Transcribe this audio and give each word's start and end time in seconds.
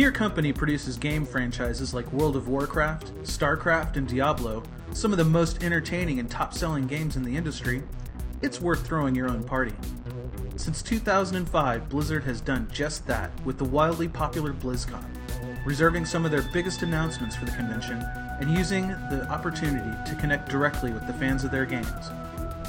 Your 0.00 0.10
company 0.10 0.50
produces 0.50 0.96
game 0.96 1.26
franchises 1.26 1.92
like 1.92 2.10
World 2.10 2.34
of 2.34 2.48
Warcraft, 2.48 3.12
StarCraft, 3.22 3.96
and 3.96 4.08
Diablo, 4.08 4.62
some 4.94 5.12
of 5.12 5.18
the 5.18 5.24
most 5.26 5.62
entertaining 5.62 6.18
and 6.20 6.30
top 6.30 6.54
selling 6.54 6.86
games 6.86 7.16
in 7.16 7.22
the 7.22 7.36
industry, 7.36 7.82
it's 8.40 8.62
worth 8.62 8.86
throwing 8.86 9.14
your 9.14 9.28
own 9.28 9.44
party. 9.44 9.74
Since 10.56 10.82
2005, 10.84 11.90
Blizzard 11.90 12.24
has 12.24 12.40
done 12.40 12.66
just 12.72 13.06
that 13.08 13.30
with 13.44 13.58
the 13.58 13.66
wildly 13.66 14.08
popular 14.08 14.54
BlizzCon, 14.54 15.04
reserving 15.66 16.06
some 16.06 16.24
of 16.24 16.30
their 16.30 16.48
biggest 16.50 16.80
announcements 16.80 17.36
for 17.36 17.44
the 17.44 17.52
convention 17.52 18.02
and 18.40 18.56
using 18.56 18.88
the 19.10 19.26
opportunity 19.28 19.94
to 20.10 20.16
connect 20.16 20.48
directly 20.48 20.92
with 20.92 21.06
the 21.06 21.12
fans 21.12 21.44
of 21.44 21.50
their 21.50 21.66
games. 21.66 22.08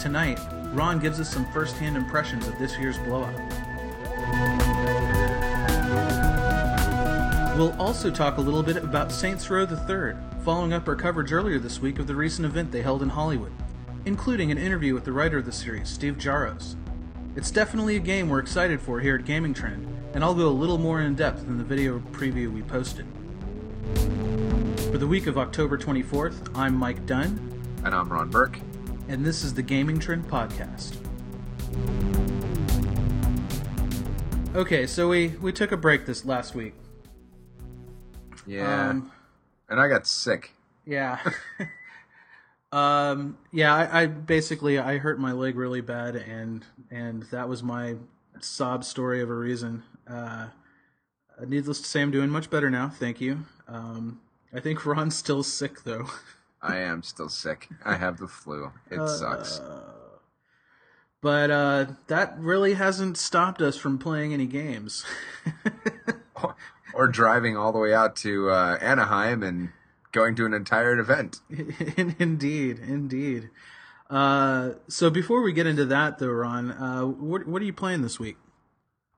Tonight, 0.01 0.37
Ron 0.73 0.99
gives 0.99 1.21
us 1.21 1.33
some 1.33 1.49
first 1.53 1.77
hand 1.77 1.95
impressions 1.95 2.45
of 2.45 2.59
this 2.59 2.77
year's 2.77 2.97
blowout. 2.97 3.39
We'll 7.57 7.75
also 7.79 8.09
talk 8.09 8.37
a 8.37 8.41
little 8.41 8.63
bit 8.63 8.77
about 8.77 9.11
Saints 9.11 9.49
Row 9.49 9.63
III, 9.67 10.15
following 10.43 10.73
up 10.73 10.87
our 10.87 10.95
coverage 10.95 11.31
earlier 11.31 11.59
this 11.59 11.79
week 11.79 11.99
of 11.99 12.07
the 12.07 12.15
recent 12.15 12.45
event 12.45 12.71
they 12.71 12.81
held 12.81 13.03
in 13.03 13.09
Hollywood, 13.09 13.51
including 14.05 14.51
an 14.51 14.57
interview 14.57 14.93
with 14.93 15.03
the 15.03 15.11
writer 15.11 15.37
of 15.37 15.45
the 15.45 15.51
series, 15.51 15.89
Steve 15.89 16.15
Jaros. 16.17 16.75
It's 17.35 17.51
definitely 17.51 17.97
a 17.97 17.99
game 17.99 18.29
we're 18.29 18.39
excited 18.39 18.81
for 18.81 18.99
here 18.99 19.15
at 19.15 19.25
Gaming 19.25 19.53
Trend, 19.53 19.85
and 20.13 20.23
I'll 20.23 20.33
go 20.33 20.47
a 20.47 20.49
little 20.49 20.77
more 20.77 21.01
in 21.01 21.13
depth 21.13 21.45
than 21.45 21.57
the 21.57 21.63
video 21.63 21.99
preview 22.11 22.51
we 22.51 22.61
posted. 22.63 23.05
For 24.91 24.97
the 24.97 25.07
week 25.07 25.27
of 25.27 25.37
October 25.37 25.77
24th, 25.77 26.55
I'm 26.55 26.75
Mike 26.75 27.05
Dunn, 27.05 27.61
And 27.83 27.93
I'm 27.93 28.09
Ron 28.09 28.29
Burke. 28.29 28.59
and 29.07 29.23
this 29.25 29.43
is 29.43 29.53
the 29.53 29.61
Gaming 29.61 29.99
Trend 29.99 30.27
Podcast. 30.27 30.95
Okay, 34.55 34.87
so 34.87 35.09
we, 35.09 35.29
we 35.41 35.51
took 35.51 35.71
a 35.71 35.77
break 35.77 36.05
this 36.05 36.25
last 36.25 36.55
week. 36.55 36.73
Yeah. 38.45 38.89
Um, 38.89 39.11
and 39.69 39.79
I 39.79 39.87
got 39.87 40.07
sick. 40.07 40.53
Yeah. 40.85 41.19
um. 42.71 43.37
Yeah. 43.51 43.73
I, 43.73 44.03
I 44.03 44.05
basically 44.07 44.77
I 44.79 44.97
hurt 44.97 45.19
my 45.19 45.31
leg 45.31 45.55
really 45.55 45.81
bad, 45.81 46.15
and 46.15 46.65
and 46.89 47.23
that 47.31 47.47
was 47.47 47.63
my 47.63 47.95
sob 48.39 48.83
story 48.83 49.21
of 49.21 49.29
a 49.29 49.35
reason. 49.35 49.83
Uh, 50.07 50.47
needless 51.47 51.81
to 51.81 51.87
say, 51.87 52.01
I'm 52.01 52.11
doing 52.11 52.29
much 52.29 52.49
better 52.49 52.69
now. 52.69 52.89
Thank 52.89 53.21
you. 53.21 53.45
Um. 53.67 54.21
I 54.53 54.59
think 54.59 54.85
Ron's 54.85 55.15
still 55.15 55.43
sick 55.43 55.83
though. 55.83 56.07
I 56.61 56.77
am 56.77 57.03
still 57.03 57.29
sick. 57.29 57.69
I 57.83 57.95
have 57.95 58.17
the 58.17 58.27
flu. 58.27 58.71
It 58.89 59.07
sucks. 59.07 59.61
But 61.21 61.51
uh, 61.51 61.85
that 62.07 62.37
really 62.39 62.73
hasn't 62.73 63.17
stopped 63.17 63.61
us 63.61 63.77
from 63.77 63.97
playing 63.97 64.33
any 64.33 64.47
games. 64.47 65.05
Or 66.93 67.07
driving 67.07 67.57
all 67.57 67.71
the 67.71 67.79
way 67.79 67.93
out 67.93 68.15
to 68.17 68.49
uh, 68.49 68.77
Anaheim 68.81 69.43
and 69.43 69.69
going 70.11 70.35
to 70.35 70.45
an 70.45 70.53
entire 70.53 70.97
event. 70.99 71.37
indeed, 72.19 72.79
indeed. 72.79 73.49
Uh, 74.09 74.71
so 74.87 75.09
before 75.09 75.41
we 75.41 75.53
get 75.53 75.65
into 75.65 75.85
that, 75.85 76.19
though, 76.19 76.27
Ron, 76.27 76.71
uh, 76.71 77.05
what 77.05 77.47
what 77.47 77.61
are 77.61 77.65
you 77.65 77.73
playing 77.73 78.01
this 78.01 78.19
week? 78.19 78.37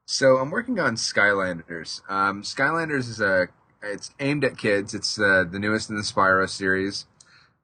So 0.05 0.38
I'm 0.38 0.51
working 0.51 0.79
on 0.79 0.95
Skylanders. 0.95 2.01
Um, 2.09 2.44
Skylanders 2.44 3.09
is 3.09 3.19
a 3.19 3.47
it's 3.81 4.11
aimed 4.19 4.44
at 4.44 4.57
kids. 4.57 4.94
It's 4.94 5.19
uh, 5.19 5.45
the 5.49 5.59
newest 5.59 5.89
in 5.89 5.95
the 5.95 6.03
Spyro 6.03 6.47
series. 6.47 7.05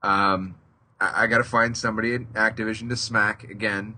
Um, 0.01 0.55
I, 0.99 1.23
I 1.23 1.27
got 1.27 1.37
to 1.37 1.43
find 1.43 1.77
somebody 1.77 2.15
at 2.15 2.33
Activision 2.33 2.89
to 2.89 2.95
smack 2.95 3.43
again. 3.43 3.97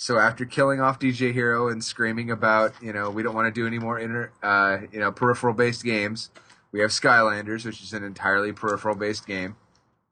So 0.00 0.18
after 0.18 0.46
killing 0.46 0.80
off 0.80 0.98
DJ 0.98 1.34
Hero 1.34 1.68
and 1.68 1.84
screaming 1.84 2.30
about 2.30 2.72
you 2.80 2.92
know 2.92 3.10
we 3.10 3.22
don't 3.22 3.34
want 3.34 3.54
to 3.54 3.60
do 3.60 3.66
any 3.66 3.78
more 3.78 3.98
inter 3.98 4.32
uh, 4.42 4.78
you 4.90 4.98
know 4.98 5.12
peripheral 5.12 5.52
based 5.52 5.84
games, 5.84 6.30
we 6.72 6.80
have 6.80 6.90
Skylanders, 6.90 7.66
which 7.66 7.82
is 7.82 7.92
an 7.92 8.02
entirely 8.02 8.52
peripheral 8.52 8.94
based 8.94 9.26
game. 9.26 9.56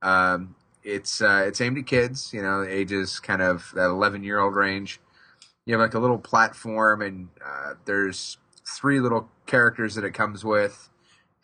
Um, 0.03 0.57
it's 0.85 1.23
uh, 1.23 1.45
it's 1.47 1.63
aimed 1.63 1.79
at 1.79 1.87
kids, 1.87 2.35
you 2.35 2.43
know, 2.43 2.63
ages 2.63 3.19
kind 3.19 3.41
of 3.41 3.73
that 3.75 3.87
11 3.87 4.25
year 4.25 4.39
old 4.39 4.55
range 4.55 5.01
you 5.69 5.75
have 5.75 5.83
like 5.83 5.93
a 5.93 5.99
little 5.99 6.19
platform 6.19 7.03
and 7.03 7.29
uh, 7.45 7.75
there's 7.85 8.39
three 8.67 9.01
little 9.01 9.29
characters 9.45 9.95
that 9.95 10.05
it 10.05 10.13
comes 10.15 10.43
with 10.43 10.89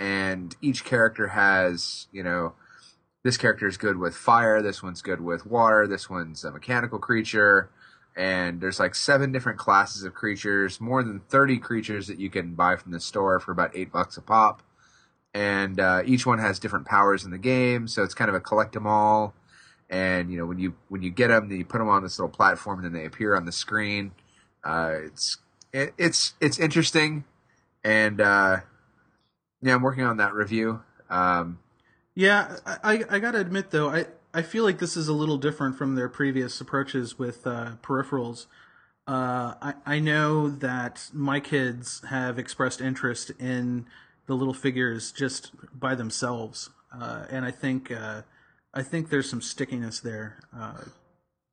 and 0.01 0.57
each 0.63 0.83
character 0.83 1.29
has 1.29 2.07
you 2.11 2.23
know 2.23 2.55
this 3.23 3.37
character 3.37 3.69
is 3.69 3.77
good 3.77 3.99
with 3.99 4.17
fire 4.17 4.63
this 4.63 4.83
one's 4.83 5.03
good 5.03 5.21
with 5.21 5.45
water 5.45 5.87
this 5.87 6.09
one's 6.09 6.43
a 6.43 6.51
mechanical 6.51 6.99
creature 6.99 7.69
and 8.17 8.61
there's 8.61 8.79
like 8.81 8.95
seven 8.95 9.33
different 9.33 9.59
classes 9.59 10.05
of 10.05 10.15
creatures 10.15 10.81
more 10.81 11.03
than 11.03 11.21
30 11.29 11.59
creatures 11.59 12.07
that 12.07 12.19
you 12.19 12.31
can 12.31 12.55
buy 12.55 12.77
from 12.77 12.93
the 12.93 13.01
store 13.01 13.41
for 13.41 13.53
about 13.53 13.77
eight 13.77 13.91
bucks 13.93 14.17
a 14.17 14.23
pop 14.23 14.63
and 15.33 15.81
uh, 15.81 16.03
each 16.05 16.25
one 16.25 16.39
has 16.39 16.59
different 16.59 16.87
powers 16.87 17.25
in 17.25 17.31
the 17.31 17.39
game 17.39 17.89
so 17.89 18.03
it's 18.03 18.15
kind 18.15 18.29
of 18.29 18.35
a 18.35 18.41
collect 18.41 18.77
'em 18.77 18.87
all 18.87 19.35
and 19.91 20.31
you 20.31 20.39
know 20.39 20.47
when 20.47 20.59
you 20.59 20.75
when 20.89 21.03
you 21.03 21.11
get 21.11 21.29
them, 21.29 21.49
then 21.49 21.59
you 21.59 21.65
put 21.65 21.79
them 21.79 21.89
on 21.89 22.03
this 22.03 22.19
little 22.19 22.31
platform, 22.31 22.79
and 22.79 22.87
then 22.87 22.93
they 23.01 23.07
appear 23.07 23.37
on 23.37 23.45
the 23.45 23.53
screen. 23.53 24.13
Uh, 24.63 24.95
it's 25.05 25.39
it, 25.73 25.95
it's 25.99 26.35
it's 26.41 26.59
interesting, 26.59 27.25
and 27.85 28.21
uh, 28.21 28.61
yeah, 29.63 29.75
I'm 29.75 29.83
working 29.83 30.05
on 30.05 30.17
that 30.17 30.33
review. 30.35 30.83
Um, 31.11 31.59
Yeah, 32.15 32.57
I, 32.67 33.05
I 33.11 33.19
gotta 33.19 33.39
admit 33.39 33.71
though, 33.71 33.91
I, 33.91 34.07
I 34.35 34.43
feel 34.43 34.65
like 34.65 34.79
this 34.79 34.97
is 34.97 35.07
a 35.07 35.13
little 35.13 35.39
different 35.39 35.79
from 35.79 35.95
their 35.95 36.09
previous 36.09 36.61
approaches 36.61 37.17
with 37.17 37.47
uh, 37.47 37.73
peripherals. 37.83 38.47
Uh, 39.07 39.55
I, 39.63 39.75
I 39.87 39.99
know 40.01 40.49
that 40.49 41.09
my 41.13 41.39
kids 41.39 42.03
have 42.11 42.37
expressed 42.37 42.81
interest 42.81 43.31
in 43.39 43.87
the 44.27 44.35
little 44.35 44.53
figures 44.53 45.13
just 45.13 45.53
by 45.79 45.95
themselves, 45.95 46.71
uh, 46.93 47.27
and 47.31 47.45
I 47.45 47.53
think 47.53 47.93
uh, 47.93 48.23
I 48.73 48.83
think 48.83 49.09
there's 49.09 49.31
some 49.31 49.41
stickiness 49.41 50.01
there. 50.01 50.41
Uh, 50.57 50.81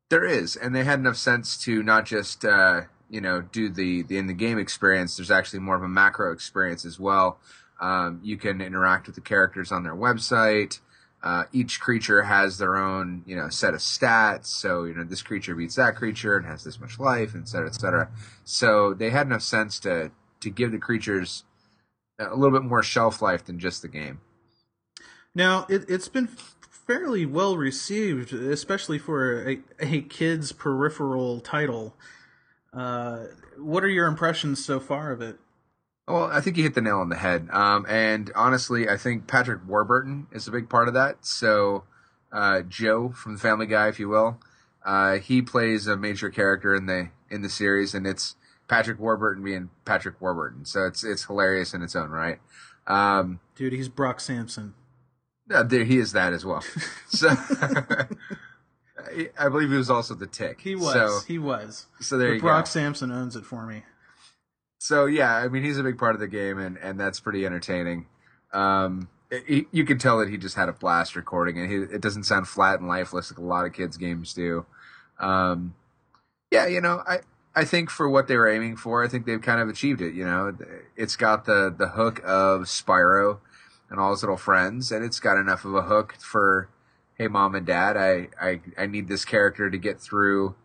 there 0.10 0.26
is, 0.26 0.56
and 0.56 0.74
they 0.74 0.84
had 0.84 0.98
enough 0.98 1.18
sense 1.18 1.58
to 1.66 1.84
not 1.84 2.06
just 2.06 2.44
uh, 2.46 2.82
you 3.10 3.22
know 3.22 3.42
do 3.42 3.70
the 3.70 4.02
the 4.04 4.18
in 4.18 4.26
the 4.26 4.34
game 4.34 4.58
experience. 4.58 5.18
There's 5.18 5.30
actually 5.30 5.60
more 5.60 5.76
of 5.76 5.84
a 5.84 5.90
macro 5.90 6.34
experience 6.34 6.84
as 6.84 7.00
well. 7.00 7.38
Um, 7.80 8.22
you 8.24 8.38
can 8.38 8.60
interact 8.60 9.06
with 9.06 9.16
the 9.16 9.22
characters 9.22 9.72
on 9.72 9.84
their 9.84 9.96
website. 9.96 10.80
Uh, 11.24 11.44
each 11.52 11.80
creature 11.80 12.24
has 12.24 12.58
their 12.58 12.76
own, 12.76 13.24
you 13.28 13.36
know, 13.36 13.48
set 13.50 13.76
of 13.76 13.80
stats. 13.80 14.48
So, 14.48 14.86
you 14.86 14.96
know, 14.96 15.04
this 15.04 15.22
creature 15.22 15.54
beats 15.54 15.76
that 15.76 15.96
creature 15.96 16.36
and 16.36 16.46
has 16.48 16.64
this 16.64 16.80
much 16.80 17.00
life, 17.00 17.36
et 17.36 17.48
cetera, 17.48 17.68
et 17.68 17.76
cetera. 17.76 18.10
So 18.44 18.94
they 18.94 19.12
had 19.12 19.28
enough 19.28 19.44
sense 19.44 19.80
to 19.82 20.12
to 20.40 20.50
give 20.50 20.72
the 20.72 20.80
creatures 20.80 21.44
a 22.18 22.36
little 22.36 22.58
bit 22.60 22.68
more 22.68 22.82
shelf 22.82 23.22
life 23.22 23.46
than 23.46 23.60
just 23.60 23.84
the 23.84 23.88
game. 23.88 24.22
Now, 25.36 25.68
it, 25.70 25.86
it's 25.88 26.08
been 26.08 26.28
fairly 26.28 27.26
well 27.26 27.56
received, 27.56 28.34
especially 28.34 28.98
for 28.98 29.48
a, 29.48 29.60
a 29.80 30.02
kid's 30.02 30.52
peripheral 30.52 31.40
title. 31.40 31.96
Uh, 32.74 33.26
what 33.58 33.84
are 33.84 33.90
your 33.90 34.08
impressions 34.08 34.66
so 34.66 34.80
far 34.80 35.12
of 35.12 35.22
it? 35.22 35.38
Well, 36.12 36.26
I 36.26 36.42
think 36.42 36.58
you 36.58 36.64
hit 36.64 36.74
the 36.74 36.82
nail 36.82 37.00
on 37.00 37.10
the 37.10 37.16
head. 37.16 37.48
Um, 37.52 37.86
and 37.88 38.32
honestly, 38.36 38.90
I 38.90 38.98
think 38.98 39.28
Patrick 39.28 39.62
Warburton 39.66 40.28
is 40.32 40.48
a 40.48 40.52
big 40.52 40.70
part 40.70 40.88
of 40.88 40.94
that. 40.94 41.26
So, 41.26 41.86
uh, 42.32 42.62
Joe 42.62 43.10
from 43.10 43.34
the 43.34 43.40
Family 43.40 43.66
Guy, 43.66 43.88
if 43.88 44.00
you 44.00 44.10
will, 44.10 44.40
uh, 44.84 45.18
he 45.18 45.42
plays 45.42 45.88
a 45.88 45.96
major 45.96 46.30
character 46.30 46.76
in 46.76 46.86
the 46.86 47.10
in 47.30 47.42
the 47.42 47.50
series, 47.50 47.94
and 47.94 48.06
it's 48.06 48.36
Patrick 48.68 49.00
Warburton 49.00 49.44
being 49.44 49.70
Patrick 49.86 50.20
Warburton. 50.20 50.66
So 50.66 50.86
it's 50.86 51.04
it's 51.04 51.26
hilarious 51.26 51.74
in 51.74 51.82
its 51.82 51.96
own 51.96 52.10
right. 52.10 52.40
Um, 52.88 53.40
Dude, 53.56 53.74
he's 53.74 53.90
Brock 53.90 54.20
Sampson. 54.20 54.74
uh, 55.54 55.64
there 55.64 55.86
he 55.86 55.98
is 55.98 56.12
that 56.14 56.34
as 56.34 56.46
well. 56.46 56.64
So. 57.10 57.30
I 59.38 59.50
believe 59.50 59.70
he 59.70 59.76
was 59.76 59.90
also 59.90 60.14
the 60.14 60.28
tick. 60.28 60.62
He 60.62 60.76
was. 60.76 60.94
So, 60.94 61.20
he 61.28 61.38
was. 61.38 61.88
so 62.00 62.18
there 62.18 62.40
Brock 62.40 62.66
go. 62.66 62.70
Sampson 62.70 63.12
owns 63.12 63.36
it 63.36 63.46
for 63.46 63.66
me. 63.66 63.84
So 64.84 65.06
yeah, 65.06 65.36
I 65.36 65.48
mean 65.48 65.64
he's 65.64 65.78
a 65.78 65.84
big 65.84 66.00
part 66.00 66.16
of 66.16 66.20
the 66.20 66.28
game, 66.28 66.58
and 66.58 66.76
and 66.76 67.00
that's 67.00 67.20
pretty 67.20 67.46
entertaining. 67.46 68.08
Um, 68.52 69.10
it, 69.30 69.68
you 69.72 69.86
can 69.86 70.00
tell 70.00 70.18
that 70.18 70.30
he 70.30 70.38
just 70.38 70.56
had 70.56 70.70
a 70.70 70.74
blast 70.74 71.16
recording 71.16 71.58
it. 71.58 71.70
He, 71.70 71.76
it 71.76 72.02
doesn't 72.02 72.24
sound 72.24 72.48
flat 72.48 72.80
and 72.80 72.88
lifeless 72.88 73.30
like 73.30 73.38
a 73.38 73.44
lot 73.44 73.68
of 73.68 73.74
kids' 73.74 73.96
games 73.96 74.34
do. 74.34 74.66
Um, 75.20 75.76
yeah, 76.50 76.66
you 76.66 76.82
know, 76.82 77.04
I 77.08 77.20
I 77.54 77.64
think 77.64 77.92
for 77.92 78.10
what 78.10 78.28
they 78.28 78.36
were 78.36 78.48
aiming 78.48 78.76
for, 78.76 79.04
I 79.04 79.08
think 79.08 79.28
they've 79.28 79.40
kind 79.40 79.62
of 79.62 79.70
achieved 79.70 80.02
it. 80.02 80.16
You 80.16 80.26
know, 80.26 80.58
it's 80.96 81.16
got 81.16 81.46
the 81.46 81.72
the 81.78 81.90
hook 81.90 82.20
of 82.26 82.62
Spyro 82.62 83.38
and 83.92 84.00
all 84.00 84.10
his 84.10 84.24
little 84.24 84.36
friends, 84.36 84.92
and 84.92 85.06
it's 85.06 85.20
got 85.20 85.38
enough 85.38 85.64
of 85.64 85.76
a 85.76 85.84
hook 85.84 86.16
for, 86.20 86.70
hey, 87.20 87.28
mom 87.28 87.54
and 87.54 87.68
dad, 87.68 87.98
I 87.98 88.30
I 88.42 88.62
I 88.80 88.88
need 88.88 89.10
this 89.10 89.26
character 89.26 89.70
to 89.70 89.78
get 89.78 90.02
through 90.02 90.56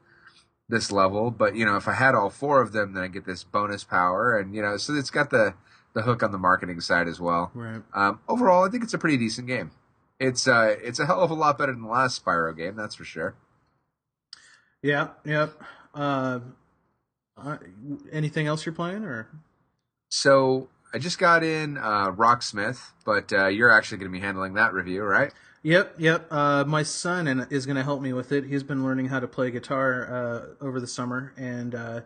this 0.68 0.90
level, 0.90 1.30
but 1.30 1.54
you 1.54 1.64
know, 1.64 1.76
if 1.76 1.86
I 1.86 1.92
had 1.92 2.14
all 2.14 2.30
four 2.30 2.60
of 2.60 2.72
them, 2.72 2.94
then 2.94 3.04
I 3.04 3.08
get 3.08 3.24
this 3.24 3.44
bonus 3.44 3.84
power, 3.84 4.38
and 4.38 4.54
you 4.54 4.62
know, 4.62 4.76
so 4.76 4.94
it's 4.94 5.10
got 5.10 5.30
the 5.30 5.54
the 5.94 6.02
hook 6.02 6.22
on 6.22 6.32
the 6.32 6.38
marketing 6.38 6.80
side 6.80 7.08
as 7.08 7.20
well. 7.20 7.50
Right. 7.54 7.82
Um, 7.94 8.20
overall, 8.28 8.66
I 8.66 8.70
think 8.70 8.84
it's 8.84 8.94
a 8.94 8.98
pretty 8.98 9.16
decent 9.16 9.46
game. 9.46 9.70
It's 10.18 10.46
uh, 10.48 10.76
it's 10.82 10.98
a 10.98 11.06
hell 11.06 11.20
of 11.20 11.30
a 11.30 11.34
lot 11.34 11.58
better 11.58 11.72
than 11.72 11.82
the 11.82 11.88
last 11.88 12.24
Spyro 12.24 12.56
game, 12.56 12.76
that's 12.76 12.94
for 12.94 13.04
sure. 13.04 13.34
Yeah. 14.82 15.08
Yep. 15.24 15.52
Uh, 15.94 16.40
uh, 17.36 17.56
anything 18.12 18.46
else 18.46 18.64
you're 18.66 18.74
playing 18.74 19.04
or? 19.04 19.28
So 20.08 20.68
I 20.94 20.98
just 20.98 21.18
got 21.18 21.42
in 21.42 21.76
uh, 21.76 22.12
Rocksmith, 22.12 22.92
but 23.04 23.32
uh, 23.32 23.48
you're 23.48 23.70
actually 23.70 23.98
going 23.98 24.12
to 24.12 24.18
be 24.18 24.24
handling 24.24 24.54
that 24.54 24.72
review, 24.72 25.02
right? 25.02 25.32
Yep, 25.66 25.94
yep. 25.98 26.28
Uh, 26.30 26.62
my 26.64 26.84
son 26.84 27.26
and 27.26 27.48
is 27.50 27.66
going 27.66 27.74
to 27.74 27.82
help 27.82 28.00
me 28.00 28.12
with 28.12 28.30
it. 28.30 28.44
He's 28.44 28.62
been 28.62 28.84
learning 28.84 29.06
how 29.06 29.18
to 29.18 29.26
play 29.26 29.50
guitar 29.50 30.06
uh, 30.08 30.64
over 30.64 30.78
the 30.78 30.86
summer, 30.86 31.32
and 31.36 31.74
uh, 31.74 32.00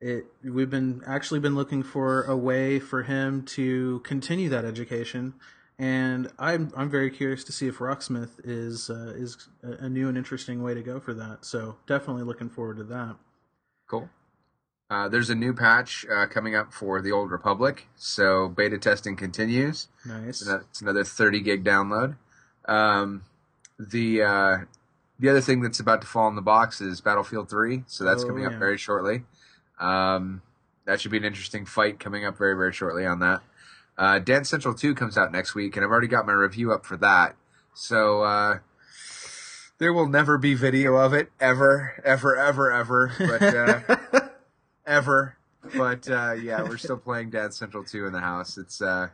it 0.00 0.24
we've 0.42 0.70
been 0.70 1.02
actually 1.06 1.40
been 1.40 1.54
looking 1.54 1.82
for 1.82 2.22
a 2.22 2.34
way 2.34 2.78
for 2.78 3.02
him 3.02 3.42
to 3.48 4.00
continue 4.00 4.48
that 4.48 4.64
education. 4.64 5.34
And 5.78 6.32
I'm 6.38 6.72
I'm 6.74 6.88
very 6.88 7.10
curious 7.10 7.44
to 7.44 7.52
see 7.52 7.66
if 7.66 7.80
Rocksmith 7.80 8.40
is 8.44 8.88
uh, 8.88 9.12
is 9.14 9.46
a 9.62 9.90
new 9.90 10.08
and 10.08 10.16
interesting 10.16 10.62
way 10.62 10.72
to 10.72 10.82
go 10.82 10.98
for 10.98 11.12
that. 11.12 11.44
So 11.44 11.76
definitely 11.86 12.22
looking 12.22 12.48
forward 12.48 12.78
to 12.78 12.84
that. 12.84 13.16
Cool. 13.86 14.08
Uh, 14.88 15.10
there's 15.10 15.28
a 15.28 15.34
new 15.34 15.52
patch 15.52 16.06
uh, 16.10 16.28
coming 16.28 16.54
up 16.54 16.72
for 16.72 17.02
the 17.02 17.12
Old 17.12 17.30
Republic, 17.30 17.88
so 17.94 18.48
beta 18.48 18.78
testing 18.78 19.16
continues. 19.16 19.88
Nice. 20.06 20.40
It's 20.40 20.80
another 20.80 21.04
30 21.04 21.40
gig 21.40 21.62
download. 21.62 22.16
Um, 22.66 23.22
the 23.78 24.22
uh, 24.22 24.56
the 25.18 25.28
other 25.28 25.40
thing 25.40 25.60
that's 25.62 25.80
about 25.80 26.00
to 26.02 26.06
fall 26.06 26.28
in 26.28 26.34
the 26.34 26.42
box 26.42 26.80
is 26.80 27.00
Battlefield 27.00 27.48
3, 27.48 27.84
so 27.86 28.04
that's 28.04 28.22
Oh, 28.24 28.26
coming 28.28 28.42
yeah. 28.44 28.50
up 28.50 28.54
very 28.58 28.76
shortly. 28.78 29.24
Um, 29.78 30.42
that 30.84 31.00
should 31.00 31.10
be 31.10 31.16
an 31.18 31.24
interesting 31.24 31.66
fight 31.66 31.98
coming 32.00 32.24
up 32.24 32.36
very 32.38 32.54
very 32.56 32.72
shortly 32.72 33.04
on 33.06 33.18
that. 33.20 33.40
Uh, 33.98 34.18
Dance 34.18 34.48
Central 34.50 34.74
2 34.74 34.94
comes 34.94 35.16
out 35.16 35.32
next 35.32 35.54
week, 35.54 35.76
and 35.76 35.84
I've 35.84 35.90
already 35.90 36.06
got 36.08 36.26
my 36.26 36.32
review 36.34 36.72
up 36.72 36.84
for 36.84 36.96
that. 36.98 37.34
So 37.74 38.22
uh, 38.22 38.58
there 39.78 39.92
will 39.92 40.08
never 40.08 40.36
be 40.38 40.54
video 40.54 40.96
of 40.96 41.12
it 41.14 41.30
ever, 41.40 42.00
ever, 42.04 42.36
ever, 42.36 42.70
ever. 42.72 43.12
But 43.18 43.42
uh, 43.42 44.20
ever. 44.86 45.36
But 45.76 46.08
uh, 46.08 46.32
yeah, 46.40 46.62
we're 46.62 46.76
still 46.76 46.96
playing 46.98 47.30
Dance 47.30 47.56
Central 47.58 47.84
2 47.84 48.06
in 48.06 48.12
the 48.12 48.20
house. 48.20 48.56
It's 48.58 48.80
uh, 48.82 49.08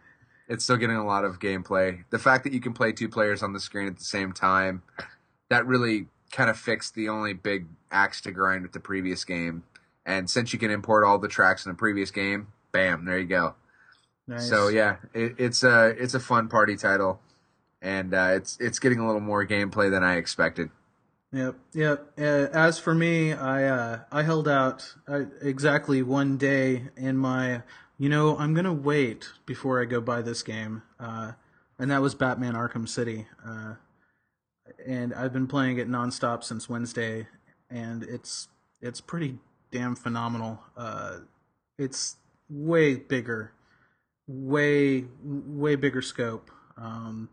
it's 0.52 0.64
still 0.64 0.76
getting 0.76 0.96
a 0.96 1.06
lot 1.06 1.25
of 1.25 1.38
gameplay. 1.38 2.04
The 2.10 2.19
fact 2.19 2.44
that 2.44 2.52
you 2.52 2.60
can 2.60 2.75
play 2.75 2.93
two 2.93 3.08
players 3.08 3.43
on 3.43 3.54
the 3.54 3.60
screen 3.60 3.88
at 3.88 3.96
the 3.96 4.04
same 4.04 4.32
time, 4.32 4.82
that 5.49 5.66
really 5.66 6.08
kind 6.31 6.50
of 6.50 6.58
fixed 6.58 6.94
the 6.94 7.08
only 7.08 7.32
big 7.32 7.66
axe 7.90 8.20
to 8.22 8.32
grind 8.32 8.62
with 8.62 8.72
the 8.72 8.81
previous 8.81 9.25
game. 9.25 9.64
And 10.04 10.28
since 10.28 10.52
you 10.52 10.58
can 10.58 10.70
import 10.70 11.04
all 11.04 11.19
the 11.19 11.28
tracks 11.28 11.64
in 11.64 11.72
the 11.72 11.76
previous 11.76 12.10
game, 12.10 12.49
bam, 12.70 13.06
there 13.06 13.19
you 13.19 13.26
go. 13.26 13.54
nice. 14.28 14.46
So 14.46 14.69
yeah, 14.69 14.96
it, 15.14 15.37
it's 15.38 15.62
a 15.62 15.88
it's 15.99 16.12
a 16.12 16.20
fun 16.20 16.49
party 16.49 16.76
title, 16.76 17.20
and 17.81 18.12
uh, 18.12 18.32
it's 18.32 18.58
it's 18.60 18.78
getting 18.78 18.98
a 18.98 19.06
little 19.06 19.22
more 19.22 19.46
gameplay 19.46 19.90
than 19.90 20.05
I 20.05 20.16
expected. 20.16 20.69
Yep, 21.32 21.55
yep. 21.72 22.12
Uh, 22.19 22.48
as 22.52 22.78
for 22.78 22.94
me, 22.94 23.32
I 23.32 23.64
uh, 23.64 24.00
I 24.12 24.22
held 24.22 24.48
out 24.48 24.94
uh, 25.08 25.22
exactly 25.40 26.02
one 26.02 26.37
day 26.37 26.88
in 26.94 27.16
my. 27.16 27.62
You 27.98 28.08
know, 28.08 28.36
I'm 28.38 28.54
gonna 28.54 28.72
wait 28.72 29.28
before 29.46 29.80
I 29.80 29.84
go 29.84 30.00
buy 30.00 30.22
this 30.22 30.42
game, 30.42 30.82
uh, 30.98 31.32
and 31.78 31.90
that 31.90 32.02
was 32.02 32.14
Batman: 32.14 32.54
Arkham 32.54 32.88
City. 32.88 33.26
Uh, 33.46 33.74
and 34.86 35.14
I've 35.14 35.32
been 35.32 35.46
playing 35.46 35.78
it 35.78 35.88
nonstop 35.88 36.44
since 36.44 36.68
Wednesday, 36.68 37.28
and 37.70 38.02
it's 38.02 38.48
it's 38.80 39.00
pretty 39.00 39.38
damn 39.70 39.94
phenomenal. 39.94 40.60
Uh, 40.76 41.18
it's 41.78 42.16
way 42.48 42.94
bigger, 42.94 43.52
way 44.26 45.04
way 45.22 45.76
bigger 45.76 46.02
scope. 46.02 46.50
Um, 46.76 47.28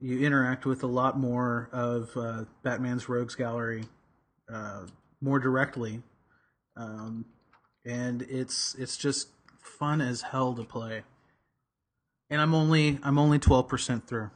you 0.00 0.20
interact 0.20 0.66
with 0.66 0.82
a 0.82 0.88
lot 0.88 1.18
more 1.18 1.68
of 1.72 2.10
uh, 2.16 2.44
Batman's 2.62 3.08
rogues 3.08 3.34
gallery 3.34 3.84
uh, 4.52 4.82
more 5.20 5.38
directly, 5.38 6.02
um, 6.76 7.24
and 7.84 8.22
it's 8.22 8.74
it's 8.78 8.96
just 8.96 9.28
fun 9.78 10.00
as 10.00 10.22
hell 10.22 10.54
to 10.54 10.64
play. 10.64 11.02
And 12.30 12.40
I'm 12.40 12.54
only 12.54 12.98
I'm 13.02 13.18
only 13.18 13.38
twelve 13.38 13.68
percent 13.68 14.06
through. 14.06 14.30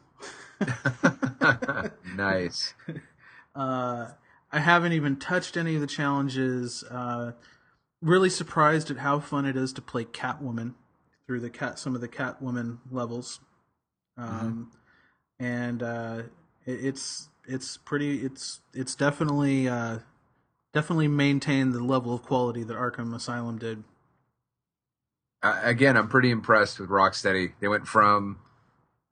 nice. 2.14 2.74
Uh, 3.54 4.08
I 4.52 4.58
haven't 4.58 4.92
even 4.92 5.16
touched 5.16 5.56
any 5.56 5.74
of 5.74 5.80
the 5.80 5.86
challenges. 5.86 6.84
Uh, 6.84 7.32
really 8.02 8.30
surprised 8.30 8.90
at 8.90 8.98
how 8.98 9.20
fun 9.20 9.46
it 9.46 9.56
is 9.56 9.72
to 9.74 9.82
play 9.82 10.04
Catwoman 10.04 10.74
through 11.26 11.40
the 11.40 11.50
cat 11.50 11.78
some 11.78 11.94
of 11.94 12.00
the 12.00 12.08
Catwoman 12.08 12.78
levels, 12.90 13.40
um, 14.16 14.70
and 15.38 15.82
uh, 15.82 16.22
it, 16.66 16.84
it's 16.84 17.28
it's 17.46 17.76
pretty 17.76 18.24
it's 18.24 18.60
it's 18.74 18.94
definitely 18.94 19.68
uh, 19.68 19.98
definitely 20.72 21.08
maintained 21.08 21.72
the 21.72 21.82
level 21.82 22.14
of 22.14 22.22
quality 22.22 22.62
that 22.64 22.76
Arkham 22.76 23.14
Asylum 23.14 23.58
did. 23.58 23.84
Uh, 25.42 25.60
again, 25.62 25.96
I'm 25.96 26.08
pretty 26.08 26.30
impressed 26.30 26.78
with 26.78 26.90
Rocksteady. 26.90 27.52
They 27.60 27.68
went 27.68 27.86
from 27.86 28.38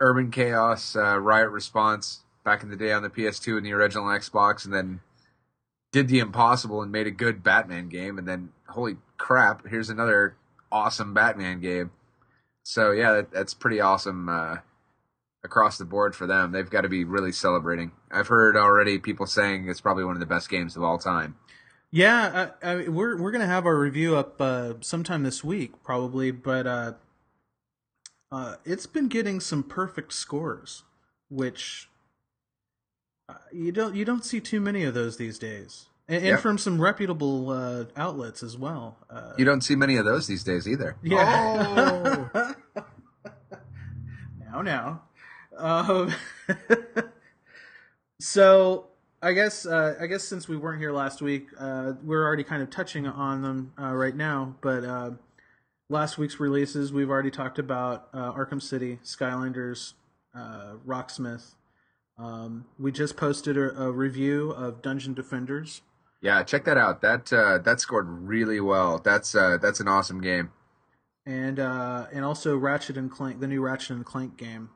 Urban 0.00 0.30
Chaos, 0.30 0.94
uh, 0.94 1.18
Riot 1.18 1.50
Response 1.50 2.20
back 2.44 2.62
in 2.62 2.70
the 2.70 2.76
day 2.76 2.92
on 2.92 3.02
the 3.02 3.10
PS2 3.10 3.56
and 3.56 3.66
the 3.66 3.72
original 3.72 4.06
Xbox, 4.06 4.64
and 4.64 4.72
then 4.72 5.00
did 5.92 6.08
the 6.08 6.18
impossible 6.18 6.82
and 6.82 6.92
made 6.92 7.06
a 7.06 7.10
good 7.10 7.42
Batman 7.42 7.88
game. 7.88 8.18
And 8.18 8.28
then, 8.28 8.50
holy 8.68 8.96
crap, 9.16 9.66
here's 9.66 9.90
another 9.90 10.36
awesome 10.70 11.14
Batman 11.14 11.60
game. 11.60 11.90
So 12.62 12.90
yeah, 12.90 13.12
that, 13.12 13.30
that's 13.30 13.54
pretty 13.54 13.80
awesome 13.80 14.28
uh, 14.28 14.56
across 15.42 15.78
the 15.78 15.86
board 15.86 16.14
for 16.14 16.26
them. 16.26 16.52
They've 16.52 16.68
got 16.68 16.82
to 16.82 16.88
be 16.88 17.04
really 17.04 17.32
celebrating. 17.32 17.92
I've 18.10 18.28
heard 18.28 18.56
already 18.56 18.98
people 18.98 19.26
saying 19.26 19.68
it's 19.68 19.80
probably 19.80 20.04
one 20.04 20.14
of 20.14 20.20
the 20.20 20.26
best 20.26 20.50
games 20.50 20.76
of 20.76 20.82
all 20.82 20.98
time. 20.98 21.36
Yeah, 21.90 22.50
I, 22.62 22.70
I, 22.70 22.88
we're 22.88 23.16
we're 23.20 23.30
gonna 23.30 23.46
have 23.46 23.64
our 23.64 23.78
review 23.78 24.14
up 24.16 24.40
uh, 24.40 24.74
sometime 24.80 25.22
this 25.22 25.42
week, 25.42 25.82
probably. 25.82 26.30
But 26.30 26.66
uh, 26.66 26.92
uh, 28.30 28.56
it's 28.64 28.86
been 28.86 29.08
getting 29.08 29.40
some 29.40 29.62
perfect 29.62 30.12
scores, 30.12 30.84
which 31.30 31.88
uh, 33.28 33.34
you 33.52 33.72
don't 33.72 33.94
you 33.94 34.04
don't 34.04 34.24
see 34.24 34.38
too 34.40 34.60
many 34.60 34.84
of 34.84 34.92
those 34.92 35.16
these 35.16 35.38
days, 35.38 35.86
and, 36.06 36.22
and 36.26 36.38
from 36.40 36.58
some 36.58 36.78
reputable 36.78 37.48
uh, 37.48 37.84
outlets 37.96 38.42
as 38.42 38.58
well. 38.58 38.98
Uh, 39.08 39.32
You 39.38 39.46
don't 39.46 39.62
see 39.62 39.74
many 39.74 39.96
of 39.96 40.04
those 40.04 40.26
these 40.26 40.44
days 40.44 40.68
either. 40.68 40.96
yeah. 41.02 42.28
Oh. 42.34 42.54
now, 44.52 44.60
now. 44.60 45.02
Um, 45.56 46.14
so 48.20 48.87
I 49.20 49.32
guess 49.32 49.66
uh, 49.66 49.96
I 50.00 50.06
guess 50.06 50.24
since 50.24 50.48
we 50.48 50.56
weren't 50.56 50.80
here 50.80 50.92
last 50.92 51.20
week, 51.20 51.48
uh, 51.58 51.94
we're 52.04 52.24
already 52.24 52.44
kind 52.44 52.62
of 52.62 52.70
touching 52.70 53.06
on 53.06 53.42
them 53.42 53.72
uh, 53.80 53.94
right 53.94 54.14
now. 54.14 54.54
But 54.60 54.84
uh, 54.84 55.10
last 55.90 56.18
week's 56.18 56.38
releases, 56.38 56.92
we've 56.92 57.10
already 57.10 57.30
talked 57.30 57.58
about 57.58 58.08
uh, 58.12 58.32
Arkham 58.32 58.62
City, 58.62 59.00
Skylanders, 59.04 59.94
uh, 60.34 60.74
Rocksmith. 60.86 61.54
Um, 62.16 62.66
we 62.78 62.92
just 62.92 63.16
posted 63.16 63.56
a, 63.56 63.80
a 63.80 63.90
review 63.90 64.50
of 64.50 64.82
Dungeon 64.82 65.14
Defenders. 65.14 65.82
Yeah, 66.20 66.42
check 66.42 66.64
that 66.64 66.76
out. 66.76 67.00
That 67.00 67.32
uh, 67.32 67.58
that 67.58 67.80
scored 67.80 68.08
really 68.08 68.60
well. 68.60 68.98
That's 68.98 69.34
uh, 69.34 69.58
that's 69.60 69.80
an 69.80 69.88
awesome 69.88 70.20
game. 70.20 70.50
And 71.26 71.60
uh, 71.60 72.06
and 72.12 72.24
also 72.24 72.56
Ratchet 72.56 72.96
and 72.96 73.10
Clank, 73.10 73.40
the 73.40 73.46
new 73.46 73.60
Ratchet 73.60 73.90
and 73.90 74.04
Clank 74.04 74.36
game. 74.36 74.70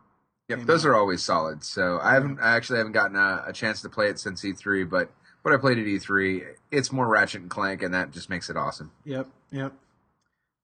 Yep, 0.59 0.66
those 0.66 0.85
out. 0.85 0.90
are 0.90 0.94
always 0.94 1.23
solid. 1.23 1.64
So 1.64 1.99
I 2.02 2.14
haven't, 2.14 2.38
I 2.40 2.56
actually 2.56 2.78
haven't 2.78 2.92
gotten 2.92 3.16
a, 3.16 3.44
a 3.47 3.52
chance 3.52 3.82
to 3.82 3.88
play 3.88 4.09
it 4.09 4.18
since 4.18 4.42
E3, 4.42 4.88
but 4.88 5.11
what 5.42 5.52
I 5.52 5.56
played 5.56 5.78
at 5.78 5.85
E3, 5.85 6.44
it's 6.71 6.92
more 6.92 7.09
Ratchet 7.09 7.42
and 7.42 7.50
Clank, 7.50 7.82
and 7.82 7.92
that 7.94 8.12
just 8.12 8.30
makes 8.30 8.49
it 8.49 8.56
awesome. 8.56 8.92
Yep, 9.04 9.28
yep. 9.50 9.73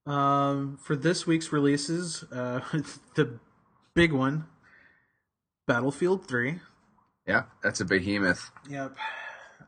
Um, 0.06 0.78
for 0.80 0.96
this 0.96 1.26
week's 1.26 1.52
releases, 1.52 2.24
uh, 2.32 2.60
the 3.14 3.38
big 3.94 4.12
one, 4.12 4.46
Battlefield 5.66 6.26
Three. 6.26 6.60
Yeah, 7.26 7.44
that's 7.62 7.80
a 7.80 7.84
behemoth. 7.84 8.50
Yep. 8.70 8.96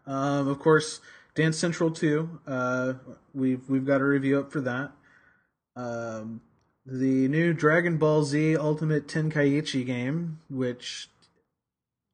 Um, 0.06 0.48
of 0.48 0.58
course, 0.58 1.00
Dance 1.34 1.58
Central 1.58 1.90
Two. 1.90 2.40
Uh, 2.46 2.94
we've 3.34 3.68
we've 3.68 3.84
got 3.84 4.00
a 4.00 4.04
review 4.04 4.38
up 4.38 4.50
for 4.50 4.62
that. 4.62 4.92
Um, 5.76 6.40
the 6.86 7.28
new 7.28 7.52
Dragon 7.52 7.96
Ball 7.98 8.24
Z 8.24 8.56
Ultimate 8.56 9.06
Tenkaichi 9.06 9.84
game, 9.84 10.40
which, 10.48 11.08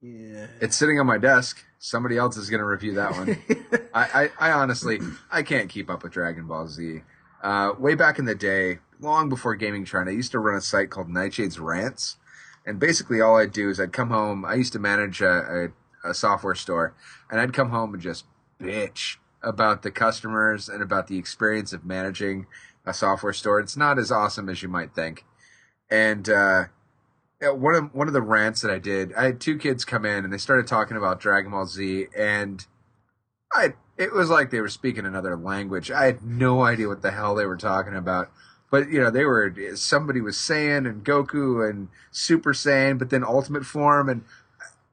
yeah, 0.01 0.49
It's 0.61 0.77
sitting 0.77 0.99
on 1.01 1.07
my 1.07 1.19
desk. 1.19 1.65
Somebody 1.79 2.17
else 2.17 2.37
is 2.37 2.51
going 2.51 2.61
to 2.61 2.67
review 2.67 2.95
that 2.95 3.13
one. 3.13 3.39
I, 3.95 4.31
I, 4.41 4.49
I 4.49 4.53
honestly, 4.53 4.99
I 5.31 5.43
can't 5.43 5.69
keep 5.69 5.89
up 5.89 6.03
with 6.03 6.13
Dragon 6.13 6.47
Ball 6.47 6.69
Z. 6.69 7.03
Uh, 7.43 7.73
way 7.79 7.95
back 7.95 8.19
in 8.19 8.25
the 8.25 8.35
day, 8.35 8.79
long 9.01 9.29
before 9.29 9.55
Gaming 9.55 9.85
Trend, 9.85 10.09
I 10.09 10.13
used 10.13 10.33
to 10.33 10.39
run 10.39 10.57
a 10.57 10.61
site 10.61 10.91
called 10.91 11.09
Nightshade's 11.09 11.59
Rants, 11.59 12.17
and 12.65 12.81
basically 12.81 13.21
all 13.21 13.37
I'd 13.37 13.53
do 13.53 13.71
is 13.71 13.79
I'd 13.79 13.93
come 13.93 14.11
home. 14.11 14.45
I 14.45 14.55
used 14.55 14.73
to 14.73 14.79
manage 14.79 15.21
a, 15.21 15.73
a, 16.05 16.11
a 16.11 16.15
software 16.15 16.55
store, 16.55 16.95
and 17.31 17.41
I'd 17.41 17.53
come 17.53 17.71
home 17.71 17.95
and 17.95 18.03
just 18.03 18.25
bitch 18.61 19.17
about 19.43 19.83
the 19.83 19.91
customers 19.91 20.69
and 20.69 20.83
about 20.83 21.07
the 21.07 21.19
experience 21.19 21.73
of 21.73 21.85
managing 21.85 22.47
a 22.87 22.95
software 22.95 23.33
store. 23.33 23.61
It's 23.61 23.77
not 23.77 23.99
as 23.99 24.11
awesome 24.11 24.49
as 24.49 24.63
you 24.63 24.69
might 24.69 24.95
think, 24.95 25.25
and 25.91 26.29
uh, 26.29 26.65
one 27.41 27.75
of 27.75 27.95
one 27.95 28.07
of 28.07 28.15
the 28.15 28.23
rants 28.23 28.63
that 28.63 28.71
I 28.71 28.79
did, 28.79 29.13
I 29.15 29.25
had 29.25 29.41
two 29.41 29.59
kids 29.59 29.85
come 29.85 30.05
in 30.05 30.25
and 30.25 30.33
they 30.33 30.39
started 30.39 30.67
talking 30.67 30.97
about 30.97 31.21
Dragon 31.21 31.51
Ball 31.51 31.67
Z, 31.67 32.07
and 32.17 32.65
I 33.53 33.75
it 33.97 34.13
was 34.13 34.31
like 34.31 34.51
they 34.51 34.61
were 34.61 34.69
speaking 34.69 35.07
another 35.07 35.37
language. 35.37 35.91
I 35.91 36.05
had 36.07 36.23
no 36.23 36.63
idea 36.63 36.89
what 36.89 37.03
the 37.03 37.11
hell 37.11 37.35
they 37.35 37.47
were 37.47 37.57
talking 37.57 37.95
about. 37.95 38.31
but 38.71 38.89
you 38.89 39.01
know 39.01 39.11
they 39.11 39.25
were 39.25 39.55
somebody 39.75 40.21
was 40.21 40.37
Saiyan 40.37 40.89
and 40.89 41.05
Goku 41.05 41.69
and 41.69 41.89
Super 42.11 42.53
Saiyan, 42.53 42.99
but 42.99 43.11
then 43.11 43.25
Ultimate 43.25 43.65
form, 43.67 44.09
and 44.09 44.23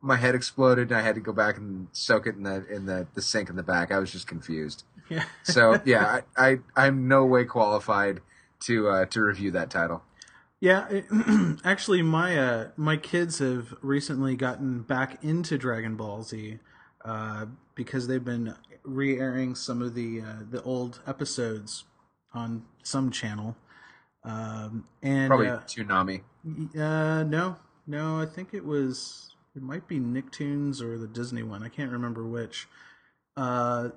my 0.02 0.18
head 0.18 0.36
exploded, 0.36 0.90
and 0.90 1.00
I 1.00 1.02
had 1.02 1.16
to 1.16 1.22
go 1.22 1.32
back 1.32 1.58
and 1.58 1.88
soak 1.94 2.28
it 2.28 2.36
in 2.36 2.44
the 2.44 2.66
in 2.68 2.86
the, 2.86 3.08
the 3.14 3.22
sink 3.22 3.50
in 3.50 3.56
the 3.56 3.64
back. 3.64 3.92
I 3.92 4.00
was 4.00 4.12
just 4.12 4.28
confused. 4.28 4.84
Yeah. 5.10 5.24
So 5.44 5.82
yeah, 5.86 6.22
I, 6.38 6.46
I 6.48 6.58
I'm 6.76 7.08
no 7.08 7.26
way 7.26 7.46
qualified 7.46 8.22
to 8.62 8.90
uh, 8.90 9.06
to 9.08 9.22
review 9.24 9.52
that 9.52 9.70
title. 9.70 10.04
Yeah, 10.60 10.88
it, 10.90 11.06
actually, 11.66 12.02
my 12.02 12.38
uh, 12.38 12.68
my 12.78 12.96
kids 12.98 13.40
have 13.40 13.76
recently 13.82 14.36
gotten 14.36 14.82
back 14.82 15.24
into 15.24 15.58
Dragon 15.58 15.96
Ball 15.98 16.24
Z 16.24 16.60
uh, 17.04 17.48
because 17.76 18.08
they've 18.08 18.24
been 18.24 18.56
re-airing 18.84 19.56
some 19.56 19.82
of 19.82 19.94
the 19.94 20.22
uh, 20.22 20.44
the 20.50 20.64
old 20.64 21.02
episodes 21.06 21.84
on 22.34 22.64
some 22.84 23.12
channel. 23.12 23.58
Um, 24.24 24.86
and 25.02 25.28
Probably 25.28 25.50
uh, 25.50 25.60
Toonami. 25.60 26.22
uh, 26.48 27.24
no, 27.24 27.58
no, 27.86 28.22
I 28.22 28.26
think 28.26 28.54
it 28.54 28.66
was 28.66 29.36
it 29.56 29.62
might 29.62 29.88
be 29.88 30.00
Nicktoons 30.00 30.82
or 30.82 30.98
the 30.98 31.08
Disney 31.08 31.44
one. 31.44 31.62
I 31.62 31.70
can't 31.70 31.92
remember 31.92 32.26
which. 32.26 32.68
Uh, 33.36 33.90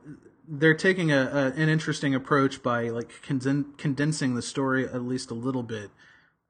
they're 0.49 0.75
taking 0.75 1.11
a, 1.12 1.23
a 1.57 1.61
an 1.61 1.69
interesting 1.69 2.15
approach 2.15 2.62
by 2.62 2.88
like 2.88 3.12
conden- 3.26 3.76
condensing 3.79 4.35
the 4.35 4.43
story 4.43 4.85
at 4.87 5.03
least 5.03 5.31
a 5.31 5.35
little 5.35 5.62
bit. 5.62 5.91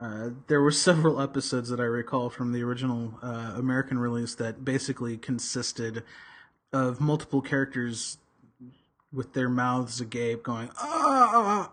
Uh, 0.00 0.30
there 0.48 0.60
were 0.60 0.70
several 0.88 1.20
episodes 1.20 1.68
that 1.70 1.80
I 1.80 1.84
recall 1.84 2.28
from 2.30 2.52
the 2.52 2.62
original 2.62 3.14
uh, 3.22 3.54
American 3.56 3.98
release 3.98 4.34
that 4.36 4.64
basically 4.64 5.16
consisted 5.16 6.02
of 6.72 7.00
multiple 7.00 7.40
characters 7.40 8.18
with 9.12 9.32
their 9.32 9.48
mouths 9.48 10.00
agape, 10.00 10.42
going 10.42 10.68
ah, 10.78 11.72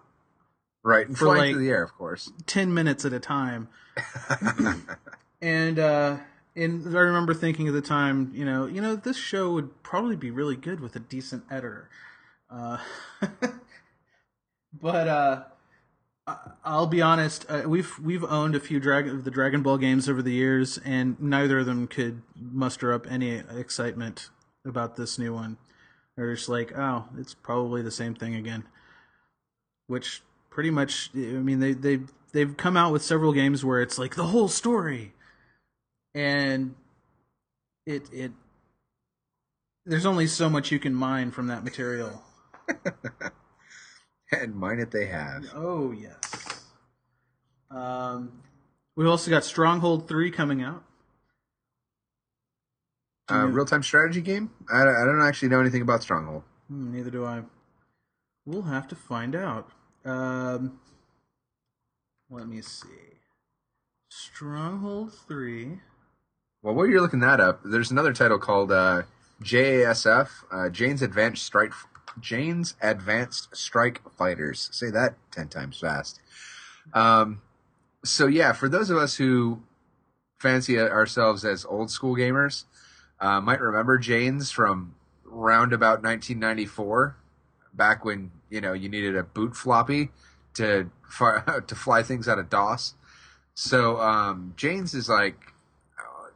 Right, 0.84 1.08
and 1.08 1.18
For, 1.18 1.26
flying 1.26 1.40
like- 1.42 1.52
through 1.54 1.64
the 1.66 1.70
air, 1.72 1.84
of 1.84 1.94
course. 1.94 2.32
ten 2.46 2.74
minutes 2.74 3.04
at 3.06 3.14
a 3.14 3.20
time. 3.20 3.68
and 5.42 5.80
uh, 5.80 6.18
and 6.56 6.86
I 6.96 7.00
remember 7.02 7.34
thinking 7.34 7.68
at 7.68 7.74
the 7.74 7.82
time, 7.82 8.32
you 8.34 8.46
know, 8.46 8.66
you 8.66 8.82
know, 8.82 8.96
this 8.96 9.18
show 9.18 9.52
would 9.54 9.82
probably 9.84 10.16
be 10.16 10.32
really 10.32 10.56
good 10.56 10.80
with 10.80 10.96
a 10.96 11.00
decent 11.00 11.44
editor. 11.50 11.90
Uh, 12.54 12.78
but 14.82 15.08
uh, 15.08 15.44
I'll 16.64 16.88
be 16.88 17.02
honest, 17.02 17.46
uh, 17.50 17.64
we've 17.66 17.98
we've 18.00 18.24
owned 18.24 18.56
a 18.56 18.60
few 18.60 18.80
Dragon 18.80 19.24
the 19.24 19.32
Dragon 19.32 19.64
Ball 19.64 19.78
games 19.78 20.08
over 20.08 20.22
the 20.22 20.32
years, 20.32 20.78
and 20.86 21.20
neither 21.20 21.60
of 21.60 21.66
them 21.66 21.88
could 21.88 22.22
muster 22.36 22.94
up 22.94 23.08
any 23.10 23.32
excitement 23.32 24.30
about 24.66 24.96
this 24.96 25.18
new 25.18 25.34
one. 25.34 25.58
They're 26.16 26.36
just 26.36 26.50
like, 26.50 26.78
oh, 26.78 27.06
it's 27.18 27.34
probably 27.34 27.82
the 27.82 27.92
same 27.92 28.14
thing 28.14 28.36
again. 28.36 28.66
Which 29.88 30.22
pretty 30.50 30.70
much, 30.70 31.10
I 31.16 31.18
mean, 31.18 31.60
they 31.60 31.74
they 31.74 32.02
they've 32.32 32.56
come 32.56 32.78
out 32.78 32.94
with 32.94 33.04
several 33.04 33.34
games 33.34 33.66
where 33.66 33.82
it's 33.82 33.98
like 33.98 34.16
the 34.16 34.28
whole 34.28 34.48
story, 34.48 35.14
and 36.14 36.76
it 37.86 38.08
it 38.14 38.32
there's 39.86 40.06
only 40.06 40.28
so 40.28 40.50
much 40.50 40.72
you 40.72 40.80
can 40.80 40.94
mine 40.94 41.32
from 41.32 41.48
that 41.48 41.64
material. 41.64 42.22
And 44.42 44.56
mine 44.56 44.80
it 44.80 44.92
they 44.92 45.06
have. 45.06 45.46
Oh 45.54 45.92
yes. 45.92 46.64
Um, 47.70 48.32
we've 48.96 49.08
also 49.08 49.30
got 49.30 49.44
Stronghold 49.44 50.08
Three 50.08 50.32
coming 50.32 50.64
out. 50.64 50.84
Uh, 53.30 53.46
Real 53.48 53.66
time 53.66 53.84
strategy 53.84 54.22
game? 54.22 54.52
I, 54.72 54.82
I 54.82 55.06
don't 55.06 55.22
actually 55.22 55.50
know 55.50 55.62
anything 55.62 55.82
about 55.82 56.02
Stronghold. 56.02 56.44
Hmm, 56.68 56.92
neither 56.92 57.12
do 57.12 57.26
I. 57.26 57.44
We'll 58.46 58.64
have 58.64 58.88
to 58.90 58.96
find 58.96 59.36
out. 59.36 59.70
Um, 60.04 60.80
let 62.30 62.48
me 62.48 62.62
see. 62.62 62.88
Stronghold 64.10 65.14
Three. 65.28 65.80
Well, 66.62 66.74
while 66.74 66.88
you're 66.88 67.02
looking 67.02 67.20
that 67.20 67.40
up, 67.40 67.62
there's 67.64 67.92
another 67.92 68.14
title 68.14 68.40
called 68.40 68.72
uh, 68.72 69.04
JASF, 69.44 70.30
uh, 70.52 70.70
Jane's 70.70 71.02
Advanced 71.02 71.44
Strike, 71.44 71.74
Jane's 72.20 72.76
Advanced 72.82 73.56
Strike 73.56 74.02
Fighters. 74.18 74.70
Say 74.72 74.90
that 74.92 75.16
ten 75.32 75.48
times 75.48 75.80
fast. 75.80 76.20
Um, 76.94 77.42
so 78.04 78.28
yeah, 78.28 78.54
for 78.54 78.70
those 78.70 78.90
of 78.90 78.98
us 78.98 79.16
who 79.16 79.62
fancy 80.40 80.80
ourselves 80.80 81.46
as 81.46 81.66
old 81.66 81.90
school 81.90 82.16
gamers, 82.16 82.66
uh, 83.20 83.40
might 83.40 83.62
remember 83.62 83.98
Jane's 83.98 84.52
from 84.52 84.96
round 85.26 85.74
about 85.74 86.04
1994, 86.04 87.16
back 87.74 88.04
when 88.06 88.32
you 88.50 88.62
know 88.62 88.74
you 88.74 88.90
needed 88.90 89.16
a 89.16 89.24
boot 89.24 89.56
floppy 89.56 90.10
to 90.56 90.90
to 91.68 91.76
fly 91.76 92.04
things 92.04 92.28
out 92.28 92.40
of 92.40 92.50
DOS. 92.50 92.96
So 93.56 94.00
um, 94.00 94.54
Jane's 94.58 94.94
is 94.94 95.10
like 95.10 95.54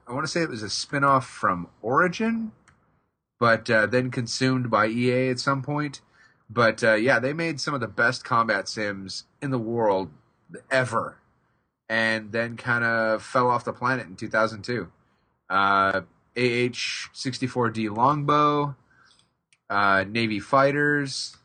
I 0.08 0.14
want 0.14 0.26
to 0.26 0.32
say 0.32 0.42
it 0.42 0.50
was 0.50 0.64
a 0.64 0.70
spin-off 0.70 1.28
from 1.28 1.68
Origin, 1.82 2.54
but 3.40 3.70
uh, 3.70 3.86
then 3.86 4.12
consumed 4.12 4.70
by 4.70 4.88
EA 4.88 5.30
at 5.30 5.40
some 5.40 5.62
point. 5.62 6.02
But 6.50 6.84
uh, 6.84 6.94
yeah, 6.96 7.20
they 7.20 7.34
made 7.34 7.60
some 7.60 7.74
of 7.74 7.82
the 7.82 7.88
best 7.88 8.24
combat 8.24 8.68
sims 8.68 9.26
in 9.42 9.52
the 9.52 9.60
world 9.60 10.12
ever, 10.72 11.20
and 11.90 12.32
then 12.32 12.56
kind 12.56 12.84
of 12.84 13.22
fell 13.22 13.50
off 13.50 13.66
the 13.66 13.74
planet 13.74 14.08
in 14.08 14.16
2002. 14.16 14.90
Uh, 15.50 16.02
AH-64D 16.38 17.96
Longbow, 17.96 18.76
uh, 19.70 20.06
Navy 20.08 20.40
Fighters, 20.40 21.38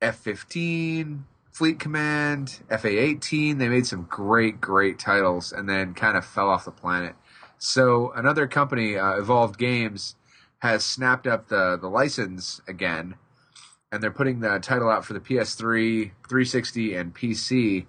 F-15, 0.00 1.22
Fleet 1.52 1.78
Command, 1.78 2.60
FA-18. 2.70 3.58
They 3.58 3.68
made 3.68 3.86
some 3.86 4.04
great, 4.04 4.60
great 4.60 4.98
titles, 4.98 5.52
and 5.52 5.68
then 5.68 5.94
kind 5.94 6.16
of 6.16 6.24
fell 6.24 6.48
off 6.48 6.64
the 6.64 6.70
planet. 6.70 7.16
So 7.58 8.12
another 8.12 8.46
company, 8.46 8.96
uh, 8.96 9.14
Evolved 9.14 9.58
Games, 9.58 10.14
has 10.58 10.84
snapped 10.84 11.26
up 11.26 11.48
the 11.48 11.78
the 11.80 11.88
license 11.88 12.60
again, 12.66 13.16
and 13.92 14.02
they're 14.02 14.10
putting 14.10 14.40
the 14.40 14.58
title 14.58 14.88
out 14.88 15.04
for 15.04 15.12
the 15.12 15.20
PS3, 15.20 16.12
360, 16.28 16.94
and 16.94 17.14
PC. 17.14 17.86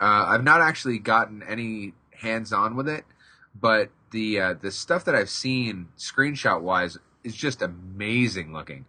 Uh, 0.00 0.26
I've 0.28 0.44
not 0.44 0.60
actually 0.60 0.98
gotten 0.98 1.42
any 1.42 1.92
hands 2.20 2.52
on 2.52 2.74
with 2.74 2.88
it, 2.88 3.04
but 3.54 3.90
the 4.10 4.40
uh, 4.40 4.54
the 4.54 4.70
stuff 4.70 5.04
that 5.04 5.14
I've 5.14 5.30
seen 5.30 5.88
screenshot 5.98 6.60
wise 6.60 6.98
is 7.24 7.34
just 7.34 7.62
amazing 7.62 8.52
looking. 8.52 8.86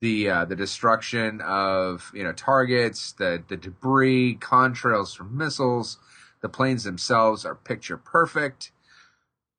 The 0.00 0.30
uh, 0.30 0.44
the 0.44 0.56
destruction 0.56 1.40
of 1.40 2.10
you 2.14 2.24
know 2.24 2.32
targets, 2.32 3.12
the 3.12 3.42
the 3.46 3.56
debris, 3.56 4.38
contrails 4.40 5.16
from 5.16 5.36
missiles, 5.36 5.98
the 6.40 6.48
planes 6.48 6.84
themselves 6.84 7.44
are 7.44 7.54
picture 7.54 7.96
perfect. 7.96 8.72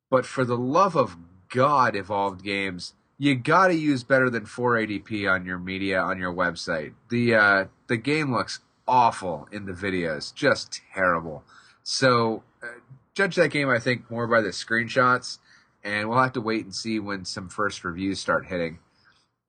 But 0.09 0.25
for 0.25 0.43
the 0.43 0.57
love 0.57 0.95
of 0.95 1.17
God, 1.49 1.95
evolved 1.95 2.43
games, 2.43 2.93
you 3.17 3.35
got 3.35 3.67
to 3.67 3.75
use 3.75 4.03
better 4.03 4.29
than 4.29 4.45
480p 4.45 5.29
on 5.29 5.45
your 5.45 5.59
media 5.59 5.99
on 5.99 6.17
your 6.19 6.33
website. 6.33 6.93
The 7.09 7.35
uh, 7.35 7.65
the 7.87 7.97
game 7.97 8.31
looks 8.31 8.59
awful 8.87 9.47
in 9.51 9.65
the 9.65 9.73
videos, 9.73 10.33
just 10.33 10.81
terrible. 10.93 11.43
So 11.83 12.43
uh, 12.63 12.79
judge 13.13 13.35
that 13.35 13.51
game, 13.51 13.69
I 13.69 13.79
think, 13.79 14.09
more 14.09 14.27
by 14.27 14.41
the 14.41 14.49
screenshots, 14.49 15.39
and 15.83 16.09
we'll 16.09 16.19
have 16.19 16.33
to 16.33 16.41
wait 16.41 16.63
and 16.63 16.73
see 16.73 16.99
when 16.99 17.25
some 17.25 17.49
first 17.49 17.83
reviews 17.83 18.19
start 18.19 18.45
hitting. 18.47 18.79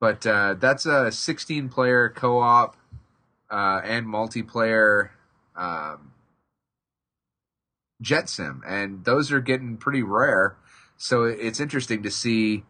But 0.00 0.26
uh, 0.26 0.54
that's 0.59 0.87
a 0.87 1.12
16 1.12 1.69
player 1.69 2.09
co 2.09 2.40
op 2.40 2.76
uh, 3.50 3.80
and 3.85 4.07
multiplayer 4.07 5.11
um, 5.54 6.12
jet 8.00 8.28
sim, 8.28 8.62
and 8.66 9.04
those 9.04 9.30
are 9.30 9.40
getting 9.40 9.76
pretty 9.76 10.02
rare. 10.02 10.57
So 11.02 11.25
it's 11.25 11.61
interesting 11.61 12.02
to 12.02 12.11
see 12.11 12.62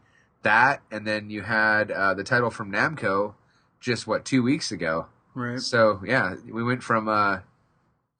that, 0.44 0.82
and 0.88 1.04
then 1.04 1.30
you 1.30 1.42
had 1.42 1.90
uh, 1.90 2.14
the 2.14 2.22
title 2.22 2.48
from 2.50 2.70
Namco 2.70 3.34
just 3.80 4.06
what 4.06 4.24
two 4.24 4.40
weeks 4.44 4.70
ago. 4.70 5.06
Right. 5.34 5.58
So 5.58 6.00
yeah, 6.06 6.36
we 6.48 6.62
went 6.62 6.84
from 6.84 7.08
uh, 7.08 7.40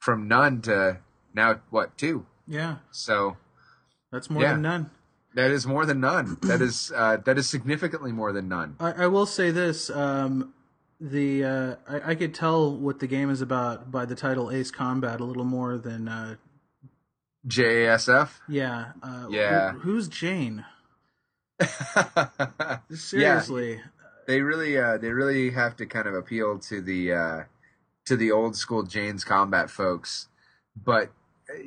from 0.00 0.26
none 0.26 0.62
to 0.62 0.98
now 1.32 1.60
what 1.70 1.96
two. 1.96 2.26
Yeah, 2.48 2.78
So 2.90 3.36
that's 4.10 4.28
more 4.28 4.42
Yeah. 4.42 4.52
than 4.54 4.62
none. 4.62 4.90
that 5.36 5.52
is 5.52 5.64
more 5.64 5.86
than 5.86 6.00
none. 6.00 6.38
that 6.42 6.60
is 6.60 6.90
uh, 6.92 7.18
that 7.18 7.38
is 7.38 7.48
significantly 7.48 8.10
more 8.10 8.32
than 8.32 8.48
none. 8.48 8.74
I, 8.80 9.04
I 9.04 9.06
will 9.06 9.26
say 9.26 9.52
this: 9.52 9.90
um, 9.90 10.52
the 11.00 11.44
uh, 11.44 11.74
I, 11.88 12.10
I 12.10 12.14
could 12.16 12.34
tell 12.34 12.76
what 12.76 12.98
the 12.98 13.06
game 13.06 13.30
is 13.30 13.40
about 13.40 13.92
by 13.92 14.06
the 14.06 14.16
title 14.16 14.50
Ace 14.50 14.72
Combat 14.72 15.20
a 15.20 15.24
little 15.24 15.44
more 15.44 15.78
than 15.78 16.08
uh, 16.08 16.34
JASF. 17.46 18.30
yeah. 18.48 18.92
Uh, 19.02 19.26
Yeah. 19.30 19.72
who- 19.72 19.78
who's 19.80 20.08
Jane? 20.08 20.64
yeah, 21.60 22.78
Seriously, 22.94 23.80
they 24.26 24.40
really 24.40 24.78
uh, 24.78 24.96
they 24.98 25.10
really 25.10 25.50
have 25.50 25.76
to 25.76 25.86
kind 25.86 26.06
of 26.08 26.14
appeal 26.14 26.58
to 26.60 26.80
the 26.80 27.12
uh, 27.12 27.40
to 28.06 28.16
the 28.16 28.30
old 28.32 28.56
school 28.56 28.82
Jane's 28.82 29.24
combat 29.24 29.68
folks, 29.70 30.28
but 30.74 31.10
uh, 31.50 31.58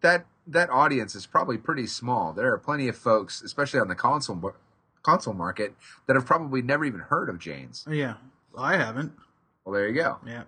that 0.00 0.26
that 0.46 0.70
audience 0.70 1.14
is 1.14 1.26
probably 1.26 1.58
pretty 1.58 1.86
small. 1.86 2.32
There 2.32 2.52
are 2.52 2.58
plenty 2.58 2.88
of 2.88 2.96
folks, 2.96 3.42
especially 3.42 3.80
on 3.80 3.88
the 3.88 3.94
console 3.94 4.54
console 5.02 5.34
market, 5.34 5.74
that 6.06 6.16
have 6.16 6.24
probably 6.26 6.62
never 6.62 6.84
even 6.84 7.00
heard 7.00 7.28
of 7.28 7.38
Jane's. 7.38 7.84
yeah. 7.90 8.14
I 8.56 8.76
haven't. 8.76 9.12
Well, 9.64 9.74
there 9.74 9.88
you 9.88 9.94
go. 9.94 10.18
Yeah. 10.26 10.42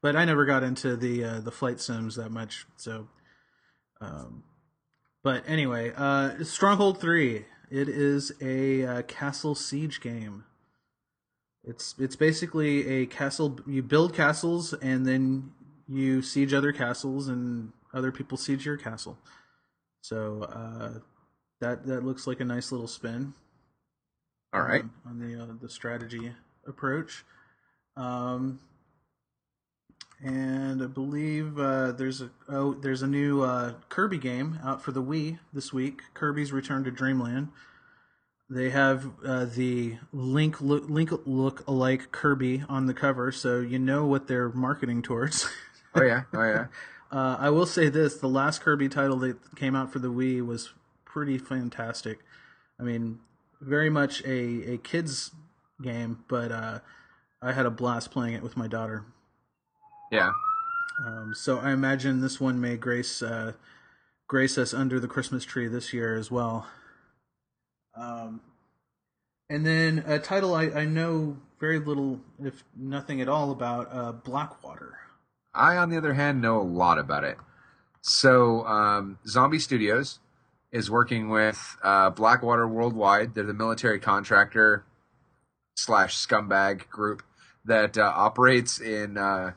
but 0.00 0.16
I 0.16 0.24
never 0.24 0.44
got 0.46 0.62
into 0.62 0.96
the 0.96 1.24
uh, 1.24 1.40
the 1.40 1.50
flight 1.50 1.80
sims 1.80 2.16
that 2.16 2.30
much. 2.30 2.66
So, 2.76 3.08
um, 4.02 4.42
but 5.22 5.44
anyway, 5.46 5.92
uh, 5.96 6.42
Stronghold 6.44 7.00
Three. 7.00 7.46
It 7.70 7.88
is 7.88 8.32
a 8.42 8.84
uh, 8.84 9.02
castle 9.02 9.54
siege 9.54 10.00
game. 10.00 10.44
It's 11.64 11.94
it's 11.98 12.16
basically 12.16 12.86
a 12.86 13.06
castle. 13.06 13.60
You 13.66 13.82
build 13.82 14.14
castles 14.14 14.74
and 14.74 15.06
then 15.06 15.52
you 15.88 16.20
siege 16.20 16.52
other 16.52 16.72
castles, 16.72 17.28
and 17.28 17.72
other 17.94 18.12
people 18.12 18.36
siege 18.36 18.66
your 18.66 18.76
castle. 18.76 19.16
So 20.02 20.42
uh, 20.42 20.98
that 21.60 21.86
that 21.86 22.04
looks 22.04 22.26
like 22.26 22.40
a 22.40 22.44
nice 22.44 22.72
little 22.72 22.88
spin. 22.88 23.34
All 24.52 24.62
right. 24.62 24.82
On, 24.82 24.90
on 25.06 25.18
the 25.18 25.42
uh, 25.42 25.46
the 25.60 25.68
strategy 25.68 26.32
approach. 26.66 27.24
Um, 27.96 28.60
and 30.22 30.82
I 30.82 30.86
believe 30.86 31.58
uh, 31.58 31.92
there's 31.92 32.20
a 32.20 32.30
oh 32.48 32.74
there's 32.74 33.02
a 33.02 33.06
new 33.06 33.42
uh, 33.42 33.74
Kirby 33.88 34.18
game 34.18 34.58
out 34.64 34.82
for 34.82 34.92
the 34.92 35.02
Wii 35.02 35.38
this 35.52 35.72
week. 35.72 36.02
Kirby's 36.14 36.52
Return 36.52 36.84
to 36.84 36.90
Dreamland. 36.90 37.48
They 38.48 38.70
have 38.70 39.10
uh, 39.26 39.46
the 39.46 39.96
Link 40.12 40.60
look, 40.60 40.88
Link 40.88 41.10
look 41.24 41.66
alike 41.66 42.12
Kirby 42.12 42.64
on 42.68 42.86
the 42.86 42.94
cover, 42.94 43.32
so 43.32 43.60
you 43.60 43.78
know 43.78 44.06
what 44.06 44.28
they're 44.28 44.50
marketing 44.50 45.02
towards. 45.02 45.48
oh 45.94 46.02
yeah, 46.02 46.22
oh 46.32 46.42
yeah. 46.42 46.66
Uh, 47.10 47.36
I 47.40 47.50
will 47.50 47.66
say 47.66 47.88
this: 47.88 48.16
the 48.16 48.28
last 48.28 48.60
Kirby 48.60 48.88
title 48.88 49.16
that 49.18 49.56
came 49.56 49.74
out 49.74 49.92
for 49.92 49.98
the 49.98 50.08
Wii 50.08 50.46
was 50.46 50.72
pretty 51.04 51.38
fantastic. 51.38 52.20
I 52.78 52.84
mean, 52.84 53.18
very 53.60 53.90
much 53.90 54.22
a 54.24 54.74
a 54.74 54.78
kids 54.78 55.32
game, 55.82 56.24
but 56.28 56.52
uh, 56.52 56.78
I 57.40 57.52
had 57.52 57.66
a 57.66 57.70
blast 57.70 58.12
playing 58.12 58.34
it 58.34 58.42
with 58.42 58.56
my 58.56 58.68
daughter. 58.68 59.04
Yeah. 60.12 60.32
Um, 61.04 61.32
so 61.34 61.58
I 61.58 61.72
imagine 61.72 62.20
this 62.20 62.38
one 62.38 62.60
may 62.60 62.76
grace 62.76 63.22
uh, 63.22 63.52
grace 64.28 64.58
us 64.58 64.74
under 64.74 65.00
the 65.00 65.08
Christmas 65.08 65.44
tree 65.44 65.66
this 65.66 65.92
year 65.92 66.14
as 66.14 66.30
well. 66.30 66.66
Um, 67.96 68.42
and 69.48 69.66
then 69.66 70.04
a 70.06 70.18
title 70.18 70.54
I, 70.54 70.64
I 70.64 70.84
know 70.84 71.38
very 71.58 71.78
little, 71.78 72.20
if 72.42 72.62
nothing 72.76 73.20
at 73.20 73.28
all, 73.28 73.50
about 73.50 73.88
uh, 73.90 74.12
Blackwater. 74.12 74.98
I, 75.54 75.76
on 75.76 75.90
the 75.90 75.96
other 75.96 76.14
hand, 76.14 76.40
know 76.40 76.60
a 76.60 76.62
lot 76.62 76.98
about 76.98 77.24
it. 77.24 77.38
So, 78.00 78.66
um, 78.66 79.18
Zombie 79.26 79.58
Studios 79.58 80.18
is 80.72 80.90
working 80.90 81.28
with 81.28 81.76
uh, 81.82 82.10
Blackwater 82.10 82.66
Worldwide. 82.66 83.34
They're 83.34 83.44
the 83.44 83.54
military 83.54 84.00
contractor 84.00 84.84
slash 85.76 86.16
scumbag 86.16 86.88
group 86.88 87.22
that 87.64 87.96
uh, 87.96 88.12
operates 88.14 88.80
in 88.80 89.18
uh, 89.18 89.52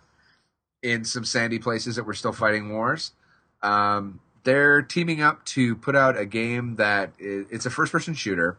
in 0.86 1.04
some 1.04 1.26
sandy 1.26 1.58
places 1.58 1.96
that 1.96 2.06
we're 2.06 2.14
still 2.14 2.32
fighting 2.32 2.72
wars. 2.72 3.12
Um, 3.64 4.20
they're 4.44 4.84
teaming 4.84 5.20
up 5.24 5.44
to 5.46 5.76
put 5.76 5.96
out 5.96 6.16
a 6.16 6.26
game 6.26 6.76
that 6.76 7.14
is, 7.18 7.48
it's 7.50 7.66
a 7.66 7.72
first 7.72 7.92
person 7.92 8.14
shooter 8.14 8.58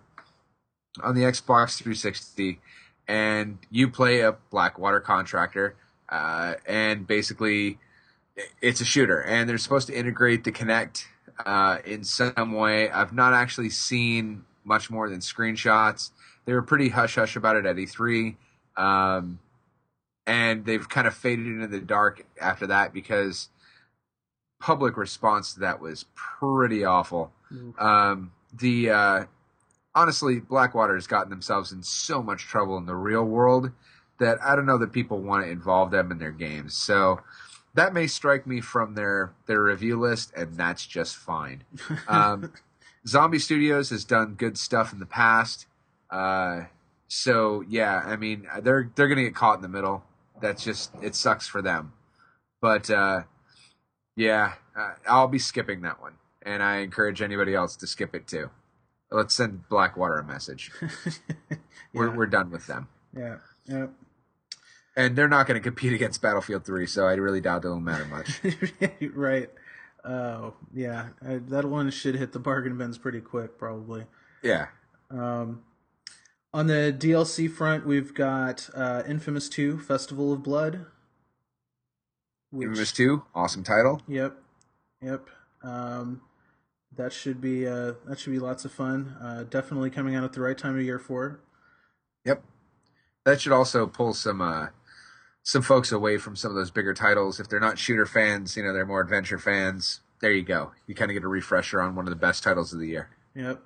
on 1.00 1.14
the 1.14 1.22
Xbox 1.22 1.76
360, 1.76 2.58
and 3.06 3.58
you 3.70 3.88
play 3.88 4.20
a 4.22 4.32
Blackwater 4.50 4.98
contractor, 4.98 5.76
uh, 6.08 6.54
and 6.66 7.06
basically 7.06 7.78
it's 8.60 8.80
a 8.80 8.84
shooter, 8.84 9.20
and 9.22 9.48
they're 9.48 9.56
supposed 9.56 9.86
to 9.86 9.96
integrate 9.96 10.42
the 10.42 10.50
Kinect 10.50 11.04
uh, 11.44 11.78
in 11.84 12.02
some 12.02 12.54
way. 12.54 12.90
I've 12.90 13.12
not 13.12 13.34
actually 13.34 13.70
seen 13.70 14.44
much 14.64 14.90
more 14.90 15.08
than 15.08 15.20
screenshots. 15.20 16.10
They 16.44 16.54
were 16.54 16.62
pretty 16.62 16.88
hush 16.88 17.14
hush 17.14 17.36
about 17.36 17.54
it 17.54 17.66
at 17.66 17.76
E3. 17.76 18.34
Um, 18.76 19.38
and 20.26 20.64
they've 20.64 20.88
kind 20.88 21.06
of 21.06 21.14
faded 21.14 21.46
into 21.46 21.66
the 21.66 21.80
dark 21.80 22.26
after 22.40 22.66
that 22.66 22.92
because 22.92 23.48
public 24.60 24.96
response 24.96 25.54
to 25.54 25.60
that 25.60 25.80
was 25.80 26.06
pretty 26.14 26.84
awful. 26.84 27.32
Mm. 27.52 27.80
Um, 27.80 28.32
the 28.52 28.90
uh, 28.90 29.24
honestly, 29.94 30.40
Blackwater 30.40 30.94
has 30.94 31.06
gotten 31.06 31.30
themselves 31.30 31.72
in 31.72 31.82
so 31.82 32.22
much 32.22 32.42
trouble 32.42 32.76
in 32.76 32.86
the 32.86 32.94
real 32.94 33.24
world 33.24 33.70
that 34.18 34.38
I 34.42 34.56
don't 34.56 34.66
know 34.66 34.78
that 34.78 34.92
people 34.92 35.20
want 35.20 35.44
to 35.44 35.50
involve 35.50 35.90
them 35.90 36.10
in 36.10 36.18
their 36.18 36.32
games. 36.32 36.74
So 36.74 37.20
that 37.74 37.92
may 37.92 38.06
strike 38.06 38.46
me 38.46 38.60
from 38.60 38.94
their 38.94 39.32
their 39.46 39.62
review 39.62 40.00
list, 40.00 40.32
and 40.36 40.56
that's 40.56 40.86
just 40.86 41.16
fine. 41.16 41.64
Um, 42.08 42.52
Zombie 43.06 43.38
Studios 43.38 43.90
has 43.90 44.04
done 44.04 44.34
good 44.34 44.58
stuff 44.58 44.92
in 44.92 44.98
the 44.98 45.06
past. 45.06 45.66
Uh, 46.10 46.62
so 47.06 47.62
yeah, 47.68 48.02
I 48.04 48.16
mean 48.16 48.48
they're 48.62 48.90
they're 48.96 49.08
gonna 49.08 49.22
get 49.22 49.34
caught 49.34 49.56
in 49.56 49.62
the 49.62 49.68
middle 49.68 50.02
that's 50.40 50.64
just 50.64 50.90
it 51.02 51.14
sucks 51.14 51.46
for 51.46 51.62
them. 51.62 51.92
But 52.60 52.90
uh, 52.90 53.22
yeah, 54.16 54.54
uh, 54.76 54.92
I'll 55.08 55.28
be 55.28 55.38
skipping 55.38 55.82
that 55.82 56.00
one, 56.00 56.14
and 56.42 56.62
I 56.62 56.78
encourage 56.78 57.22
anybody 57.22 57.54
else 57.54 57.76
to 57.76 57.86
skip 57.86 58.14
it 58.14 58.26
too. 58.26 58.50
Let's 59.10 59.34
send 59.34 59.68
Blackwater 59.68 60.18
a 60.18 60.24
message. 60.24 60.70
yeah. 61.50 61.56
We're 61.92 62.10
we're 62.10 62.26
done 62.26 62.50
with 62.50 62.66
them. 62.66 62.88
Yeah. 63.16 63.36
Yep. 63.66 63.92
And 64.96 65.14
they're 65.14 65.28
not 65.28 65.46
going 65.46 65.60
to 65.60 65.62
compete 65.62 65.92
against 65.92 66.22
Battlefield 66.22 66.64
3, 66.64 66.86
so 66.86 67.06
I 67.06 67.12
really 67.14 67.42
doubt 67.42 67.66
it'll 67.66 67.80
matter 67.80 68.06
much. 68.06 68.40
right. 69.14 69.50
Oh, 70.04 70.54
yeah. 70.72 71.08
I, 71.20 71.36
that 71.48 71.66
one 71.66 71.90
should 71.90 72.14
hit 72.14 72.32
the 72.32 72.38
bargain 72.38 72.78
bins 72.78 72.96
pretty 72.96 73.20
quick, 73.20 73.58
probably. 73.58 74.06
Yeah. 74.42 74.68
Um, 75.10 75.62
on 76.56 76.68
the 76.68 76.96
DLC 76.98 77.50
front, 77.50 77.86
we've 77.86 78.14
got 78.14 78.70
uh, 78.74 79.02
Infamous 79.06 79.50
2 79.50 79.78
Festival 79.78 80.32
of 80.32 80.42
Blood. 80.42 80.86
Which, 82.50 82.66
Infamous 82.66 82.92
2, 82.92 83.22
awesome 83.34 83.62
title. 83.62 84.00
Yep. 84.08 84.38
Yep. 85.02 85.28
Um, 85.62 86.22
that 86.96 87.12
should 87.12 87.42
be 87.42 87.66
uh, 87.66 87.92
that 88.06 88.18
should 88.18 88.32
be 88.32 88.38
lots 88.38 88.64
of 88.64 88.72
fun. 88.72 89.16
Uh, 89.20 89.42
definitely 89.42 89.90
coming 89.90 90.14
out 90.14 90.24
at 90.24 90.32
the 90.32 90.40
right 90.40 90.56
time 90.56 90.78
of 90.78 90.82
year 90.82 90.98
for 90.98 91.26
it. 91.26 91.36
Yep. 92.24 92.42
That 93.26 93.42
should 93.42 93.52
also 93.52 93.86
pull 93.86 94.14
some 94.14 94.40
uh, 94.40 94.68
some 95.42 95.60
folks 95.60 95.92
away 95.92 96.16
from 96.16 96.36
some 96.36 96.52
of 96.52 96.56
those 96.56 96.70
bigger 96.70 96.94
titles. 96.94 97.38
If 97.38 97.50
they're 97.50 97.60
not 97.60 97.78
shooter 97.78 98.06
fans, 98.06 98.56
you 98.56 98.62
know, 98.62 98.72
they're 98.72 98.86
more 98.86 99.02
adventure 99.02 99.38
fans. 99.38 100.00
There 100.22 100.32
you 100.32 100.42
go. 100.42 100.72
You 100.86 100.94
kind 100.94 101.10
of 101.10 101.14
get 101.16 101.24
a 101.24 101.28
refresher 101.28 101.82
on 101.82 101.94
one 101.94 102.06
of 102.06 102.10
the 102.10 102.16
best 102.16 102.42
titles 102.42 102.72
of 102.72 102.80
the 102.80 102.88
year. 102.88 103.10
Yep. 103.34 103.60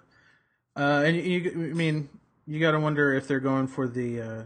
Uh, 0.75 1.03
and 1.07 1.17
you, 1.17 1.71
I 1.71 1.75
mean, 1.75 2.09
you 2.51 2.59
got 2.59 2.73
to 2.73 2.81
wonder 2.81 3.15
if 3.15 3.29
they're 3.29 3.39
going 3.39 3.69
for 3.69 3.87
the. 3.87 4.21
Uh, 4.21 4.43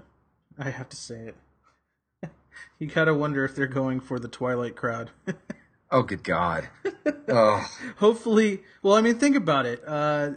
I 0.59 0.69
have 0.69 0.91
to 0.91 0.97
say 0.97 1.33
it. 1.33 2.31
you 2.79 2.87
got 2.87 3.07
to 3.07 3.15
wonder 3.15 3.47
if 3.47 3.57
they're 3.57 3.67
going 3.67 3.99
for 3.99 4.19
the 4.19 4.29
Twilight 4.29 4.77
crowd. 4.77 5.11
oh, 5.91 6.03
good 6.03 6.23
God! 6.23 6.69
Oh, 7.29 7.67
hopefully. 7.97 8.61
Well, 8.83 8.95
I 8.95 9.01
mean, 9.01 9.19
think 9.19 9.37
about 9.37 9.65
it. 9.65 9.83
Uh, 9.87 10.33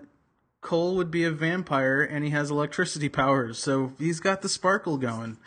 Cole 0.61 0.95
would 0.95 1.11
be 1.11 1.25
a 1.25 1.31
vampire, 1.31 2.01
and 2.01 2.23
he 2.23 2.29
has 2.29 2.49
electricity 2.49 3.09
powers, 3.09 3.59
so 3.59 3.91
he's 3.99 4.21
got 4.21 4.41
the 4.41 4.49
sparkle 4.49 4.97
going. 4.97 5.37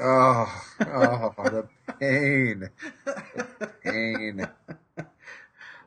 Oh, 0.00 0.62
oh, 0.80 1.34
the 1.36 1.68
pain, 2.00 2.70
the 3.04 3.70
pain. 3.84 4.48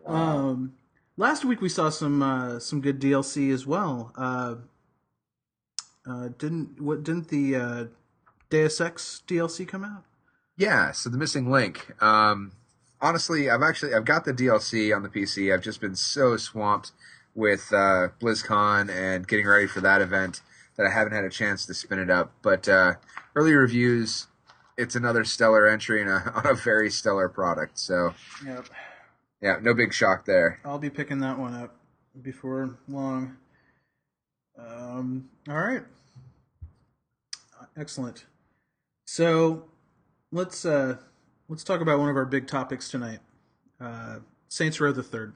Wow. 0.06 0.14
Um, 0.14 0.74
last 1.18 1.44
week 1.46 1.62
we 1.62 1.70
saw 1.70 1.90
some 1.90 2.22
uh, 2.22 2.60
some 2.60 2.80
good 2.80 3.02
DLC 3.02 3.52
as 3.52 3.66
well. 3.66 4.12
Uh, 4.16 4.56
uh, 6.10 6.30
didn't 6.38 6.82
what 6.82 7.04
didn't 7.04 7.30
the 7.30 7.56
uh, 7.56 7.86
Deus 8.50 8.82
Ex 8.82 9.22
DLC 9.28 9.68
come 9.68 9.84
out? 9.84 10.04
Yeah, 10.58 10.92
so 10.92 11.10
the 11.10 11.18
missing 11.18 11.50
link. 11.50 11.92
Um, 12.02 12.52
honestly, 13.02 13.50
I've 13.50 13.62
actually 13.62 13.94
I've 13.94 14.06
got 14.06 14.26
the 14.26 14.34
DLC 14.34 14.96
on 14.96 15.04
the 15.04 15.10
PC. 15.10 15.54
I've 15.54 15.64
just 15.64 15.82
been 15.82 15.96
so 15.96 16.38
swamped 16.38 16.92
with 17.36 17.72
uh, 17.72 18.10
BlizzCon 18.20 18.90
and 18.90 19.28
getting 19.28 19.48
ready 19.48 19.68
for 19.68 19.82
that 19.82 20.02
event 20.02 20.42
that 20.78 20.86
I 20.86 20.92
haven't 20.92 21.14
had 21.14 21.24
a 21.24 21.30
chance 21.30 21.66
to 21.66 21.74
spin 21.74 22.00
it 22.00 22.10
up. 22.10 22.32
But 22.42 22.68
uh, 22.68 22.94
early 23.36 23.54
reviews, 23.54 24.28
it's 24.78 24.96
another 24.96 25.24
stellar 25.24 25.68
entry 25.68 26.02
a, 26.02 26.06
on 26.36 26.46
a 26.46 26.54
very 26.54 26.90
stellar 26.90 27.30
product. 27.30 27.78
So, 27.80 28.14
yep. 28.46 28.66
yeah, 29.42 29.58
no 29.62 29.74
big 29.74 29.94
shock 29.94 30.26
there. 30.26 30.60
I'll 30.66 30.80
be 30.80 30.90
picking 30.90 31.20
that 31.20 31.38
one 31.38 31.54
up 31.54 31.76
before 32.22 32.78
long. 32.88 33.38
Um, 34.58 35.30
all 35.48 35.60
right. 35.60 35.84
Excellent. 37.80 38.26
So 39.06 39.64
let's 40.34 40.66
uh, 40.66 40.98
let's 41.48 41.64
talk 41.64 41.80
about 41.80 41.98
one 41.98 42.10
of 42.10 42.18
our 42.18 42.26
big 42.26 42.46
topics 42.46 42.90
tonight. 42.90 43.20
Uh, 43.80 44.20
Saints 44.50 44.82
Row 44.82 44.92
the 44.92 45.02
Third. 45.02 45.34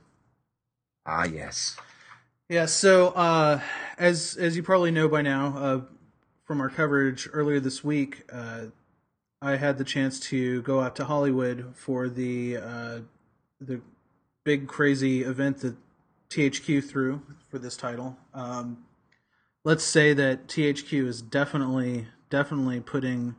Ah, 1.05 1.23
yes. 1.23 1.77
Yeah. 2.49 2.65
So 2.65 3.09
uh, 3.09 3.61
as 3.97 4.35
as 4.35 4.57
you 4.57 4.63
probably 4.63 4.91
know 4.91 5.07
by 5.07 5.21
now 5.21 5.57
uh, 5.57 5.81
from 6.43 6.59
our 6.59 6.69
coverage 6.69 7.29
earlier 7.31 7.61
this 7.61 7.81
week, 7.81 8.23
uh, 8.31 8.65
I 9.41 9.55
had 9.55 9.77
the 9.77 9.85
chance 9.85 10.19
to 10.21 10.61
go 10.63 10.81
out 10.81 10.97
to 10.97 11.05
Hollywood 11.05 11.73
for 11.75 12.09
the 12.09 12.57
uh, 12.57 12.99
the 13.61 13.79
big 14.43 14.67
crazy 14.67 15.23
event 15.23 15.59
that 15.59 15.77
THQ 16.29 16.83
threw 16.83 17.21
for 17.49 17.57
this 17.57 17.77
title. 17.77 18.17
Um, 18.33 18.83
let's 19.63 19.85
say 19.85 20.13
that 20.13 20.47
THQ 20.47 21.07
is 21.07 21.21
definitely 21.21 22.07
definitely 22.33 22.79
putting 22.79 23.35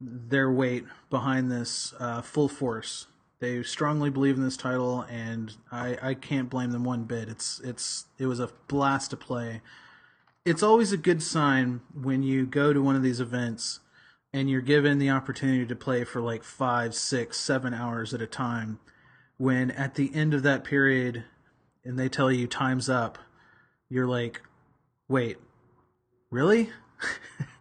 their 0.00 0.50
weight 0.50 0.86
behind 1.10 1.52
this 1.52 1.92
uh, 2.00 2.22
full 2.22 2.48
force. 2.48 3.08
They 3.40 3.62
strongly 3.62 4.08
believe 4.08 4.38
in 4.38 4.42
this 4.42 4.56
title, 4.56 5.02
and 5.02 5.54
I, 5.70 5.98
I 6.00 6.14
can't 6.14 6.48
blame 6.48 6.70
them 6.70 6.82
one 6.82 7.04
bit. 7.04 7.28
It's 7.28 7.60
it's 7.62 8.06
it 8.18 8.24
was 8.24 8.40
a 8.40 8.48
blast 8.68 9.10
to 9.10 9.18
play. 9.18 9.60
It's 10.46 10.62
always 10.62 10.92
a 10.92 10.96
good 10.96 11.22
sign 11.22 11.82
when 11.92 12.22
you 12.22 12.46
go 12.46 12.72
to 12.72 12.80
one 12.80 12.96
of 12.96 13.02
these 13.02 13.20
events 13.20 13.80
and 14.32 14.48
you're 14.48 14.62
given 14.62 14.98
the 14.98 15.10
opportunity 15.10 15.66
to 15.66 15.76
play 15.76 16.02
for 16.02 16.22
like 16.22 16.42
five, 16.42 16.94
six, 16.94 17.38
seven 17.38 17.74
hours 17.74 18.14
at 18.14 18.22
a 18.22 18.26
time. 18.26 18.78
When 19.36 19.70
at 19.72 19.96
the 19.96 20.14
end 20.14 20.32
of 20.32 20.42
that 20.44 20.64
period, 20.64 21.24
and 21.84 21.98
they 21.98 22.08
tell 22.08 22.32
you 22.32 22.46
time's 22.46 22.88
up, 22.88 23.18
you're 23.90 24.06
like, 24.06 24.40
wait, 25.06 25.36
really? 26.30 26.70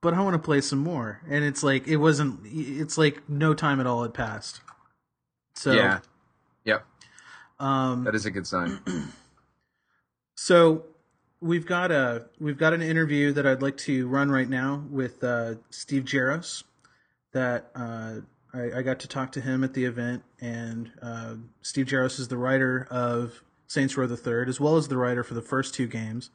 but 0.00 0.14
I 0.14 0.20
want 0.20 0.34
to 0.34 0.38
play 0.38 0.60
some 0.60 0.78
more. 0.78 1.20
And 1.28 1.44
it's 1.44 1.62
like 1.62 1.86
it 1.88 1.96
wasn't. 1.96 2.40
It's 2.44 2.98
like 2.98 3.28
no 3.28 3.54
time 3.54 3.80
at 3.80 3.86
all 3.86 4.02
had 4.02 4.14
passed. 4.14 4.60
So 5.54 5.72
yeah, 5.72 6.00
yep, 6.64 6.84
um, 7.58 8.04
that 8.04 8.14
is 8.14 8.26
a 8.26 8.30
good 8.30 8.46
sign. 8.46 8.78
so 10.36 10.84
we've 11.40 11.66
got 11.66 11.90
a 11.90 12.26
we've 12.38 12.58
got 12.58 12.72
an 12.72 12.82
interview 12.82 13.32
that 13.32 13.46
I'd 13.46 13.62
like 13.62 13.76
to 13.78 14.06
run 14.08 14.30
right 14.30 14.48
now 14.48 14.84
with 14.90 15.22
uh, 15.24 15.54
Steve 15.70 16.04
Jaros. 16.04 16.64
That 17.32 17.70
uh, 17.74 18.16
I, 18.54 18.78
I, 18.78 18.82
got 18.82 18.98
to 19.00 19.08
talk 19.08 19.32
to 19.32 19.40
him 19.40 19.62
at 19.62 19.74
the 19.74 19.84
event, 19.84 20.22
and 20.40 20.90
uh, 21.02 21.34
Steve 21.62 21.86
Jaros 21.86 22.18
is 22.18 22.28
the 22.28 22.38
writer 22.38 22.86
of 22.90 23.42
Saints 23.66 23.96
Row 23.96 24.06
the 24.06 24.16
Third, 24.16 24.48
as 24.48 24.60
well 24.60 24.76
as 24.76 24.88
the 24.88 24.96
writer 24.96 25.22
for 25.22 25.34
the 25.34 25.42
first 25.42 25.74
two 25.74 25.86
games. 25.86 26.30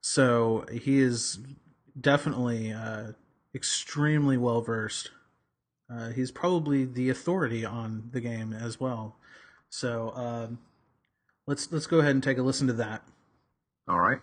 So 0.00 0.66
he 0.70 1.00
is 1.00 1.38
definitely 2.00 2.72
uh, 2.72 3.12
extremely 3.54 4.36
well 4.36 4.60
versed. 4.60 5.10
Uh, 5.90 6.10
he's 6.10 6.30
probably 6.30 6.84
the 6.84 7.08
authority 7.10 7.64
on 7.64 8.10
the 8.12 8.20
game 8.20 8.52
as 8.52 8.80
well. 8.80 9.16
So 9.68 10.12
um, 10.14 10.58
let's 11.46 11.70
let's 11.72 11.86
go 11.86 12.00
ahead 12.00 12.12
and 12.12 12.22
take 12.22 12.38
a 12.38 12.42
listen 12.42 12.66
to 12.66 12.72
that. 12.74 13.02
All 13.88 14.00
right. 14.00 14.20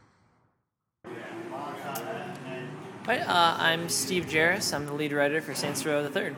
Hi, 3.06 3.18
uh, 3.18 3.58
I'm 3.60 3.90
Steve 3.90 4.28
Jaros. 4.28 4.74
I'm 4.74 4.86
the 4.86 4.94
lead 4.94 5.12
writer 5.12 5.42
for 5.42 5.54
Saints 5.54 5.86
Row 5.86 6.02
the 6.04 6.10
Third. 6.10 6.36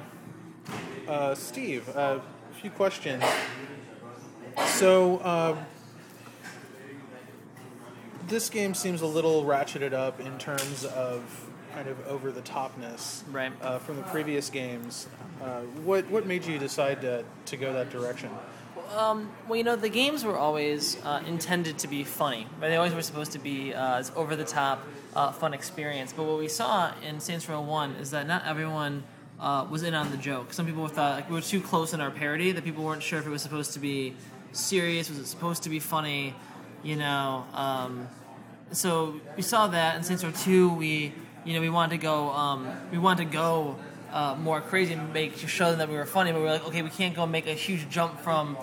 Uh, 1.08 1.36
Steve, 1.36 1.88
uh, 1.96 2.20
a 2.52 2.56
few 2.56 2.72
questions. 2.72 3.24
So, 4.66 5.18
uh, 5.18 5.58
this 8.28 8.50
game 8.50 8.74
seems 8.74 9.02
a 9.02 9.08
little 9.08 9.44
ratcheted 9.44 9.94
up 9.94 10.20
in 10.20 10.38
terms 10.38 10.86
of 10.86 11.24
kind 11.74 11.88
of 11.88 12.08
over 12.08 12.32
the 12.32 12.42
topness 12.42 13.24
Right. 13.32 13.52
uh, 13.62 13.80
from 13.80 13.98
the 13.98 14.04
previous 14.04 14.50
games. 14.50 15.08
Uh, 15.42 15.62
what 15.84 16.10
what 16.10 16.26
made 16.26 16.46
you 16.46 16.58
decide 16.58 17.02
to, 17.02 17.24
to 17.48 17.58
go 17.58 17.74
that 17.74 17.90
direction? 17.90 18.30
Um, 18.96 19.30
well, 19.48 19.58
you 19.58 19.64
know, 19.64 19.76
the 19.76 19.90
games 19.90 20.24
were 20.24 20.38
always 20.38 20.98
uh, 21.04 21.22
intended 21.28 21.78
to 21.80 21.88
be 21.88 22.04
funny. 22.04 22.48
Right? 22.62 22.70
They 22.70 22.76
always 22.78 22.94
were 22.94 23.02
supposed 23.02 23.32
to 23.34 23.40
be 23.40 23.74
uh, 23.74 23.98
this 23.98 24.12
over 24.16 24.36
the 24.36 24.46
top, 24.46 24.86
uh, 25.16 25.32
fun 25.32 25.54
experience. 25.54 26.14
But 26.14 26.24
what 26.26 26.38
we 26.38 26.48
saw 26.48 26.94
in 27.06 27.20
Saints 27.20 27.50
Row 27.50 27.62
1 27.62 27.96
is 27.96 28.12
that 28.12 28.28
not 28.28 28.46
everyone 28.46 29.04
uh, 29.40 29.66
was 29.70 29.84
in 29.84 29.94
on 29.96 30.12
the 30.12 30.18
joke. 30.18 30.54
Some 30.54 30.66
people 30.66 30.88
thought 30.88 31.16
like, 31.16 31.30
we 31.30 31.36
were 31.36 31.42
too 31.42 31.62
close 31.62 31.94
in 31.94 32.00
our 32.00 32.12
parody, 32.12 32.52
that 32.52 32.64
people 32.64 32.84
weren't 32.84 33.04
sure 33.04 33.20
if 33.20 33.26
it 33.26 33.30
was 33.30 33.42
supposed 33.42 33.74
to 33.74 33.80
be 33.80 34.14
serious, 34.52 35.10
was 35.10 35.18
it 35.20 35.26
supposed 35.26 35.64
to 35.64 35.70
be 35.70 35.80
funny, 35.80 36.34
you 36.86 36.96
know. 36.96 37.46
Um, 37.54 38.08
so 38.72 39.20
we 39.36 39.42
saw 39.42 39.68
that 39.68 39.98
in 39.98 40.04
Saints 40.04 40.24
Row 40.24 40.32
2, 40.32 40.74
we, 40.74 41.14
you 41.44 41.54
know, 41.54 41.62
we 41.62 41.70
wanted 41.70 41.98
to 41.98 42.02
go, 42.02 42.30
um, 42.30 42.68
we 42.92 42.98
wanted 42.98 43.26
to 43.26 43.32
go 43.32 43.76
uh, 44.12 44.36
more 44.36 44.62
crazy 44.62 44.94
and 44.94 45.12
make 45.12 45.38
to 45.38 45.48
show 45.48 45.72
them 45.72 45.80
that 45.80 45.90
we 45.90 45.96
were 45.96 46.06
funny, 46.06 46.32
but 46.32 46.38
we 46.38 46.46
were 46.46 46.52
like, 46.52 46.68
okay, 46.68 46.84
we 46.84 46.90
can't 46.90 47.16
go 47.16 47.26
make 47.26 47.48
a 47.48 47.54
huge 47.54 47.90
jump 47.90 48.22
from 48.22 48.58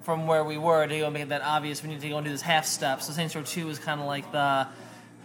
from 0.00 0.26
where 0.26 0.42
we 0.42 0.58
were 0.58 0.84
to 0.84 0.98
go 0.98 1.10
make 1.10 1.28
that 1.28 1.42
obvious. 1.42 1.80
We 1.80 1.88
need 1.88 2.00
to 2.00 2.08
go 2.08 2.16
and 2.16 2.24
do 2.24 2.32
this 2.32 2.42
half 2.42 2.66
step. 2.66 3.02
So 3.02 3.12
Saints 3.12 3.36
Row 3.36 3.42
Two 3.42 3.66
was 3.66 3.78
kind 3.78 4.00
of 4.00 4.06
like 4.08 4.32
the, 4.32 4.66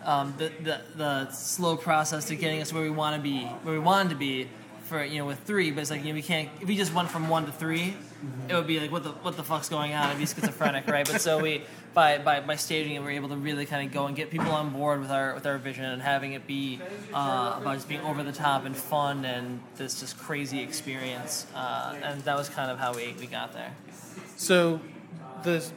um, 0.03 0.35
the, 0.37 0.51
the 0.61 0.81
the 0.95 1.31
slow 1.31 1.77
process 1.77 2.25
to 2.25 2.35
getting 2.35 2.61
us 2.61 2.71
where 2.71 2.83
we 2.83 2.91
want 2.91 3.15
to 3.15 3.21
be, 3.21 3.45
where 3.63 3.73
we 3.73 3.79
wanted 3.79 4.09
to 4.09 4.15
be 4.15 4.47
for 4.83 5.03
you 5.03 5.17
know 5.17 5.25
with 5.25 5.39
three. 5.39 5.71
But 5.71 5.81
it's 5.81 5.89
like 5.89 6.01
you 6.03 6.09
know, 6.09 6.13
we 6.13 6.21
can't 6.21 6.49
if 6.61 6.67
we 6.67 6.77
just 6.77 6.93
went 6.93 7.09
from 7.09 7.27
one 7.27 7.47
to 7.47 7.51
3 7.51 7.95
it 8.49 8.53
would 8.53 8.67
be 8.67 8.79
like 8.79 8.91
what 8.91 9.03
the 9.03 9.11
what 9.11 9.35
the 9.37 9.43
fuck's 9.43 9.69
going 9.69 9.93
on? 9.93 10.07
It'd 10.07 10.19
be 10.19 10.25
schizophrenic, 10.25 10.87
right? 10.91 11.05
But 11.05 11.21
so 11.21 11.39
we 11.41 11.63
by, 11.97 12.19
by 12.19 12.39
by 12.41 12.55
staging 12.55 12.93
it, 12.93 13.01
we're 13.01 13.09
able 13.09 13.29
to 13.29 13.35
really 13.35 13.65
kind 13.65 13.87
of 13.87 13.91
go 13.91 14.05
and 14.05 14.15
get 14.15 14.29
people 14.29 14.51
on 14.51 14.69
board 14.69 14.99
with 15.01 15.09
our 15.09 15.33
with 15.33 15.47
our 15.47 15.57
vision 15.57 15.83
and 15.83 15.99
having 15.99 16.33
it 16.33 16.45
be 16.45 16.79
uh, 17.11 17.57
about 17.59 17.73
just 17.73 17.89
being 17.89 18.01
over 18.01 18.21
the 18.21 18.31
top 18.31 18.65
and 18.65 18.77
fun 18.77 19.25
and 19.25 19.59
this 19.77 19.99
just 19.99 20.15
crazy 20.15 20.59
experience. 20.59 21.47
Uh, 21.55 21.95
and 22.03 22.21
that 22.21 22.37
was 22.37 22.49
kind 22.49 22.69
of 22.69 22.77
how 22.77 22.93
we 22.93 23.15
we 23.19 23.25
got 23.25 23.51
there. 23.51 23.73
So, 24.35 24.79
the 25.41 25.67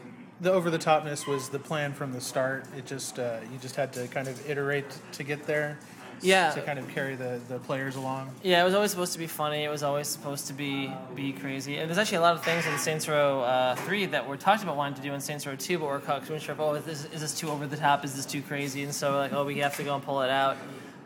the 0.42 0.52
over 0.52 0.68
the 0.68 0.78
topness 0.78 1.26
was 1.26 1.48
the 1.48 1.58
plan 1.58 1.94
from 1.94 2.12
the 2.12 2.20
start. 2.20 2.66
It 2.76 2.84
just 2.84 3.18
uh, 3.18 3.38
you 3.50 3.56
just 3.56 3.76
had 3.76 3.90
to 3.94 4.06
kind 4.08 4.28
of 4.28 4.48
iterate 4.48 4.98
to 5.12 5.22
get 5.22 5.46
there. 5.46 5.78
Yeah. 6.22 6.50
To 6.50 6.62
kind 6.62 6.78
of 6.78 6.88
carry 6.88 7.16
the, 7.16 7.40
the 7.48 7.58
players 7.58 7.96
along. 7.96 8.30
Yeah, 8.42 8.60
it 8.60 8.64
was 8.64 8.74
always 8.74 8.90
supposed 8.90 9.12
to 9.14 9.18
be 9.18 9.26
funny. 9.26 9.64
It 9.64 9.70
was 9.70 9.82
always 9.82 10.08
supposed 10.08 10.46
to 10.48 10.52
be 10.52 10.92
be 11.14 11.32
crazy. 11.32 11.78
And 11.78 11.88
there's 11.88 11.98
actually 11.98 12.18
a 12.18 12.22
lot 12.22 12.34
of 12.34 12.44
things 12.44 12.66
in 12.66 12.76
Saints 12.78 13.08
Row 13.08 13.40
uh, 13.40 13.74
3 13.76 14.06
that 14.06 14.28
were 14.28 14.36
talked 14.36 14.62
about 14.62 14.76
wanting 14.76 14.96
to 14.96 15.02
do 15.02 15.14
in 15.14 15.20
Saints 15.20 15.46
Row 15.46 15.56
2, 15.56 15.78
but 15.78 15.86
we're 15.86 16.00
caught 16.00 16.26
sure, 16.26 16.54
oh, 16.58 16.74
is 16.74 16.84
this, 16.84 17.04
is 17.06 17.20
this 17.20 17.38
too 17.38 17.48
over 17.48 17.66
the 17.66 17.76
top? 17.76 18.04
Is 18.04 18.14
this 18.14 18.26
too 18.26 18.42
crazy? 18.42 18.82
And 18.82 18.94
so 18.94 19.12
we're 19.12 19.18
like, 19.18 19.32
oh, 19.32 19.44
we 19.44 19.58
have 19.58 19.76
to 19.76 19.84
go 19.84 19.94
and 19.94 20.04
pull 20.04 20.22
it 20.22 20.30
out. 20.30 20.56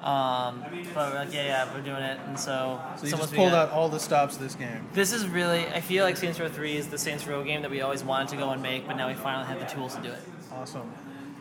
Um, 0.04 0.62
but 0.94 1.12
we're 1.12 1.18
like, 1.18 1.32
yeah, 1.32 1.44
yeah, 1.44 1.74
we're 1.74 1.80
doing 1.80 2.02
it. 2.02 2.18
And 2.26 2.38
so, 2.38 2.78
So 2.96 3.06
you 3.06 3.16
just 3.16 3.32
pulled 3.32 3.54
out 3.54 3.70
all 3.70 3.88
the 3.88 3.98
stops 3.98 4.36
this 4.36 4.54
game. 4.54 4.86
This 4.92 5.14
is 5.14 5.26
really, 5.26 5.66
I 5.68 5.80
feel 5.80 6.04
like 6.04 6.18
Saints 6.18 6.38
Row 6.38 6.48
3 6.48 6.76
is 6.76 6.88
the 6.88 6.98
Saints 6.98 7.26
Row 7.26 7.42
game 7.42 7.62
that 7.62 7.70
we 7.70 7.80
always 7.80 8.04
wanted 8.04 8.28
to 8.28 8.36
go 8.36 8.50
and 8.50 8.62
make, 8.62 8.86
but 8.86 8.96
now 8.96 9.08
we 9.08 9.14
finally 9.14 9.46
have 9.46 9.60
the 9.60 9.66
tools 9.66 9.94
to 9.94 10.02
do 10.02 10.10
it. 10.10 10.20
Awesome. 10.52 10.92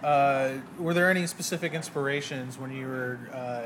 Uh, 0.04 0.58
were 0.78 0.94
there 0.94 1.10
any 1.10 1.26
specific 1.28 1.74
inspirations 1.74 2.58
when 2.58 2.72
you 2.72 2.88
were 2.88 3.18
uh, 3.34 3.64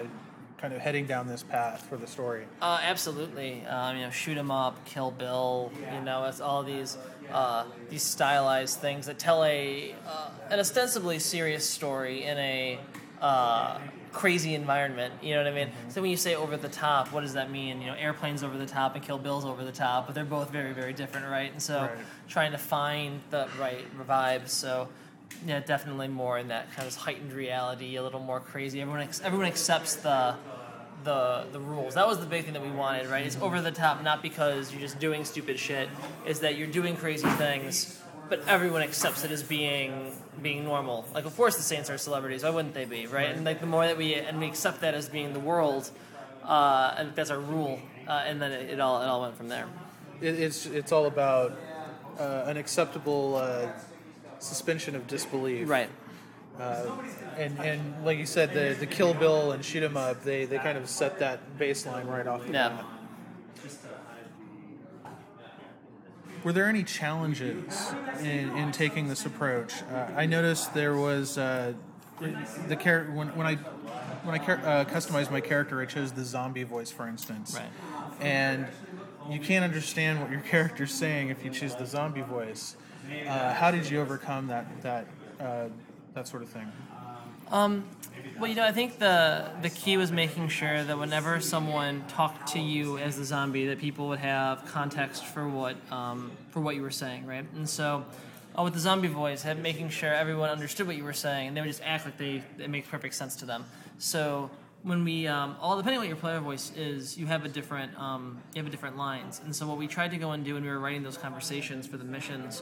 kind 0.60 0.74
of 0.74 0.80
heading 0.80 1.06
down 1.06 1.28
this 1.28 1.42
path 1.44 1.86
for 1.88 1.98
the 1.98 2.06
story? 2.08 2.46
Uh, 2.62 2.80
absolutely. 2.84 3.66
Um, 3.66 3.98
you 3.98 4.04
know, 4.04 4.12
shoot 4.12 4.38
'em 4.38 4.52
up, 4.52 4.84
Kill 4.86 5.12
Bill. 5.12 5.72
You 5.94 6.02
know, 6.02 6.26
it's 6.26 6.40
all 6.40 6.64
these 6.64 6.98
uh, 7.32 7.66
these 7.90 8.04
stylized 8.04 8.80
things 8.80 9.08
that 9.08 9.18
tell 9.20 9.44
a 9.44 9.96
uh, 10.08 10.30
an 10.52 10.60
ostensibly 10.60 11.20
serious 11.20 11.68
story 11.68 12.24
in 12.24 12.38
a 12.38 12.80
uh, 13.20 13.80
crazy 14.12 14.54
environment. 14.54 15.14
You 15.24 15.34
know 15.36 15.44
what 15.44 15.52
I 15.52 15.56
mean? 15.56 15.70
So 15.90 16.02
when 16.02 16.12
you 16.12 16.18
say 16.18 16.36
over 16.36 16.56
the 16.56 16.70
top, 16.70 17.12
what 17.12 17.22
does 17.22 17.34
that 17.34 17.50
mean? 17.50 17.82
You 17.82 17.88
know, 17.88 17.96
airplanes 17.96 18.44
over 18.44 18.58
the 18.58 18.66
top 18.68 18.94
and 18.96 19.04
Kill 19.04 19.18
Bill's 19.18 19.44
over 19.44 19.64
the 19.64 19.72
top, 19.72 20.06
but 20.06 20.14
they're 20.14 20.24
both 20.24 20.52
very 20.52 20.74
very 20.74 20.94
different, 20.94 21.28
right? 21.32 21.52
And 21.52 21.62
so 21.62 21.82
Right. 21.82 21.92
trying 22.28 22.52
to 22.52 22.58
find 22.60 23.22
the 23.32 23.48
right 23.60 23.86
vibe. 24.08 24.48
So. 24.50 24.88
Yeah, 25.46 25.60
definitely 25.60 26.08
more 26.08 26.40
in 26.40 26.48
that 26.48 26.74
kind 26.76 26.88
of 26.88 26.96
heightened 26.96 27.34
reality, 27.34 27.96
a 27.96 28.04
little 28.04 28.20
more 28.20 28.40
crazy. 28.40 28.82
Everyone, 28.82 29.02
ex- 29.02 29.22
everyone 29.22 29.48
accepts 29.48 29.96
the 29.96 30.36
the 31.04 31.46
the 31.52 31.60
rules. 31.60 31.94
That 31.94 32.08
was 32.08 32.20
the 32.20 32.26
big 32.26 32.46
thing 32.46 32.54
that 32.54 32.64
we 32.64 32.72
wanted, 32.72 33.08
right? 33.08 33.26
It's 33.26 33.38
over 33.38 33.62
the 33.62 33.72
top, 33.72 34.04
not 34.04 34.22
because 34.22 34.72
you're 34.72 34.82
just 34.82 35.00
doing 35.00 35.26
stupid 35.26 35.60
shit. 35.60 35.90
Is 36.26 36.40
that 36.42 36.58
you're 36.58 36.68
doing 36.68 36.96
crazy 36.96 37.30
things, 37.30 38.02
but 38.30 38.48
everyone 38.48 38.82
accepts 38.82 39.24
it 39.24 39.32
as 39.32 39.44
being 39.44 40.12
being 40.42 40.64
normal. 40.64 41.06
Like, 41.14 41.26
of 41.26 41.36
course, 41.36 41.56
the 41.56 41.64
Saints 41.64 41.90
are 41.90 41.98
celebrities. 41.98 42.44
Why 42.44 42.50
wouldn't 42.50 42.74
they 42.74 42.86
be, 42.86 43.08
right? 43.08 43.30
And 43.30 43.46
like 43.46 43.60
the 43.60 43.68
more 43.68 43.86
that 43.86 43.98
we 43.98 44.16
and 44.16 44.40
we 44.40 44.48
accept 44.48 44.82
that 44.82 44.94
as 44.94 45.08
being 45.08 45.34
the 45.34 45.40
world, 45.40 45.90
uh, 46.44 46.96
and 46.98 47.16
that's 47.16 47.30
our 47.30 47.40
rule, 47.40 47.80
uh, 48.08 48.24
and 48.26 48.42
then 48.42 48.52
it, 48.52 48.72
it 48.72 48.80
all 48.80 49.02
it 49.02 49.06
all 49.06 49.22
went 49.22 49.38
from 49.38 49.50
there. 49.50 49.68
It, 50.20 50.40
it's 50.40 50.66
it's 50.66 50.92
all 50.92 51.06
about 51.06 51.58
uh, 52.20 52.44
an 52.48 52.58
acceptable 52.58 53.36
uh, 53.36 53.68
suspension 54.40 54.96
of 54.96 55.08
disbelief. 55.08 55.70
Right. 55.70 55.90
And 56.60 57.60
and 57.60 58.04
like 58.06 58.18
you 58.18 58.26
said, 58.26 58.54
the 58.54 58.76
the 58.80 58.88
Kill 58.88 59.14
Bill 59.14 59.52
and 59.52 59.64
Shoot 59.64 59.84
'Em 59.84 59.96
Up, 59.98 60.24
they 60.24 60.46
they 60.46 60.58
kind 60.58 60.78
of 60.78 60.90
set 60.90 61.20
that 61.20 61.40
baseline 61.60 62.08
right 62.08 62.26
off 62.26 62.46
the 62.46 62.54
Yeah. 62.54 62.70
bat. 62.70 62.86
Were 66.44 66.54
there 66.54 66.68
any 66.70 66.84
challenges 66.84 67.92
in, 68.22 68.56
in 68.56 68.72
taking 68.72 69.08
this 69.10 69.26
approach? 69.26 69.82
Uh, 69.84 70.08
I 70.16 70.26
noticed 70.28 70.74
there 70.74 70.96
was 70.96 71.38
uh, 71.38 71.74
the 72.68 72.76
character 72.76 73.12
when 73.12 73.36
when 73.36 73.46
I 73.48 73.56
when 74.24 74.40
I 74.40 74.44
uh, 74.44 74.86
customized 74.86 75.32
my 75.32 75.42
character, 75.42 75.82
I 75.82 75.86
chose 75.86 76.12
the 76.12 76.24
zombie 76.26 76.64
voice, 76.64 76.90
for 76.92 77.08
instance. 77.08 77.56
Right. 77.56 77.70
And 78.22 78.68
you 79.30 79.40
can't 79.40 79.64
understand 79.64 80.22
what 80.22 80.32
your 80.32 80.40
character's 80.54 80.94
saying 80.94 81.30
if 81.30 81.44
you 81.44 81.52
choose 81.52 81.76
the 81.76 81.86
zombie 81.86 82.22
voice. 82.22 82.76
Uh, 83.28 83.54
how 83.54 83.72
did 83.72 83.90
you 83.90 84.02
overcome 84.02 84.48
that 84.48 84.66
that 84.82 85.08
uh, 85.40 85.68
that 86.14 86.28
sort 86.28 86.44
of 86.44 86.50
thing? 86.50 86.72
Well, 88.40 88.50
you 88.50 88.56
know, 88.56 88.66
I 88.66 88.72
think 88.72 89.00
the 89.00 89.50
the 89.62 89.70
key 89.70 89.98
was 89.98 90.12
making 90.12 90.50
sure 90.50 90.84
that 90.84 90.98
whenever 91.00 91.40
someone 91.40 92.04
talked 92.08 92.54
to 92.54 92.60
you 92.60 92.98
as 92.98 93.18
the 93.18 93.26
zombie, 93.26 93.68
that 93.68 93.80
people 93.80 94.10
would 94.10 94.20
have 94.20 94.66
context 94.66 95.26
for 95.26 95.48
what 95.48 95.76
um, 95.92 96.32
for 96.50 96.60
what 96.60 96.76
you 96.76 96.82
were 96.82 96.92
saying, 96.92 97.26
right? 97.26 97.46
And 97.56 97.68
so, 97.68 98.06
uh, 98.58 98.64
with 98.64 98.74
the 98.74 98.80
zombie 98.80 99.08
voice, 99.08 99.42
had 99.42 99.62
making 99.62 99.90
sure 99.90 100.14
everyone 100.14 100.50
understood 100.50 100.88
what 100.88 100.98
you 100.98 101.04
were 101.04 101.14
saying, 101.14 101.48
and 101.48 101.58
they 101.58 101.62
would 101.62 101.68
just 101.68 101.82
act 101.84 102.06
like 102.06 102.18
they 102.18 102.44
it 102.60 102.70
makes 102.70 102.88
perfect 102.88 103.16
sense 103.16 103.36
to 103.38 103.46
them. 103.46 103.66
So 103.98 104.52
when 104.84 105.04
we 105.04 105.28
um, 105.28 105.56
all 105.60 105.76
depending 105.78 105.98
on 105.98 106.04
what 106.04 106.08
your 106.08 106.18
player 106.18 106.40
voice 106.40 106.72
is, 106.76 107.18
you 107.18 107.26
have 107.26 107.44
a 107.46 107.50
different 107.50 107.98
um, 108.00 108.40
you 108.54 108.60
have 108.60 108.68
a 108.68 108.72
different 108.72 108.98
lines. 108.98 109.42
And 109.44 109.56
so 109.56 109.68
what 109.68 109.78
we 109.78 109.88
tried 109.88 110.12
to 110.12 110.18
go 110.18 110.32
and 110.32 110.44
do 110.46 110.54
when 110.54 110.64
we 110.64 110.70
were 110.70 110.80
writing 110.80 111.04
those 111.04 111.18
conversations 111.18 111.88
for 111.88 111.98
the 111.98 112.04
missions 112.04 112.62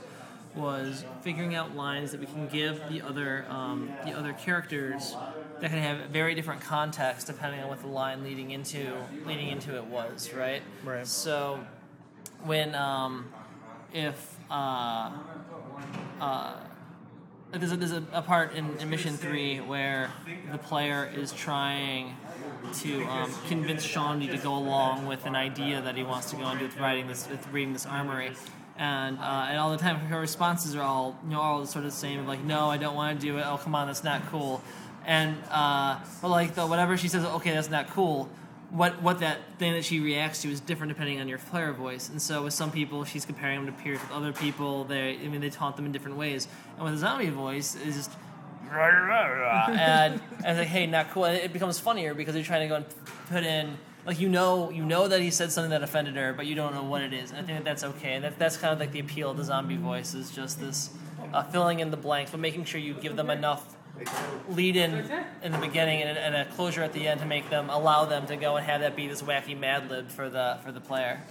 was 0.56 1.06
figuring 1.22 1.56
out 1.56 1.76
lines 1.76 2.12
that 2.12 2.20
we 2.20 2.26
can 2.26 2.48
give 2.48 2.82
the 2.90 3.02
other 3.02 3.46
um, 3.50 3.90
the 4.06 4.12
other 4.12 4.34
characters 4.34 5.16
that 5.60 5.70
can 5.70 5.80
have 5.80 6.10
very 6.10 6.36
different 6.36 6.62
context 6.62 7.28
depending 7.28 7.62
on 7.62 7.70
what 7.70 7.82
the 7.82 7.88
line 7.88 8.24
leading 8.24 8.52
into 8.52 8.94
leading 9.26 9.50
into 9.50 9.76
it 9.76 9.86
was, 9.86 10.34
right? 10.34 10.62
Right. 10.84 11.06
So 11.06 11.60
when 12.44 12.76
um, 12.76 13.28
if 13.94 14.38
uh, 14.50 15.12
uh, 16.20 16.54
there's 17.52 17.72
a, 17.72 17.78
there's 17.78 17.92
a, 17.92 18.04
a 18.12 18.22
part 18.22 18.54
in, 18.54 18.78
in 18.78 18.90
mission 18.90 19.16
three 19.18 19.60
where 19.60 20.12
the 20.52 20.58
player 20.58 21.12
is 21.16 21.32
trying 21.32 22.16
to 22.74 23.04
um, 23.06 23.32
convince 23.48 23.86
Shaundi 23.86 24.30
to 24.32 24.38
go 24.38 24.56
along 24.56 25.06
with 25.06 25.26
an 25.26 25.36
idea 25.36 25.82
that 25.82 25.96
he 25.96 26.04
wants 26.04 26.30
to 26.32 26.36
go 26.36 26.44
and 26.44 26.60
do 26.60 26.66
with 26.66 26.78
writing 26.80 27.08
this 27.08 27.28
with 27.30 27.48
reading 27.52 27.74
this 27.74 27.86
armory. 27.86 28.34
And, 28.78 29.18
uh, 29.20 29.48
and 29.50 29.58
all 29.58 29.72
the 29.72 29.78
time 29.78 29.98
her 29.98 30.20
responses 30.20 30.76
are 30.76 30.82
all 30.82 31.18
you 31.24 31.30
know 31.30 31.40
all 31.40 31.66
sort 31.66 31.86
of 31.86 31.92
the 31.92 31.98
same 31.98 32.28
like 32.28 32.44
no 32.44 32.70
I 32.70 32.76
don't 32.76 32.94
want 32.94 33.18
to 33.18 33.26
do 33.26 33.38
it 33.38 33.46
oh 33.48 33.58
come 33.58 33.74
on 33.74 33.88
that's 33.88 34.04
not 34.04 34.26
cool 34.26 34.62
and 35.06 35.38
uh, 35.50 35.98
but 36.22 36.28
like 36.28 36.56
the 36.56 36.68
whatever 36.68 36.98
she 36.98 37.08
says 37.08 37.24
okay 37.24 37.52
that's 37.52 37.70
not 37.70 37.90
cool 37.92 38.30
what 38.76 39.02
what 39.02 39.20
that 39.20 39.40
thing 39.58 39.74
that 39.74 39.86
she 39.86 40.00
reacts 40.00 40.42
to 40.42 40.52
is 40.52 40.60
different 40.60 40.90
depending 40.90 41.22
on 41.22 41.28
your 41.28 41.38
player 41.38 41.72
voice. 41.72 42.10
And 42.10 42.22
so 42.22 42.44
with 42.44 42.54
some 42.54 42.72
people, 42.72 43.06
she's 43.06 43.26
comparing 43.26 43.64
them 43.64 43.74
to 43.74 43.84
peers 43.84 44.00
With 44.02 44.12
other 44.12 44.34
people, 44.34 44.84
they 44.84 45.18
I 45.24 45.28
mean 45.28 45.42
they 45.42 45.50
taunt 45.50 45.76
them 45.76 45.86
in 45.86 45.92
different 45.92 46.18
ways. 46.18 46.48
And 46.76 46.86
with 46.86 46.94
a 46.94 46.98
zombie 46.98 47.30
voice, 47.30 47.76
it's 47.76 47.96
just 47.96 48.12
and, 49.70 50.22
and 50.44 50.46
it's 50.46 50.60
like 50.60 50.68
hey 50.68 50.88
not 50.88 51.12
cool. 51.12 51.26
And 51.26 51.38
it 51.38 51.54
becomes 51.54 51.80
funnier 51.80 52.14
because 52.14 52.36
you're 52.36 52.44
trying 52.44 52.62
to 52.62 52.68
go 52.68 52.76
and 52.76 52.86
put 53.30 53.44
in 53.44 53.78
like 54.06 54.20
you 54.20 54.30
know 54.30 54.70
you 54.70 54.86
know 54.86 55.08
that 55.08 55.22
he 55.22 55.32
said 55.32 55.52
something 55.52 55.72
that 55.72 55.84
offended 55.84 56.16
her, 56.16 56.34
but 56.34 56.46
you 56.46 56.56
don't 56.56 56.74
know 56.74 56.84
what 56.84 57.02
it 57.02 57.14
is. 57.14 57.32
And 57.32 57.40
I 57.40 57.44
think 57.44 57.58
that 57.60 57.66
that's 57.66 57.84
okay. 57.84 58.14
And 58.14 58.24
that, 58.24 58.38
that's 58.38 58.58
kind 58.58 58.74
of 58.74 58.80
like 58.80 58.92
the 58.92 59.00
appeal 59.00 59.32
of 59.32 59.38
the 59.38 59.44
zombie 59.44 59.78
voice 59.78 60.14
is 60.14 60.32
just 60.32 60.60
this 60.60 60.92
uh, 61.34 61.44
filling 61.44 61.80
in 61.80 61.92
the 61.92 61.98
blanks, 61.98 62.32
but 62.32 62.40
making 62.40 62.66
sure 62.66 62.80
you 62.80 62.94
give 62.94 63.16
them 63.16 63.30
enough 63.30 63.76
lead 64.50 64.76
in 64.76 65.10
in 65.42 65.52
the 65.52 65.58
beginning 65.58 66.02
and, 66.02 66.18
and, 66.18 66.36
a 66.36 66.46
closure 66.54 66.84
at 66.84 66.92
the 66.92 67.08
end 67.08 67.22
to 67.22 67.26
make 67.26 67.50
them 67.50 67.70
allow 67.70 68.04
them 68.04 68.28
to 68.28 68.36
go 68.36 68.58
and 68.58 68.66
have 68.66 68.82
that 68.82 68.94
be 68.94 69.08
this 69.08 69.22
wacky 69.22 69.58
Mad 69.58 69.90
Lib 69.90 70.10
for 70.10 70.30
the 70.30 70.60
for 70.64 70.72
the 70.72 70.82
player. 70.82 71.22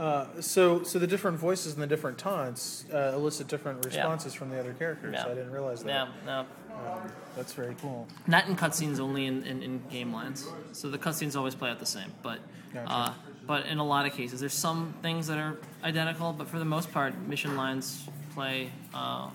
Uh, 0.00 0.40
so, 0.40 0.82
so 0.82 0.98
the 0.98 1.06
different 1.06 1.38
voices 1.38 1.74
and 1.74 1.82
the 1.82 1.86
different 1.86 2.16
taunts 2.16 2.86
uh, 2.90 3.12
elicit 3.14 3.48
different 3.48 3.84
responses 3.84 4.32
from 4.32 4.48
the 4.48 4.58
other 4.58 4.72
characters. 4.72 5.12
Yeah. 5.12 5.26
I 5.26 5.34
didn't 5.34 5.50
realize 5.50 5.84
that. 5.84 5.90
Yeah, 5.90 6.08
no. 6.24 6.40
Um, 6.70 7.12
that's 7.36 7.52
very 7.52 7.76
cool. 7.82 8.08
Not 8.26 8.48
in 8.48 8.56
cutscenes, 8.56 8.98
only 8.98 9.26
in, 9.26 9.42
in, 9.42 9.62
in 9.62 9.82
game 9.90 10.10
lines. 10.10 10.48
So 10.72 10.88
the 10.88 10.96
cutscenes 10.96 11.36
always 11.36 11.54
play 11.54 11.68
out 11.68 11.78
the 11.80 11.84
same. 11.84 12.14
But 12.22 12.38
Gotcha. 12.72 12.90
uh, 12.90 13.12
but 13.46 13.66
in 13.66 13.76
a 13.76 13.84
lot 13.84 14.06
of 14.06 14.14
cases, 14.14 14.40
there's 14.40 14.54
some 14.54 14.94
things 15.02 15.26
that 15.26 15.36
are 15.36 15.58
identical, 15.84 16.32
but 16.32 16.48
for 16.48 16.58
the 16.58 16.64
most 16.64 16.90
part, 16.92 17.14
mission 17.28 17.54
lines 17.54 18.08
play 18.32 18.70
uh, 18.94 19.28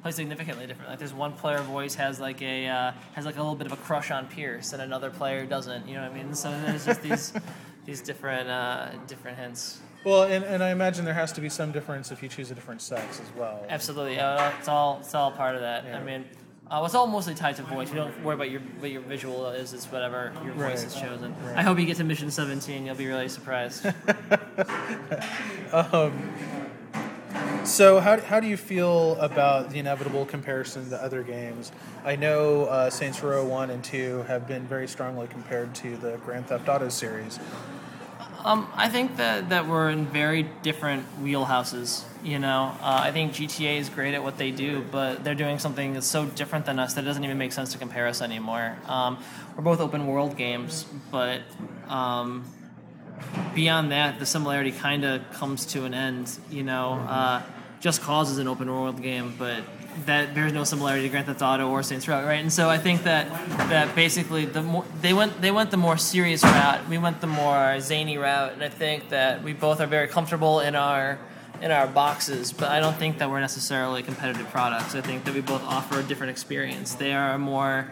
play 0.00 0.12
significantly 0.12 0.66
different. 0.66 0.88
Like 0.88 0.98
there's 0.98 1.12
one 1.12 1.34
player 1.34 1.60
voice 1.60 1.94
has 1.96 2.18
like 2.18 2.40
a 2.40 2.66
uh, 2.66 2.92
has 3.12 3.26
like 3.26 3.36
a 3.36 3.42
little 3.42 3.56
bit 3.56 3.66
of 3.66 3.74
a 3.74 3.76
crush 3.76 4.10
on 4.10 4.26
Pierce, 4.28 4.72
and 4.72 4.80
another 4.80 5.10
player 5.10 5.44
doesn't. 5.44 5.86
You 5.86 5.96
know 5.96 6.02
what 6.02 6.12
I 6.12 6.22
mean? 6.22 6.34
So 6.34 6.50
there's 6.62 6.86
just 6.86 7.02
these 7.02 7.34
these 7.84 8.00
different 8.00 8.48
uh, 8.48 8.90
different 9.06 9.36
hints. 9.36 9.80
Well, 10.04 10.22
and, 10.24 10.44
and 10.44 10.62
I 10.62 10.70
imagine 10.70 11.04
there 11.04 11.14
has 11.14 11.32
to 11.32 11.40
be 11.40 11.48
some 11.48 11.72
difference 11.72 12.10
if 12.12 12.22
you 12.22 12.28
choose 12.28 12.50
a 12.50 12.54
different 12.54 12.80
sex 12.80 13.20
as 13.20 13.30
well. 13.36 13.64
Absolutely, 13.68 14.18
uh, 14.18 14.52
it's 14.58 14.68
all 14.68 14.98
it's 15.00 15.14
all 15.14 15.30
part 15.32 15.54
of 15.54 15.60
that. 15.62 15.84
Yeah. 15.84 15.98
I 15.98 16.02
mean, 16.02 16.24
uh, 16.70 16.82
it's 16.84 16.94
all 16.94 17.06
mostly 17.06 17.34
tied 17.34 17.56
to 17.56 17.62
voice. 17.62 17.88
You 17.90 17.96
don't 17.96 18.22
worry 18.24 18.34
about 18.34 18.50
your 18.50 18.60
what 18.78 18.90
your 18.90 19.02
visual 19.02 19.48
is. 19.50 19.72
It's 19.74 19.86
whatever 19.86 20.32
your 20.44 20.54
Right. 20.54 20.70
voice 20.70 20.84
is 20.84 20.94
chosen. 20.94 21.34
Right. 21.44 21.56
I 21.56 21.62
hope 21.62 21.78
you 21.78 21.86
get 21.86 21.96
to 21.98 22.04
mission 22.04 22.30
17. 22.30 22.86
You'll 22.86 22.94
be 22.94 23.06
really 23.06 23.28
surprised. 23.28 23.86
So, 27.64 28.00
how, 28.00 28.18
how 28.20 28.40
do 28.40 28.46
you 28.46 28.56
feel 28.56 29.16
about 29.16 29.68
the 29.70 29.78
inevitable 29.78 30.24
comparison 30.24 30.88
to 30.88 31.02
other 31.02 31.22
games? 31.22 31.70
I 32.02 32.16
know 32.16 32.64
uh, 32.64 32.88
Saints 32.88 33.22
Row 33.22 33.44
1 33.44 33.68
and 33.68 33.84
2 33.84 34.24
have 34.26 34.48
been 34.48 34.62
very 34.66 34.88
strongly 34.88 35.26
compared 35.26 35.74
to 35.76 35.96
the 35.98 36.16
Grand 36.24 36.46
Theft 36.46 36.66
Auto 36.68 36.88
series. 36.88 37.38
Um, 38.48 38.66
I 38.74 38.88
think 38.88 39.18
that 39.18 39.50
that 39.50 39.68
we're 39.68 39.90
in 39.90 40.06
very 40.06 40.44
different 40.62 41.04
wheelhouses. 41.22 42.02
You 42.24 42.38
know, 42.38 42.74
uh, 42.80 43.00
I 43.04 43.12
think 43.12 43.34
GTA 43.34 43.78
is 43.78 43.90
great 43.90 44.14
at 44.14 44.22
what 44.22 44.38
they 44.38 44.50
do, 44.50 44.82
but 44.90 45.22
they're 45.22 45.34
doing 45.34 45.58
something 45.58 45.92
that's 45.92 46.06
so 46.06 46.24
different 46.24 46.64
than 46.64 46.78
us 46.78 46.94
that 46.94 47.04
it 47.04 47.04
doesn't 47.04 47.22
even 47.22 47.36
make 47.36 47.52
sense 47.52 47.72
to 47.72 47.78
compare 47.78 48.06
us 48.06 48.22
anymore. 48.22 48.78
Um, 48.86 49.18
we're 49.54 49.64
both 49.64 49.80
open 49.80 50.06
world 50.06 50.38
games, 50.38 50.86
but 51.10 51.42
um, 51.88 52.46
beyond 53.54 53.92
that, 53.92 54.18
the 54.18 54.24
similarity 54.24 54.72
kind 54.72 55.04
of 55.04 55.30
comes 55.32 55.66
to 55.66 55.84
an 55.84 55.92
end. 55.92 56.38
You 56.50 56.62
know, 56.62 56.92
uh, 56.94 57.42
Just 57.80 58.00
Cause 58.00 58.30
is 58.30 58.38
an 58.38 58.48
open 58.48 58.70
world 58.70 59.02
game, 59.02 59.34
but 59.38 59.62
that 60.06 60.34
bears 60.34 60.52
no 60.52 60.64
similarity 60.64 61.02
to 61.02 61.08
Grand 61.08 61.26
Theft 61.26 61.42
Auto 61.42 61.68
or 61.68 61.82
Saints 61.82 62.06
Row, 62.08 62.24
right? 62.24 62.40
And 62.40 62.52
so 62.52 62.68
I 62.68 62.78
think 62.78 63.04
that 63.04 63.28
that 63.68 63.94
basically 63.94 64.44
the 64.44 64.62
more 64.62 64.84
they 65.00 65.12
went 65.12 65.40
they 65.40 65.50
went 65.50 65.70
the 65.70 65.76
more 65.76 65.96
serious 65.96 66.42
route, 66.42 66.88
we 66.88 66.98
went 66.98 67.20
the 67.20 67.26
more 67.26 67.80
zany 67.80 68.18
route, 68.18 68.52
and 68.52 68.62
I 68.62 68.68
think 68.68 69.10
that 69.10 69.42
we 69.42 69.52
both 69.52 69.80
are 69.80 69.86
very 69.86 70.08
comfortable 70.08 70.60
in 70.60 70.74
our 70.74 71.18
in 71.60 71.70
our 71.70 71.86
boxes, 71.86 72.52
but 72.52 72.70
I 72.70 72.78
don't 72.78 72.96
think 72.96 73.18
that 73.18 73.28
we're 73.30 73.40
necessarily 73.40 74.02
competitive 74.02 74.48
products. 74.50 74.94
I 74.94 75.00
think 75.00 75.24
that 75.24 75.34
we 75.34 75.40
both 75.40 75.62
offer 75.64 75.98
a 75.98 76.02
different 76.02 76.30
experience. 76.30 76.94
They 76.94 77.12
are 77.12 77.32
a 77.32 77.38
more 77.38 77.90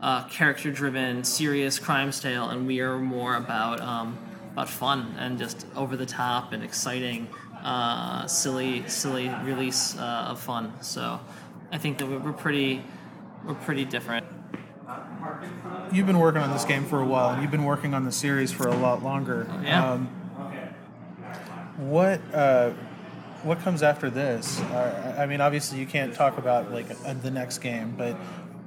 uh, 0.00 0.24
character-driven, 0.28 1.24
serious 1.24 1.78
crimes 1.78 2.20
tale, 2.20 2.50
and 2.50 2.66
we 2.66 2.80
are 2.80 2.98
more 2.98 3.36
about 3.36 3.80
um, 3.80 4.18
about 4.52 4.68
fun 4.68 5.14
and 5.18 5.38
just 5.38 5.66
over 5.76 5.96
the 5.96 6.06
top 6.06 6.52
and 6.52 6.62
exciting, 6.64 7.28
uh, 7.62 8.26
silly, 8.26 8.86
silly 8.88 9.30
release 9.44 9.96
uh, 9.96 10.26
of 10.30 10.40
fun. 10.40 10.72
So 10.82 11.20
I 11.70 11.78
think 11.78 11.98
that 11.98 12.06
we're 12.06 12.18
we're 12.18 12.32
pretty 12.32 12.82
we're 13.44 13.54
pretty 13.54 13.84
different. 13.84 14.26
You've 15.92 16.06
been 16.06 16.18
working 16.18 16.40
on 16.42 16.50
this 16.52 16.64
game 16.64 16.84
for 16.86 17.00
a 17.00 17.04
while, 17.06 17.30
and 17.30 17.42
you've 17.42 17.50
been 17.50 17.64
working 17.64 17.94
on 17.94 18.04
the 18.04 18.12
series 18.12 18.52
for 18.52 18.68
a 18.68 18.76
lot 18.76 19.02
longer. 19.02 19.46
Yeah. 19.62 19.92
Um, 19.92 20.06
what 21.76 22.20
uh, 22.34 22.70
what 23.42 23.60
comes 23.60 23.82
after 23.82 24.10
this? 24.10 24.60
Uh, 24.60 25.16
I 25.18 25.26
mean, 25.26 25.40
obviously, 25.40 25.78
you 25.78 25.86
can't 25.86 26.14
talk 26.14 26.38
about 26.38 26.72
like 26.72 26.86
uh, 27.04 27.14
the 27.14 27.30
next 27.30 27.58
game, 27.58 27.94
but 27.96 28.16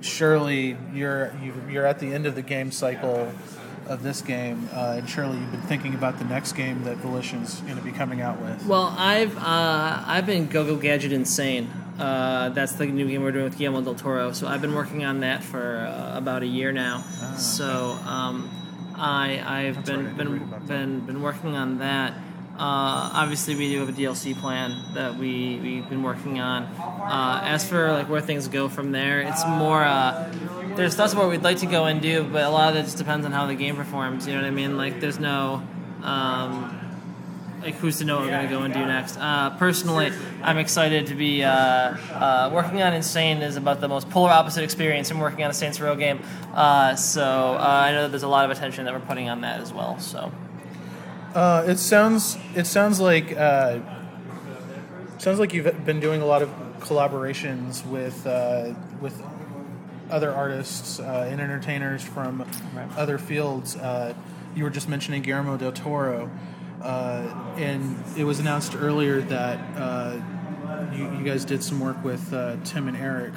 surely 0.02 0.78
you're 0.94 1.34
you- 1.44 1.54
you're 1.70 1.86
at 1.86 2.00
the 2.00 2.14
end 2.14 2.26
of 2.26 2.36
the 2.36 2.42
game 2.42 2.72
cycle 2.72 3.32
of 3.88 4.04
this 4.04 4.22
game, 4.22 4.70
uh, 4.74 4.96
and 5.00 5.10
surely 5.10 5.38
you've 5.38 5.52
been 5.52 5.62
thinking 5.62 5.94
about 5.94 6.18
the 6.20 6.26
next 6.26 6.54
game 6.54 6.84
that 6.84 6.98
Volition's 6.98 7.60
going 7.62 7.76
to 7.76 7.82
be 7.84 7.92
coming 7.92 8.22
out 8.22 8.40
with. 8.42 8.66
Well, 8.66 8.94
I've 8.98 9.36
uh, 9.38 10.04
I've 10.06 10.26
been 10.26 10.48
Go 10.48 10.64
Go 10.66 10.76
Gadget 10.78 11.12
insane. 11.12 11.70
Uh, 12.02 12.50
that's 12.50 12.74
the 12.74 12.88
new 12.88 13.08
game 13.08 13.22
we're 13.22 13.32
doing 13.32 13.44
with 13.44 13.58
Guillermo 13.60 13.82
del 13.82 13.94
Toro. 13.94 14.32
So 14.32 14.48
I've 14.48 14.62
been 14.62 14.74
working 14.74 15.06
on 15.06 15.20
that 15.20 15.44
for 15.44 15.78
uh, 15.78 16.18
about 16.18 16.42
a 16.42 16.48
year 16.48 16.72
now. 16.72 17.04
So 17.38 17.92
um, 18.06 18.50
I 18.96 19.68
I've 19.68 19.86
been 19.86 20.16
been 20.16 20.52
been 20.66 21.00
been 21.02 21.22
working 21.22 21.56
on 21.56 21.78
that. 21.78 22.14
Uh, 22.58 23.10
obviously, 23.14 23.56
we 23.56 23.70
do 23.70 23.80
have 23.80 23.90
a 23.90 23.94
DLC 23.94 24.36
plan 24.36 24.94
that 24.96 25.16
we 25.16 25.60
we've 25.62 25.88
been 25.90 26.02
working 26.02 26.40
on. 26.40 26.64
Uh, 26.64 27.42
as 27.44 27.68
for 27.70 27.92
like 27.92 28.10
where 28.10 28.22
things 28.22 28.48
go 28.48 28.68
from 28.68 28.92
there, 28.92 29.22
it's 29.22 29.46
more. 29.46 29.84
Uh, 29.84 30.34
there's 30.76 30.94
stuff 30.94 31.14
where 31.14 31.28
we'd 31.28 31.44
like 31.44 31.58
to 31.58 31.68
go 31.68 31.86
and 31.86 32.02
do, 32.02 32.24
but 32.24 32.44
a 32.44 32.50
lot 32.50 32.72
of 32.72 32.80
it 32.80 32.84
just 32.84 32.98
depends 32.98 33.28
on 33.28 33.32
how 33.32 33.46
the 33.46 33.56
game 33.56 33.76
performs. 33.76 34.26
You 34.26 34.34
know 34.34 34.42
what 34.42 34.48
I 34.48 34.52
mean? 34.52 34.76
Like, 34.76 35.00
there's 35.00 35.20
no. 35.20 35.62
Um, 36.02 36.81
like 37.62 37.76
who's 37.76 38.00
to 38.00 38.06
know 38.06 38.18
what 38.18 38.26
we're 38.26 38.32
going 38.32 38.50
to 38.50 38.56
go 38.56 38.64
and 38.64 38.74
do 38.74 38.86
next. 38.86 39.18
Uh, 39.18 39.52
personally, 39.52 40.12
I'm 40.42 40.58
excited 40.58 41.08
to 41.08 41.16
be 41.16 41.44
uh, 41.44 41.52
uh, 41.52 42.50
working 42.54 42.82
on 42.82 42.94
Insane 42.94 43.42
is 43.42 43.56
about 43.56 43.82
the 43.82 43.88
most 43.88 44.10
polar 44.10 44.32
opposite 44.32 44.64
experience 44.64 45.10
from 45.10 45.20
working 45.20 45.44
on 45.44 45.52
a 45.52 45.54
Saints 45.54 45.80
Row 45.80 45.96
game. 45.96 46.20
Uh, 46.54 46.96
so 46.96 47.24
uh, 47.24 47.84
I 47.88 47.92
know 47.92 48.04
that 48.04 48.10
there's 48.10 48.24
a 48.24 48.28
lot 48.28 48.46
of 48.46 48.52
attention 48.52 48.86
that 48.86 48.94
we're 48.94 49.00
putting 49.02 49.30
on 49.30 49.42
that 49.42 49.62
as 49.62 49.72
well. 49.72 50.00
So 50.00 50.32
Uh, 51.34 51.64
it 51.68 51.78
sounds 51.78 52.38
it 52.56 52.68
sounds 52.68 53.00
like 53.00 53.32
uh, 53.38 53.80
sounds 55.18 55.40
like 55.40 55.54
you've 55.54 55.86
been 55.86 56.00
doing 56.02 56.22
a 56.22 56.26
lot 56.26 56.42
of 56.42 56.50
collaborations 56.82 57.86
with 57.86 58.26
uh, 58.28 58.74
with 59.00 59.22
other 60.10 60.34
artists 60.34 61.00
uh, 61.00 61.30
and 61.32 61.40
entertainers 61.40 62.04
from 62.04 62.46
other 62.98 63.18
fields. 63.18 63.78
Uh, 63.78 64.14
you 64.56 64.66
were 64.66 64.70
just 64.70 64.90
mentioning 64.90 65.22
Guillermo 65.22 65.56
del 65.56 65.72
Toro, 65.72 66.30
uh, 66.84 67.54
and 67.58 68.04
it 68.18 68.24
was 68.24 68.40
announced 68.40 68.76
earlier 68.76 69.22
that 69.22 69.60
uh, 69.78 70.20
you, 70.94 71.04
you 71.18 71.24
guys 71.24 71.46
did 71.46 71.64
some 71.64 71.80
work 71.80 72.02
with 72.04 72.34
uh, 72.34 72.58
Tim 72.64 72.88
and 72.88 72.98
Eric. 72.98 73.34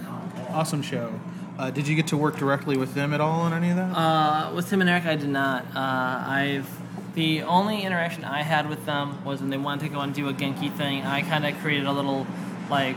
Awesome 0.50 0.82
show. 0.82 1.18
Uh, 1.58 1.70
did 1.70 1.86
you 1.86 1.94
get 1.94 2.08
to 2.08 2.16
work 2.16 2.36
directly 2.36 2.76
with 2.76 2.94
them 2.94 3.12
at 3.14 3.20
all 3.20 3.40
on 3.40 3.52
any 3.52 3.70
of 3.70 3.76
that? 3.76 3.96
uh, 3.96 4.52
with 4.54 4.68
Tim 4.68 4.80
and 4.80 4.90
Eric, 4.90 5.06
I 5.06 5.16
did 5.16 5.28
not. 5.28 5.64
Uh, 5.74 6.24
I've 6.26 6.68
the 7.14 7.42
only 7.42 7.82
interaction 7.82 8.24
I 8.24 8.42
had 8.42 8.68
with 8.68 8.86
them 8.86 9.24
was 9.24 9.40
when 9.40 9.48
they 9.50 9.56
wanted 9.56 9.86
to 9.86 9.94
go 9.94 10.00
and 10.00 10.12
do 10.12 10.28
a 10.28 10.34
Genki 10.34 10.74
thing. 10.76 11.02
I 11.02 11.22
kind 11.22 11.46
of 11.46 11.56
created 11.60 11.86
a 11.86 11.92
little 11.92 12.26
like 12.68 12.96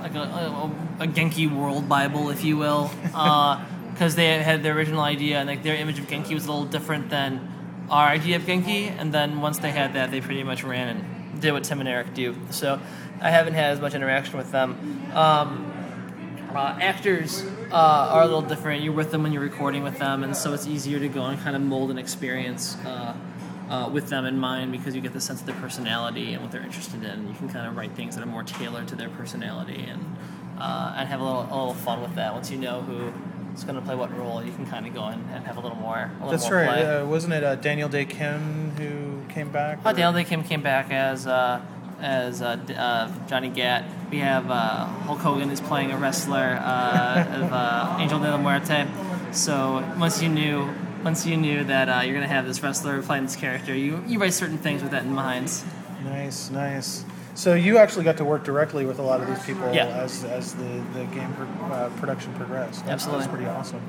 like 0.00 0.14
a, 0.16 0.20
a, 0.20 0.72
a 1.00 1.06
Genki 1.06 1.52
world 1.52 1.88
Bible, 1.88 2.30
if 2.30 2.44
you 2.44 2.56
will. 2.56 2.90
Uh, 3.14 3.64
because 3.92 4.14
they 4.14 4.42
had 4.42 4.62
their 4.62 4.76
original 4.76 5.00
idea 5.00 5.38
and 5.38 5.48
like 5.48 5.62
their 5.62 5.74
image 5.74 5.98
of 5.98 6.06
Genki 6.06 6.34
was 6.34 6.44
a 6.44 6.52
little 6.52 6.66
different 6.66 7.08
than 7.08 7.40
our 7.90 8.08
idea 8.08 8.36
of 8.36 8.42
Genki. 8.42 8.88
And 8.98 9.12
then 9.12 9.40
once 9.40 9.58
they 9.58 9.70
had 9.70 9.94
that, 9.94 10.10
they 10.10 10.20
pretty 10.20 10.42
much 10.42 10.64
ran 10.64 10.96
and 10.96 11.40
did 11.40 11.52
what 11.52 11.64
Tim 11.64 11.80
and 11.80 11.88
Eric 11.88 12.14
do. 12.14 12.36
So 12.50 12.80
I 13.20 13.30
haven't 13.30 13.54
had 13.54 13.72
as 13.72 13.80
much 13.80 13.94
interaction 13.94 14.36
with 14.36 14.50
them. 14.52 15.10
Um, 15.14 15.72
uh, 16.54 16.78
actors 16.80 17.44
uh, 17.70 18.08
are 18.12 18.22
a 18.22 18.24
little 18.24 18.42
different. 18.42 18.82
You're 18.82 18.94
with 18.94 19.10
them 19.10 19.22
when 19.22 19.32
you're 19.32 19.42
recording 19.42 19.82
with 19.82 19.98
them, 19.98 20.24
and 20.24 20.34
so 20.34 20.54
it's 20.54 20.66
easier 20.66 20.98
to 20.98 21.08
go 21.08 21.24
and 21.24 21.38
kind 21.40 21.54
of 21.54 21.60
mold 21.60 21.90
an 21.90 21.98
experience 21.98 22.76
uh, 22.86 23.14
uh, 23.68 23.90
with 23.92 24.08
them 24.08 24.24
in 24.24 24.38
mind 24.38 24.72
because 24.72 24.94
you 24.94 25.02
get 25.02 25.12
the 25.12 25.20
sense 25.20 25.40
of 25.40 25.46
their 25.46 25.56
personality 25.56 26.32
and 26.32 26.42
what 26.42 26.52
they're 26.52 26.62
interested 26.62 27.02
in. 27.04 27.28
You 27.28 27.34
can 27.34 27.48
kind 27.48 27.66
of 27.66 27.76
write 27.76 27.92
things 27.92 28.14
that 28.14 28.22
are 28.22 28.30
more 28.30 28.42
tailored 28.42 28.88
to 28.88 28.96
their 28.96 29.10
personality 29.10 29.84
and 29.86 30.16
uh, 30.58 30.94
and 30.96 31.08
have 31.08 31.20
a 31.20 31.24
little, 31.24 31.42
a 31.42 31.56
little 31.56 31.74
fun 31.74 32.00
with 32.00 32.14
that. 32.14 32.32
Once 32.32 32.50
you 32.50 32.56
know 32.56 32.80
who 32.80 33.12
is 33.56 33.64
going 33.64 33.76
to 33.76 33.82
play 33.82 33.94
what 33.94 34.16
role, 34.16 34.44
you 34.44 34.52
can 34.52 34.66
kind 34.66 34.86
of 34.86 34.94
go 34.94 35.08
in 35.08 35.24
and 35.32 35.44
have 35.46 35.56
a 35.56 35.60
little 35.60 35.78
more. 35.78 36.10
A 36.20 36.24
little 36.24 36.30
That's 36.30 36.50
more 36.50 36.60
right. 36.60 36.82
Uh, 36.82 37.06
wasn't 37.06 37.32
it 37.32 37.42
uh, 37.42 37.56
Daniel 37.56 37.88
Dae 37.88 38.04
Kim 38.04 38.70
who 38.72 39.22
came 39.32 39.50
back? 39.50 39.78
Oh, 39.84 39.90
or- 39.90 39.92
Daniel 39.92 40.12
Dae 40.12 40.24
Kim 40.24 40.42
came 40.44 40.62
back 40.62 40.90
as 40.90 41.26
uh, 41.26 41.60
as 42.00 42.42
uh, 42.42 42.58
uh, 42.76 43.26
Johnny 43.26 43.48
Gat. 43.48 43.84
We 44.10 44.18
have 44.18 44.50
uh, 44.50 44.84
Hulk 44.84 45.20
Hogan 45.20 45.50
is 45.50 45.60
playing 45.60 45.92
a 45.92 45.96
wrestler 45.96 46.58
uh, 46.60 47.26
of 47.42 47.52
uh, 47.52 47.96
Angel 47.98 48.18
de 48.18 48.30
la 48.30 48.36
Muerte. 48.36 48.86
So 49.32 49.84
once 49.98 50.22
you 50.22 50.28
knew 50.28 50.68
once 51.02 51.26
you 51.26 51.36
knew 51.36 51.64
that 51.64 51.88
uh, 51.88 52.00
you're 52.02 52.14
gonna 52.14 52.26
have 52.26 52.46
this 52.46 52.62
wrestler 52.62 53.00
playing 53.02 53.24
this 53.24 53.36
character, 53.36 53.74
you 53.74 54.02
you 54.06 54.18
write 54.18 54.34
certain 54.34 54.58
things 54.58 54.82
with 54.82 54.90
that 54.92 55.04
in 55.04 55.12
mind. 55.14 55.52
Nice, 56.04 56.50
nice. 56.50 57.04
So 57.36 57.52
you 57.54 57.76
actually 57.76 58.04
got 58.04 58.16
to 58.16 58.24
work 58.24 58.44
directly 58.44 58.86
with 58.86 58.98
a 58.98 59.02
lot 59.02 59.20
of 59.20 59.28
these 59.28 59.44
people 59.44 59.72
Yeah. 59.72 59.86
as, 59.88 60.24
as 60.24 60.54
the, 60.54 60.82
the 60.94 61.04
game 61.14 61.32
pro- 61.34 61.66
uh, 61.66 61.90
production 61.90 62.32
progressed. 62.34 62.80
That's, 62.86 63.04
Absolutely. 63.04 63.20
that's 63.26 63.30
pretty 63.34 63.46
awesome. 63.50 63.82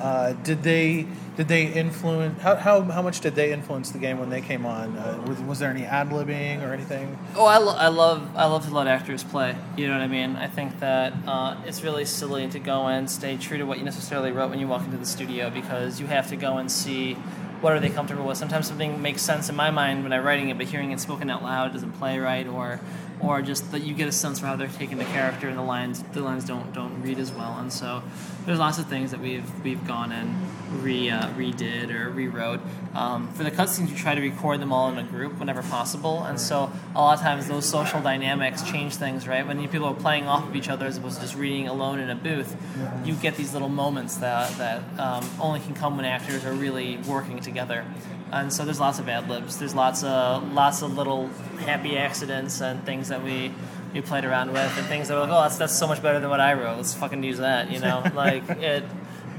Uh, 0.00 0.32
did 0.44 0.62
they 0.62 1.06
did 1.36 1.48
they 1.48 1.66
influence 1.72 2.40
how, 2.40 2.54
how, 2.54 2.82
how 2.82 3.02
much 3.02 3.20
did 3.20 3.34
they 3.34 3.52
influence 3.52 3.90
the 3.90 3.98
game 3.98 4.20
when 4.20 4.30
they 4.30 4.40
came 4.40 4.64
on? 4.64 4.96
Uh, 4.96 5.22
was, 5.26 5.40
was 5.40 5.58
there 5.58 5.70
any 5.70 5.84
ad 5.84 6.10
libbing 6.10 6.62
or 6.62 6.72
anything? 6.72 7.18
Oh, 7.34 7.44
I, 7.46 7.58
lo- 7.58 7.74
I 7.76 7.88
love 7.88 8.22
I 8.36 8.46
love 8.46 8.64
to 8.68 8.72
let 8.74 8.86
actors 8.86 9.24
play. 9.24 9.56
You 9.76 9.88
know 9.88 9.94
what 9.94 10.02
I 10.02 10.06
mean? 10.06 10.36
I 10.36 10.46
think 10.46 10.78
that 10.78 11.12
uh, 11.26 11.56
it's 11.66 11.82
really 11.82 12.04
silly 12.04 12.46
to 12.48 12.60
go 12.60 12.86
and 12.86 13.10
stay 13.10 13.36
true 13.36 13.58
to 13.58 13.64
what 13.64 13.78
you 13.78 13.84
necessarily 13.84 14.30
wrote 14.30 14.50
when 14.50 14.60
you 14.60 14.68
walk 14.68 14.84
into 14.84 14.98
the 14.98 15.06
studio 15.06 15.50
because 15.50 16.00
you 16.00 16.06
have 16.06 16.28
to 16.28 16.36
go 16.36 16.58
and 16.58 16.70
see 16.70 17.16
what 17.60 17.72
are 17.72 17.80
they 17.80 17.90
comfortable 17.90 18.24
with. 18.24 18.38
Sometimes 18.38 18.66
something 18.66 19.02
makes 19.02 19.22
sense 19.22 19.48
in 19.48 19.56
my 19.56 19.70
mind 19.70 20.02
when 20.02 20.12
I'm 20.12 20.24
writing 20.24 20.48
it, 20.48 20.58
but 20.58 20.66
hearing 20.66 20.92
it 20.92 21.00
spoken 21.00 21.28
out 21.30 21.42
loud 21.42 21.72
doesn't 21.72 21.92
play 21.92 22.18
right, 22.18 22.46
or 22.46 22.80
or 23.20 23.42
just 23.42 23.72
that 23.72 23.80
you 23.80 23.94
get 23.94 24.08
a 24.08 24.12
sense 24.12 24.40
for 24.40 24.46
how 24.46 24.56
they're 24.56 24.68
taking 24.68 24.98
the 24.98 25.04
character 25.04 25.48
and 25.48 25.58
the 25.58 25.62
lines 25.62 26.02
the 26.12 26.20
lines 26.20 26.44
don't 26.44 26.72
don't 26.72 27.02
read 27.02 27.18
as 27.18 27.32
well. 27.32 27.56
And 27.58 27.72
so 27.72 28.02
there's 28.46 28.58
lots 28.58 28.78
of 28.78 28.86
things 28.86 29.10
that 29.10 29.20
we've 29.20 29.64
we've 29.64 29.84
gone 29.86 30.12
and 30.12 30.34
re 30.82 31.10
uh, 31.10 31.28
redid 31.30 31.92
or 31.92 32.10
rewrote. 32.10 32.60
Um, 32.94 33.28
for 33.32 33.44
the 33.44 33.50
cutscenes, 33.50 33.90
you 33.90 33.96
try 33.96 34.14
to 34.14 34.20
record 34.20 34.60
them 34.60 34.72
all 34.72 34.90
in 34.90 34.98
a 34.98 35.02
group 35.02 35.38
whenever 35.38 35.62
possible, 35.62 36.24
and 36.24 36.40
so 36.40 36.70
a 36.94 36.98
lot 36.98 37.18
of 37.18 37.20
times 37.20 37.48
those 37.48 37.68
social 37.68 38.00
dynamics 38.00 38.62
change 38.62 38.96
things. 38.96 39.26
Right 39.26 39.46
when 39.46 39.66
people 39.68 39.88
are 39.88 39.94
playing 39.94 40.26
off 40.26 40.48
of 40.48 40.56
each 40.56 40.68
other 40.68 40.86
as 40.86 40.96
opposed 40.96 41.16
to 41.16 41.22
just 41.22 41.36
reading 41.36 41.68
alone 41.68 41.98
in 41.98 42.10
a 42.10 42.14
booth, 42.14 42.56
you 43.04 43.14
get 43.14 43.36
these 43.36 43.52
little 43.52 43.68
moments 43.68 44.16
that 44.16 44.56
that 44.58 44.82
um, 44.98 45.28
only 45.40 45.60
can 45.60 45.74
come 45.74 45.96
when 45.96 46.04
actors 46.04 46.44
are 46.44 46.52
really 46.52 46.98
working 47.08 47.40
together. 47.40 47.84
And 48.30 48.52
so 48.52 48.64
there's 48.64 48.80
lots 48.80 48.98
of 48.98 49.08
ad 49.08 49.28
libs. 49.28 49.58
There's 49.58 49.74
lots 49.74 50.04
of 50.04 50.52
lots 50.52 50.82
of 50.82 50.96
little 50.96 51.28
happy 51.60 51.96
accidents 51.96 52.60
and 52.60 52.84
things 52.84 53.08
that 53.08 53.22
we 53.22 53.52
we 53.94 54.02
played 54.02 54.24
around 54.24 54.52
with, 54.52 54.76
and 54.76 54.86
things 54.86 55.08
that 55.08 55.14
were 55.14 55.20
like, 55.20 55.30
oh, 55.30 55.42
that's 55.42 55.56
that's 55.56 55.78
so 55.78 55.86
much 55.86 56.02
better 56.02 56.20
than 56.20 56.28
what 56.28 56.40
I 56.40 56.52
wrote. 56.54 56.76
Let's 56.76 56.94
fucking 56.94 57.22
use 57.22 57.38
that. 57.38 57.70
You 57.70 57.80
know, 57.80 58.02
like 58.14 58.48
it. 58.50 58.84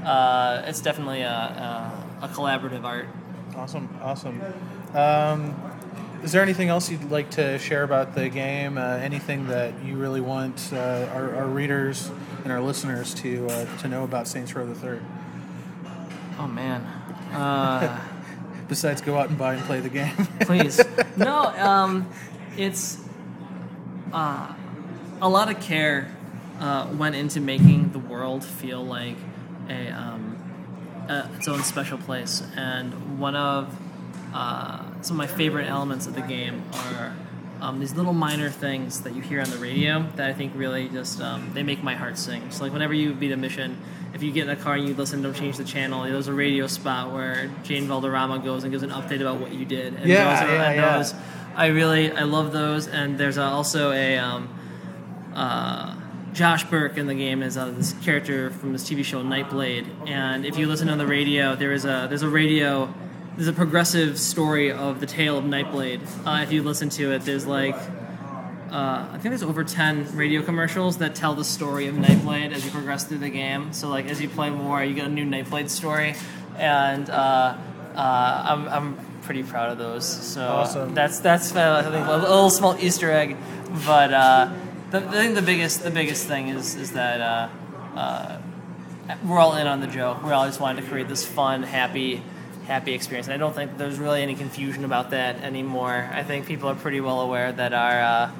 Uh, 0.04 0.62
it's 0.66 0.80
definitely 0.80 1.20
a, 1.20 1.28
a, 2.20 2.24
a 2.24 2.28
collaborative 2.28 2.84
art. 2.84 3.06
Awesome, 3.54 3.88
awesome. 4.00 4.40
Um, 4.94 5.54
is 6.22 6.32
there 6.32 6.42
anything 6.42 6.68
else 6.68 6.90
you'd 6.90 7.10
like 7.10 7.30
to 7.32 7.58
share 7.58 7.82
about 7.82 8.14
the 8.14 8.28
game? 8.28 8.76
Uh, 8.76 8.96
anything 8.96 9.48
that 9.48 9.72
you 9.84 9.96
really 9.96 10.20
want 10.20 10.70
uh, 10.72 11.08
our, 11.12 11.34
our 11.36 11.46
readers 11.46 12.10
and 12.44 12.52
our 12.52 12.60
listeners 12.60 13.14
to 13.14 13.46
uh, 13.48 13.76
to 13.78 13.88
know 13.88 14.04
about 14.04 14.26
Saints 14.26 14.54
Row 14.54 14.66
the 14.66 14.74
Third? 14.74 15.02
Oh 16.38 16.48
man. 16.48 16.86
Besides, 18.70 19.00
go 19.00 19.18
out 19.18 19.28
and 19.28 19.36
buy 19.36 19.54
and 19.54 19.64
play 19.64 19.80
the 19.80 19.88
game. 19.88 20.14
please. 20.42 20.80
No, 21.16 21.46
um, 21.58 22.08
it's 22.56 23.02
uh, 24.12 24.54
a 25.20 25.28
lot 25.28 25.50
of 25.50 25.60
care 25.60 26.08
uh, 26.60 26.88
went 26.96 27.16
into 27.16 27.40
making 27.40 27.90
the 27.90 27.98
world 27.98 28.44
feel 28.44 28.80
like 28.84 29.16
a, 29.68 29.88
um, 29.88 31.04
a 31.08 31.28
its 31.36 31.48
own 31.48 31.64
special 31.64 31.98
place, 31.98 32.44
and 32.54 33.18
one 33.18 33.34
of 33.34 33.76
uh, 34.32 34.84
some 35.02 35.20
of 35.20 35.28
my 35.28 35.36
favorite 35.36 35.66
elements 35.66 36.06
of 36.06 36.14
the 36.14 36.22
game 36.22 36.62
are. 36.72 37.12
Um, 37.60 37.78
these 37.78 37.94
little 37.94 38.12
minor 38.12 38.50
things 38.50 39.02
that 39.02 39.14
you 39.14 39.22
hear 39.22 39.40
on 39.40 39.50
the 39.50 39.58
radio 39.58 40.08
that 40.16 40.28
I 40.28 40.32
think 40.32 40.52
really 40.56 40.88
just 40.88 41.20
um, 41.20 41.50
they 41.52 41.62
make 41.62 41.82
my 41.82 41.94
heart 41.94 42.16
sing. 42.18 42.50
So 42.50 42.64
like 42.64 42.72
whenever 42.72 42.94
you 42.94 43.12
beat 43.12 43.32
a 43.32 43.36
mission, 43.36 43.78
if 44.14 44.22
you 44.22 44.32
get 44.32 44.44
in 44.44 44.50
a 44.50 44.56
car 44.56 44.74
and 44.74 44.88
you 44.88 44.94
listen, 44.94 45.22
don't 45.22 45.34
change 45.34 45.56
the 45.56 45.64
channel. 45.64 46.02
There's 46.04 46.28
a 46.28 46.32
radio 46.32 46.66
spot 46.66 47.12
where 47.12 47.50
Jane 47.62 47.86
Valderrama 47.86 48.38
goes 48.40 48.64
and 48.64 48.72
gives 48.72 48.82
an 48.82 48.90
update 48.90 49.20
about 49.20 49.40
what 49.40 49.52
you 49.52 49.64
did. 49.64 49.94
And 49.94 50.06
Yeah, 50.06 50.40
those 50.40 50.50
yeah, 50.50 50.72
yeah. 50.72 50.96
those 50.98 51.14
I 51.54 51.66
really 51.66 52.10
I 52.12 52.22
love 52.22 52.52
those. 52.52 52.88
And 52.88 53.18
there's 53.18 53.38
also 53.38 53.92
a 53.92 54.18
um, 54.18 54.48
uh, 55.34 55.96
Josh 56.32 56.64
Birk 56.64 56.96
in 56.96 57.06
the 57.06 57.14
game 57.14 57.42
is 57.42 57.56
uh, 57.56 57.70
this 57.70 57.92
character 58.02 58.50
from 58.50 58.72
this 58.72 58.88
TV 58.88 59.04
show 59.04 59.22
Nightblade. 59.22 60.08
And 60.08 60.46
if 60.46 60.56
you 60.56 60.66
listen 60.66 60.88
on 60.88 60.98
the 60.98 61.06
radio, 61.06 61.56
there 61.56 61.72
is 61.72 61.84
a 61.84 62.06
there's 62.08 62.22
a 62.22 62.28
radio 62.28 62.92
there's 63.36 63.48
a 63.48 63.52
progressive 63.52 64.18
story 64.18 64.70
of 64.72 65.00
the 65.00 65.06
tale 65.06 65.38
of 65.38 65.44
Nightblade. 65.44 66.00
Uh, 66.26 66.42
if 66.42 66.52
you 66.52 66.62
listen 66.62 66.88
to 66.90 67.12
it, 67.12 67.22
there's 67.22 67.46
like 67.46 67.76
uh, 68.70 69.08
I 69.08 69.18
think 69.18 69.30
there's 69.32 69.42
over 69.42 69.64
10 69.64 70.16
radio 70.16 70.42
commercials 70.42 70.98
that 70.98 71.16
tell 71.16 71.34
the 71.34 71.44
story 71.44 71.88
of 71.88 71.96
Nightblade 71.96 72.52
as 72.52 72.64
you 72.64 72.70
progress 72.70 73.04
through 73.04 73.18
the 73.18 73.28
game. 73.28 73.72
So, 73.72 73.88
like, 73.88 74.06
as 74.06 74.20
you 74.22 74.28
play 74.28 74.50
more, 74.50 74.82
you 74.84 74.94
get 74.94 75.06
a 75.06 75.10
new 75.10 75.24
Nightblade 75.24 75.68
story. 75.68 76.14
And 76.56 77.10
uh, 77.10 77.56
uh, 77.96 77.96
I'm, 77.96 78.68
I'm 78.68 78.96
pretty 79.22 79.42
proud 79.42 79.72
of 79.72 79.78
those. 79.78 80.06
So, 80.06 80.46
Awesome. 80.46 80.94
that's, 80.94 81.18
that's 81.18 81.54
uh, 81.54 81.82
I 81.84 81.90
think, 81.90 82.06
a 82.06 82.16
little 82.16 82.48
small 82.48 82.76
Easter 82.78 83.10
egg. 83.10 83.36
But 83.84 84.12
uh, 84.12 84.52
the, 84.90 84.98
I 84.98 85.10
think 85.10 85.34
the 85.34 85.42
biggest, 85.42 85.82
the 85.82 85.90
biggest 85.90 86.28
thing 86.28 86.48
is, 86.48 86.76
is 86.76 86.92
that 86.92 87.20
uh, 87.20 87.48
uh, 87.98 88.38
we're 89.24 89.40
all 89.40 89.56
in 89.56 89.66
on 89.66 89.80
the 89.80 89.88
joke. 89.88 90.22
We 90.22 90.30
all 90.30 90.46
just 90.46 90.60
wanted 90.60 90.82
to 90.82 90.88
create 90.88 91.08
this 91.08 91.26
fun, 91.26 91.64
happy, 91.64 92.22
happy 92.70 92.94
experience. 92.94 93.26
And 93.26 93.34
I 93.34 93.36
don't 93.36 93.52
think 93.52 93.76
there's 93.76 93.98
really 93.98 94.22
any 94.22 94.36
confusion 94.36 94.84
about 94.84 95.10
that 95.10 95.42
anymore. 95.42 96.08
I 96.12 96.22
think 96.22 96.46
people 96.46 96.68
are 96.68 96.76
pretty 96.76 97.00
well 97.00 97.20
aware 97.20 97.50
that 97.50 97.72
our 97.72 98.00
uh, 98.00 98.30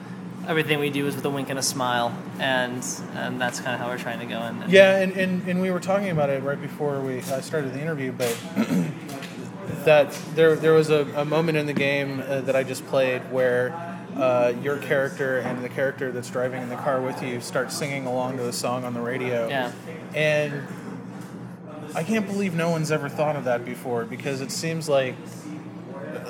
everything 0.47 0.79
we 0.79 0.88
do 0.88 1.07
is 1.09 1.16
with 1.16 1.25
a 1.25 1.31
wink 1.31 1.51
and 1.51 1.59
a 1.59 1.62
smile, 1.62 2.16
and 2.38 2.87
and 3.14 3.40
that's 3.40 3.59
kind 3.61 3.75
of 3.75 3.81
how 3.81 3.88
we're 3.88 3.99
trying 3.99 4.21
to 4.21 4.27
go. 4.27 4.38
And, 4.38 4.62
and 4.62 4.73
Yeah, 4.73 5.01
and, 5.01 5.12
and, 5.12 5.49
and 5.49 5.61
we 5.61 5.71
were 5.71 5.81
talking 5.81 6.11
about 6.11 6.31
it 6.31 6.43
right 6.45 6.61
before 6.61 7.01
we 7.01 7.19
uh, 7.23 7.40
started 7.40 7.75
the 7.75 7.81
interview, 7.81 8.12
but 8.12 8.37
that 9.85 10.12
there 10.35 10.55
there 10.55 10.75
was 10.75 10.90
a, 10.90 11.07
a 11.16 11.25
moment 11.25 11.59
in 11.59 11.66
the 11.66 11.75
game 11.75 12.21
uh, 12.21 12.40
that 12.43 12.55
I 12.55 12.62
just 12.62 12.87
played 12.87 13.23
where 13.33 13.75
uh, 14.16 14.53
your 14.62 14.79
character 14.79 15.38
and 15.38 15.62
the 15.64 15.69
character 15.69 16.12
that's 16.12 16.31
driving 16.31 16.62
in 16.62 16.69
the 16.69 16.77
car 16.77 17.01
with 17.01 17.21
you 17.23 17.40
start 17.40 17.73
singing 17.73 18.07
along 18.07 18.37
to 18.37 18.45
the 18.45 18.53
song 18.53 18.85
on 18.85 18.95
the 18.95 19.01
radio. 19.01 19.49
Yeah. 19.49 19.72
And 20.14 20.66
I 21.95 22.03
can't 22.05 22.26
believe 22.26 22.55
no 22.55 22.70
one's 22.70 22.91
ever 22.93 23.09
thought 23.09 23.36
of 23.36 23.45
that 23.45 23.64
before 23.64 24.05
because 24.05 24.41
it 24.41 24.51
seems 24.51 24.88
like 24.88 25.14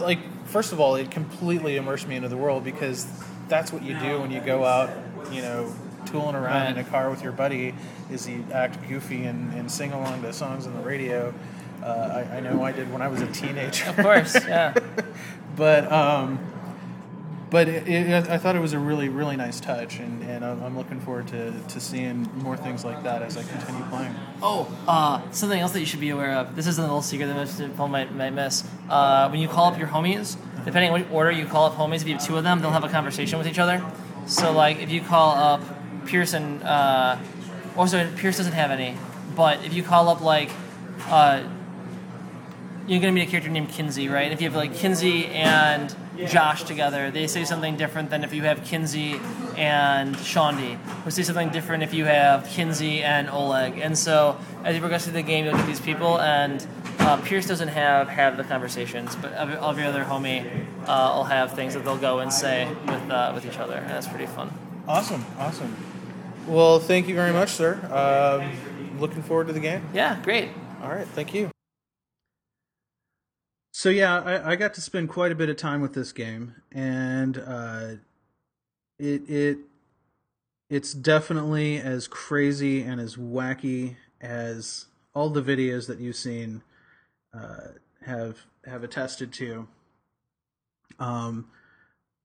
like 0.01 0.19
first 0.47 0.73
of 0.73 0.81
all 0.81 0.95
it 0.97 1.11
completely 1.11 1.77
immersed 1.77 2.09
me 2.09 2.17
into 2.17 2.29
the 2.29 2.37
world 2.37 2.65
because 2.65 3.07
that's 3.49 3.73
what 3.73 3.83
you 3.83 3.99
do 3.99 4.21
when 4.21 4.31
you 4.31 4.41
go 4.41 4.65
out 4.65 4.91
you 5.33 5.43
know 5.43 5.73
tooling 6.07 6.35
around 6.35 6.63
Right. 6.65 6.71
in 6.71 6.79
a 6.79 6.85
car 6.85 7.11
with 7.11 7.23
your 7.23 7.33
buddy 7.33 7.75
is 8.11 8.29
you 8.29 8.45
act 8.53 8.79
goofy 8.89 9.25
and, 9.25 9.53
and 9.55 9.71
sing 9.71 9.93
along 9.93 10.23
to 10.23 10.33
songs 10.33 10.67
on 10.67 10.75
the 10.75 10.81
radio 10.83 11.33
uh, 11.83 12.25
I, 12.31 12.37
I 12.37 12.41
know 12.41 12.63
I 12.63 12.73
did 12.73 12.93
when 12.93 13.01
I 13.03 13.09
was 13.09 13.21
a 13.23 13.27
teenager 13.33 13.89
of 13.91 13.97
course, 13.97 14.35
yeah. 14.47 14.75
but 15.57 15.91
um, 15.91 16.39
but 17.51 17.69
it, 17.69 17.89
it, 17.89 18.29
I 18.29 18.39
thought 18.39 18.57
it 18.57 18.61
was 18.61 18.73
a 18.73 18.79
really 18.79 19.09
really 19.09 19.37
nice 19.37 19.61
touch 19.61 19.99
and, 19.99 20.23
and 20.23 20.45
I'm, 20.45 20.77
looking 20.77 21.01
forward 21.01 21.29
to, 21.29 21.53
to 21.53 21.81
seeing 21.81 22.31
more 22.37 22.57
things 22.57 22.85
like 22.85 23.03
that 23.03 23.23
as 23.23 23.37
I 23.37 23.43
continue 23.43 23.85
playing 23.87 24.15
Oh, 24.43 24.75
uh, 24.89 25.21
something 25.33 25.61
else 25.61 25.73
that 25.73 25.81
you 25.81 25.87
should 25.87 26.01
be 26.01 26.11
aware 26.11 26.33
of. 26.33 26.57
This 26.57 26.67
is 26.67 26.79
a 26.79 26.83
little 26.83 27.03
secret 27.03 27.27
that 27.27 27.35
most 27.35 27.59
people 27.59 27.89
might, 27.89 28.15
might 28.15 28.31
miss. 28.31 28.65
Uh, 28.89 29.29
when 29.29 29.41
you 29.41 29.49
call 29.49 29.67
up 29.67 29.79
your 29.79 29.89
homies, 29.89 30.37
depending 30.65 30.91
on 30.91 31.03
what 31.03 31.11
order 31.13 31.31
you 31.31 31.45
call 31.45 31.67
up 31.67 31.75
homies, 31.75 31.97
if 31.97 32.09
you 32.09 32.15
have 32.15 32.25
two 32.25 32.39
of 32.39 32.45
them, 32.45 32.63
they'll 32.63 32.71
have 32.71 32.85
a 32.85 32.89
conversation 32.89 33.39
with 33.39 33.47
each 33.47 33.59
other. 33.59 33.85
So, 34.27 34.53
like, 34.53 34.81
if 34.81 34.91
you 34.91 35.03
call 35.03 35.37
up 35.37 35.61
Pearson, 36.07 36.63
uh, 36.63 37.23
sorry, 37.87 38.09
Pierce 38.17 38.39
doesn't 38.39 38.55
have 38.55 38.71
any, 38.71 38.97
but 39.37 39.63
if 39.65 39.75
you 39.75 39.83
call 39.83 40.09
up, 40.09 40.23
like, 40.23 40.51
uh, 41.09 41.43
you're 42.87 43.01
going 43.01 43.15
to 43.15 43.21
meet 43.21 43.29
a 43.29 43.31
character 43.31 43.51
named 43.51 43.69
Kinzie, 43.69 44.09
right? 44.09 44.33
If 44.33 44.41
you 44.41 44.49
have 44.49 44.57
like 44.57 44.75
Kinzie 44.75 45.27
and 45.27 45.95
Josh 46.27 46.65
together, 46.65 47.11
they 47.11 47.27
say 47.27 47.45
something 47.45 47.77
different 47.77 48.11
than 48.11 48.25
if 48.25 48.33
you 48.33 48.43
have 48.43 48.65
Kinzie 48.65 49.21
and 49.57 50.15
Shaundi. 50.17 50.79
Or 51.07 51.11
say 51.11 51.23
something 51.23 51.51
different 51.51 51.83
if 51.83 51.95
you 51.95 52.05
have 52.05 52.47
Kinzie 52.49 53.03
and 53.03 53.29
Oleg. 53.31 53.79
And 53.79 53.97
so 53.97 54.39
as 54.65 54.75
you 54.75 54.81
progress 54.81 55.05
through 55.05 55.15
the 55.15 55.23
game, 55.23 55.45
you'll 55.45 55.57
get 55.57 55.67
these 55.67 55.81
people, 55.81 56.21
and 56.21 56.67
uh, 57.01 57.17
Pierce 57.19 57.47
doesn't 57.47 57.69
have 57.69 58.09
have 58.09 58.37
the 58.37 58.45
conversations, 58.45 59.17
but 59.17 59.33
every, 59.33 59.57
every 59.57 59.85
other 59.85 60.05
homie 60.05 60.67
uh, 60.87 61.13
will 61.17 61.25
have 61.25 61.55
things 61.55 61.75
that 61.75 61.85
they'll 61.85 61.97
go 61.97 62.19
and 62.19 62.33
say 62.33 62.69
with 62.87 63.11
uh, 63.11 63.33
with 63.35 63.47
each 63.47 63.59
other, 63.59 63.77
and 63.77 63.89
that's 63.89 64.07
pretty 64.07 64.27
fun. 64.27 64.53
Awesome, 64.87 65.25
awesome. 65.39 65.75
Well, 66.47 66.79
thank 66.81 67.09
you 67.09 67.15
very 67.15 67.33
much, 67.33 67.51
sir. 67.51 67.75
Um, 67.91 68.99
looking 69.01 69.23
forward 69.23 69.47
to 69.47 69.53
the 69.53 69.61
game. 69.61 69.83
Yeah, 69.95 70.21
great. 70.23 70.51
All 70.83 70.89
right, 70.89 71.07
thank 71.09 71.33
you. 71.35 71.51
So 73.73 73.89
yeah, 73.89 74.21
I, 74.21 74.53
I 74.53 74.57
got 74.57 74.75
to 74.75 74.81
spend 74.81 75.09
quite 75.09 75.33
a 75.33 75.35
bit 75.35 75.49
of 75.49 75.57
time 75.57 75.81
with 75.81 75.95
this 75.95 76.13
game, 76.13 76.57
and 76.73 77.39
uh, 77.39 77.89
it 78.99 79.29
it 79.29 79.59
it's 80.69 80.93
definitely 80.93 81.79
as 81.79 82.09
crazy 82.09 82.83
and 82.83 83.01
as 83.01 83.17
wacky 83.17 83.97
as 84.21 84.87
all 85.15 85.31
the 85.31 85.43
videos 85.43 85.87
that 85.87 85.99
you've 85.99 86.17
seen 86.17 86.63
uh, 87.33 87.69
have 88.05 88.47
have 88.67 88.83
attested 88.83 89.33
to. 89.35 89.69
Um, 90.99 91.49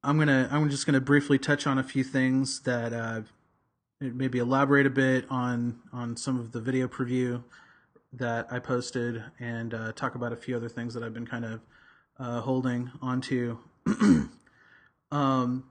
I'm 0.04 0.18
gonna 0.18 0.50
I'm 0.52 0.70
just 0.70 0.86
gonna 0.86 1.02
briefly 1.02 1.38
touch 1.38 1.68
on 1.68 1.78
a 1.78 1.84
few 1.84 2.04
things 2.04 2.62
that 2.62 2.92
uh, 2.92 3.22
maybe 4.02 4.40
elaborate 4.40 4.88
a 4.88 4.92
bit 4.92 5.26
on 5.30 5.80
on 5.94 6.18
some 6.18 6.40
of 6.40 6.52
the 6.54 6.60
video 6.60 6.88
preview 6.88 7.44
that 8.18 8.48
I 8.52 8.60
posted 8.60 9.24
and 9.40 9.74
uh, 9.74 9.92
talk 9.94 10.16
about 10.16 10.32
a 10.34 10.36
few 10.36 10.56
other 10.56 10.70
things 10.70 10.94
that 10.94 11.04
I've 11.04 11.14
been 11.14 11.28
kind 11.28 11.46
of 11.46 11.62
uh, 12.20 12.42
holding 12.42 12.92
onto. 13.02 13.58
um, 15.12 15.66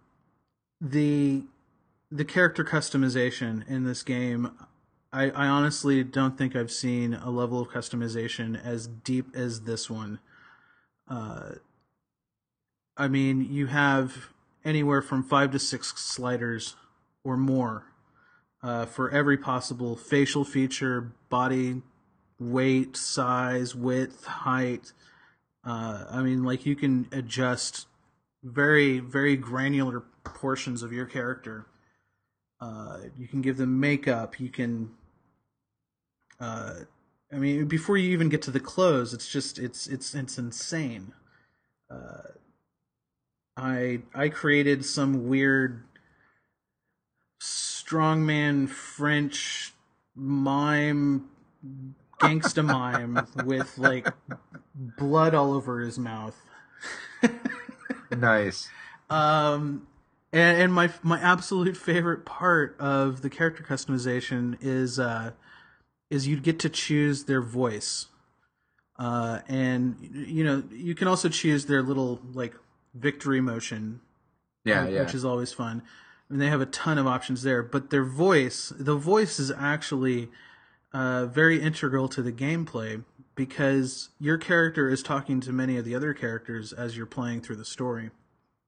the 0.80 1.44
the 2.10 2.24
character 2.24 2.64
customization 2.64 3.66
in 3.68 3.84
this 3.84 4.02
game, 4.02 4.52
I, 5.12 5.30
I 5.30 5.46
honestly 5.46 6.04
don't 6.04 6.38
think 6.38 6.54
I've 6.54 6.70
seen 6.70 7.14
a 7.14 7.30
level 7.30 7.60
of 7.60 7.68
customization 7.68 8.62
as 8.64 8.86
deep 8.86 9.34
as 9.34 9.62
this 9.62 9.90
one. 9.90 10.20
Uh, 11.08 11.54
I 12.96 13.08
mean, 13.08 13.52
you 13.52 13.66
have 13.66 14.28
anywhere 14.64 15.02
from 15.02 15.24
five 15.24 15.50
to 15.52 15.58
six 15.58 15.92
sliders 15.96 16.76
or 17.24 17.36
more 17.36 17.86
uh, 18.62 18.86
for 18.86 19.10
every 19.10 19.36
possible 19.36 19.96
facial 19.96 20.44
feature, 20.44 21.12
body 21.28 21.82
weight, 22.52 22.96
size, 22.96 23.74
width, 23.74 24.24
height. 24.24 24.92
Uh, 25.64 26.04
I 26.10 26.22
mean, 26.22 26.44
like 26.44 26.66
you 26.66 26.76
can 26.76 27.08
adjust 27.12 27.86
very, 28.42 28.98
very 28.98 29.36
granular 29.36 30.04
portions 30.24 30.82
of 30.82 30.92
your 30.92 31.06
character. 31.06 31.66
Uh, 32.60 32.98
you 33.18 33.26
can 33.26 33.42
give 33.42 33.56
them 33.56 33.80
makeup. 33.80 34.38
You 34.38 34.48
can. 34.48 34.90
Uh, 36.40 36.74
I 37.32 37.36
mean, 37.36 37.66
before 37.66 37.96
you 37.96 38.10
even 38.10 38.28
get 38.28 38.42
to 38.42 38.50
the 38.50 38.60
clothes, 38.60 39.12
it's 39.12 39.30
just 39.30 39.58
it's 39.58 39.86
it's 39.86 40.14
it's 40.14 40.38
insane. 40.38 41.12
Uh, 41.90 42.32
I 43.56 44.02
I 44.14 44.28
created 44.28 44.84
some 44.84 45.28
weird 45.28 45.84
strongman 47.40 48.68
French 48.68 49.72
mime 50.14 51.28
gangsta 52.28 52.64
mime 52.64 53.26
with 53.44 53.76
like 53.78 54.08
blood 54.74 55.34
all 55.34 55.52
over 55.52 55.80
his 55.80 55.98
mouth. 55.98 56.36
nice. 58.10 58.68
Um, 59.10 59.86
and, 60.32 60.62
and 60.62 60.72
my 60.72 60.90
my 61.02 61.20
absolute 61.20 61.76
favorite 61.76 62.24
part 62.24 62.76
of 62.80 63.22
the 63.22 63.30
character 63.30 63.62
customization 63.62 64.56
is 64.60 64.98
uh, 64.98 65.32
is 66.10 66.26
you 66.26 66.38
get 66.40 66.58
to 66.60 66.68
choose 66.68 67.24
their 67.24 67.40
voice. 67.40 68.06
Uh, 68.96 69.40
and 69.48 69.96
you 70.12 70.44
know 70.44 70.62
you 70.70 70.94
can 70.94 71.08
also 71.08 71.28
choose 71.28 71.66
their 71.66 71.82
little 71.82 72.20
like 72.32 72.54
victory 72.94 73.40
motion. 73.40 74.00
Yeah, 74.64 74.84
which 74.84 74.92
yeah. 74.92 75.16
is 75.16 75.24
always 75.24 75.52
fun. 75.52 75.82
And 76.30 76.40
they 76.40 76.48
have 76.48 76.62
a 76.62 76.66
ton 76.66 76.96
of 76.96 77.06
options 77.06 77.42
there, 77.42 77.62
but 77.62 77.90
their 77.90 78.04
voice, 78.04 78.72
the 78.76 78.96
voice 78.96 79.38
is 79.38 79.50
actually 79.50 80.30
uh, 80.94 81.26
very 81.26 81.60
integral 81.60 82.08
to 82.08 82.22
the 82.22 82.32
gameplay 82.32 83.02
because 83.34 84.10
your 84.20 84.38
character 84.38 84.88
is 84.88 85.02
talking 85.02 85.40
to 85.40 85.52
many 85.52 85.76
of 85.76 85.84
the 85.84 85.94
other 85.94 86.14
characters 86.14 86.72
as 86.72 86.96
you're 86.96 87.04
playing 87.04 87.40
through 87.40 87.56
the 87.56 87.64
story. 87.64 88.10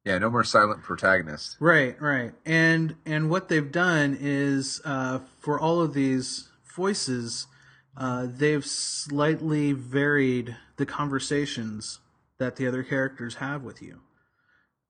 Yeah, 0.05 0.19
no 0.19 0.31
more 0.31 0.45
silent 0.45 0.83
protagonist. 0.83 1.57
Right, 1.61 2.01
right. 2.01 2.33
And 2.45 2.97
and 3.07 3.31
what 3.31 3.49
they've 3.49 3.73
done 3.73 4.17
is 4.21 4.81
uh, 4.85 5.21
for 5.39 5.59
all 5.59 5.81
of 5.81 5.95
these 5.95 6.49
voices, 6.75 7.47
uh, 7.97 8.27
they've 8.29 8.67
slightly 8.67 9.73
varied 9.73 10.57
the 10.77 10.87
conversations 10.87 12.01
that 12.39 12.57
the 12.57 12.67
other 12.67 12.83
characters 12.83 13.37
have 13.37 13.63
with 13.63 13.81
you. 13.81 14.01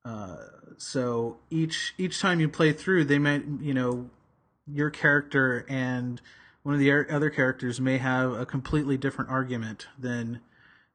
Uh, 0.04 0.36
so 0.78 1.38
each 1.50 1.94
each 1.98 2.20
time 2.20 2.40
you 2.40 2.48
play 2.48 2.72
through, 2.72 3.04
they 3.04 3.18
might 3.18 3.44
you 3.60 3.74
know 3.74 4.10
your 4.66 4.90
character 4.90 5.64
and 5.68 6.20
one 6.66 6.74
of 6.74 6.80
the 6.80 6.90
other 6.90 7.30
characters 7.30 7.80
may 7.80 7.96
have 7.96 8.32
a 8.32 8.44
completely 8.44 8.96
different 8.96 9.30
argument 9.30 9.86
than 9.96 10.40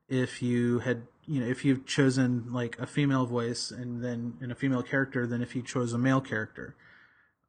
if 0.10 0.42
you 0.42 0.80
had 0.80 1.04
you 1.26 1.40
know 1.40 1.48
if 1.48 1.64
you've 1.64 1.86
chosen 1.86 2.52
like 2.52 2.78
a 2.78 2.86
female 2.86 3.26
voice 3.26 3.72
and 3.72 4.04
then 4.04 4.34
in 4.42 4.52
a 4.52 4.56
female 4.56 4.84
character 4.84 5.26
than 5.26 5.42
if 5.42 5.56
you 5.56 5.62
chose 5.62 5.94
a 5.94 5.98
male 5.98 6.20
character. 6.20 6.76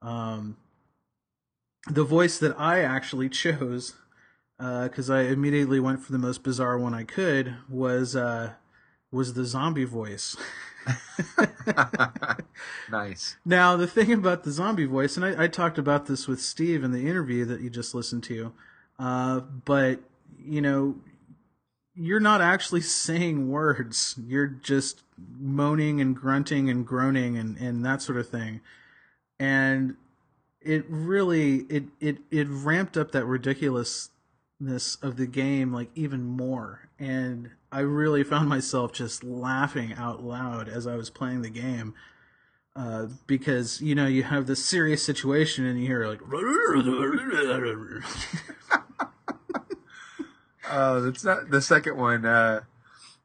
Um, 0.02 0.56
the 1.90 2.04
voice 2.04 2.38
that 2.38 2.54
i 2.60 2.78
actually 2.82 3.28
chose 3.28 3.96
because 4.56 5.10
uh, 5.10 5.14
i 5.14 5.22
immediately 5.22 5.80
went 5.80 5.98
for 5.98 6.12
the 6.12 6.18
most 6.18 6.44
bizarre 6.44 6.78
one 6.78 6.94
i 6.94 7.02
could 7.02 7.56
was 7.68 8.14
uh, 8.14 8.52
was 9.10 9.34
the 9.34 9.44
zombie 9.44 9.82
voice 9.82 10.36
nice. 12.90 13.36
Now, 13.44 13.76
the 13.76 13.86
thing 13.86 14.12
about 14.12 14.44
the 14.44 14.50
zombie 14.50 14.84
voice, 14.84 15.16
and 15.16 15.24
I, 15.24 15.44
I, 15.44 15.48
talked 15.48 15.78
about 15.78 16.06
this 16.06 16.26
with 16.26 16.40
Steve 16.40 16.84
in 16.84 16.92
the 16.92 17.08
interview 17.08 17.44
that 17.44 17.60
you 17.60 17.70
just 17.70 17.94
listened 17.94 18.24
to, 18.24 18.52
uh, 18.98 19.40
but, 19.40 20.00
you 20.44 20.60
know, 20.60 20.96
you're 21.94 22.20
not 22.20 22.40
actually 22.40 22.80
saying 22.80 23.48
words. 23.48 24.18
You're 24.26 24.46
just 24.46 25.02
moaning 25.38 26.00
and 26.00 26.16
grunting 26.16 26.70
and 26.70 26.86
groaning 26.86 27.36
and, 27.36 27.56
and 27.58 27.84
that 27.84 28.02
sort 28.02 28.18
of 28.18 28.28
thing. 28.28 28.60
And 29.38 29.96
it 30.60 30.84
really, 30.88 31.58
it, 31.68 31.84
it, 32.00 32.18
it 32.30 32.46
ramped 32.48 32.96
up 32.96 33.12
that 33.12 33.26
ridiculousness 33.26 34.96
of 35.02 35.16
the 35.16 35.26
game, 35.26 35.72
like, 35.72 35.90
even 35.94 36.24
more. 36.24 36.88
And 36.98 37.50
I 37.72 37.80
really 37.80 38.22
found 38.22 38.48
myself 38.48 38.92
just 38.92 39.24
laughing 39.24 39.94
out 39.94 40.22
loud 40.22 40.68
as 40.68 40.86
I 40.86 40.94
was 40.96 41.08
playing 41.10 41.40
the 41.42 41.50
game. 41.50 41.94
Uh, 42.74 43.06
because 43.26 43.82
you 43.82 43.94
know 43.94 44.06
you 44.06 44.22
have 44.22 44.46
this 44.46 44.64
serious 44.64 45.04
situation 45.04 45.66
and 45.66 45.78
you 45.78 45.86
hear 45.86 46.06
like 46.06 46.20
oh 50.70 51.02
that's 51.02 51.22
not 51.22 51.50
the 51.50 51.60
second 51.60 51.98
one 51.98 52.24
uh, 52.24 52.60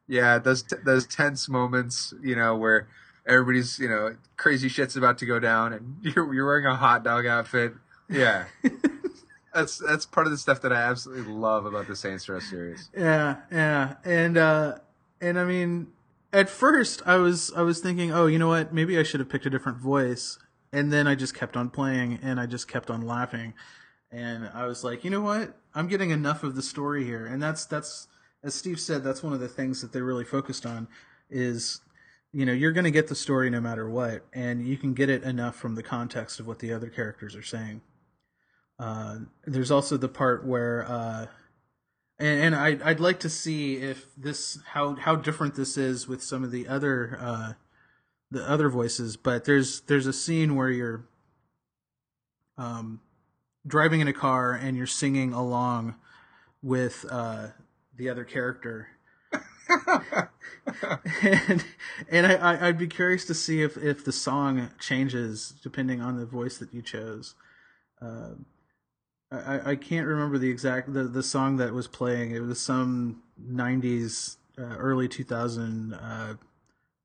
yeah 0.06 0.38
those 0.38 0.62
t- 0.62 0.76
those 0.84 1.06
tense 1.06 1.48
moments 1.48 2.12
you 2.22 2.36
know 2.36 2.54
where 2.56 2.88
everybody's 3.26 3.78
you 3.78 3.88
know 3.88 4.14
crazy 4.36 4.68
shit's 4.68 4.96
about 4.96 5.16
to 5.16 5.24
go 5.24 5.38
down 5.38 5.72
and 5.72 5.96
you're 6.02 6.34
you're 6.34 6.44
wearing 6.44 6.66
a 6.66 6.76
hot 6.76 7.02
dog 7.02 7.24
outfit 7.24 7.72
yeah 8.10 8.44
that's 9.58 9.78
that's 9.78 10.06
part 10.06 10.26
of 10.26 10.30
the 10.30 10.38
stuff 10.38 10.60
that 10.62 10.72
I 10.72 10.76
absolutely 10.76 11.32
love 11.32 11.66
about 11.66 11.86
the 11.86 11.96
Saints 11.96 12.28
Row 12.28 12.38
series. 12.38 12.90
Yeah, 12.96 13.36
yeah, 13.50 13.94
and 14.04 14.38
uh, 14.38 14.78
and 15.20 15.38
I 15.38 15.44
mean, 15.44 15.88
at 16.32 16.48
first 16.48 17.02
I 17.06 17.16
was 17.16 17.52
I 17.56 17.62
was 17.62 17.80
thinking, 17.80 18.12
oh, 18.12 18.26
you 18.26 18.38
know 18.38 18.48
what? 18.48 18.72
Maybe 18.72 18.98
I 18.98 19.02
should 19.02 19.20
have 19.20 19.28
picked 19.28 19.46
a 19.46 19.50
different 19.50 19.78
voice, 19.78 20.38
and 20.72 20.92
then 20.92 21.06
I 21.06 21.14
just 21.14 21.34
kept 21.34 21.56
on 21.56 21.70
playing, 21.70 22.20
and 22.22 22.38
I 22.38 22.46
just 22.46 22.68
kept 22.68 22.90
on 22.90 23.02
laughing, 23.02 23.54
and 24.12 24.50
I 24.54 24.66
was 24.66 24.84
like, 24.84 25.04
you 25.04 25.10
know 25.10 25.22
what? 25.22 25.56
I'm 25.74 25.88
getting 25.88 26.10
enough 26.10 26.42
of 26.42 26.54
the 26.54 26.62
story 26.62 27.04
here, 27.04 27.26
and 27.26 27.42
that's 27.42 27.66
that's 27.66 28.08
as 28.42 28.54
Steve 28.54 28.78
said, 28.78 29.02
that's 29.02 29.22
one 29.22 29.32
of 29.32 29.40
the 29.40 29.48
things 29.48 29.80
that 29.82 29.92
they're 29.92 30.04
really 30.04 30.24
focused 30.24 30.64
on 30.64 30.86
is 31.28 31.80
you 32.32 32.46
know 32.46 32.52
you're 32.52 32.72
going 32.72 32.84
to 32.84 32.90
get 32.90 33.08
the 33.08 33.14
story 33.14 33.50
no 33.50 33.60
matter 33.60 33.88
what 33.88 34.24
and 34.32 34.66
you 34.66 34.76
can 34.76 34.94
get 34.94 35.08
it 35.08 35.22
enough 35.22 35.56
from 35.56 35.74
the 35.74 35.82
context 35.82 36.38
of 36.40 36.46
what 36.46 36.58
the 36.58 36.72
other 36.72 36.88
characters 36.88 37.34
are 37.34 37.42
saying 37.42 37.80
uh, 38.78 39.16
there's 39.44 39.70
also 39.70 39.96
the 39.96 40.08
part 40.08 40.46
where, 40.46 40.86
uh, 40.88 41.26
and, 42.18 42.54
and 42.54 42.54
I, 42.54 42.78
I'd 42.84 43.00
like 43.00 43.20
to 43.20 43.28
see 43.28 43.76
if 43.76 44.06
this 44.16 44.58
how 44.68 44.94
how 44.94 45.16
different 45.16 45.56
this 45.56 45.76
is 45.76 46.06
with 46.06 46.22
some 46.22 46.44
of 46.44 46.50
the 46.50 46.68
other 46.68 47.18
uh, 47.20 47.52
the 48.30 48.48
other 48.48 48.68
voices. 48.68 49.16
But 49.16 49.44
there's 49.44 49.80
there's 49.82 50.06
a 50.06 50.12
scene 50.12 50.54
where 50.54 50.70
you're 50.70 51.04
um, 52.56 53.00
driving 53.66 54.00
in 54.00 54.08
a 54.08 54.12
car 54.12 54.52
and 54.52 54.76
you're 54.76 54.86
singing 54.86 55.32
along 55.32 55.96
with 56.62 57.04
uh, 57.10 57.48
the 57.96 58.08
other 58.08 58.24
character. 58.24 58.88
and 61.22 61.64
and 62.08 62.26
I, 62.26 62.68
I'd 62.68 62.78
be 62.78 62.86
curious 62.86 63.24
to 63.26 63.34
see 63.34 63.62
if 63.62 63.76
if 63.76 64.04
the 64.04 64.12
song 64.12 64.70
changes 64.78 65.54
depending 65.62 66.00
on 66.00 66.16
the 66.16 66.26
voice 66.26 66.58
that 66.58 66.72
you 66.72 66.80
chose. 66.80 67.34
Uh, 68.00 68.30
I 69.30 69.72
I 69.72 69.76
can't 69.76 70.06
remember 70.06 70.38
the 70.38 70.50
exact 70.50 70.92
the 70.92 71.04
the 71.04 71.22
song 71.22 71.56
that 71.58 71.72
was 71.72 71.86
playing. 71.86 72.30
It 72.30 72.40
was 72.40 72.60
some 72.60 73.22
'90s, 73.40 74.36
uh, 74.58 74.76
early 74.78 75.08
2000 75.08 75.94
uh, 75.94 76.34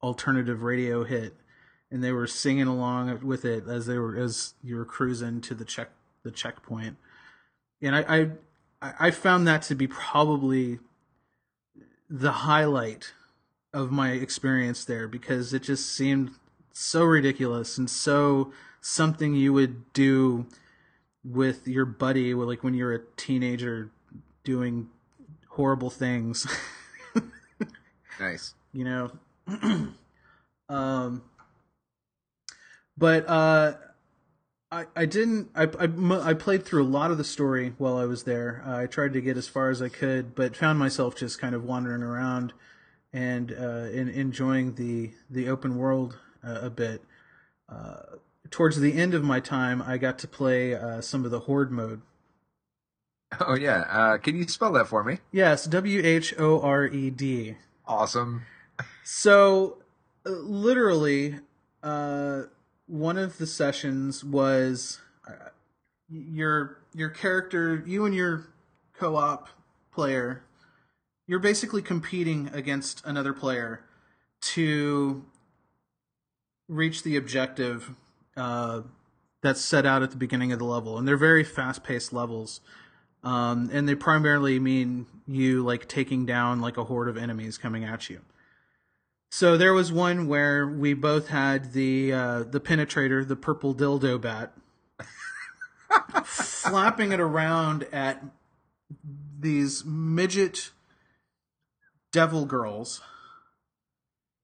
alternative 0.02 0.64
radio 0.64 1.04
hit, 1.04 1.36
and 1.92 2.04
they 2.04 2.12
were 2.12 2.28
singing 2.28 2.68
along 2.68 3.20
with 3.24 3.46
it 3.46 3.68
as 3.68 3.86
they 3.86 3.98
were 3.98 4.18
as 4.18 4.54
you 4.64 4.78
were 4.78 4.86
cruising 4.86 5.42
to 5.42 5.54
the 5.54 5.66
check 5.66 5.90
the 6.24 6.32
checkpoint. 6.32 6.98
And 7.82 7.96
I 7.96 8.32
I, 8.82 8.94
I 9.08 9.12
found 9.12 9.48
that 9.48 9.62
to 9.64 9.76
be 9.76 9.88
probably 9.88 10.80
the 12.10 12.32
highlight 12.32 13.14
of 13.74 13.92
my 13.92 14.12
experience 14.12 14.86
there 14.86 15.08
because 15.08 15.54
it 15.54 15.64
just 15.64 15.92
seemed 15.92 16.32
so 16.72 17.04
ridiculous 17.04 17.78
and 17.78 17.90
so 17.90 18.52
something 18.82 19.36
you 19.36 19.52
would 19.52 19.92
do 19.94 20.46
with 21.24 21.68
your 21.68 21.86
buddy 21.86 22.34
like 22.34 22.64
when 22.64 22.74
you're 22.74 22.94
a 22.94 23.02
teenager 23.18 23.90
doing 24.44 24.90
horrible 25.50 25.90
things 25.90 26.46
nice 28.20 28.54
you 28.74 28.84
know 28.84 29.12
um 30.70 31.22
but 32.98 33.28
uh 33.28 33.74
I, 34.72 34.86
I 34.96 35.06
didn't 35.06 35.52
I, 35.56 35.66
I, 35.80 36.30
I 36.30 36.34
played 36.34 36.66
through 36.66 36.84
a 36.84 36.90
lot 36.90 37.12
of 37.12 37.20
the 37.20 37.24
story 37.24 37.76
while 37.78 37.96
I 37.96 38.06
was 38.06 38.24
there. 38.24 38.64
Uh, 38.66 38.80
I 38.80 38.88
tried 38.88 39.14
to 39.14 39.22
get 39.22 39.38
as 39.38 39.48
far 39.48 39.70
as 39.70 39.84
I 39.84 39.90
could, 39.90 40.34
but 40.34 40.56
found 40.56 40.80
myself 40.80 41.16
just 41.16 41.40
kind 41.40 41.54
of 41.54 41.64
wandering 41.64 42.02
around 42.02 42.54
and 43.14 43.52
uh, 43.52 43.90
in, 43.92 44.10
enjoying 44.10 44.74
the 44.74 45.12
the 45.30 45.48
open 45.48 45.78
world 45.78 46.18
uh, 46.44 46.62
a 46.64 46.70
bit. 46.72 47.04
Uh, 48.54 48.58
towards 48.58 48.80
the 48.80 48.94
end 48.94 49.14
of 49.14 49.24
my 49.24 49.40
time, 49.40 49.82
I 49.82 49.98
got 49.98 50.20
to 50.20 50.28
play 50.28 50.76
uh, 50.76 51.02
some 51.02 51.26
of 51.26 51.32
the 51.32 51.42
horde 51.42 51.72
mode. 51.72 52.02
Oh 53.40 53.56
yeah, 53.56 53.86
uh, 53.90 54.18
can 54.20 54.36
you 54.36 54.48
spell 54.48 54.72
that 54.74 54.88
for 54.88 55.04
me? 55.04 55.18
Yes, 55.32 55.66
W 55.66 56.02
H 56.06 56.36
O 56.38 56.62
R 56.62 56.86
E 56.86 57.10
D. 57.10 57.56
Awesome. 57.88 58.44
So, 59.04 59.78
literally, 60.24 61.40
one 61.82 63.18
of 63.18 63.38
the 63.40 63.48
sessions 63.48 64.24
was 64.24 65.02
uh, 65.28 65.50
your 66.08 66.78
your 66.94 67.10
character, 67.10 67.84
you 67.88 68.06
and 68.06 68.14
your 68.14 68.50
co-op 68.96 69.50
player, 69.92 70.44
you're 71.28 71.40
basically 71.40 71.82
competing 71.82 72.52
against 72.54 73.04
another 73.04 73.34
player 73.34 73.84
to 74.42 75.26
reach 76.70 77.02
the 77.02 77.16
objective 77.18 77.96
uh, 78.38 78.82
that's 79.42 79.62
set 79.62 79.86
out 79.86 80.04
at 80.04 80.12
the 80.12 80.18
beginning 80.18 80.52
of 80.52 80.60
the 80.60 80.66
level, 80.66 80.98
and 80.98 81.08
they're 81.08 81.18
very 81.18 81.44
fast-paced 81.44 82.14
levels. 82.14 82.62
Um, 83.24 83.70
and 83.72 83.88
they 83.88 83.96
primarily 83.96 84.60
mean 84.60 85.06
you 85.28 85.64
like 85.64 85.88
taking 85.88 86.26
down 86.26 86.60
like 86.60 86.78
a 86.78 86.84
horde 86.84 87.08
of 87.08 87.18
enemies 87.18 87.58
coming 87.58 87.86
at 87.86 88.10
you. 88.10 88.20
So 89.32 89.58
there 89.58 89.74
was 89.74 89.92
one 89.92 90.28
where 90.28 90.68
we 90.68 90.94
both 90.94 91.30
had 91.30 91.74
the 91.74 92.14
uh, 92.14 92.44
the 92.44 92.60
penetrator, 92.60 93.28
the 93.28 93.36
purple 93.36 93.74
dildo 93.74 94.22
bat, 94.22 94.54
flapping 96.24 97.12
it 97.12 97.20
around 97.20 97.88
at 97.92 98.24
these 99.40 99.84
midget 99.86 100.70
devil 102.12 102.46
girls. 102.46 103.02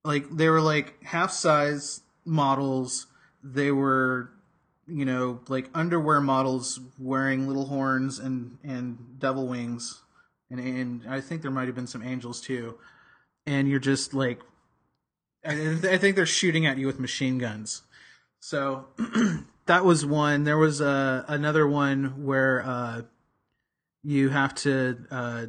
Like 0.04 0.28
they 0.30 0.48
were 0.48 0.60
like 0.60 1.02
half 1.04 1.30
size 1.30 2.00
models. 2.24 3.06
They 3.42 3.70
were, 3.70 4.30
you 4.86 5.04
know, 5.04 5.40
like 5.48 5.70
underwear 5.74 6.20
models 6.20 6.80
wearing 6.98 7.46
little 7.46 7.66
horns 7.66 8.18
and 8.18 8.58
and 8.62 9.18
devil 9.18 9.46
wings, 9.46 10.02
and 10.50 10.60
and 10.60 11.02
I 11.08 11.20
think 11.20 11.42
there 11.42 11.50
might 11.50 11.66
have 11.66 11.74
been 11.74 11.86
some 11.86 12.02
angels 12.02 12.40
too. 12.40 12.78
And 13.46 13.68
you're 13.68 13.78
just 13.80 14.14
like 14.14 14.40
I 15.44 15.96
think 15.96 16.16
they're 16.16 16.26
shooting 16.26 16.66
at 16.66 16.76
you 16.78 16.86
with 16.86 17.00
machine 17.00 17.38
guns. 17.38 17.82
So 18.40 18.86
that 19.66 19.84
was 19.84 20.04
one. 20.04 20.44
There 20.44 20.58
was 20.58 20.80
uh, 20.80 21.24
another 21.28 21.66
one 21.66 22.24
where 22.24 22.62
uh, 22.64 23.02
you 24.02 24.28
have 24.30 24.54
to 24.56 24.98
uh, 25.10 25.46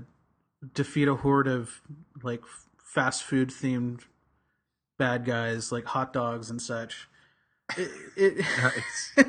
defeat 0.73 1.07
a 1.07 1.15
horde 1.15 1.47
of 1.47 1.81
like 2.23 2.41
fast 2.77 3.23
food 3.23 3.49
themed 3.49 4.01
bad 4.97 5.25
guys, 5.25 5.71
like 5.71 5.85
hot 5.85 6.13
dogs 6.13 6.49
and 6.49 6.61
such. 6.61 7.09
It, 7.78 7.91
it 8.15 8.38
nice. 8.38 9.13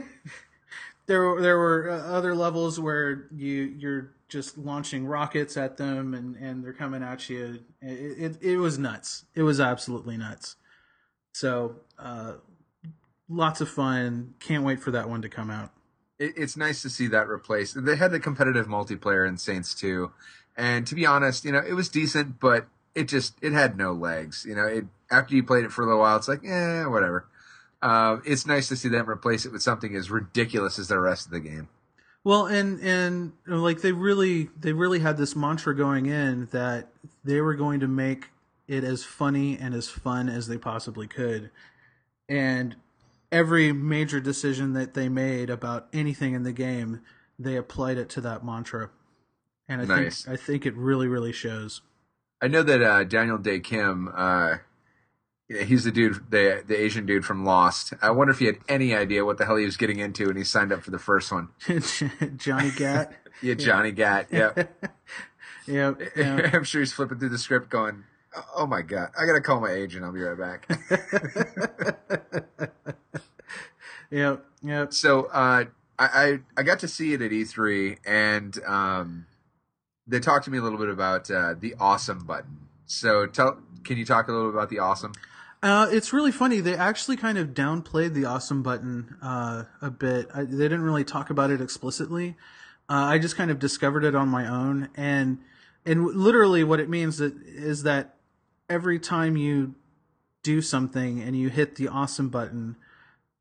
there 1.06 1.40
there 1.40 1.58
were 1.58 1.90
uh, 1.90 2.16
other 2.16 2.34
levels 2.34 2.78
where 2.80 3.28
you 3.34 3.74
you're 3.78 4.12
just 4.32 4.56
launching 4.56 5.06
rockets 5.06 5.58
at 5.58 5.76
them 5.76 6.14
and, 6.14 6.36
and 6.36 6.64
they're 6.64 6.72
coming 6.72 7.02
at 7.02 7.28
you. 7.28 7.60
It, 7.82 8.18
it, 8.18 8.42
it 8.42 8.56
was 8.56 8.78
nuts. 8.78 9.26
It 9.34 9.42
was 9.42 9.60
absolutely 9.60 10.16
nuts. 10.16 10.56
So, 11.34 11.76
uh, 11.98 12.34
lots 13.28 13.60
of 13.60 13.68
fun. 13.68 14.32
Can't 14.40 14.64
wait 14.64 14.80
for 14.80 14.90
that 14.90 15.08
one 15.08 15.20
to 15.20 15.28
come 15.28 15.50
out. 15.50 15.70
It, 16.18 16.32
it's 16.34 16.56
nice 16.56 16.80
to 16.80 16.88
see 16.88 17.08
that 17.08 17.28
replaced. 17.28 17.84
They 17.84 17.96
had 17.96 18.10
the 18.10 18.18
competitive 18.18 18.68
multiplayer 18.68 19.28
in 19.28 19.36
Saints 19.36 19.74
2. 19.74 20.10
And 20.56 20.86
to 20.86 20.94
be 20.94 21.04
honest, 21.04 21.44
you 21.44 21.52
know, 21.52 21.62
it 21.66 21.74
was 21.74 21.90
decent, 21.90 22.40
but 22.40 22.68
it 22.94 23.08
just, 23.08 23.34
it 23.42 23.52
had 23.52 23.76
no 23.76 23.92
legs. 23.92 24.46
You 24.48 24.54
know, 24.54 24.64
it, 24.64 24.86
after 25.10 25.34
you 25.34 25.42
played 25.42 25.64
it 25.64 25.72
for 25.72 25.82
a 25.82 25.86
little 25.86 26.00
while, 26.00 26.16
it's 26.16 26.28
like, 26.28 26.44
eh, 26.44 26.86
whatever. 26.86 27.26
Uh, 27.82 28.18
it's 28.24 28.46
nice 28.46 28.68
to 28.68 28.76
see 28.76 28.88
them 28.88 29.10
replace 29.10 29.44
it 29.44 29.52
with 29.52 29.60
something 29.60 29.96
as 29.96 30.10
ridiculous 30.10 30.78
as 30.78 30.88
the 30.88 30.98
rest 30.98 31.26
of 31.26 31.32
the 31.32 31.40
game. 31.40 31.68
Well, 32.24 32.46
and 32.46 32.80
and 32.80 33.32
like 33.46 33.80
they 33.80 33.90
really 33.90 34.48
they 34.58 34.72
really 34.72 35.00
had 35.00 35.16
this 35.16 35.34
mantra 35.34 35.74
going 35.74 36.06
in 36.06 36.46
that 36.52 36.92
they 37.24 37.40
were 37.40 37.54
going 37.54 37.80
to 37.80 37.88
make 37.88 38.28
it 38.68 38.84
as 38.84 39.02
funny 39.02 39.58
and 39.58 39.74
as 39.74 39.88
fun 39.88 40.28
as 40.28 40.46
they 40.46 40.56
possibly 40.56 41.08
could. 41.08 41.50
And 42.28 42.76
every 43.32 43.72
major 43.72 44.20
decision 44.20 44.72
that 44.74 44.94
they 44.94 45.08
made 45.08 45.50
about 45.50 45.88
anything 45.92 46.34
in 46.34 46.44
the 46.44 46.52
game, 46.52 47.00
they 47.36 47.56
applied 47.56 47.98
it 47.98 48.08
to 48.10 48.20
that 48.20 48.44
mantra. 48.44 48.90
And 49.68 49.82
I 49.82 49.84
nice. 49.86 50.22
think 50.22 50.38
I 50.38 50.40
think 50.40 50.64
it 50.64 50.76
really 50.76 51.08
really 51.08 51.32
shows. 51.32 51.80
I 52.40 52.46
know 52.46 52.62
that 52.62 52.82
uh, 52.82 53.02
Daniel 53.02 53.38
Dae 53.38 53.58
Kim. 53.58 54.08
uh, 54.14 54.58
he's 55.60 55.84
the 55.84 55.92
dude, 55.92 56.30
the 56.30 56.62
the 56.66 56.78
Asian 56.78 57.06
dude 57.06 57.24
from 57.24 57.44
Lost. 57.44 57.92
I 58.00 58.10
wonder 58.10 58.32
if 58.32 58.38
he 58.38 58.46
had 58.46 58.58
any 58.68 58.94
idea 58.94 59.24
what 59.24 59.38
the 59.38 59.44
hell 59.44 59.56
he 59.56 59.64
was 59.64 59.76
getting 59.76 59.98
into 59.98 60.26
when 60.26 60.36
he 60.36 60.44
signed 60.44 60.72
up 60.72 60.82
for 60.82 60.90
the 60.90 60.98
first 60.98 61.32
one. 61.32 61.48
Johnny 62.36 62.70
Gat. 62.70 63.14
yeah, 63.42 63.54
Johnny 63.54 63.92
Gat. 63.92 64.28
Yep. 64.30 64.56
yep. 65.66 66.00
yep. 66.16 66.54
I'm 66.54 66.64
sure 66.64 66.80
he's 66.80 66.92
flipping 66.92 67.18
through 67.18 67.30
the 67.30 67.38
script, 67.38 67.70
going, 67.70 68.04
"Oh 68.56 68.66
my 68.66 68.82
god, 68.82 69.10
I 69.18 69.26
gotta 69.26 69.40
call 69.40 69.60
my 69.60 69.70
agent. 69.70 70.04
I'll 70.04 70.12
be 70.12 70.20
right 70.20 70.38
back." 70.38 70.68
yep. 74.10 74.44
Yep. 74.62 74.92
So 74.92 75.24
uh, 75.24 75.64
I, 75.98 76.06
I 76.06 76.38
I 76.56 76.62
got 76.62 76.80
to 76.80 76.88
see 76.88 77.12
it 77.12 77.22
at 77.22 77.30
E3, 77.30 77.98
and 78.06 78.58
um, 78.66 79.26
they 80.06 80.20
talked 80.20 80.44
to 80.46 80.50
me 80.50 80.58
a 80.58 80.62
little 80.62 80.78
bit 80.78 80.88
about 80.88 81.30
uh, 81.30 81.54
the 81.58 81.74
awesome 81.78 82.24
button. 82.24 82.68
So 82.86 83.26
tell, 83.26 83.58
can 83.84 83.96
you 83.96 84.04
talk 84.04 84.28
a 84.28 84.32
little 84.32 84.50
bit 84.50 84.56
about 84.56 84.70
the 84.70 84.78
awesome? 84.78 85.12
Uh, 85.62 85.88
it's 85.90 86.12
really 86.12 86.32
funny. 86.32 86.60
They 86.60 86.74
actually 86.74 87.16
kind 87.16 87.38
of 87.38 87.48
downplayed 87.48 88.14
the 88.14 88.24
awesome 88.24 88.62
button 88.62 89.16
uh, 89.22 89.64
a 89.80 89.90
bit. 89.90 90.28
I, 90.34 90.42
they 90.42 90.64
didn't 90.64 90.82
really 90.82 91.04
talk 91.04 91.30
about 91.30 91.50
it 91.50 91.60
explicitly. 91.60 92.36
Uh, 92.88 92.94
I 92.94 93.18
just 93.18 93.36
kind 93.36 93.50
of 93.50 93.60
discovered 93.60 94.04
it 94.04 94.14
on 94.14 94.28
my 94.28 94.46
own, 94.46 94.88
and 94.96 95.38
and 95.86 96.04
literally 96.04 96.64
what 96.64 96.80
it 96.80 96.88
means 96.88 97.20
is 97.20 97.84
that 97.84 98.16
every 98.68 98.98
time 98.98 99.36
you 99.36 99.74
do 100.42 100.60
something 100.60 101.20
and 101.20 101.36
you 101.36 101.48
hit 101.48 101.76
the 101.76 101.86
awesome 101.86 102.28
button, 102.28 102.76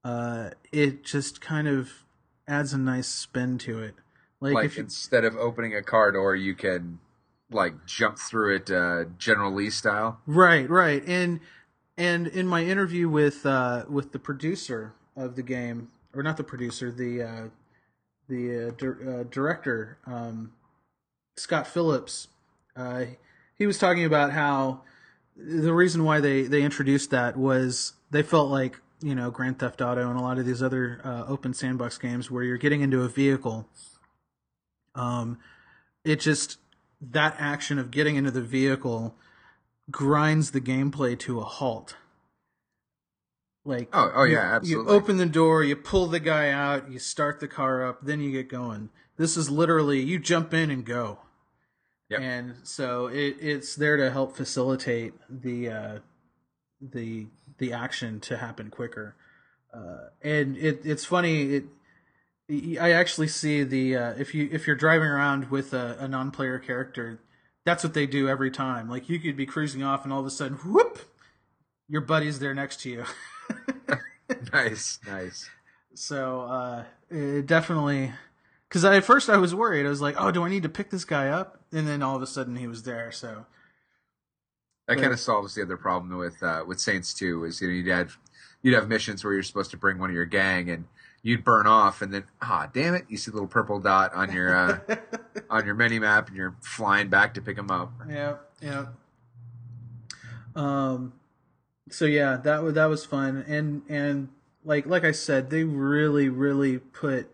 uh, 0.04 0.52
it 0.72 1.04
just 1.04 1.42
kind 1.42 1.68
of 1.68 2.04
adds 2.48 2.72
a 2.74 2.78
nice 2.78 3.08
spin 3.08 3.58
to 3.60 3.82
it. 3.82 3.96
Like, 4.40 4.54
like 4.54 4.76
you, 4.76 4.84
instead 4.84 5.26
of 5.26 5.36
opening 5.36 5.76
a 5.76 5.82
car 5.82 6.12
door, 6.12 6.36
you 6.36 6.54
can 6.54 7.00
like 7.50 7.86
jump 7.86 8.18
through 8.18 8.56
it 8.56 8.72
uh, 8.72 9.06
General 9.18 9.54
Lee 9.54 9.70
style. 9.70 10.20
Right, 10.26 10.70
right, 10.70 11.04
and 11.08 11.40
and 11.98 12.28
in 12.28 12.48
my 12.48 12.64
interview 12.64 13.10
with 13.10 13.46
uh, 13.46 13.86
with 13.90 14.12
the 14.12 14.20
producer 14.20 14.94
of 15.16 15.36
the 15.36 15.44
game, 15.44 15.90
or 16.14 16.24
not 16.24 16.38
the 16.38 16.44
producer, 16.44 16.92
the 16.92 17.22
uh, 17.22 17.44
the 18.28 18.68
uh, 18.68 18.72
di- 18.72 19.12
uh, 19.12 19.24
director, 19.30 19.98
um, 20.06 20.54
Scott 21.36 21.68
Phillips, 21.68 22.28
uh, 22.76 23.06
he 23.58 23.68
was 23.68 23.78
talking 23.78 24.06
about 24.06 24.32
how 24.32 24.82
the 25.36 25.74
reason 25.74 26.04
why 26.04 26.20
they 26.20 26.44
they 26.44 26.62
introduced 26.62 27.12
that 27.12 27.38
was 27.38 27.94
they 28.10 28.24
felt 28.24 28.50
like 28.50 28.80
you 29.02 29.16
know 29.16 29.32
Grand 29.32 29.60
Theft 29.60 29.82
Auto 29.82 30.10
and 30.10 30.20
a 30.20 30.22
lot 30.22 30.38
of 30.38 30.46
these 30.46 30.64
other 30.64 31.02
uh, 31.04 31.26
open 31.28 31.54
sandbox 31.54 31.98
games 31.98 32.32
where 32.32 32.44
you're 32.44 32.58
getting 32.58 32.82
into 32.82 33.02
a 33.02 33.08
vehicle. 33.08 33.68
Um, 34.96 35.40
it 36.04 36.20
just 36.20 36.58
that 37.02 37.36
action 37.40 37.80
of 37.80 37.92
getting 37.92 38.16
into 38.16 38.32
the 38.32 38.42
vehicle 38.42 39.16
grinds 39.90 40.52
the 40.52 40.62
gameplay 40.62 41.18
to 41.20 41.40
a 41.40 41.44
halt. 41.44 41.96
Like 43.64 43.90
Oh, 43.94 44.12
oh, 44.16 44.24
you- 44.24 44.34
yeah, 44.34 44.56
absolutely. 44.56 44.92
You 44.92 44.98
open 44.98 45.18
the 45.18 45.26
door, 45.26 45.64
you 45.64 45.76
pull 45.76 46.08
the 46.08 46.20
guy 46.20 46.50
out, 46.50 46.90
you 46.92 47.00
start 47.00 47.40
the 47.40 47.48
car 47.48 47.86
up, 47.86 48.00
then 48.04 48.20
you 48.20 48.32
get 48.32 48.50
going. 48.50 48.90
This 49.18 49.38
is 49.38 49.50
literally 49.50 50.00
you 50.02 50.18
jump 50.20 50.54
in 50.54 50.72
and 50.72 50.86
go. 50.86 51.20
Yep. 52.10 52.20
And 52.20 52.56
so 52.64 53.08
it, 53.08 53.38
it's 53.40 53.76
there 53.76 53.98
to 53.98 54.12
help 54.12 54.36
facilitate 54.36 55.14
the 55.30 55.70
uh, 55.70 56.00
the 56.82 57.28
the 57.58 57.72
action 57.72 58.20
to 58.22 58.38
happen 58.38 58.70
quicker. 58.70 59.16
Uh, 59.74 60.10
and 60.22 60.58
it 60.58 60.82
it's 60.84 61.06
funny 61.06 61.54
it 61.54 61.64
I 62.82 62.92
actually 62.92 63.28
see 63.30 63.64
the 63.64 63.96
uh, 63.96 64.14
if 64.18 64.34
you 64.34 64.50
if 64.52 64.68
you're 64.68 64.76
driving 64.76 65.08
around 65.08 65.50
with 65.52 65.74
a, 65.74 65.98
a 66.00 66.08
non-player 66.08 66.60
character, 66.60 67.20
that's 67.66 67.84
what 67.84 67.94
they 67.94 68.08
do 68.08 68.28
every 68.28 68.52
time. 68.52 68.90
Like 68.90 69.10
you 69.10 69.20
could 69.20 69.38
be 69.38 69.46
cruising 69.46 69.84
off, 69.84 70.04
and 70.04 70.14
all 70.14 70.20
of 70.20 70.26
a 70.26 70.32
sudden, 70.32 70.58
whoop, 70.58 71.00
your 71.88 72.02
buddy's 72.02 72.40
there 72.40 72.54
next 72.54 72.82
to 72.82 72.90
you. 72.90 73.06
nice, 74.54 75.00
nice. 75.08 75.50
so 75.94 76.42
uh, 76.42 76.84
it 77.10 77.46
definitely, 77.46 78.12
because 78.68 78.84
at 78.86 79.04
first 79.04 79.30
I 79.30 79.38
was 79.38 79.54
worried. 79.54 79.86
I 79.86 79.90
was 79.90 80.02
like, 80.02 80.16
oh, 80.18 80.32
do 80.32 80.44
I 80.44 80.50
need 80.50 80.64
to 80.64 80.70
pick 80.70 80.90
this 80.90 81.06
guy 81.06 81.28
up? 81.28 81.62
And 81.72 81.88
then 81.88 82.02
all 82.02 82.16
of 82.16 82.22
a 82.22 82.28
sudden 82.28 82.56
he 82.56 82.68
was 82.68 82.84
there. 82.84 83.12
So 83.12 83.46
That 84.88 84.98
kind 84.98 85.14
of 85.14 85.20
solves 85.20 85.56
the 85.56 85.62
other 85.62 85.78
problem 85.78 86.18
with 86.18 86.42
uh, 86.42 86.64
with 86.66 86.80
Saints 86.80 87.14
2 87.14 87.46
is 87.46 87.62
you 87.62 87.68
know 87.68 87.74
you'd 87.74 87.88
have 87.88 88.18
you'd 88.62 88.76
have 88.76 88.88
missions 88.88 89.24
where 89.24 89.34
you're 89.34 89.44
supposed 89.44 89.72
to 89.72 89.78
bring 89.78 90.00
one 90.00 90.10
of 90.10 90.16
your 90.16 90.26
gang 90.26 90.70
and 90.70 90.86
you'd 91.24 91.44
burn 91.44 91.68
off 91.68 92.02
and 92.02 92.14
then 92.14 92.24
ah 92.42 92.70
damn 92.74 92.96
it 92.96 93.06
you 93.08 93.18
see 93.18 93.30
a 93.30 93.34
little 93.34 93.48
purple 93.48 93.80
dot 93.80 94.14
on 94.14 94.32
your 94.32 94.56
uh, 94.56 94.80
on 95.50 95.66
your 95.66 95.76
mini 95.76 96.00
map 96.00 96.28
and 96.28 96.36
you're 96.38 96.56
flying 96.62 97.10
back 97.10 97.34
to 97.34 97.42
pick 97.42 97.56
them 97.56 97.70
up. 97.70 97.92
yeah, 98.10 98.36
yeah. 98.62 98.86
Um, 100.56 101.14
so 101.90 102.06
yeah, 102.06 102.38
that 102.38 102.64
was 102.64 102.74
that 102.76 102.86
was 102.86 103.06
fun, 103.06 103.44
and 103.48 103.84
and 103.90 104.30
like 104.64 104.86
like 104.86 105.04
I 105.04 105.12
said, 105.12 105.50
they 105.50 105.64
really 105.64 106.30
really 106.30 106.80
put 106.80 107.30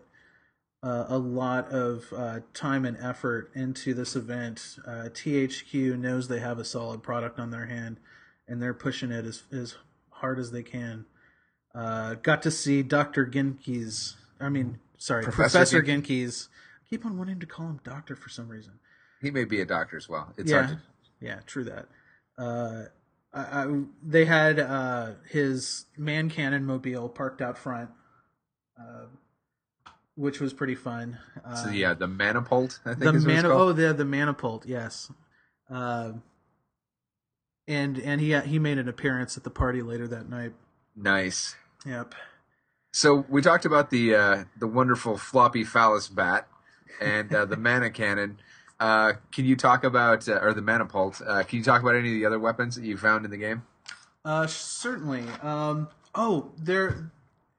uh, 0.82 1.06
a 1.08 1.18
lot 1.18 1.70
of 1.70 2.12
uh, 2.16 2.40
time 2.54 2.84
and 2.84 2.96
effort 2.98 3.50
into 3.54 3.94
this 3.94 4.16
event. 4.16 4.78
Uh, 4.86 5.08
THQ 5.10 5.98
knows 5.98 6.28
they 6.28 6.40
have 6.40 6.58
a 6.58 6.64
solid 6.64 7.02
product 7.02 7.38
on 7.38 7.50
their 7.50 7.66
hand, 7.66 7.98
and 8.46 8.60
they're 8.62 8.74
pushing 8.74 9.10
it 9.12 9.24
as 9.24 9.44
as 9.52 9.76
hard 10.10 10.38
as 10.38 10.50
they 10.50 10.62
can. 10.62 11.06
Uh, 11.74 12.14
got 12.14 12.42
to 12.42 12.50
see 12.50 12.82
Doctor 12.82 13.26
Genki's. 13.26 14.16
I 14.40 14.48
mean, 14.48 14.78
sorry, 14.96 15.22
Professor 15.22 15.58
Professor, 15.58 15.82
Gen- 15.82 16.02
Genki's. 16.02 16.48
I 16.84 16.88
keep 16.88 17.04
on 17.04 17.18
wanting 17.18 17.40
to 17.40 17.46
call 17.46 17.66
him 17.66 17.80
Doctor 17.84 18.16
for 18.16 18.28
some 18.28 18.48
reason. 18.48 18.74
He 19.20 19.30
may 19.30 19.44
be 19.44 19.60
a 19.60 19.66
doctor 19.66 19.96
as 19.96 20.08
well. 20.08 20.32
It's 20.36 20.50
yeah, 20.50 20.62
hard 20.62 20.78
to 20.78 20.82
yeah, 21.20 21.40
true 21.46 21.64
that. 21.64 21.86
Uh, 22.36 22.84
I, 23.32 23.40
I, 23.40 23.80
they 24.02 24.24
had 24.24 24.58
uh, 24.58 25.12
his 25.28 25.86
man 25.96 26.30
cannon 26.30 26.64
mobile 26.64 27.08
parked 27.08 27.42
out 27.42 27.58
front, 27.58 27.90
uh, 28.80 29.06
which 30.14 30.40
was 30.40 30.52
pretty 30.52 30.74
fun. 30.74 31.18
Uh, 31.44 31.54
so 31.54 31.70
yeah, 31.70 31.94
the 31.94 32.06
Manapult, 32.06 32.78
I 32.84 32.94
think 32.94 33.00
the 33.00 33.14
is 33.14 33.26
what 33.26 33.34
it's 33.34 33.42
man, 33.42 33.42
called. 33.42 33.60
oh, 33.60 33.72
the 33.72 33.92
the 33.92 34.04
Manapult, 34.04 34.66
yes. 34.66 35.10
Uh, 35.70 36.12
and 37.66 37.98
and 37.98 38.20
he 38.20 38.38
he 38.40 38.58
made 38.58 38.78
an 38.78 38.88
appearance 38.88 39.36
at 39.36 39.44
the 39.44 39.50
party 39.50 39.82
later 39.82 40.08
that 40.08 40.28
night. 40.28 40.52
Nice. 41.00 41.54
Yep. 41.86 42.14
So 42.92 43.24
we 43.28 43.40
talked 43.40 43.64
about 43.64 43.90
the 43.90 44.14
uh, 44.14 44.44
the 44.58 44.66
wonderful 44.66 45.16
floppy 45.16 45.62
phallus 45.62 46.08
bat 46.08 46.48
and 47.00 47.32
uh, 47.32 47.44
the 47.44 47.56
mana 47.68 47.90
cannon. 47.90 48.38
Uh, 48.80 49.14
can 49.32 49.44
you 49.44 49.56
talk 49.56 49.84
about 49.84 50.28
uh, 50.28 50.38
or 50.40 50.52
the 50.52 50.60
manapult? 50.60 51.22
Uh, 51.26 51.42
can 51.42 51.58
you 51.58 51.64
talk 51.64 51.82
about 51.82 51.94
any 51.94 52.08
of 52.08 52.14
the 52.14 52.26
other 52.26 52.38
weapons 52.38 52.74
that 52.76 52.84
you 52.84 52.96
found 52.96 53.24
in 53.24 53.30
the 53.30 53.36
game? 53.36 53.62
Uh, 54.24 54.46
certainly. 54.46 55.24
Um, 55.42 55.88
oh, 56.14 56.50
there. 56.58 57.10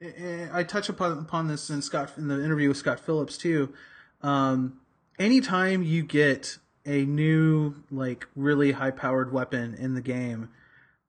eh, 0.01 0.47
I 0.51 0.63
touch 0.63 0.89
upon 0.89 1.17
upon 1.19 1.47
this 1.47 1.69
in 1.69 1.81
Scott 1.81 2.13
in 2.17 2.27
the 2.27 2.43
interview 2.43 2.67
with 2.67 2.77
Scott 2.77 2.99
Phillips 2.99 3.37
too. 3.37 3.73
Um, 4.21 4.79
anytime 5.17 5.83
you 5.83 6.03
get 6.03 6.57
a 6.85 7.05
new 7.05 7.75
like 7.89 8.27
really 8.35 8.73
high 8.73 8.91
powered 8.91 9.31
weapon 9.31 9.75
in 9.75 9.93
the 9.93 10.01
game, 10.01 10.49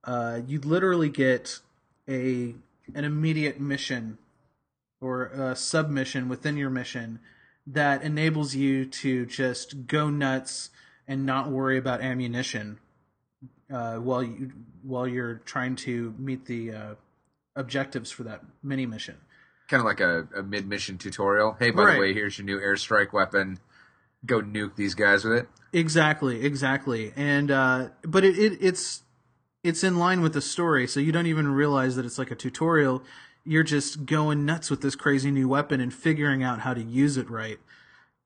uh, 0.04 0.40
you 0.46 0.60
literally 0.60 1.08
get 1.08 1.60
a 2.08 2.54
an 2.94 3.04
immediate 3.04 3.60
mission 3.60 4.18
or 5.00 5.26
a 5.26 5.54
submission 5.56 6.28
within 6.28 6.56
your 6.56 6.70
mission 6.70 7.20
that 7.66 8.02
enables 8.02 8.54
you 8.54 8.84
to 8.84 9.24
just 9.26 9.86
go 9.86 10.10
nuts 10.10 10.70
and 11.06 11.24
not 11.24 11.50
worry 11.50 11.78
about 11.78 12.00
ammunition 12.00 12.78
uh, 13.72 13.96
while 13.96 14.22
you 14.22 14.50
while 14.82 15.06
you're 15.06 15.36
trying 15.44 15.76
to 15.76 16.14
meet 16.18 16.46
the 16.46 16.72
uh, 16.72 16.94
objectives 17.56 18.10
for 18.10 18.24
that 18.24 18.42
mini 18.62 18.86
mission. 18.86 19.16
Kind 19.68 19.80
of 19.80 19.84
like 19.84 20.00
a, 20.00 20.26
a 20.36 20.42
mid 20.42 20.66
mission 20.66 20.98
tutorial. 20.98 21.56
Hey, 21.58 21.70
by 21.70 21.82
Right. 21.84 21.94
the 21.94 22.00
way, 22.00 22.14
here's 22.14 22.38
your 22.38 22.44
new 22.44 22.58
airstrike 22.58 23.12
weapon. 23.12 23.58
Go 24.26 24.40
nuke 24.42 24.74
these 24.76 24.94
guys 24.94 25.24
with 25.24 25.34
it. 25.38 25.48
Exactly, 25.72 26.44
exactly, 26.44 27.12
and 27.16 27.50
uh, 27.50 27.88
but 28.02 28.24
it, 28.24 28.36
it 28.38 28.58
it's 28.60 29.02
it's 29.62 29.84
in 29.84 29.98
line 29.98 30.22
with 30.22 30.32
the 30.32 30.40
story, 30.40 30.86
so 30.86 31.00
you 31.00 31.12
don't 31.12 31.26
even 31.26 31.48
realize 31.52 31.96
that 31.96 32.06
it's 32.06 32.18
like 32.18 32.30
a 32.30 32.36
tutorial. 32.36 33.02
You're 33.44 33.62
just 33.62 34.06
going 34.06 34.44
nuts 34.44 34.70
with 34.70 34.80
this 34.80 34.94
crazy 34.94 35.30
new 35.30 35.48
weapon 35.48 35.80
and 35.80 35.92
figuring 35.92 36.42
out 36.42 36.60
how 36.60 36.74
to 36.74 36.82
use 36.82 37.16
it 37.16 37.30
right 37.30 37.58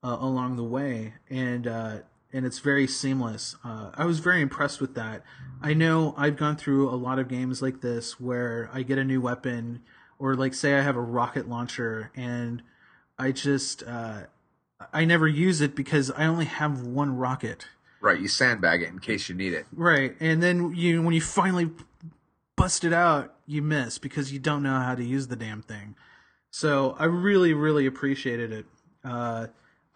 uh, 0.03 0.17
along 0.21 0.57
the 0.57 0.65
way, 0.65 1.15
and 1.29 1.67
uh, 1.67 1.97
and 2.33 2.45
it's 2.45 2.59
very 2.59 2.87
seamless. 2.87 3.57
Uh, 3.65 3.91
I 3.95 4.05
was 4.05 4.19
very 4.19 4.43
impressed 4.43 4.81
with 4.81 4.95
that. 4.95 5.23
I 5.63 5.75
know 5.75 6.15
I've 6.17 6.37
gone 6.37 6.57
through 6.57 6.89
a 6.91 6.97
lot 6.97 7.19
of 7.19 7.29
games 7.29 7.63
like 7.63 7.81
this 7.81 8.21
where 8.21 8.69
I 8.73 8.83
get 8.83 8.99
a 8.99 9.05
new 9.05 9.21
weapon, 9.21 9.83
or 10.19 10.35
like 10.35 10.55
say 10.55 10.75
I 10.75 10.83
have 10.83 10.97
a 10.97 11.01
rocket 11.01 11.49
launcher, 11.49 12.11
and 12.15 12.63
I 13.19 13.33
just 13.33 13.83
uh, 13.83 14.23
I 14.93 15.05
never 15.05 15.27
use 15.27 15.61
it 15.61 15.75
because 15.75 16.11
I 16.13 16.27
only 16.27 16.45
have 16.45 16.83
one 16.83 17.17
rocket. 17.17 17.67
Right, 18.05 18.21
you 18.21 18.29
sandbag 18.29 18.83
it 18.83 18.91
in 18.91 18.99
case 18.99 19.31
you 19.31 19.35
need 19.35 19.55
it. 19.55 19.65
Right, 19.73 20.15
and 20.21 20.43
then 20.43 20.75
you 20.75 21.01
when 21.01 21.15
you 21.15 21.23
finally 21.23 21.71
bust 22.55 22.85
it 22.85 22.93
out, 22.93 23.35
you 23.47 23.63
miss 23.63 23.97
because 23.97 24.31
you 24.31 24.39
don't 24.39 24.63
know 24.63 24.79
how 24.79 24.95
to 24.95 25.03
use 25.03 25.29
the 25.29 25.37
damn 25.37 25.63
thing. 25.63 25.97
So 26.51 26.97
I 26.99 27.07
really, 27.07 27.55
really 27.55 27.87
appreciated 27.87 28.53
it. 28.53 28.67
Uh, 29.03 29.47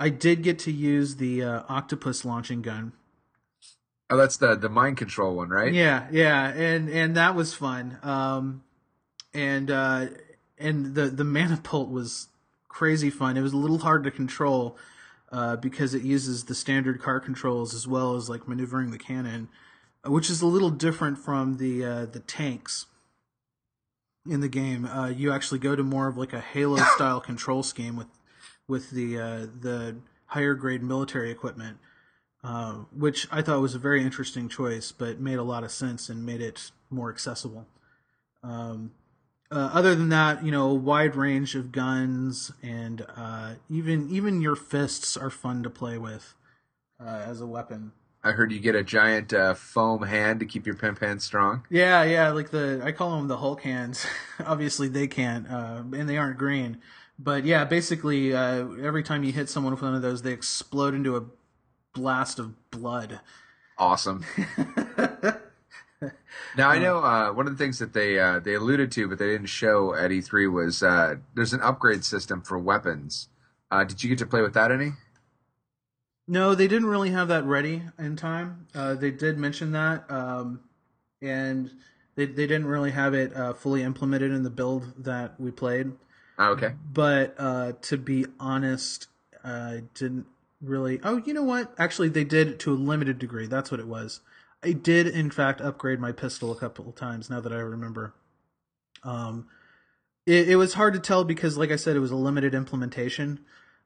I 0.00 0.09
did 0.09 0.42
get 0.42 0.59
to 0.61 0.72
use 0.72 1.16
the 1.16 1.44
uh, 1.44 1.62
octopus 1.68 2.24
launching 2.24 2.62
gun. 2.62 2.92
Oh, 4.09 4.16
that's 4.16 4.38
the 4.38 4.56
the 4.56 4.70
mind 4.70 4.96
control 4.96 5.36
one, 5.36 5.50
right? 5.50 5.70
Yeah, 5.70 6.06
yeah, 6.11 6.48
and 6.48 6.88
and 6.88 7.14
that 7.14 7.34
was 7.34 7.52
fun. 7.52 7.98
Um, 8.02 8.64
and 9.34 9.70
uh, 9.70 10.06
and 10.59 10.94
the 10.94 11.09
the 11.09 11.24
manapult 11.24 11.88
was 11.90 12.28
crazy 12.68 13.11
fun. 13.11 13.36
It 13.36 13.42
was 13.42 13.52
a 13.52 13.59
little 13.59 13.80
hard 13.80 14.02
to 14.04 14.11
control 14.11 14.78
uh, 15.33 15.57
because 15.57 15.95
it 15.95 16.03
uses 16.03 16.45
the 16.45 16.55
standard 16.55 17.01
car 17.01 17.20
controls 17.20 17.74
as 17.74 17.87
well 17.87 18.14
as 18.14 18.29
like 18.29 18.49
maneuvering 18.49 18.91
the 18.91 18.99
cannon, 18.99 19.49
uh, 20.05 20.11
which 20.11 20.31
is 20.31 20.41
a 20.41 20.47
little 20.47 20.70
different 20.70 21.18
from 21.18 21.57
the 21.59 21.85
uh, 21.85 22.07
the 22.07 22.20
tanks 22.20 22.87
in 24.29 24.41
the 24.41 24.49
game. 24.49 24.85
Uh, 24.85 25.09
you 25.09 25.33
actually 25.33 25.59
go 25.59 25.76
to 25.76 25.83
more 25.83 26.09
of 26.09 26.16
like 26.16 26.33
a 26.33 26.41
Halo 26.41 26.76
style 26.95 27.20
control 27.20 27.62
scheme 27.62 27.97
with 27.97 28.09
with 28.66 28.91
the 28.91 29.18
uh, 29.18 29.47
the 29.61 29.97
higher 30.26 30.55
grade 30.55 30.83
military 30.83 31.31
equipment 31.31 31.79
uh, 32.45 32.74
which 32.97 33.26
I 33.31 33.43
thought 33.43 33.61
was 33.61 33.74
a 33.74 33.79
very 33.79 34.03
interesting 34.03 34.49
choice, 34.49 34.93
but 34.93 35.20
made 35.20 35.39
a 35.39 35.43
lot 35.43 35.64
of 35.64 35.70
sense 35.70 36.09
and 36.09 36.24
made 36.24 36.41
it 36.41 36.70
more 36.91 37.11
accessible. 37.11 37.66
Um, 38.43 38.93
uh, 39.51 39.70
other 39.72 39.94
than 39.94 40.11
that, 40.11 40.44
you 40.44 40.51
know, 40.51 40.70
a 40.70 40.74
wide 40.74 41.16
range 41.16 41.55
of 41.55 41.72
guns 41.72 42.53
and 42.62 43.07
uh, 43.16 43.55
even 43.70 44.09
even 44.11 44.40
your 44.40 44.57
fists 44.57 45.16
are 45.16 45.30
fun 45.30 45.62
to 45.62 45.70
play 45.70 45.96
with 45.99 46.34
uh, 47.01 47.22
as 47.26 47.40
a 47.40 47.46
weapon. 47.46 47.92
I 48.22 48.32
heard 48.32 48.53
you 48.53 48.59
get 48.59 48.74
a 48.74 48.82
giant 48.82 49.32
uh, 49.32 49.55
foam 49.55 50.03
hand 50.03 50.40
to 50.40 50.46
keep 50.46 50.66
your 50.66 50.74
pimp 50.74 51.01
hand 51.01 51.22
strong. 51.22 51.64
Yeah, 51.70 52.03
yeah, 52.03 52.30
like 52.30 52.51
the 52.51 52.80
I 52.84 52.92
call 52.92 53.16
them 53.16 53.28
the 53.28 53.38
Hulk 53.38 53.62
hands. 53.62 54.07
Obviously, 54.44 54.88
they 54.88 55.07
can't, 55.07 55.49
uh, 55.51 55.82
and 55.92 56.09
they 56.09 56.18
aren't 56.18 56.36
green. 56.38 56.78
But 57.18 57.44
yeah, 57.44 57.64
basically, 57.64 58.34
uh, 58.34 58.68
every 58.82 59.03
time 59.03 59.24
you 59.24 59.32
hit 59.32 59.49
someone 59.49 59.72
with 59.72 59.82
one 59.82 59.94
of 59.94 60.03
those, 60.03 60.22
they 60.22 60.32
explode 60.32 60.94
into 60.94 61.16
a 61.16 61.24
blast 61.94 62.38
of 62.38 62.70
blood. 62.70 63.20
Awesome. 63.78 64.24
now 66.57 66.68
I 66.68 66.78
know 66.78 66.99
uh, 66.99 67.32
one 67.32 67.46
of 67.46 67.57
the 67.57 67.62
things 67.62 67.78
that 67.78 67.92
they 67.92 68.18
uh, 68.18 68.38
they 68.38 68.55
alluded 68.55 68.92
to, 68.92 69.09
but 69.09 69.18
they 69.18 69.26
didn't 69.26 69.46
show 69.46 69.94
at 69.94 70.11
E3 70.11 70.53
was 70.53 70.82
uh, 70.82 71.16
there's 71.34 71.53
an 71.53 71.61
upgrade 71.61 72.05
system 72.05 72.42
for 72.42 72.59
weapons. 72.59 73.28
Uh, 73.70 73.84
did 73.84 74.03
you 74.03 74.09
get 74.09 74.18
to 74.18 74.26
play 74.26 74.40
with 74.40 74.55
that 74.55 74.70
any? 74.70 74.92
No, 76.26 76.55
they 76.55 76.68
didn't 76.68 76.88
really 76.88 77.11
have 77.11 77.28
that 77.28 77.44
ready 77.44 77.82
in 77.99 78.16
time. 78.16 78.66
Uh, 78.74 78.94
they 78.94 79.11
did 79.11 79.38
mention 79.38 79.72
that, 79.72 80.11
um, 80.11 80.61
and 81.22 81.70
they 82.16 82.26
they 82.26 82.46
didn't 82.46 82.66
really 82.66 82.90
have 82.90 83.14
it 83.14 83.34
uh, 83.34 83.55
fully 83.55 83.82
implemented 83.82 84.30
in 84.30 84.42
the 84.42 84.51
build 84.51 84.92
that 85.05 85.40
we 85.40 85.51
played. 85.51 85.92
Oh, 86.38 86.51
okay. 86.51 86.74
But 86.92 87.34
uh, 87.38 87.72
to 87.82 87.96
be 87.96 88.26
honest, 88.38 89.09
I 89.42 89.84
didn't 89.94 90.26
really. 90.61 91.01
Oh, 91.03 91.16
you 91.16 91.32
know 91.32 91.42
what? 91.42 91.74
Actually, 91.78 92.11
they 92.11 92.24
did 92.24 92.61
to 92.61 92.72
a 92.72 92.76
limited 92.76 93.18
degree. 93.18 93.46
That's 93.46 93.70
what 93.70 93.80
it 93.80 93.86
was. 93.86 94.20
I 94.62 94.72
did 94.72 95.06
in 95.06 95.30
fact 95.30 95.61
upgrade 95.61 96.00
my 96.00 96.12
pistol 96.12 96.52
a 96.52 96.56
couple 96.56 96.88
of 96.88 96.94
times. 96.94 97.30
Now 97.30 97.40
that 97.40 97.52
I 97.52 97.59
remember, 97.59 98.14
um, 99.04 99.48
it, 100.26 100.50
it 100.50 100.56
was 100.56 100.74
hard 100.74 100.94
to 100.94 101.00
tell 101.00 101.24
because, 101.24 101.56
like 101.56 101.70
I 101.70 101.76
said, 101.76 101.96
it 101.96 102.00
was 102.00 102.11
a 102.11 102.16
limited 102.16 102.54
implementation. 102.54 103.40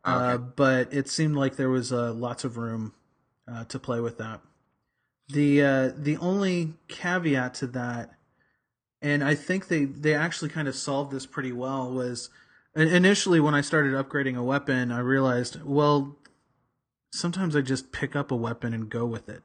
Uh, 0.04 0.36
but 0.36 0.92
it 0.92 1.08
seemed 1.08 1.36
like 1.36 1.54
there 1.56 1.70
was 1.70 1.92
uh, 1.92 2.12
lots 2.12 2.42
of 2.42 2.56
room 2.56 2.92
uh, 3.46 3.64
to 3.64 3.78
play 3.78 4.00
with 4.00 4.18
that. 4.18 4.40
The 5.28 5.62
uh, 5.62 5.90
the 5.96 6.16
only 6.16 6.74
caveat 6.88 7.54
to 7.54 7.68
that, 7.68 8.10
and 9.00 9.22
I 9.22 9.36
think 9.36 9.68
they 9.68 9.84
they 9.84 10.14
actually 10.14 10.48
kind 10.48 10.66
of 10.66 10.74
solved 10.74 11.12
this 11.12 11.24
pretty 11.24 11.52
well, 11.52 11.90
was 11.90 12.30
initially 12.74 13.38
when 13.38 13.54
I 13.54 13.60
started 13.60 13.92
upgrading 13.92 14.36
a 14.36 14.42
weapon, 14.42 14.90
I 14.90 14.98
realized 14.98 15.62
well, 15.62 16.16
sometimes 17.12 17.54
I 17.54 17.60
just 17.60 17.92
pick 17.92 18.16
up 18.16 18.32
a 18.32 18.36
weapon 18.36 18.74
and 18.74 18.90
go 18.90 19.06
with 19.06 19.28
it. 19.28 19.42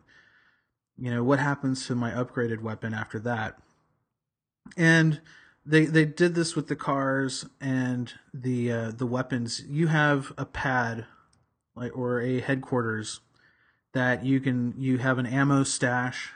You 1.00 1.12
know 1.12 1.24
what 1.24 1.39
happens 1.39 1.86
to 1.88 1.95
my 1.95 2.12
upgraded 2.12 2.62
weapon 2.62 2.93
after 2.93 3.20
that? 3.20 3.58
And 4.76 5.22
they 5.66 5.86
they 5.86 6.06
did 6.06 6.34
this 6.34 6.56
with 6.56 6.68
the 6.68 6.76
cars 6.76 7.45
and 7.62 8.14
the 8.34 8.72
uh, 8.72 8.91
the 8.91 9.06
weapons. 9.06 9.64
You 9.68 9.88
have 9.88 10.32
a 10.38 10.45
pad, 10.45 11.06
like 11.76 11.95
or 11.95 12.22
a 12.22 12.39
headquarters 12.39 13.20
that 13.93 14.26
you 14.26 14.39
can 14.39 14.74
you 14.78 14.98
have 14.98 15.18
an 15.18 15.26
ammo 15.26 15.64
stash, 15.64 16.32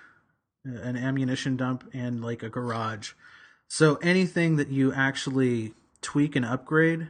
an 0.66 0.98
ammunition 0.98 1.56
dump, 1.56 1.90
and 1.94 2.24
like 2.24 2.44
a 2.44 2.50
garage. 2.50 3.14
So 3.68 3.96
anything 3.96 4.58
that 4.58 4.70
you 4.70 4.94
actually 4.94 5.74
tweak 6.02 6.36
and 6.36 6.46
upgrade 6.46 7.08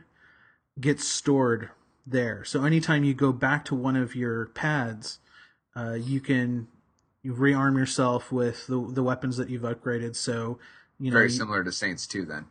gets 0.80 1.08
stored 1.08 1.70
there. 2.06 2.43
So 2.43 2.64
anytime 2.64 3.04
you 3.04 3.14
go 3.14 3.32
back 3.32 3.66
to 3.66 3.76
one 3.76 3.95
of 3.95 4.16
your 4.16 4.47
pads, 4.47 5.20
uh, 5.76 5.93
you 5.93 6.20
can 6.20 6.68
you 7.24 7.34
rearm 7.34 7.78
yourself 7.78 8.32
with 8.32 8.67
the 8.67 8.80
the 8.91 9.03
weapons 9.03 9.38
that 9.38 9.49
you've 9.49 9.61
upgraded. 9.63 10.15
So 10.15 10.59
you 10.99 11.11
know 11.11 11.17
Very 11.17 11.30
similar 11.30 11.63
to 11.63 11.72
Saints 11.72 12.07
2 12.07 12.26
then. 12.26 12.45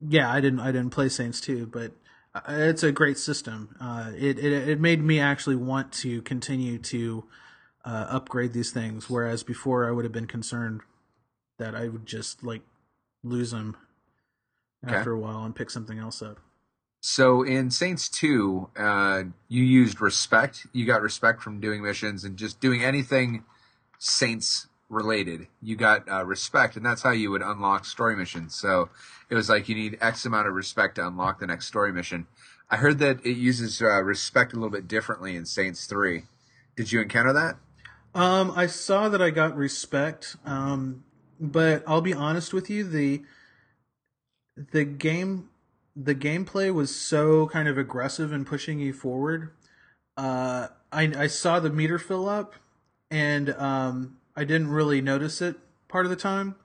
yeah, 0.00 0.30
I 0.30 0.40
didn't 0.40 0.60
I 0.60 0.72
didn't 0.72 0.90
play 0.90 1.08
Saints 1.08 1.40
2, 1.40 1.66
but 1.66 1.92
uh, 2.34 2.40
it's 2.48 2.82
a 2.82 2.92
great 2.92 3.18
system. 3.18 3.76
Uh, 3.80 4.10
it, 4.16 4.38
it 4.38 4.68
it 4.68 4.80
made 4.80 5.02
me 5.02 5.20
actually 5.20 5.56
want 5.56 5.92
to 5.92 6.22
continue 6.22 6.78
to 6.78 7.24
uh, 7.84 8.06
upgrade 8.08 8.52
these 8.52 8.70
things, 8.70 9.08
whereas 9.10 9.42
before 9.42 9.86
I 9.86 9.90
would 9.90 10.04
have 10.04 10.12
been 10.12 10.26
concerned 10.26 10.80
that 11.58 11.74
I 11.74 11.88
would 11.88 12.06
just 12.06 12.42
like 12.42 12.62
lose 13.22 13.50
them 13.50 13.76
Okay. 14.84 14.96
after 14.96 15.12
a 15.12 15.18
while 15.18 15.44
and 15.44 15.54
pick 15.54 15.70
something 15.70 15.98
else 15.98 16.22
up. 16.22 16.40
So 17.04 17.42
in 17.42 17.70
Saints 17.70 18.08
2, 18.08 18.70
uh, 18.76 19.22
you 19.48 19.62
used 19.62 20.00
respect. 20.00 20.66
You 20.72 20.86
got 20.86 21.02
respect 21.02 21.40
from 21.42 21.60
doing 21.60 21.82
missions 21.82 22.24
and 22.24 22.36
just 22.36 22.60
doing 22.60 22.82
anything 22.82 23.44
Saints 24.02 24.66
related. 24.88 25.46
You 25.62 25.76
got 25.76 26.10
uh, 26.10 26.24
respect, 26.24 26.76
and 26.76 26.84
that's 26.84 27.02
how 27.02 27.12
you 27.12 27.30
would 27.30 27.40
unlock 27.40 27.84
story 27.84 28.16
missions. 28.16 28.52
So 28.52 28.90
it 29.30 29.36
was 29.36 29.48
like 29.48 29.68
you 29.68 29.76
need 29.76 29.96
X 30.00 30.26
amount 30.26 30.48
of 30.48 30.54
respect 30.54 30.96
to 30.96 31.06
unlock 31.06 31.38
the 31.38 31.46
next 31.46 31.66
story 31.66 31.92
mission. 31.92 32.26
I 32.68 32.78
heard 32.78 32.98
that 32.98 33.24
it 33.24 33.36
uses 33.36 33.80
uh, 33.80 34.02
respect 34.02 34.54
a 34.54 34.56
little 34.56 34.70
bit 34.70 34.88
differently 34.88 35.36
in 35.36 35.46
Saints 35.46 35.86
3. 35.86 36.24
Did 36.74 36.90
you 36.90 37.00
encounter 37.00 37.32
that? 37.32 37.56
Um, 38.12 38.52
I 38.56 38.66
saw 38.66 39.08
that 39.08 39.22
I 39.22 39.30
got 39.30 39.56
respect, 39.56 40.36
um, 40.44 41.04
but 41.38 41.84
I'll 41.86 42.00
be 42.00 42.12
honest 42.12 42.52
with 42.52 42.68
you 42.68 42.82
the 42.82 43.22
the 44.72 44.84
game 44.84 45.48
the 45.94 46.14
gameplay 46.14 46.74
was 46.74 46.94
so 46.94 47.46
kind 47.46 47.68
of 47.68 47.78
aggressive 47.78 48.32
in 48.32 48.44
pushing 48.44 48.80
you 48.80 48.92
forward. 48.92 49.52
Uh, 50.16 50.68
I 50.90 51.12
I 51.16 51.26
saw 51.28 51.60
the 51.60 51.70
meter 51.70 51.98
fill 51.98 52.28
up, 52.28 52.54
and 53.12 53.50
um, 53.50 54.16
I 54.34 54.44
didn't 54.44 54.68
really 54.68 55.02
notice 55.02 55.42
it 55.42 55.56
part 55.86 56.06
of 56.06 56.10
the 56.10 56.16
time. 56.16 56.56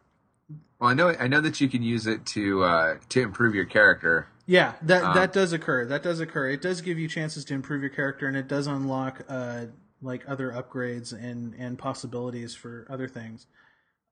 Well, 0.79 0.89
I 0.89 0.93
know 0.93 1.09
I 1.09 1.27
know 1.27 1.41
that 1.41 1.59
you 1.59 1.67
can 1.67 1.83
use 1.83 2.07
it 2.07 2.25
to 2.27 2.63
uh, 2.63 2.95
to 3.09 3.21
improve 3.21 3.53
your 3.53 3.65
character. 3.65 4.29
Yeah, 4.45 4.75
that 4.83 5.03
Um, 5.03 5.13
that 5.13 5.33
does 5.33 5.51
occur. 5.51 5.85
That 5.85 6.03
does 6.03 6.21
occur. 6.21 6.49
It 6.49 6.61
does 6.61 6.79
give 6.79 6.97
you 6.97 7.09
chances 7.09 7.43
to 7.45 7.53
improve 7.53 7.81
your 7.81 7.89
character, 7.89 8.27
and 8.27 8.37
it 8.37 8.47
does 8.47 8.65
unlock 8.65 9.23
uh, 9.27 9.65
like 10.01 10.23
other 10.27 10.51
upgrades 10.51 11.11
and 11.11 11.53
and 11.55 11.77
possibilities 11.77 12.55
for 12.55 12.87
other 12.89 13.09
things. 13.09 13.47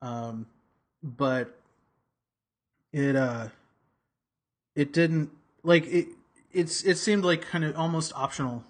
Um, 0.02 0.48
but 1.02 1.58
it 2.92 3.16
uh, 3.16 3.48
it 4.76 4.92
didn't 4.92 5.30
like 5.64 5.88
it. 5.88 6.08
It's 6.52 6.84
it 6.84 6.98
seemed 6.98 7.24
like 7.24 7.42
kind 7.44 7.64
of 7.64 7.78
almost 7.78 8.12
optional. 8.14 8.66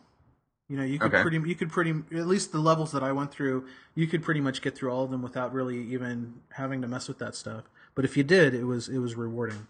You 0.67 0.77
know, 0.77 0.83
you 0.83 0.97
could 0.97 1.13
Okay. 1.13 1.21
pretty 1.21 1.47
you 1.47 1.55
could 1.55 1.69
pretty 1.71 1.91
at 1.91 2.27
least 2.27 2.51
the 2.51 2.59
levels 2.59 2.91
that 2.91 3.03
I 3.03 3.11
went 3.11 3.31
through, 3.31 3.67
you 3.93 4.07
could 4.07 4.23
pretty 4.23 4.41
much 4.41 4.61
get 4.61 4.75
through 4.75 4.91
all 4.91 5.03
of 5.03 5.11
them 5.11 5.21
without 5.21 5.53
really 5.53 5.77
even 5.77 6.41
having 6.53 6.81
to 6.81 6.87
mess 6.87 7.07
with 7.07 7.19
that 7.19 7.35
stuff. 7.35 7.65
But 7.93 8.03
if 8.05 8.17
you 8.17 8.23
did, 8.23 8.53
it 8.55 8.63
was 8.63 8.89
it 8.89 8.97
was 8.97 9.15
rewarding. 9.15 9.67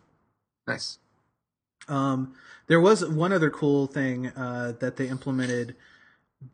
Nice. 0.68 1.00
Um, 1.88 2.34
there 2.68 2.80
was 2.80 3.06
one 3.06 3.32
other 3.34 3.50
cool 3.50 3.88
thing 3.88 4.28
uh, 4.30 4.74
that 4.80 4.96
they 4.96 5.08
implemented 5.08 5.76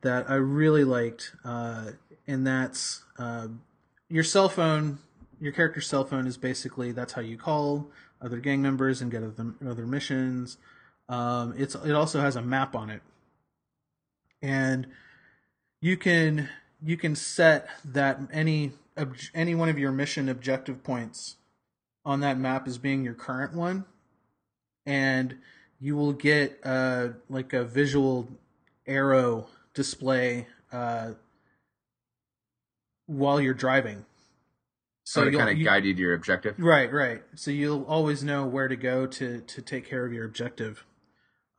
that 0.02 0.30
I 0.30 0.36
really 0.36 0.84
liked, 0.84 1.34
uh, 1.46 1.92
and 2.28 2.46
that's 2.46 3.04
uh, 3.18 3.48
your 4.10 4.24
cell 4.24 4.50
phone. 4.50 5.00
Your 5.40 5.52
character's 5.54 5.88
cell 5.88 6.04
phone 6.04 6.28
is 6.28 6.38
basically 6.38 6.92
that's 6.92 7.14
how 7.14 7.22
you 7.22 7.38
call 7.38 7.88
other 8.22 8.38
gang 8.38 8.62
members 8.62 9.02
and 9.02 9.10
get 9.10 9.24
other, 9.24 9.54
other 9.66 9.88
missions. 9.88 10.58
Um, 11.10 11.54
it's 11.58 11.76
it 11.76 11.94
also 11.94 12.20
has 12.22 12.36
a 12.36 12.42
map 12.42 12.76
on 12.76 12.90
it, 12.90 13.02
and 14.42 14.88
you 15.82 15.98
can 15.98 16.50
you 16.84 16.98
can 16.98 17.16
set 17.16 17.70
that 17.86 18.20
any 18.32 18.72
ob- 18.98 19.16
any 19.34 19.56
one 19.56 19.70
of 19.70 19.78
your 19.78 19.92
mission 19.92 20.30
objective 20.30 20.84
points 20.84 21.36
on 22.06 22.20
that 22.22 22.38
map 22.38 22.68
as 22.68 22.78
being 22.78 23.04
your 23.04 23.14
current 23.14 23.54
one 23.54 23.86
and 24.86 25.38
you 25.80 25.96
will 25.96 26.14
get 26.14 26.60
uh, 26.64 27.10
like 27.30 27.54
a 27.54 27.64
visual 27.64 28.28
arrow 28.88 29.48
display 29.74 30.48
uh, 30.72 31.12
while 33.08 33.42
you're 33.42 33.54
driving. 33.54 34.06
So 35.04 35.26
to 35.26 35.32
you'll- 35.32 35.40
kind 35.40 35.52
of 35.52 35.58
you- 35.58 35.66
guide 35.66 35.86
you 35.86 35.94
to 35.94 36.00
your 36.00 36.14
objective. 36.14 36.56
Right, 36.60 36.92
right. 36.92 37.24
So 37.36 37.52
you'll 37.52 37.84
always 37.86 38.24
know 38.24 38.46
where 38.46 38.68
to 38.68 38.76
go 38.76 39.06
to 39.08 39.42
to 39.42 39.62
take 39.62 39.88
care 39.88 40.06
of 40.06 40.14
your 40.14 40.26
objective. 40.26 40.86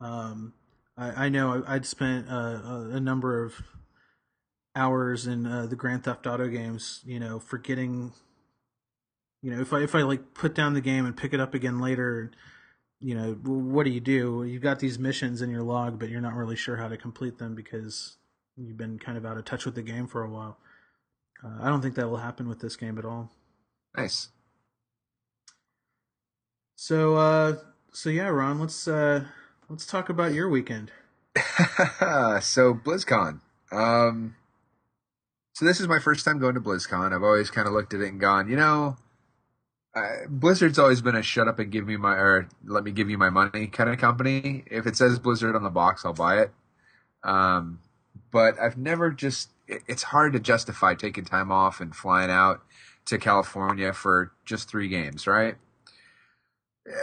Um, 0.01 0.53
I, 0.97 1.25
I 1.25 1.29
know 1.29 1.63
I'd 1.67 1.85
spent 1.85 2.29
uh, 2.29 2.33
a, 2.33 2.89
a 2.93 2.99
number 2.99 3.43
of 3.43 3.55
hours 4.75 5.27
in 5.27 5.45
uh, 5.45 5.65
the 5.65 5.75
Grand 5.75 6.03
Theft 6.03 6.27
Auto 6.27 6.47
games, 6.47 7.01
you 7.05 7.19
know, 7.19 7.39
forgetting. 7.39 8.13
You 9.41 9.51
know, 9.51 9.61
if 9.61 9.73
I 9.73 9.81
if 9.81 9.95
I 9.95 10.03
like 10.03 10.33
put 10.33 10.55
down 10.55 10.73
the 10.73 10.81
game 10.81 11.05
and 11.05 11.17
pick 11.17 11.33
it 11.33 11.39
up 11.39 11.53
again 11.53 11.79
later, 11.79 12.31
you 12.99 13.15
know, 13.15 13.33
what 13.33 13.83
do 13.83 13.89
you 13.89 13.99
do? 13.99 14.45
You've 14.45 14.61
got 14.61 14.79
these 14.79 14.97
missions 14.97 15.41
in 15.41 15.49
your 15.49 15.63
log, 15.63 15.99
but 15.99 16.09
you're 16.09 16.21
not 16.21 16.35
really 16.35 16.55
sure 16.55 16.77
how 16.77 16.87
to 16.87 16.97
complete 16.97 17.37
them 17.37 17.53
because 17.53 18.17
you've 18.55 18.77
been 18.77 18.99
kind 18.99 19.17
of 19.17 19.25
out 19.25 19.37
of 19.37 19.45
touch 19.45 19.65
with 19.65 19.75
the 19.75 19.81
game 19.81 20.07
for 20.07 20.23
a 20.23 20.29
while. 20.29 20.57
Uh, 21.43 21.57
I 21.61 21.67
don't 21.67 21.81
think 21.81 21.95
that 21.95 22.09
will 22.09 22.17
happen 22.17 22.47
with 22.47 22.61
this 22.61 22.77
game 22.77 22.97
at 22.97 23.03
all. 23.03 23.31
Nice. 23.97 24.29
So 26.75 27.15
uh 27.15 27.55
so 27.91 28.09
yeah, 28.09 28.27
Ron, 28.27 28.59
let's 28.59 28.87
uh 28.87 29.25
let's 29.69 29.85
talk 29.85 30.09
about 30.09 30.33
your 30.33 30.49
weekend. 30.49 30.91
so 31.35 32.73
BlizzCon. 32.73 33.39
Um, 33.71 34.35
so 35.53 35.65
this 35.65 35.79
is 35.79 35.87
my 35.87 35.99
first 35.99 36.25
time 36.25 36.39
going 36.39 36.55
to 36.55 36.61
BlizzCon. 36.61 37.13
I've 37.13 37.23
always 37.23 37.49
kind 37.49 37.67
of 37.67 37.73
looked 37.73 37.93
at 37.93 38.01
it 38.01 38.07
and 38.07 38.19
gone, 38.19 38.49
you 38.49 38.55
know, 38.55 38.97
Blizzard's 40.27 40.79
always 40.79 41.01
been 41.01 41.15
a 41.15 41.21
shut 41.21 41.47
up 41.47 41.59
and 41.59 41.71
give 41.71 41.85
me 41.85 41.97
my 41.97 42.13
or 42.13 42.47
let 42.65 42.83
me 42.83 42.91
give 42.91 43.09
you 43.09 43.17
my 43.17 43.29
money 43.29 43.67
kind 43.67 43.89
of 43.89 43.99
company. 43.99 44.63
If 44.67 44.87
it 44.87 44.95
says 44.95 45.19
Blizzard 45.19 45.55
on 45.55 45.63
the 45.63 45.69
box, 45.69 46.03
I'll 46.03 46.13
buy 46.13 46.39
it. 46.41 46.51
Um, 47.23 47.79
but 48.31 48.59
I've 48.59 48.77
never 48.77 49.11
just. 49.11 49.49
It, 49.67 49.83
it's 49.87 50.03
hard 50.03 50.33
to 50.33 50.39
justify 50.39 50.95
taking 50.95 51.25
time 51.25 51.51
off 51.51 51.79
and 51.79 51.95
flying 51.95 52.31
out 52.31 52.61
to 53.05 53.17
California 53.17 53.93
for 53.93 54.31
just 54.45 54.67
three 54.67 54.87
games, 54.87 55.27
right? 55.27 55.55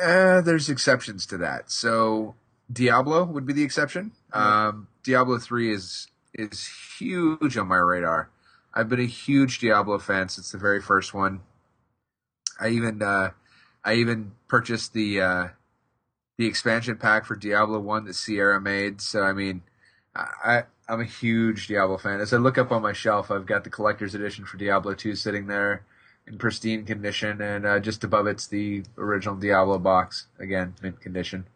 Uh, 0.02 0.40
there's 0.40 0.68
exceptions 0.68 1.26
to 1.26 1.38
that. 1.38 1.70
So 1.70 2.34
Diablo 2.70 3.24
would 3.24 3.46
be 3.46 3.52
the 3.52 3.62
exception. 3.62 4.12
Um, 4.32 4.88
Diablo 5.02 5.38
three 5.38 5.72
is 5.72 6.08
is 6.34 6.68
huge 6.98 7.56
on 7.56 7.66
my 7.68 7.76
radar. 7.76 8.30
I've 8.72 8.88
been 8.88 9.00
a 9.00 9.06
huge 9.06 9.58
Diablo 9.58 9.98
fan 9.98 10.28
since 10.28 10.52
the 10.52 10.58
very 10.58 10.80
first 10.80 11.12
one. 11.12 11.40
I 12.60 12.68
even 12.68 13.02
uh, 13.02 13.30
I 13.84 13.94
even 13.94 14.32
purchased 14.46 14.92
the 14.92 15.20
uh, 15.20 15.48
the 16.38 16.46
expansion 16.46 16.96
pack 16.96 17.24
for 17.24 17.34
Diablo 17.34 17.80
one 17.80 18.04
that 18.04 18.14
Sierra 18.14 18.60
made. 18.60 19.00
So 19.00 19.22
I 19.22 19.32
mean, 19.32 19.62
I 20.14 20.64
I'm 20.88 21.00
a 21.00 21.04
huge 21.04 21.66
Diablo 21.66 21.98
fan. 21.98 22.20
As 22.20 22.32
I 22.32 22.36
look 22.36 22.58
up 22.58 22.70
on 22.70 22.82
my 22.82 22.92
shelf, 22.92 23.30
I've 23.30 23.46
got 23.46 23.64
the 23.64 23.70
collector's 23.70 24.14
edition 24.14 24.44
for 24.44 24.56
Diablo 24.56 24.94
two 24.94 25.16
sitting 25.16 25.46
there 25.46 25.84
in 26.26 26.38
pristine 26.38 26.84
condition, 26.84 27.40
and 27.40 27.66
uh, 27.66 27.80
just 27.80 28.04
above 28.04 28.26
it's 28.26 28.46
the 28.46 28.84
original 28.96 29.34
Diablo 29.36 29.78
box 29.78 30.26
again, 30.38 30.74
mint 30.82 31.00
condition, 31.00 31.46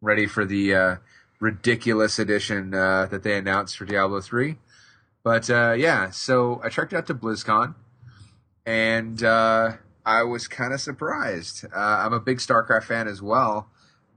ready 0.00 0.26
for 0.26 0.44
the 0.44 0.74
uh, 0.74 0.96
ridiculous 1.40 2.18
edition 2.18 2.74
uh, 2.74 3.06
that 3.06 3.22
they 3.22 3.36
announced 3.36 3.76
for 3.76 3.84
Diablo 3.84 4.20
three. 4.20 4.56
But 5.22 5.50
uh, 5.50 5.72
yeah, 5.72 6.10
so 6.10 6.60
I 6.64 6.68
trekked 6.68 6.94
out 6.94 7.06
to 7.08 7.14
BlizzCon. 7.14 7.74
and 8.64 9.22
uh, 9.22 9.72
I 10.04 10.22
was 10.22 10.48
kind 10.48 10.72
of 10.72 10.80
surprised. 10.80 11.64
Uh, 11.64 11.78
I'm 11.78 12.12
a 12.12 12.20
big 12.20 12.38
StarCraft 12.38 12.84
fan 12.84 13.08
as 13.08 13.20
well, 13.20 13.68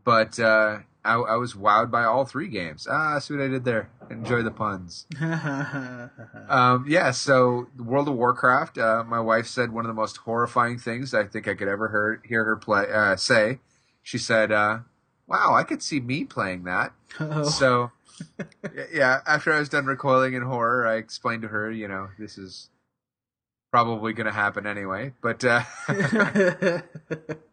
but 0.05 0.39
uh, 0.39 0.79
I, 1.03 1.15
I, 1.15 1.35
was 1.35 1.53
wowed 1.53 1.91
by 1.91 2.03
all 2.03 2.25
three 2.25 2.47
games. 2.47 2.87
Ah, 2.89 3.19
see 3.19 3.33
what 3.33 3.43
I 3.43 3.47
did 3.47 3.65
there. 3.65 3.89
Enjoy 4.09 4.41
the 4.41 4.51
puns. 4.51 5.05
um, 6.49 6.85
yeah, 6.87 7.11
so 7.11 7.67
World 7.77 8.07
of 8.07 8.15
Warcraft. 8.15 8.77
Uh, 8.77 9.03
my 9.05 9.19
wife 9.19 9.47
said 9.47 9.71
one 9.71 9.83
of 9.83 9.89
the 9.89 9.93
most 9.93 10.17
horrifying 10.17 10.77
things 10.77 11.13
I 11.13 11.25
think 11.25 11.47
I 11.47 11.55
could 11.55 11.67
ever 11.67 11.89
hear, 11.89 12.21
hear 12.25 12.45
her 12.45 12.55
play 12.55 12.85
uh, 12.91 13.15
say. 13.15 13.59
She 14.03 14.17
said, 14.17 14.51
uh, 14.51 14.79
"Wow, 15.31 15.55
I 15.55 15.63
could 15.63 15.81
see 15.81 15.99
me 15.99 16.23
playing 16.25 16.63
that." 16.65 16.93
Oh. 17.19 17.43
So, 17.43 17.91
yeah. 18.93 19.19
After 19.25 19.53
I 19.53 19.59
was 19.59 19.69
done 19.69 19.85
recoiling 19.85 20.33
in 20.33 20.43
horror, 20.43 20.87
I 20.87 20.95
explained 20.95 21.41
to 21.43 21.47
her, 21.49 21.71
you 21.71 21.87
know, 21.87 22.09
this 22.19 22.37
is 22.37 22.69
probably 23.71 24.13
going 24.13 24.27
to 24.27 24.33
happen 24.33 24.67
anyway. 24.67 25.13
But 25.21 25.43
uh, 25.43 25.63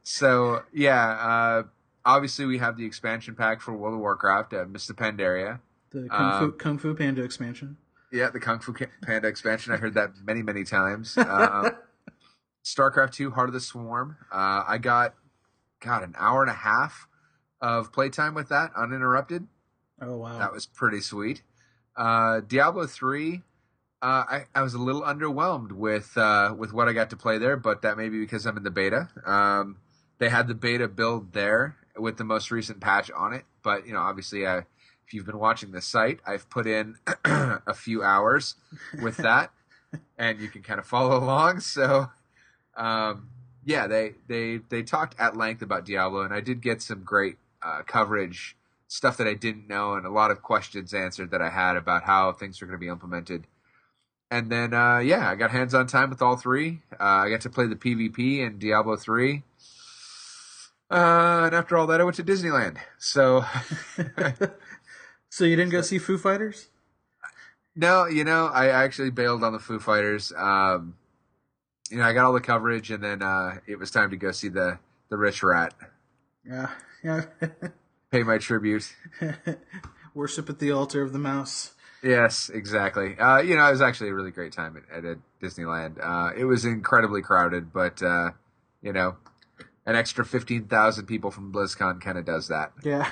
so 0.03 0.63
yeah, 0.73 1.11
uh, 1.11 1.63
obviously 2.05 2.45
we 2.45 2.59
have 2.59 2.77
the 2.77 2.85
expansion 2.85 3.35
pack 3.35 3.61
for 3.61 3.73
World 3.73 3.95
of 3.95 4.01
Warcraft, 4.01 4.53
uh, 4.53 4.59
of 4.63 4.69
Pandaria, 4.69 5.61
the 5.91 6.09
Kung 6.09 6.39
Fu, 6.39 6.45
um, 6.45 6.53
Kung 6.53 6.79
Fu 6.79 6.95
Panda 6.95 7.23
expansion. 7.23 7.77
Yeah, 8.13 8.31
the 8.31 8.41
Kung 8.41 8.59
Fu 8.59 8.75
Panda 9.03 9.29
expansion. 9.29 9.73
I 9.73 9.77
heard 9.77 9.95
that 9.95 10.11
many, 10.23 10.43
many 10.43 10.65
times. 10.65 11.17
Um, 11.29 11.73
StarCraft 12.65 13.13
Two, 13.13 13.31
Heart 13.31 13.49
of 13.49 13.55
the 13.55 13.61
Swarm. 13.61 14.19
Uh, 14.31 14.63
I 14.67 14.77
got, 14.77 15.15
got 15.81 16.03
an 16.03 16.15
hour 16.19 16.43
and 16.43 16.51
a 16.51 16.55
half 16.55 17.08
of 17.61 17.93
playtime 17.93 18.35
with 18.35 18.49
that 18.49 18.71
uninterrupted. 18.77 19.47
Oh 20.01 20.19
wow, 20.19 20.39
that 20.39 20.53
was 20.53 20.67
pretty 20.67 21.01
sweet. 21.01 21.43
Uh, 21.97 22.41
Diablo 22.41 22.87
Three. 22.87 23.43
Uh, 24.01 24.23
I, 24.31 24.45
I 24.55 24.63
was 24.63 24.75
a 24.75 24.79
little 24.79 25.03
underwhelmed 25.03 25.73
with 25.73 26.17
uh, 26.17 26.55
with 26.57 26.73
what 26.73 26.89
I 26.89 26.93
got 26.93 27.11
to 27.11 27.17
play 27.17 27.39
there, 27.39 27.57
but 27.57 27.83
that 27.83 27.97
may 27.97 28.09
be 28.09 28.21
because 28.21 28.47
I'm 28.47 28.57
in 28.57 28.63
the 28.63 28.71
beta. 28.71 29.09
Um, 29.27 29.79
they 30.19 30.29
had 30.29 30.47
the 30.47 30.55
beta 30.55 30.87
build 30.87 31.33
there 31.33 31.77
with 31.97 32.17
the 32.17 32.25
most 32.25 32.53
recent 32.53 32.81
patch 32.81 33.11
on 33.11 33.33
it, 33.33 33.45
but 33.63 33.87
you 33.87 33.93
know, 33.93 34.01
obviously, 34.01 34.47
uh, 34.47 34.63
if 35.07 35.15
you've 35.15 35.27
been 35.27 35.39
watching 35.39 35.73
the 35.73 35.81
site, 35.81 36.21
I've 36.27 36.49
put 36.51 36.67
in 36.67 36.97
a 37.25 37.75
few 37.75 38.03
hours 38.03 38.55
with 39.03 39.17
that, 39.19 39.51
and 40.17 40.39
you 40.39 40.49
can 40.49 40.63
kind 40.63 40.79
of 40.79 40.87
follow 40.87 41.17
along. 41.17 41.61
So, 41.69 42.11
um, 42.77 43.31
yeah, 43.65 43.87
they 43.87 44.15
they 44.29 44.59
they 44.69 44.83
talked 44.83 45.17
at 45.19 45.37
length 45.37 45.63
about 45.63 45.85
Diablo, 45.85 46.23
and 46.23 46.33
I 46.33 46.41
did 46.41 46.61
get 46.61 46.83
some 46.83 47.03
great 47.03 47.37
uh, 47.63 47.83
coverage, 47.87 48.57
stuff 48.87 49.17
that 49.17 49.27
I 49.27 49.35
didn't 49.35 49.69
know, 49.69 49.95
and 49.95 50.07
a 50.07 50.11
lot 50.11 50.31
of 50.31 50.43
questions 50.43 50.95
answered 50.95 51.31
that 51.31 51.43
I 51.43 51.51
had 51.51 51.77
about 51.77 52.05
how 52.05 52.33
things 52.33 52.61
are 52.63 52.67
going 52.67 52.79
to 52.79 52.85
be 52.85 52.89
implemented 52.89 53.47
and 54.31 54.51
then 54.51 54.75
uh, 54.75 54.99
yeah, 54.99 55.31
I 55.31 55.35
got 55.35 55.51
hands 55.51 55.75
on 55.75 55.87
time 55.87 56.11
with 56.11 56.21
all 56.21 56.37
three. 56.37 56.81
Uh, 56.93 57.05
I 57.05 57.31
got 57.31 57.41
to 57.43 57.51
play 57.51 57.67
the 57.67 57.77
PvP 57.77 58.41
in 58.47 58.59
Diablo 58.59 58.97
three. 58.97 59.43
Uh, 60.91 61.45
and 61.47 61.55
after 61.55 61.77
all 61.77 61.87
that, 61.87 62.01
I 62.01 62.05
went 62.05 62.17
to 62.17 62.25
Disneyland. 62.25 62.79
So, 62.99 63.45
so 65.29 65.45
you 65.45 65.57
didn't 65.57 65.73
go 65.73 65.83
see 65.83 65.99
Foo 65.99 66.17
Fighters? 66.17 66.69
No, 67.77 68.07
you 68.07 68.25
know, 68.25 68.47
I 68.47 68.69
actually 68.69 69.11
bailed 69.11 69.45
on 69.45 69.53
the 69.53 69.59
Foo 69.59 69.79
Fighters. 69.79 70.33
Um, 70.37 70.97
you 71.91 71.99
know, 71.99 72.05
I 72.05 72.13
got 72.13 72.25
all 72.25 72.33
the 72.33 72.41
coverage, 72.41 72.91
and 72.91 73.03
then 73.03 73.23
uh, 73.23 73.59
it 73.67 73.79
was 73.79 73.91
time 73.91 74.11
to 74.11 74.17
go 74.17 74.31
see 74.31 74.49
the 74.49 74.79
the 75.11 75.17
Rich 75.17 75.43
Rat. 75.43 75.75
Yeah. 76.45 76.71
Pay 78.11 78.23
my 78.23 78.39
tribute. 78.39 78.95
Worship 80.15 80.49
at 80.49 80.59
the 80.59 80.71
altar 80.73 81.03
of 81.03 81.13
the 81.13 81.19
mouse. 81.19 81.75
Yes, 82.03 82.49
exactly. 82.53 83.19
Uh, 83.19 83.39
you 83.39 83.57
know, 83.57 83.67
it 83.67 83.71
was 83.71 83.83
actually 83.83 84.11
a 84.11 84.15
really 84.15 84.31
great 84.31 84.53
time 84.53 84.83
at, 84.93 85.05
at 85.05 85.19
Disneyland. 85.43 85.99
Uh, 86.03 86.33
it 86.37 86.45
was 86.45 86.65
incredibly 86.65 87.23
crowded, 87.23 87.73
but 87.73 88.03
uh, 88.03 88.31
you 88.83 88.93
know, 88.93 89.17
an 89.85 89.97
extra 89.97 90.25
fifteen 90.25 90.67
thousand 90.67 91.07
people 91.07 91.31
from 91.31 91.53
BlizzCon 91.53 92.01
kind 92.01 92.19
of 92.19 92.25
does 92.25 92.49
that. 92.49 92.73
Yeah. 92.85 93.11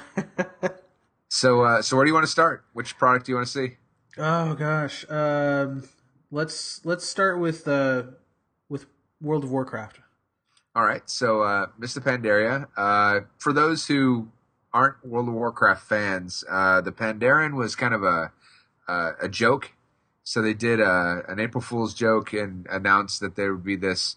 so, 1.28 1.62
uh, 1.62 1.82
so 1.82 1.97
where 1.97 2.05
do 2.05 2.11
you 2.11 2.14
want 2.14 2.26
to 2.26 2.32
start? 2.32 2.64
Which 2.74 2.97
product 2.97 3.26
do 3.26 3.32
you 3.32 3.36
want 3.36 3.49
to 3.49 3.53
see? 3.53 3.76
Oh 4.18 4.55
gosh, 4.55 5.05
um, 5.11 5.88
let's 6.30 6.84
let's 6.84 7.05
start 7.05 7.40
with 7.40 7.66
uh, 7.66 8.05
with 8.68 8.86
World 9.20 9.44
of 9.44 9.51
Warcraft. 9.51 10.01
All 10.77 10.85
right, 10.85 11.09
so 11.09 11.41
uh, 11.41 11.68
Mists 11.79 11.97
of 11.97 12.05
Pandaria. 12.05 12.66
Uh, 12.77 13.20
for 13.39 13.55
those 13.55 13.87
who 13.87 14.29
aren't 14.74 15.03
World 15.07 15.27
of 15.27 15.33
Warcraft 15.33 15.83
fans, 15.83 16.45
uh, 16.51 16.83
the 16.83 16.93
Pandaren 16.93 17.55
was 17.55 17.74
kind 17.74 17.95
of 17.95 18.03
a 18.03 18.31
uh, 18.87 19.12
a 19.22 19.27
joke. 19.27 19.72
So 20.22 20.43
they 20.43 20.53
did 20.53 20.81
a, 20.81 20.85
uh, 20.85 21.22
an 21.29 21.41
April 21.41 21.62
Fool's 21.62 21.95
joke 21.95 22.35
and 22.35 22.66
announced 22.70 23.20
that 23.20 23.37
there 23.37 23.55
would 23.55 23.64
be 23.64 23.77
this, 23.77 24.16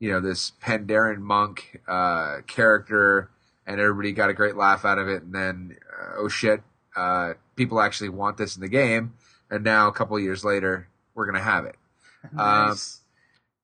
you 0.00 0.10
know, 0.10 0.18
this 0.18 0.50
Pandaren 0.60 1.18
monk 1.18 1.80
uh, 1.86 2.38
character, 2.48 3.30
and 3.64 3.78
everybody 3.78 4.10
got 4.10 4.30
a 4.30 4.34
great 4.34 4.56
laugh 4.56 4.84
out 4.84 4.98
of 4.98 5.06
it. 5.06 5.22
And 5.22 5.32
then, 5.32 5.76
uh, 5.96 6.14
oh 6.16 6.28
shit, 6.28 6.60
uh, 6.96 7.34
people 7.54 7.80
actually 7.80 8.08
want 8.08 8.36
this 8.36 8.56
in 8.56 8.62
the 8.62 8.68
game. 8.68 9.14
And 9.48 9.62
now, 9.62 9.86
a 9.86 9.92
couple 9.92 10.18
years 10.18 10.44
later, 10.44 10.88
we're 11.14 11.26
gonna 11.26 11.40
have 11.40 11.66
it. 11.66 11.76
Nice. 12.32 12.96
Um, 12.96 12.99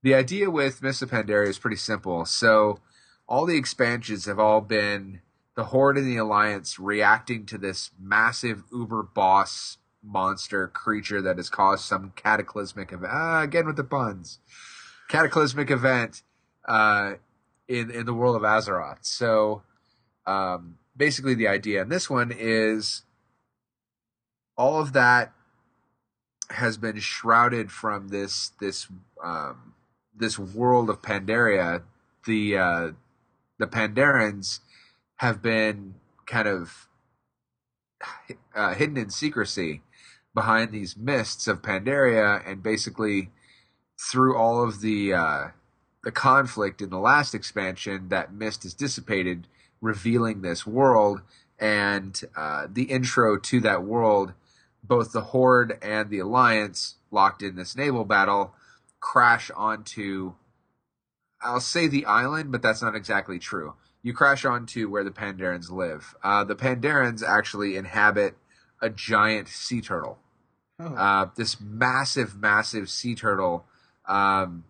the 0.07 0.15
idea 0.15 0.49
with 0.49 0.85
Mists 0.85 1.03
of 1.03 1.11
Pandaria 1.11 1.49
is 1.49 1.59
pretty 1.59 1.77
simple. 1.77 2.25
So, 2.27 2.79
all 3.29 3.45
the 3.45 3.57
expansions 3.57 4.27
have 4.27 4.39
all 4.39 4.61
been 4.61 5.21
the 5.57 5.65
Horde 5.65 5.99
and 5.99 6.07
the 6.07 6.17
Alliance 6.17 6.79
reacting 6.79 7.45
to 7.47 7.59
this 7.59 7.91
massive 8.01 8.63
uber 8.73 9.03
boss 9.03 9.79
monster 10.05 10.69
creature 10.69 11.21
that 11.23 11.39
has 11.39 11.51
caused 11.51 11.83
some 11.83 12.13
cataclysmic 12.15 12.93
event. 12.93 13.13
Ah, 13.13 13.43
again 13.43 13.67
with 13.67 13.75
the 13.75 13.83
puns. 13.83 14.39
Cataclysmic 15.09 15.73
event 15.73 16.23
uh, 16.69 17.15
in 17.67 17.91
in 17.91 18.07
the 18.07 18.15
world 18.15 18.37
of 18.37 18.43
Azeroth. 18.43 19.05
So 19.05 19.63
um, 20.25 20.79
basically, 20.97 21.35
the 21.35 21.49
idea 21.49 21.83
in 21.83 21.89
this 21.89 22.09
one 22.09 22.33
is 22.33 23.03
all 24.57 24.81
of 24.81 24.93
that 24.93 25.33
has 26.51 26.77
been 26.77 27.01
shrouded 27.01 27.73
from 27.73 28.07
this 28.07 28.53
this 28.61 28.87
um, 29.21 29.73
this 30.19 30.39
world 30.39 30.91
of 30.91 31.03
Pandaria. 31.03 31.83
The 32.27 32.57
uh, 32.57 32.91
the 33.59 33.67
Pandarans 33.67 34.61
have 35.17 35.43
been 35.43 35.95
kind 36.27 36.49
of 36.49 36.89
uh, 38.55 38.75
hidden 38.75 38.97
in 38.97 39.11
secrecy 39.11 39.83
behind 40.35 40.73
these 40.73 40.97
mists 40.97 41.47
of 41.49 41.63
Pandaria, 41.63 42.43
and 42.47 42.63
basically 42.63 43.31
through 43.99 44.37
all 44.37 44.63
of 44.63 44.81
the 44.81 45.15
uh, 45.15 45.45
the 46.05 46.13
conflict 46.13 46.81
in 46.81 46.91
the 46.91 46.99
last 46.99 47.35
expansion, 47.35 48.09
that 48.11 48.33
mist 48.33 48.65
is 48.65 48.75
dissipated, 48.75 49.49
revealing 49.81 50.43
this 50.43 50.67
world 50.67 51.21
and 51.59 52.21
uh, 52.37 52.67
the 52.71 52.85
intro 52.85 53.39
to 53.39 53.61
that 53.61 53.83
world. 53.83 54.33
Both 54.85 55.11
the 55.11 55.23
Horde 55.23 55.79
and 55.83 56.11
the 56.11 56.21
Alliance, 56.21 56.95
locked 57.11 57.43
in 57.43 57.57
this 57.57 57.75
naval 57.75 58.05
battle, 58.05 58.55
crash 59.07 59.53
onto. 59.55 60.35
I'll 61.41 61.61
say 61.61 61.87
the 61.87 62.07
island, 62.07 62.51
but 62.51 62.61
that's 62.61 62.83
not 62.83 62.97
exactly 62.97 63.39
true. 63.39 63.75
You 64.03 64.13
crash 64.13 64.45
onto 64.45 64.91
where 64.91 65.05
the 65.05 65.13
Pandarans 65.13 65.71
live. 65.71 66.17
Uh, 66.25 66.43
the 66.43 66.57
Pandarans 66.57 67.23
actually 67.23 67.77
inhabit 67.77 68.35
a 68.83 68.91
giant 68.91 69.49
sea 69.49 69.81
turtle. 69.81 70.19
Oh. 70.81 70.95
Uh, 70.95 71.29
this 71.37 71.61
massive, 71.61 72.37
massive 72.37 72.91
sea 72.91 73.15
turtle 73.15 73.65
um, 74.09 74.65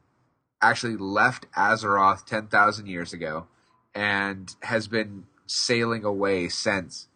actually 0.61 0.97
left 0.97 1.51
Azeroth 1.53 2.27
10,000 2.27 2.87
years 2.87 3.15
ago 3.15 3.47
and 3.95 4.55
has 4.63 4.87
been 4.87 5.25
sailing 5.47 6.05
away 6.05 6.49
since, 6.49 7.09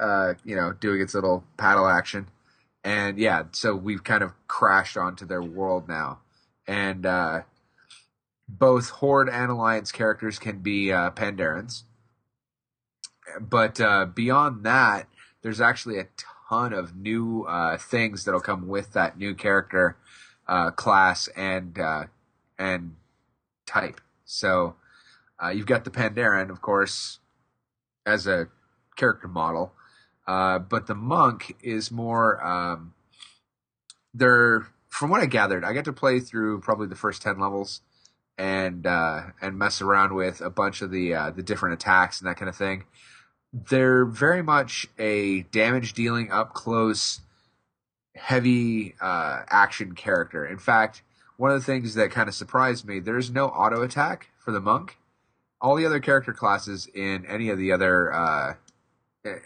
uh, 0.00 0.34
you 0.44 0.56
know, 0.56 0.72
doing 0.72 1.02
its 1.02 1.14
little 1.14 1.44
paddle 1.58 1.86
action. 1.86 2.28
And 2.82 3.18
yeah, 3.18 3.44
so 3.52 3.74
we've 3.74 4.02
kind 4.02 4.22
of 4.22 4.32
crashed 4.48 4.96
onto 4.96 5.26
their 5.26 5.42
world 5.42 5.88
now. 5.88 6.20
And 6.66 7.04
uh, 7.04 7.42
both 8.48 8.90
Horde 8.90 9.28
and 9.28 9.50
Alliance 9.50 9.92
characters 9.92 10.38
can 10.38 10.58
be 10.58 10.92
uh, 10.92 11.10
Pandarans. 11.10 11.84
But 13.40 13.80
uh, 13.80 14.06
beyond 14.06 14.64
that, 14.64 15.08
there's 15.42 15.60
actually 15.60 15.98
a 15.98 16.08
ton 16.48 16.72
of 16.72 16.96
new 16.96 17.44
uh, 17.44 17.76
things 17.78 18.24
that'll 18.24 18.40
come 18.40 18.68
with 18.68 18.92
that 18.92 19.18
new 19.18 19.34
character 19.34 19.96
uh, 20.46 20.70
class 20.70 21.28
and 21.28 21.78
uh, 21.78 22.04
and 22.58 22.96
type. 23.66 24.00
So 24.24 24.76
you've 25.52 25.66
got 25.66 25.84
the 25.84 25.90
Pandaren, 25.90 26.48
of 26.48 26.62
course, 26.62 27.18
as 28.06 28.26
a 28.26 28.48
character 28.96 29.28
model, 29.28 29.72
but 30.26 30.86
the 30.86 30.94
monk 30.94 31.56
is 31.62 31.90
more. 31.90 32.42
Um, 32.42 32.94
they're 34.14 34.68
from 34.94 35.10
what 35.10 35.20
I 35.20 35.26
gathered, 35.26 35.64
I 35.64 35.72
got 35.72 35.84
to 35.86 35.92
play 35.92 36.20
through 36.20 36.60
probably 36.60 36.86
the 36.86 36.94
first 36.94 37.22
ten 37.22 37.38
levels 37.38 37.80
and 38.38 38.86
uh, 38.86 39.22
and 39.40 39.58
mess 39.58 39.80
around 39.80 40.14
with 40.14 40.40
a 40.40 40.50
bunch 40.50 40.82
of 40.82 40.90
the 40.90 41.32
the 41.34 41.42
different 41.42 41.74
attacks 41.74 42.20
and 42.20 42.28
that 42.28 42.36
kind 42.36 42.48
of 42.48 42.56
thing 42.56 42.84
they're 43.54 44.04
very 44.04 44.42
much 44.42 44.86
a 44.98 45.42
damage 45.42 45.92
dealing 45.92 46.30
up 46.32 46.52
close 46.54 47.20
heavy 48.16 48.94
uh, 49.00 49.42
action 49.48 49.94
character. 49.94 50.44
In 50.44 50.58
fact, 50.58 51.02
one 51.36 51.50
of 51.50 51.60
the 51.60 51.64
things 51.64 51.94
that 51.94 52.10
kind 52.10 52.28
of 52.28 52.34
surprised 52.34 52.84
me, 52.84 52.98
there's 52.98 53.30
no 53.30 53.46
auto 53.46 53.82
attack 53.82 54.30
for 54.38 54.50
the 54.50 54.60
monk. 54.60 54.98
All 55.60 55.76
the 55.76 55.86
other 55.86 56.00
character 56.00 56.32
classes 56.32 56.88
in 56.92 57.24
any 57.26 57.48
of 57.48 57.58
the 57.58 57.72
other 57.72 58.12
uh, 58.12 58.54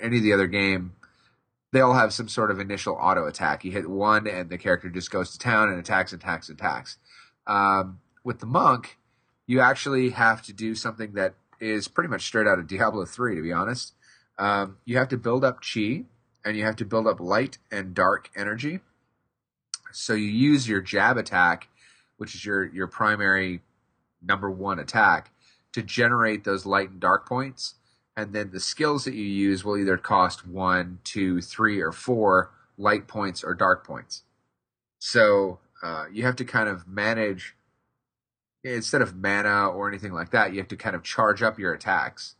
any 0.01 0.17
of 0.17 0.23
the 0.23 0.33
other 0.33 0.47
game, 0.47 0.95
they 1.73 1.81
all 1.81 1.95
have 1.95 2.13
some 2.13 2.29
sort 2.29 2.51
of 2.51 2.61
initial 2.61 2.95
auto 2.95 3.27
attack. 3.27 3.65
You 3.65 3.73
hit 3.73 3.89
one, 3.89 4.27
and 4.27 4.49
the 4.49 4.59
character 4.59 4.89
just 4.89 5.11
goes 5.11 5.33
to 5.33 5.39
town 5.39 5.69
and 5.69 5.79
attacks, 5.79 6.13
and 6.13 6.23
attacks, 6.23 6.49
and 6.49 6.59
attacks. 6.59 6.99
Um, 7.47 8.01
with 8.25 8.41
the 8.41 8.47
monk, 8.47 8.99
you 9.47 9.61
actually 9.61 10.11
have 10.11 10.43
to 10.43 10.53
do 10.53 10.75
something 10.75 11.13
that 11.13 11.35
is 11.61 11.89
pretty 11.89 12.09
much 12.09 12.23
straight 12.23 12.47
out 12.47 12.59
of 12.59 12.67
Diablo 12.69 13.05
3, 13.05 13.37
to 13.37 13.43
be 13.43 13.53
honest. 13.53 13.95
Um, 14.39 14.79
you 14.85 14.97
have 14.97 15.09
to 15.09 15.17
build 15.17 15.45
up 15.45 15.61
chi, 15.63 16.05
and 16.45 16.57
you 16.57 16.65
have 16.65 16.77
to 16.77 16.85
build 16.85 17.07
up 17.07 17.21
light 17.21 17.59
and 17.71 17.95
dark 17.95 18.31
energy. 18.37 18.81
So 19.93 20.15
you 20.15 20.27
use 20.27 20.69
your 20.69 20.81
jab 20.81 21.17
attack, 21.17 21.69
which 22.19 22.35
is 22.35 22.45
your 22.45 22.65
your 22.67 22.87
primary 22.87 23.63
number 24.23 24.51
one 24.51 24.79
attack, 24.79 25.33
to 25.73 25.83
generate 25.83 26.45
those 26.45 26.67
light 26.67 26.91
and 26.91 27.01
dark 27.01 27.27
points, 27.27 27.75
and 28.19 28.33
then 28.33 28.51
the 28.51 28.59
skills 28.59 29.05
that 29.05 29.15
you 29.15 29.23
use 29.23 29.65
will 29.65 29.79
either 29.79 29.97
cost 29.97 30.45
one, 30.45 30.99
two, 31.05 31.41
three, 31.41 31.81
or 31.81 31.93
four 31.93 32.51
light 32.77 33.07
points 33.07 33.45
or 33.45 33.55
dark 33.55 33.87
points. 33.87 34.25
So 34.99 35.61
uh, 35.85 36.07
you 36.13 36.25
have 36.25 36.35
to 36.37 36.45
kind 36.45 36.69
of 36.69 36.89
manage 36.89 37.55
instead 38.65 39.03
of 39.03 39.15
mana 39.15 39.69
or 39.69 39.87
anything 39.87 40.13
like 40.13 40.33
that. 40.33 40.53
You 40.53 40.59
have 40.59 40.67
to 40.67 40.77
kind 40.77 40.97
of 40.97 41.05
charge 41.05 41.45
up 41.45 41.61
your 41.61 41.73
attacks. 41.73 42.35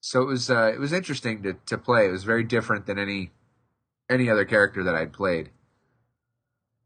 So 0.00 0.22
it 0.22 0.26
was 0.26 0.50
uh, 0.50 0.70
it 0.72 0.78
was 0.78 0.92
interesting 0.92 1.42
to 1.42 1.54
to 1.66 1.78
play. 1.78 2.06
It 2.06 2.12
was 2.12 2.22
very 2.22 2.44
different 2.44 2.86
than 2.86 2.96
any 2.96 3.32
any 4.08 4.30
other 4.30 4.44
character 4.44 4.84
that 4.84 4.94
I'd 4.94 5.12
played. 5.12 5.50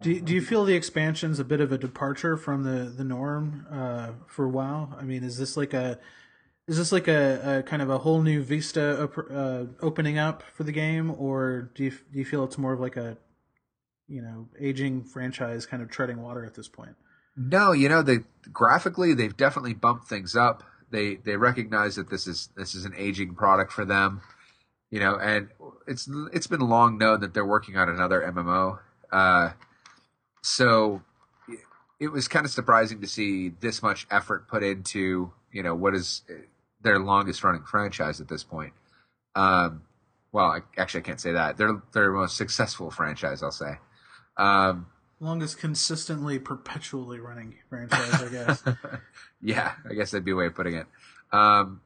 Do 0.01 0.11
you, 0.11 0.21
do 0.23 0.33
you 0.33 0.41
feel 0.41 0.65
the 0.65 0.77
expansion's 0.77 1.39
a 1.39 1.45
bit 1.45 1.61
of 1.61 1.71
a 1.71 1.77
departure 1.77 2.39
from 2.39 2.63
the 2.63 2.85
the 2.85 3.05
norm 3.05 3.67
uh, 3.71 4.13
for 4.27 4.49
WoW? 4.49 4.97
I 4.99 5.03
mean, 5.03 5.23
is 5.23 5.37
this 5.37 5.55
like 5.55 5.75
a 5.75 5.99
is 6.69 6.77
this 6.77 6.93
like 6.93 7.09
a, 7.09 7.59
a 7.59 7.63
kind 7.63 7.81
of 7.81 7.89
a 7.89 7.99
whole 7.99 8.21
new 8.21 8.43
vista 8.43 9.03
op- 9.03 9.31
uh, 9.31 9.65
opening 9.81 10.19
up 10.19 10.43
for 10.55 10.65
the 10.65 10.73
game, 10.73 11.11
or 11.19 11.71
do 11.75 11.85
you 11.85 11.91
do 11.91 12.19
you 12.19 12.25
feel 12.25 12.45
it's 12.45 12.59
more 12.59 12.75
of 12.75 12.81
like 12.81 12.97
a 12.97 13.17
you 14.07 14.21
know 14.21 14.49
aging 14.61 15.03
franchise 15.03 15.65
kind 15.65 15.83
of 15.83 15.91
treading 15.91 16.23
water 16.23 16.45
at 16.45 16.55
this 16.55 16.69
point? 16.69 16.95
No, 17.37 17.73
you 17.73 17.89
know, 17.89 18.03
they 18.03 18.19
graphically 18.53 19.15
they've 19.15 19.37
definitely 19.37 19.73
bumped 19.73 20.09
things 20.09 20.37
up. 20.37 20.63
They 20.91 21.17
they 21.17 21.37
recognize 21.37 21.97
that 21.97 22.11
this 22.11 22.27
is 22.27 22.51
this 22.55 22.75
is 22.75 22.85
an 22.85 22.93
aging 22.97 23.35
product 23.35 23.73
for 23.73 23.87
them, 23.87 24.21
you 24.91 25.01
know, 25.01 25.17
and 25.17 25.49
it's 25.87 26.09
it's 26.35 26.47
been 26.47 26.61
long 26.61 26.99
known 26.99 27.21
that 27.21 27.33
they're 27.33 27.47
working 27.47 27.79
on 27.79 27.89
another 27.89 28.21
MMO. 28.21 28.79
Uh, 29.11 29.53
so 30.43 31.01
it 31.99 32.09
was 32.09 32.29
kind 32.29 32.45
of 32.45 32.53
surprising 32.53 33.01
to 33.01 33.07
see 33.07 33.49
this 33.49 33.83
much 33.83 34.07
effort 34.11 34.49
put 34.49 34.63
into 34.63 35.33
you 35.51 35.63
know 35.63 35.75
what 35.75 35.95
is 35.95 36.23
their 36.83 36.99
longest 36.99 37.45
running 37.45 37.65
franchise 37.65 38.21
at 38.21 38.29
this 38.29 38.45
point. 38.45 38.73
Um, 39.35 39.83
well, 40.33 40.47
I, 40.47 40.61
actually, 40.77 41.01
I 41.01 41.05
can't 41.05 41.21
say 41.21 41.33
that. 41.33 41.57
They're 41.57 41.83
their 41.93 42.13
most 42.13 42.37
successful 42.37 42.91
franchise, 42.91 43.43
I'll 43.43 43.51
say. 43.51 43.79
Um, 44.37 44.87
Longest 45.21 45.59
consistently, 45.59 46.39
perpetually 46.39 47.19
running 47.19 47.57
franchise, 47.69 48.23
I 48.23 48.29
guess. 48.29 48.63
yeah, 49.43 49.73
I 49.89 49.95
guess 49.95 50.13
that'd 50.13 50.25
be 50.25 50.31
a 50.31 50.37
way 50.37 50.47
of 50.47 50.55
putting 50.55 50.75
it. 50.75 50.87
Um, 51.33 51.81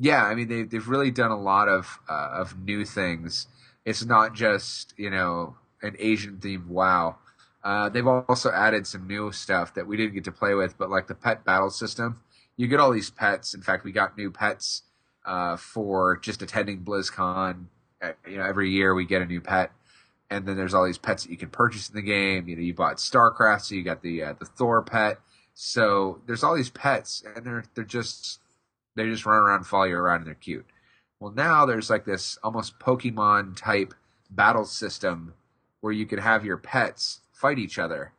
yeah, 0.00 0.24
I 0.24 0.34
mean 0.34 0.48
they 0.48 0.64
they've 0.64 0.88
really 0.88 1.12
done 1.12 1.30
a 1.30 1.40
lot 1.40 1.68
of 1.68 2.00
uh, 2.10 2.30
of 2.32 2.58
new 2.58 2.84
things. 2.84 3.46
It's 3.84 4.04
not 4.04 4.34
just 4.34 4.94
you 4.96 5.10
know 5.10 5.56
an 5.80 5.94
Asian 6.00 6.38
themed 6.38 6.66
WoW. 6.66 7.18
Uh, 7.62 7.88
they've 7.88 8.06
also 8.06 8.50
added 8.50 8.88
some 8.88 9.06
new 9.06 9.30
stuff 9.30 9.74
that 9.74 9.86
we 9.86 9.96
didn't 9.96 10.14
get 10.14 10.24
to 10.24 10.32
play 10.32 10.54
with, 10.54 10.76
but 10.76 10.90
like 10.90 11.06
the 11.06 11.14
pet 11.14 11.44
battle 11.44 11.70
system. 11.70 12.20
You 12.56 12.68
get 12.68 12.80
all 12.80 12.92
these 12.92 13.10
pets. 13.10 13.54
In 13.54 13.62
fact, 13.62 13.84
we 13.84 13.92
got 13.92 14.16
new 14.16 14.30
pets 14.30 14.82
uh, 15.24 15.56
for 15.56 16.16
just 16.18 16.42
attending 16.42 16.84
BlizzCon. 16.84 17.66
Uh, 18.00 18.12
you 18.28 18.36
know, 18.36 18.44
every 18.44 18.70
year 18.70 18.94
we 18.94 19.04
get 19.04 19.22
a 19.22 19.26
new 19.26 19.40
pet, 19.40 19.72
and 20.30 20.46
then 20.46 20.56
there's 20.56 20.74
all 20.74 20.84
these 20.84 20.98
pets 20.98 21.24
that 21.24 21.30
you 21.30 21.36
can 21.36 21.50
purchase 21.50 21.88
in 21.88 21.94
the 21.94 22.02
game. 22.02 22.48
You 22.48 22.56
know, 22.56 22.62
you 22.62 22.74
bought 22.74 22.96
StarCraft, 22.96 23.62
so 23.62 23.74
you 23.74 23.82
got 23.82 24.02
the 24.02 24.22
uh, 24.22 24.34
the 24.38 24.44
Thor 24.44 24.82
pet. 24.82 25.18
So 25.54 26.20
there's 26.26 26.42
all 26.42 26.56
these 26.56 26.70
pets, 26.70 27.22
and 27.36 27.44
they're 27.44 27.64
they're 27.74 27.84
just 27.84 28.40
they 28.96 29.08
just 29.08 29.26
run 29.26 29.38
around, 29.38 29.64
follow 29.64 29.84
you 29.84 29.96
around, 29.96 30.18
and 30.18 30.26
they're 30.26 30.34
cute. 30.34 30.66
Well, 31.20 31.32
now 31.32 31.66
there's 31.66 31.88
like 31.88 32.04
this 32.04 32.38
almost 32.42 32.78
Pokemon 32.78 33.56
type 33.56 33.94
battle 34.30 34.64
system 34.64 35.34
where 35.80 35.92
you 35.92 36.06
can 36.06 36.18
have 36.18 36.44
your 36.44 36.56
pets 36.56 37.20
fight 37.32 37.58
each 37.58 37.78
other, 37.78 38.12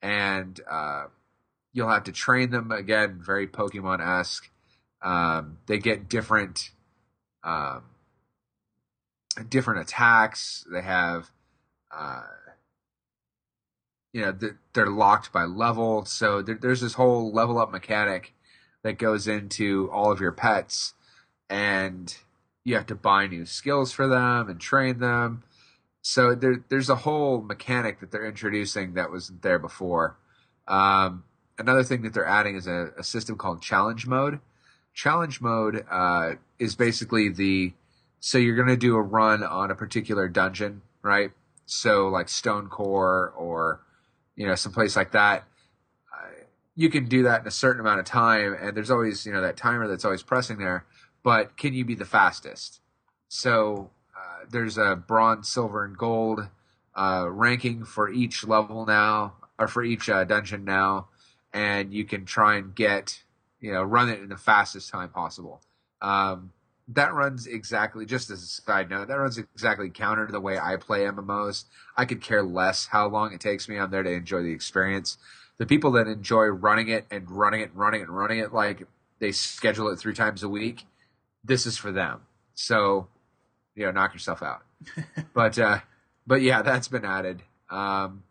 and 0.00 0.60
uh, 0.70 1.06
you'll 1.74 1.90
have 1.90 2.04
to 2.04 2.12
train 2.12 2.50
them 2.50 2.70
again, 2.70 3.20
very 3.20 3.46
Pokemon 3.46 4.00
esque. 4.00 4.48
Um, 5.02 5.58
they 5.66 5.78
get 5.78 6.08
different, 6.08 6.70
um, 7.42 7.82
different 9.50 9.80
attacks. 9.80 10.64
They 10.72 10.80
have, 10.80 11.30
uh, 11.94 12.22
you 14.14 14.22
know, 14.22 14.38
they're 14.72 14.86
locked 14.86 15.32
by 15.32 15.42
level. 15.42 16.04
So 16.06 16.40
there's 16.40 16.80
this 16.80 16.94
whole 16.94 17.32
level 17.32 17.58
up 17.58 17.70
mechanic 17.70 18.32
that 18.84 18.96
goes 18.96 19.26
into 19.26 19.90
all 19.92 20.12
of 20.12 20.20
your 20.20 20.32
pets, 20.32 20.94
and 21.50 22.16
you 22.64 22.76
have 22.76 22.86
to 22.86 22.94
buy 22.94 23.26
new 23.26 23.44
skills 23.44 23.92
for 23.92 24.06
them 24.06 24.48
and 24.48 24.60
train 24.60 25.00
them. 25.00 25.42
So 26.02 26.34
there, 26.34 26.64
there's 26.68 26.90
a 26.90 26.96
whole 26.96 27.42
mechanic 27.42 28.00
that 28.00 28.12
they're 28.12 28.26
introducing 28.26 28.94
that 28.94 29.10
wasn't 29.10 29.42
there 29.42 29.58
before. 29.58 30.16
Um, 30.68 31.24
another 31.58 31.84
thing 31.84 32.02
that 32.02 32.14
they're 32.14 32.26
adding 32.26 32.56
is 32.56 32.66
a, 32.66 32.92
a 32.98 33.04
system 33.04 33.36
called 33.36 33.62
challenge 33.62 34.06
mode. 34.06 34.40
Challenge 34.92 35.40
mode 35.40 35.84
uh, 35.90 36.32
is 36.58 36.74
basically 36.74 37.28
the 37.28 37.72
so 38.20 38.38
you're 38.38 38.56
going 38.56 38.68
to 38.68 38.76
do 38.76 38.96
a 38.96 39.02
run 39.02 39.42
on 39.44 39.70
a 39.70 39.74
particular 39.74 40.28
dungeon, 40.28 40.80
right? 41.02 41.30
So 41.66 42.08
like 42.08 42.28
Stone 42.28 42.68
Core 42.68 43.32
or 43.36 43.80
you 44.36 44.46
know 44.46 44.54
someplace 44.54 44.96
like 44.96 45.12
that. 45.12 45.44
Uh, 46.12 46.28
you 46.74 46.90
can 46.90 47.06
do 47.06 47.24
that 47.24 47.42
in 47.42 47.46
a 47.46 47.50
certain 47.50 47.80
amount 47.80 48.00
of 48.00 48.06
time, 48.06 48.56
and 48.60 48.76
there's 48.76 48.90
always 48.90 49.26
you 49.26 49.32
know 49.32 49.40
that 49.40 49.56
timer 49.56 49.88
that's 49.88 50.04
always 50.04 50.22
pressing 50.22 50.58
there. 50.58 50.84
But 51.22 51.56
can 51.56 51.74
you 51.74 51.84
be 51.84 51.94
the 51.94 52.04
fastest? 52.04 52.80
So 53.28 53.90
uh, 54.16 54.44
there's 54.50 54.78
a 54.78 54.94
bronze, 54.94 55.48
silver, 55.48 55.84
and 55.84 55.96
gold 55.96 56.48
uh, 56.94 57.26
ranking 57.28 57.84
for 57.84 58.08
each 58.08 58.46
level 58.46 58.86
now, 58.86 59.34
or 59.58 59.66
for 59.66 59.82
each 59.82 60.08
uh, 60.08 60.24
dungeon 60.24 60.64
now 60.64 61.08
and 61.54 61.94
you 61.94 62.04
can 62.04 62.26
try 62.26 62.56
and 62.56 62.74
get 62.74 63.22
you 63.60 63.72
know 63.72 63.82
run 63.82 64.10
it 64.10 64.20
in 64.20 64.28
the 64.28 64.36
fastest 64.36 64.90
time 64.90 65.08
possible. 65.08 65.62
Um, 66.02 66.52
that 66.88 67.14
runs 67.14 67.46
exactly 67.46 68.04
just 68.04 68.30
as 68.30 68.42
a 68.42 68.46
side 68.46 68.90
note. 68.90 69.08
That 69.08 69.14
runs 69.14 69.38
exactly 69.38 69.88
counter 69.88 70.26
to 70.26 70.32
the 70.32 70.40
way 70.40 70.58
I 70.58 70.76
play 70.76 71.00
MMOs. 71.00 71.64
I 71.96 72.04
could 72.04 72.20
care 72.20 72.42
less 72.42 72.88
how 72.88 73.08
long 73.08 73.32
it 73.32 73.40
takes 73.40 73.68
me. 73.68 73.78
I'm 73.78 73.90
there 73.90 74.02
to 74.02 74.10
enjoy 74.10 74.42
the 74.42 74.52
experience. 74.52 75.16
The 75.56 75.64
people 75.64 75.92
that 75.92 76.08
enjoy 76.08 76.46
running 76.46 76.88
it 76.88 77.06
and 77.10 77.30
running 77.30 77.60
it 77.60 77.70
and 77.70 77.78
running 77.78 78.00
it 78.00 78.08
and 78.08 78.16
running 78.16 78.38
it 78.40 78.52
like 78.52 78.86
they 79.18 79.32
schedule 79.32 79.88
it 79.88 79.98
three 79.98 80.12
times 80.12 80.42
a 80.42 80.48
week. 80.48 80.84
This 81.42 81.64
is 81.64 81.78
for 81.78 81.90
them. 81.90 82.22
So, 82.54 83.06
you 83.74 83.86
know, 83.86 83.92
knock 83.92 84.12
yourself 84.12 84.42
out. 84.42 84.62
but 85.34 85.58
uh, 85.58 85.78
but 86.26 86.42
yeah, 86.42 86.60
that's 86.60 86.88
been 86.88 87.04
added. 87.04 87.42
Um, 87.70 88.24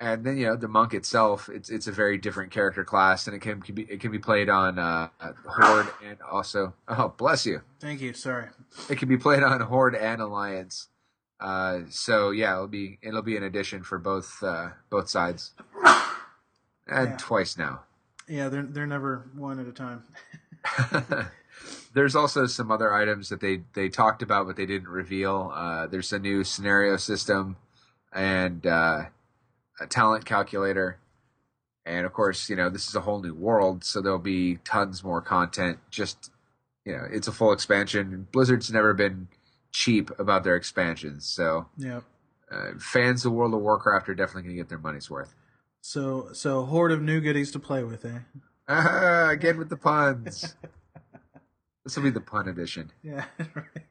and 0.00 0.24
then 0.24 0.36
you 0.36 0.46
know 0.46 0.56
the 0.56 0.68
monk 0.68 0.92
itself 0.92 1.48
it's 1.48 1.70
it's 1.70 1.86
a 1.86 1.92
very 1.92 2.18
different 2.18 2.50
character 2.50 2.84
class 2.84 3.26
and 3.26 3.34
it 3.34 3.40
can, 3.40 3.62
can 3.62 3.74
be 3.74 3.82
it 3.82 4.00
can 4.00 4.10
be 4.10 4.18
played 4.18 4.48
on 4.48 4.78
uh, 4.78 5.08
horde 5.46 5.88
and 6.04 6.18
also 6.30 6.74
oh 6.88 7.14
bless 7.16 7.46
you. 7.46 7.62
Thank 7.80 8.00
you 8.00 8.12
sorry. 8.12 8.48
It 8.90 8.98
can 8.98 9.08
be 9.08 9.16
played 9.16 9.42
on 9.42 9.60
horde 9.60 9.94
and 9.94 10.20
alliance. 10.20 10.88
Uh, 11.40 11.80
so 11.88 12.30
yeah 12.30 12.54
it'll 12.54 12.66
be 12.66 12.98
it'll 13.02 13.22
be 13.22 13.36
an 13.36 13.42
addition 13.42 13.82
for 13.82 13.98
both 13.98 14.42
uh, 14.42 14.68
both 14.90 15.08
sides. 15.08 15.52
And 16.88 17.10
yeah. 17.10 17.16
twice 17.18 17.56
now. 17.56 17.80
Yeah 18.28 18.48
they're 18.48 18.62
they're 18.62 18.86
never 18.86 19.30
one 19.34 19.58
at 19.58 19.66
a 19.66 19.72
time. 19.72 20.02
There's 21.94 22.14
also 22.14 22.46
some 22.46 22.70
other 22.70 22.92
items 22.92 23.30
that 23.30 23.40
they 23.40 23.62
they 23.72 23.88
talked 23.88 24.20
about 24.20 24.46
but 24.46 24.56
they 24.56 24.66
didn't 24.66 24.88
reveal. 24.88 25.52
Uh, 25.54 25.86
there's 25.86 26.12
a 26.12 26.18
new 26.18 26.44
scenario 26.44 26.98
system 26.98 27.56
and 28.12 28.66
uh, 28.66 29.04
a 29.80 29.86
talent 29.86 30.24
calculator. 30.24 30.98
And 31.84 32.04
of 32.04 32.12
course, 32.12 32.48
you 32.48 32.56
know, 32.56 32.68
this 32.68 32.88
is 32.88 32.94
a 32.94 33.00
whole 33.00 33.22
new 33.22 33.34
world, 33.34 33.84
so 33.84 34.00
there'll 34.00 34.18
be 34.18 34.56
tons 34.64 35.04
more 35.04 35.20
content. 35.20 35.78
Just, 35.90 36.30
you 36.84 36.92
know, 36.92 37.06
it's 37.10 37.28
a 37.28 37.32
full 37.32 37.52
expansion. 37.52 38.26
Blizzard's 38.32 38.72
never 38.72 38.92
been 38.92 39.28
cheap 39.72 40.10
about 40.18 40.42
their 40.42 40.56
expansions. 40.56 41.26
So, 41.26 41.66
yeah. 41.76 42.00
Uh, 42.50 42.78
fans 42.78 43.24
of 43.24 43.32
World 43.32 43.54
of 43.54 43.60
Warcraft 43.60 44.08
are 44.08 44.14
definitely 44.14 44.42
going 44.42 44.56
to 44.56 44.60
get 44.62 44.68
their 44.68 44.78
money's 44.78 45.10
worth. 45.10 45.34
So, 45.80 46.30
so 46.32 46.64
horde 46.64 46.92
of 46.92 47.02
new 47.02 47.20
goodies 47.20 47.50
to 47.52 47.58
play 47.58 47.82
with, 47.82 48.04
eh? 48.04 48.20
Again 49.32 49.58
with 49.58 49.68
the 49.68 49.76
puns. 49.76 50.56
this 51.84 51.96
will 51.96 52.04
be 52.04 52.10
the 52.10 52.20
pun 52.20 52.48
edition. 52.48 52.90
Yeah, 53.02 53.24
right. 53.54 53.86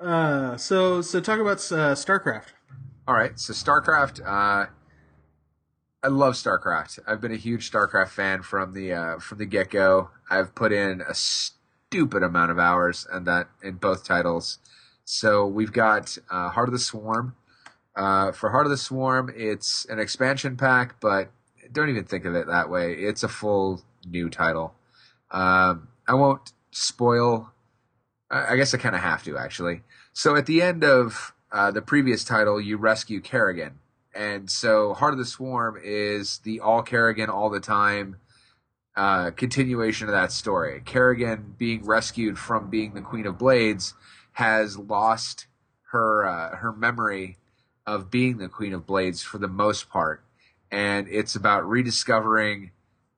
Uh, 0.00 0.56
so, 0.56 1.00
so 1.00 1.20
talk 1.20 1.38
about 1.38 1.58
uh, 1.72 1.94
StarCraft. 1.94 2.52
All 3.06 3.14
right, 3.14 3.38
so 3.38 3.52
StarCraft. 3.52 4.26
Uh, 4.26 4.70
I 6.02 6.08
love 6.08 6.34
StarCraft. 6.34 7.00
I've 7.06 7.20
been 7.20 7.32
a 7.32 7.36
huge 7.36 7.70
StarCraft 7.70 8.08
fan 8.08 8.40
from 8.42 8.72
the 8.72 8.94
uh, 8.94 9.18
from 9.18 9.36
the 9.36 9.44
get 9.44 9.68
go. 9.68 10.08
I've 10.30 10.54
put 10.54 10.72
in 10.72 11.02
a 11.02 11.12
stupid 11.12 12.22
amount 12.22 12.50
of 12.50 12.58
hours 12.58 13.06
and 13.12 13.26
that 13.26 13.48
in 13.62 13.74
both 13.74 14.06
titles. 14.06 14.58
So 15.04 15.46
we've 15.46 15.72
got 15.72 16.16
uh, 16.30 16.48
Heart 16.48 16.70
of 16.70 16.72
the 16.72 16.78
Swarm. 16.78 17.36
Uh, 17.94 18.32
for 18.32 18.50
Heart 18.50 18.66
of 18.66 18.70
the 18.70 18.78
Swarm, 18.78 19.30
it's 19.36 19.84
an 19.90 19.98
expansion 19.98 20.56
pack, 20.56 20.98
but 20.98 21.30
don't 21.70 21.90
even 21.90 22.04
think 22.04 22.24
of 22.24 22.34
it 22.34 22.46
that 22.46 22.70
way. 22.70 22.94
It's 22.94 23.22
a 23.22 23.28
full 23.28 23.82
new 24.06 24.30
title. 24.30 24.76
Um, 25.30 25.88
I 26.08 26.14
won't 26.14 26.52
spoil. 26.70 27.52
I 28.30 28.56
guess 28.56 28.72
I 28.72 28.78
kind 28.78 28.94
of 28.94 29.02
have 29.02 29.22
to 29.24 29.36
actually. 29.36 29.82
So 30.14 30.36
at 30.36 30.46
the 30.46 30.62
end 30.62 30.84
of 30.84 31.33
uh, 31.54 31.70
the 31.70 31.80
previous 31.80 32.24
title, 32.24 32.60
you 32.60 32.76
rescue 32.76 33.20
Kerrigan, 33.20 33.78
and 34.12 34.50
so 34.50 34.92
Heart 34.92 35.14
of 35.14 35.18
the 35.18 35.24
Swarm 35.24 35.78
is 35.80 36.38
the 36.38 36.58
all 36.58 36.82
Kerrigan 36.82 37.30
all 37.30 37.48
the 37.48 37.60
time 37.60 38.16
uh, 38.96 39.30
continuation 39.30 40.08
of 40.08 40.12
that 40.12 40.32
story. 40.32 40.82
Kerrigan 40.84 41.54
being 41.56 41.84
rescued 41.84 42.40
from 42.40 42.70
being 42.70 42.94
the 42.94 43.00
Queen 43.00 43.24
of 43.24 43.38
Blades 43.38 43.94
has 44.32 44.76
lost 44.76 45.46
her 45.92 46.26
uh, 46.26 46.56
her 46.56 46.72
memory 46.72 47.38
of 47.86 48.10
being 48.10 48.38
the 48.38 48.48
Queen 48.48 48.72
of 48.72 48.84
Blades 48.84 49.22
for 49.22 49.38
the 49.38 49.46
most 49.46 49.88
part, 49.88 50.24
and 50.72 51.06
it's 51.08 51.36
about 51.36 51.68
rediscovering 51.68 52.72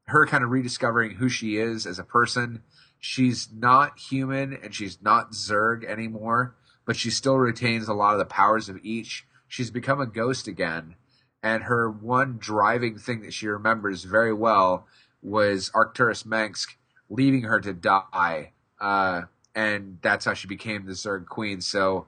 her, 0.08 0.26
kind 0.26 0.44
of 0.44 0.50
rediscovering 0.50 1.12
who 1.12 1.30
she 1.30 1.56
is 1.56 1.86
as 1.86 1.98
a 1.98 2.04
person. 2.04 2.62
She's 3.00 3.48
not 3.50 3.98
human 3.98 4.52
and 4.62 4.74
she's 4.74 4.98
not 5.00 5.32
Zerg 5.32 5.86
anymore, 5.86 6.54
but 6.86 6.96
she 6.96 7.10
still 7.10 7.36
retains 7.36 7.88
a 7.88 7.94
lot 7.94 8.14
of 8.14 8.18
the 8.18 8.24
powers 8.24 8.68
of 8.70 8.78
each. 8.82 9.26
She's 9.46 9.70
become 9.70 10.00
a 10.00 10.06
ghost 10.06 10.48
again, 10.48 10.94
and 11.42 11.64
her 11.64 11.90
one 11.90 12.38
driving 12.38 12.98
thing 12.98 13.20
that 13.22 13.34
she 13.34 13.48
remembers 13.48 14.04
very 14.04 14.32
well 14.32 14.86
was 15.22 15.70
Arcturus 15.74 16.22
Mengsk 16.22 16.76
leaving 17.10 17.42
her 17.42 17.60
to 17.60 17.74
die, 17.74 18.52
uh, 18.80 19.22
and 19.54 19.98
that's 20.00 20.24
how 20.24 20.32
she 20.34 20.48
became 20.48 20.86
the 20.86 20.92
Zerg 20.92 21.26
Queen. 21.26 21.60
So, 21.60 22.06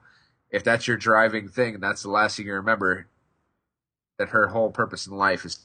if 0.49 0.63
that's 0.63 0.87
your 0.87 0.97
driving 0.97 1.47
thing, 1.47 1.75
and 1.75 1.83
that's 1.83 2.01
the 2.01 2.09
last 2.09 2.37
thing 2.37 2.47
you 2.47 2.53
remember. 2.53 3.07
That 4.17 4.29
her 4.29 4.47
whole 4.47 4.69
purpose 4.69 5.07
in 5.07 5.13
life 5.13 5.45
is 5.45 5.59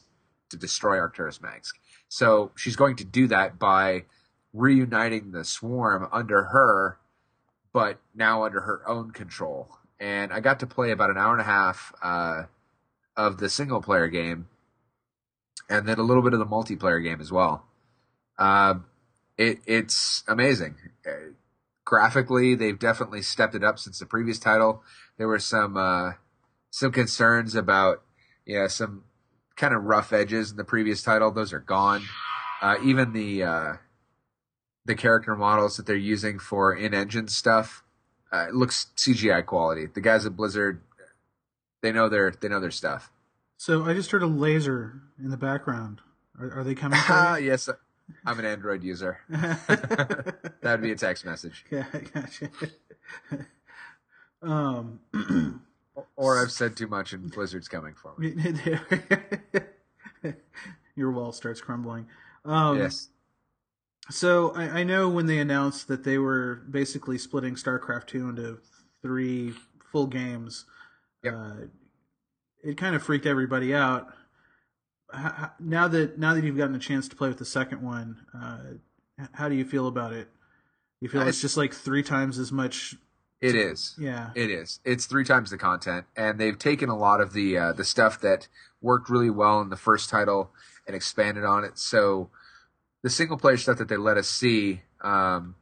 to 0.50 0.56
destroy 0.56 0.98
Arcturus 0.98 1.38
Mengsk. 1.38 1.72
So 2.08 2.52
she's 2.54 2.76
going 2.76 2.96
to 2.96 3.04
do 3.04 3.26
that 3.28 3.58
by 3.58 4.04
reuniting 4.52 5.32
the 5.32 5.44
swarm 5.44 6.08
under 6.12 6.44
her, 6.44 6.98
but 7.74 7.98
now 8.14 8.44
under 8.44 8.60
her 8.60 8.88
own 8.88 9.10
control. 9.10 9.68
And 10.00 10.32
I 10.32 10.40
got 10.40 10.60
to 10.60 10.66
play 10.66 10.92
about 10.92 11.10
an 11.10 11.18
hour 11.18 11.32
and 11.32 11.40
a 11.40 11.44
half 11.44 11.92
uh, 12.00 12.44
of 13.16 13.38
the 13.38 13.50
single 13.50 13.82
player 13.82 14.06
game, 14.08 14.48
and 15.68 15.86
then 15.86 15.98
a 15.98 16.02
little 16.02 16.22
bit 16.22 16.32
of 16.32 16.38
the 16.38 16.46
multiplayer 16.46 17.02
game 17.02 17.20
as 17.20 17.30
well. 17.30 17.66
Uh, 18.38 18.74
it, 19.36 19.58
it's 19.66 20.22
amazing. 20.28 20.76
Uh, 21.06 21.32
graphically, 21.84 22.54
they've 22.54 22.78
definitely 22.78 23.22
stepped 23.22 23.54
it 23.54 23.64
up 23.64 23.78
since 23.78 23.98
the 23.98 24.06
previous 24.06 24.38
title. 24.38 24.82
There 25.18 25.28
were 25.28 25.38
some 25.38 25.76
uh, 25.76 26.12
some 26.70 26.92
concerns 26.92 27.54
about 27.54 28.02
yeah 28.46 28.68
some 28.68 29.04
kind 29.56 29.74
of 29.74 29.84
rough 29.84 30.12
edges 30.12 30.50
in 30.50 30.56
the 30.56 30.64
previous 30.64 31.02
title. 31.02 31.30
Those 31.30 31.52
are 31.52 31.60
gone. 31.60 32.02
Uh, 32.62 32.76
even 32.84 33.12
the 33.12 33.78
the 34.84 34.94
character 34.94 35.34
models 35.34 35.76
that 35.76 35.86
they're 35.86 35.96
using 35.96 36.38
for 36.38 36.74
in-engine 36.74 37.28
stuff 37.28 37.82
uh, 38.32 38.46
looks 38.52 38.88
CGI 38.96 39.44
quality. 39.46 39.86
The 39.86 40.00
guys 40.00 40.26
at 40.26 40.36
Blizzard, 40.36 40.82
they 41.82 41.92
know 41.92 42.08
their 42.08 42.32
they 42.40 42.48
know 42.48 42.60
their 42.60 42.70
stuff. 42.70 43.10
So 43.56 43.84
I 43.84 43.94
just 43.94 44.10
heard 44.10 44.22
a 44.22 44.26
laser 44.26 45.00
in 45.22 45.30
the 45.30 45.36
background. 45.36 46.00
Are, 46.40 46.60
are 46.60 46.64
they 46.64 46.74
coming? 46.74 46.98
For 47.06 47.38
you? 47.38 47.46
yes, 47.46 47.68
I'm 48.26 48.38
an 48.38 48.44
Android 48.44 48.82
user. 48.82 49.18
That'd 49.28 50.82
be 50.82 50.92
a 50.92 50.96
text 50.96 51.24
message. 51.24 51.64
Yeah, 51.70 51.84
gotcha. 52.12 52.50
um, 54.42 55.00
or 56.16 56.42
I've 56.42 56.52
said 56.52 56.76
too 56.76 56.86
much 56.88 57.12
and 57.12 57.30
Blizzard's 57.30 57.68
coming 57.68 57.94
for 57.94 58.14
me. 58.18 58.34
Your 60.96 61.10
wall 61.12 61.32
starts 61.32 61.60
crumbling. 61.60 62.06
Um, 62.44 62.78
yes. 62.78 63.08
So 64.10 64.52
I, 64.54 64.80
I, 64.80 64.82
know 64.82 65.08
when 65.08 65.26
they 65.26 65.38
announced 65.38 65.88
that 65.88 66.04
they 66.04 66.18
were 66.18 66.62
basically 66.70 67.16
splitting 67.16 67.54
StarCraft 67.54 68.06
two 68.06 68.28
into 68.28 68.58
three 69.00 69.54
full 69.90 70.06
games, 70.06 70.66
yep. 71.22 71.34
uh, 71.34 71.54
it 72.62 72.76
kind 72.76 72.94
of 72.94 73.02
freaked 73.02 73.24
everybody 73.24 73.74
out. 73.74 74.08
How, 75.10 75.52
now 75.58 75.88
that 75.88 76.18
now 76.18 76.34
that 76.34 76.44
you've 76.44 76.56
gotten 76.56 76.74
a 76.74 76.80
chance 76.80 77.08
to 77.08 77.16
play 77.16 77.28
with 77.28 77.38
the 77.38 77.46
second 77.46 77.80
one, 77.80 78.26
uh, 78.38 79.26
how 79.32 79.48
do 79.48 79.54
you 79.54 79.64
feel 79.64 79.86
about 79.86 80.12
it? 80.12 80.28
You 81.00 81.08
feel 81.08 81.26
it's 81.26 81.40
just 81.40 81.56
like 81.56 81.72
three 81.72 82.02
times 82.02 82.38
as 82.38 82.52
much 82.52 82.96
it 83.44 83.54
is. 83.54 83.94
Yeah. 83.98 84.30
It 84.34 84.50
is. 84.50 84.80
It's 84.84 85.04
three 85.04 85.24
times 85.24 85.50
the 85.50 85.58
content, 85.58 86.06
and 86.16 86.38
they've 86.38 86.58
taken 86.58 86.88
a 86.88 86.96
lot 86.96 87.20
of 87.20 87.34
the 87.34 87.58
uh, 87.58 87.72
the 87.74 87.84
stuff 87.84 88.20
that 88.22 88.48
worked 88.80 89.10
really 89.10 89.30
well 89.30 89.60
in 89.60 89.68
the 89.68 89.76
first 89.76 90.08
title 90.08 90.50
and 90.86 90.96
expanded 90.96 91.44
on 91.44 91.62
it. 91.62 91.78
So 91.78 92.30
the 93.04 93.10
single 93.10 93.36
player 93.36 93.58
stuff 93.58 93.76
that 93.76 93.88
they 93.88 93.98
let 93.98 94.16
us 94.16 94.28
see, 94.28 94.80
um, 95.02 95.56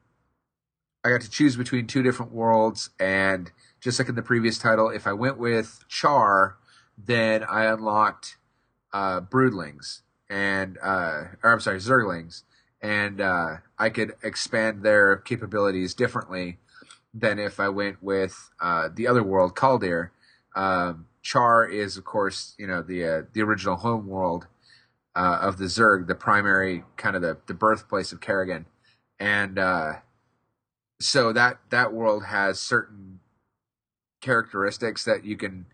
I 1.04 1.10
got 1.10 1.22
to 1.22 1.28
choose 1.28 1.56
between 1.56 1.88
two 1.88 2.00
different 2.00 2.30
worlds, 2.30 2.90
and 3.00 3.50
just 3.80 3.98
like 3.98 4.08
in 4.08 4.14
the 4.14 4.22
previous 4.22 4.58
title, 4.58 4.88
if 4.88 5.08
I 5.08 5.12
went 5.12 5.38
with 5.38 5.84
Char, 5.88 6.56
then 6.96 7.42
I 7.42 7.64
unlocked 7.64 8.36
uh, 8.92 9.22
Broodlings 9.22 10.02
and 10.30 10.78
uh, 10.80 11.24
or 11.42 11.52
I'm 11.52 11.58
sorry, 11.58 11.80
Zerglings, 11.80 12.44
and 12.80 13.20
uh, 13.20 13.56
I 13.76 13.90
could 13.90 14.14
expand 14.22 14.84
their 14.84 15.16
capabilities 15.16 15.94
differently 15.94 16.58
than 17.12 17.40
if 17.40 17.58
I 17.58 17.68
went 17.70 18.00
with 18.04 18.50
uh, 18.60 18.88
the 18.94 19.08
other 19.08 19.24
world, 19.24 19.56
Kaldir. 19.56 20.10
Um, 20.54 21.06
Char 21.22 21.66
is, 21.66 21.96
of 21.96 22.04
course, 22.04 22.54
you 22.56 22.68
know 22.68 22.82
the 22.82 23.04
uh, 23.04 23.22
the 23.32 23.42
original 23.42 23.74
home 23.74 24.06
world 24.06 24.46
uh, 25.14 25.38
of 25.40 25.58
the 25.58 25.66
Zerg, 25.66 26.06
the 26.06 26.14
primary 26.14 26.84
kind 26.96 27.16
of 27.16 27.22
the, 27.22 27.38
the 27.46 27.54
birthplace 27.54 28.12
of 28.12 28.20
Kerrigan, 28.20 28.66
and 29.18 29.58
uh, 29.58 29.92
so 31.00 31.32
that 31.32 31.58
that 31.70 31.92
world 31.92 32.24
has 32.26 32.60
certain 32.60 33.20
characteristics 34.20 35.04
that 35.04 35.24
you 35.24 35.36
can 35.36 35.66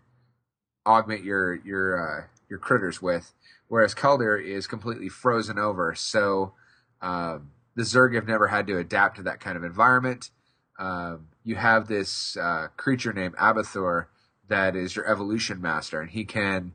augment 0.85 1.23
your 1.23 1.55
your 1.55 1.99
uh, 1.99 2.23
your 2.49 2.59
critters 2.59 3.01
with, 3.01 3.33
whereas 3.67 3.95
Kaldir 3.95 4.43
is 4.43 4.67
completely 4.67 5.09
frozen 5.09 5.57
over. 5.57 5.93
So 5.95 6.53
um, 7.01 7.51
the 7.75 7.83
Zerg 7.83 8.15
have 8.15 8.27
never 8.27 8.47
had 8.47 8.67
to 8.67 8.77
adapt 8.77 9.17
to 9.17 9.23
that 9.23 9.39
kind 9.39 9.55
of 9.55 9.63
environment. 9.63 10.31
Um, 10.77 11.27
you 11.43 11.55
have 11.55 11.87
this 11.87 12.37
uh, 12.37 12.67
creature 12.75 13.13
named 13.13 13.35
Abathur 13.35 14.07
that 14.47 14.75
is 14.75 14.95
your 14.95 15.07
evolution 15.07 15.61
master, 15.61 16.01
and 16.01 16.09
he 16.09 16.25
can 16.25 16.73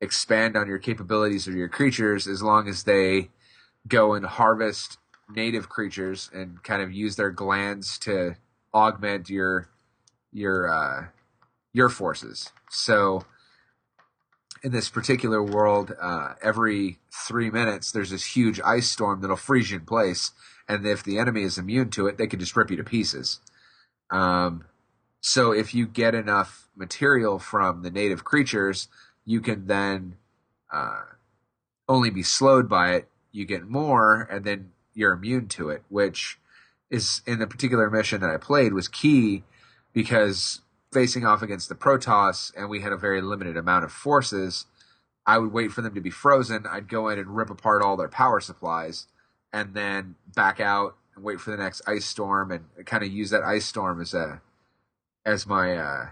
expand 0.00 0.56
on 0.56 0.66
your 0.66 0.78
capabilities 0.78 1.46
or 1.46 1.52
your 1.52 1.68
creatures 1.68 2.26
as 2.26 2.42
long 2.42 2.68
as 2.68 2.84
they 2.84 3.30
go 3.86 4.14
and 4.14 4.24
harvest 4.24 4.98
native 5.34 5.68
creatures 5.68 6.30
and 6.32 6.62
kind 6.62 6.82
of 6.82 6.92
use 6.92 7.16
their 7.16 7.30
glands 7.30 7.98
to 7.98 8.36
augment 8.74 9.28
your 9.28 9.68
your 10.32 10.72
uh, 10.72 11.06
your 11.72 11.88
forces. 11.88 12.50
So 12.70 13.24
in 14.62 14.72
this 14.72 14.90
particular 14.90 15.42
world, 15.42 15.94
uh, 16.00 16.34
every 16.42 16.98
three 17.26 17.50
minutes 17.50 17.92
there's 17.92 18.10
this 18.10 18.36
huge 18.36 18.60
ice 18.60 18.90
storm 18.90 19.20
that'll 19.20 19.36
freeze 19.36 19.70
you 19.70 19.78
in 19.78 19.86
place, 19.86 20.32
and 20.68 20.86
if 20.86 21.02
the 21.02 21.18
enemy 21.18 21.42
is 21.42 21.58
immune 21.58 21.90
to 21.90 22.06
it, 22.06 22.18
they 22.18 22.26
can 22.26 22.40
just 22.40 22.56
rip 22.56 22.70
you 22.70 22.76
to 22.76 22.84
pieces. 22.84 23.40
Um, 24.10 24.64
so 25.20 25.52
if 25.52 25.74
you 25.74 25.86
get 25.86 26.14
enough 26.14 26.68
material 26.74 27.38
from 27.38 27.82
the 27.82 27.90
native 27.90 28.24
creatures, 28.24 28.88
you 29.30 29.40
can 29.40 29.68
then 29.68 30.16
uh, 30.72 31.02
only 31.88 32.10
be 32.10 32.22
slowed 32.22 32.68
by 32.68 32.94
it. 32.94 33.08
You 33.30 33.44
get 33.44 33.68
more, 33.68 34.22
and 34.22 34.44
then 34.44 34.72
you're 34.92 35.12
immune 35.12 35.46
to 35.48 35.70
it, 35.70 35.84
which 35.88 36.40
is 36.90 37.22
in 37.28 37.38
the 37.38 37.46
particular 37.46 37.88
mission 37.88 38.20
that 38.22 38.30
I 38.30 38.38
played 38.38 38.72
was 38.72 38.88
key 38.88 39.44
because 39.92 40.62
facing 40.92 41.24
off 41.24 41.42
against 41.42 41.68
the 41.68 41.76
Protoss 41.76 42.52
and 42.56 42.68
we 42.68 42.80
had 42.80 42.90
a 42.90 42.96
very 42.96 43.22
limited 43.22 43.56
amount 43.56 43.84
of 43.84 43.92
forces, 43.92 44.66
I 45.24 45.38
would 45.38 45.52
wait 45.52 45.70
for 45.70 45.80
them 45.80 45.94
to 45.94 46.00
be 46.00 46.10
frozen. 46.10 46.66
I'd 46.68 46.88
go 46.88 47.08
in 47.08 47.20
and 47.20 47.36
rip 47.36 47.50
apart 47.50 47.82
all 47.82 47.96
their 47.96 48.08
power 48.08 48.40
supplies 48.40 49.06
and 49.52 49.74
then 49.74 50.16
back 50.34 50.58
out 50.58 50.96
and 51.14 51.24
wait 51.24 51.40
for 51.40 51.52
the 51.52 51.56
next 51.56 51.82
ice 51.86 52.04
storm 52.04 52.50
and 52.50 52.64
kind 52.84 53.04
of 53.04 53.12
use 53.12 53.30
that 53.30 53.44
ice 53.44 53.66
storm 53.66 54.00
as 54.00 54.12
a 54.12 54.42
as 55.24 55.46
my 55.46 55.76
uh 55.76 56.08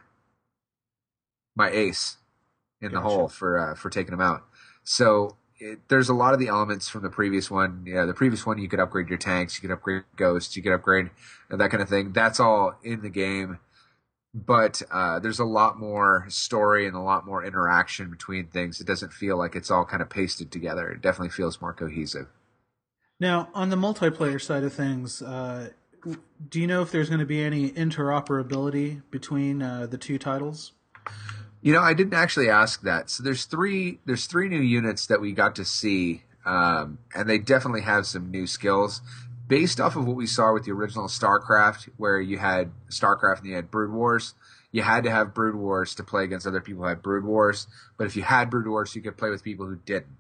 my 1.57 1.69
ace 1.71 2.18
in 2.81 2.93
the 2.93 3.01
hole 3.01 3.29
for 3.29 3.59
uh, 3.59 3.75
for 3.75 3.91
taking 3.91 4.13
them 4.13 4.21
out. 4.21 4.45
So 4.85 5.37
it, 5.59 5.81
there's 5.89 6.09
a 6.09 6.15
lot 6.15 6.35
of 6.35 6.41
the 6.41 6.49
elements 6.49 6.89
from 6.89 7.03
the 7.03 7.11
previous 7.11 7.51
one. 7.51 7.85
Yeah, 7.87 8.05
the 8.05 8.15
previous 8.15 8.47
one 8.47 8.59
you 8.59 8.69
could 8.69 8.81
upgrade 8.81 9.09
your 9.09 9.19
tanks, 9.19 9.57
you 9.57 9.69
could 9.69 9.75
upgrade 9.75 10.05
ghosts, 10.17 10.57
you 10.57 10.63
could 10.63 10.73
upgrade 10.73 11.11
that 11.51 11.71
kind 11.71 11.83
of 11.83 11.89
thing. 11.89 12.13
That's 12.13 12.39
all 12.41 12.79
in 12.83 13.03
the 13.03 13.11
game. 13.11 13.59
but 14.35 14.83
uh, 14.91 15.19
there's 15.19 15.39
a 15.39 15.45
lot 15.45 15.79
more 15.79 16.27
story 16.29 16.87
and 16.87 16.95
a 16.95 17.01
lot 17.01 17.27
more 17.27 17.45
interaction 17.45 18.11
between 18.11 18.47
things. 18.49 18.81
It 18.81 18.87
doesn't 18.87 19.13
feel 19.13 19.37
like 19.37 19.57
it's 19.57 19.71
all 19.71 19.85
kind 19.85 20.03
of 20.03 20.11
pasted 20.11 20.51
together. 20.53 20.91
It 20.91 21.01
definitely 21.01 21.31
feels 21.31 21.61
more 21.61 21.73
cohesive. 21.73 22.27
Now, 23.21 23.49
on 23.55 23.71
the 23.71 23.77
multiplayer 23.77 24.41
side 24.41 24.63
of 24.63 24.73
things, 24.73 25.23
uh, 25.23 25.71
do 26.49 26.61
you 26.61 26.67
know 26.67 26.83
if 26.83 26.93
there's 26.93 27.09
going 27.09 27.19
to 27.21 27.27
be 27.27 27.43
any 27.43 27.71
interoperability 27.71 29.03
between 29.11 29.63
uh, 29.63 29.87
the 29.87 29.99
two 29.99 30.19
titles? 30.19 30.73
You 31.61 31.73
know, 31.73 31.83
I 31.83 31.95
didn't 31.95 32.15
actually 32.15 32.49
ask 32.49 32.83
that. 32.83 33.11
So 33.11 33.23
there's 33.23 33.45
three 33.45 33.99
there's 34.07 34.27
three 34.27 34.49
new 34.49 34.61
units 34.61 35.07
that 35.07 35.21
we 35.21 35.33
got 35.33 35.57
to 35.57 35.65
see, 35.65 36.23
um, 36.47 36.99
and 37.15 37.29
they 37.29 37.39
definitely 37.39 37.83
have 37.83 38.07
some 38.07 38.31
new 38.31 38.47
skills 38.47 39.03
based 39.49 39.81
off 39.81 39.97
of 39.97 40.07
what 40.07 40.17
we 40.17 40.27
saw 40.27 40.53
with 40.53 40.65
the 40.65 40.73
original 40.73 41.09
StarCraft, 41.09 41.89
where 41.97 42.21
you 42.21 42.39
had 42.39 42.71
StarCraft 42.91 43.39
and 43.39 43.49
you 43.49 43.55
had 43.55 43.71
Brood 43.71 43.91
Wars. 43.91 44.35
You 44.71 44.83
had 44.83 45.05
to 45.05 45.11
have 45.11 45.33
Brood 45.33 45.55
Wars 45.55 45.95
to 45.95 46.05
play 46.05 46.25
against 46.25 46.47
other 46.47 46.61
people 46.61 46.83
who 46.83 46.89
had 46.89 47.03
Brood 47.03 47.25
Wars, 47.25 47.67
but 47.97 48.07
if 48.07 48.15
you 48.15 48.23
had 48.23 48.51
Brood 48.51 48.69
Wars, 48.69 48.95
you 48.95 49.01
could 49.01 49.17
play 49.17 49.31
with 49.31 49.43
people 49.43 49.67
who 49.67 49.77
didn't. 49.77 50.17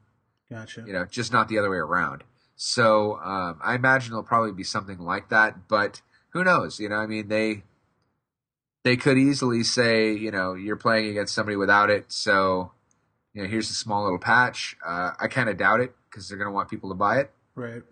Gotcha. 0.50 0.84
You 0.86 0.94
know, 0.94 1.04
just 1.04 1.32
not 1.32 1.48
the 1.48 1.58
other 1.58 1.70
way 1.70 1.76
around. 1.76 2.24
So 2.56 3.18
um, 3.22 3.60
I 3.62 3.74
imagine 3.74 4.12
it'll 4.12 4.22
probably 4.22 4.52
be 4.52 4.64
something 4.64 4.98
like 4.98 5.28
that, 5.28 5.68
but 5.68 6.00
who 6.30 6.42
knows? 6.42 6.80
You 6.80 6.88
know, 6.88 6.96
I 6.96 7.06
mean, 7.06 7.28
they 7.28 7.62
they 8.88 8.96
could 8.96 9.18
easily 9.18 9.62
say, 9.64 10.14
you 10.14 10.30
know, 10.30 10.54
you're 10.54 10.74
playing 10.74 11.10
against 11.10 11.34
somebody 11.34 11.56
without 11.56 11.90
it, 11.90 12.06
so 12.08 12.72
you 13.34 13.42
know, 13.42 13.48
here's 13.48 13.68
a 13.68 13.74
small 13.74 14.04
little 14.04 14.18
patch. 14.18 14.78
Uh, 14.84 15.10
I 15.20 15.28
kind 15.28 15.50
of 15.50 15.58
doubt 15.58 15.80
it 15.80 15.94
because 16.08 16.26
they're 16.26 16.38
going 16.38 16.48
to 16.48 16.54
want 16.54 16.70
people 16.70 16.88
to 16.88 16.94
buy 16.94 17.18
it. 17.18 17.30
Right. 17.54 17.82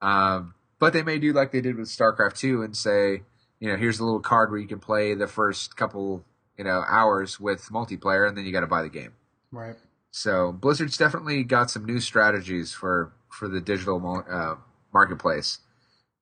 Um, 0.00 0.54
but 0.80 0.92
they 0.94 1.04
may 1.04 1.20
do 1.20 1.32
like 1.32 1.52
they 1.52 1.60
did 1.60 1.76
with 1.76 1.86
StarCraft 1.86 2.36
2 2.38 2.62
and 2.62 2.76
say, 2.76 3.22
you 3.60 3.68
know, 3.70 3.76
here's 3.76 4.00
a 4.00 4.04
little 4.04 4.18
card 4.18 4.50
where 4.50 4.58
you 4.58 4.66
can 4.66 4.80
play 4.80 5.14
the 5.14 5.28
first 5.28 5.76
couple, 5.76 6.24
you 6.58 6.64
know, 6.64 6.82
hours 6.88 7.38
with 7.38 7.68
multiplayer, 7.70 8.26
and 8.26 8.36
then 8.36 8.44
you 8.44 8.50
got 8.50 8.62
to 8.62 8.66
buy 8.66 8.82
the 8.82 8.88
game. 8.88 9.12
Right. 9.52 9.76
So 10.10 10.50
Blizzard's 10.50 10.98
definitely 10.98 11.44
got 11.44 11.70
some 11.70 11.84
new 11.84 12.00
strategies 12.00 12.72
for 12.72 13.12
for 13.28 13.46
the 13.46 13.60
digital 13.60 14.24
uh, 14.28 14.56
marketplace, 14.92 15.60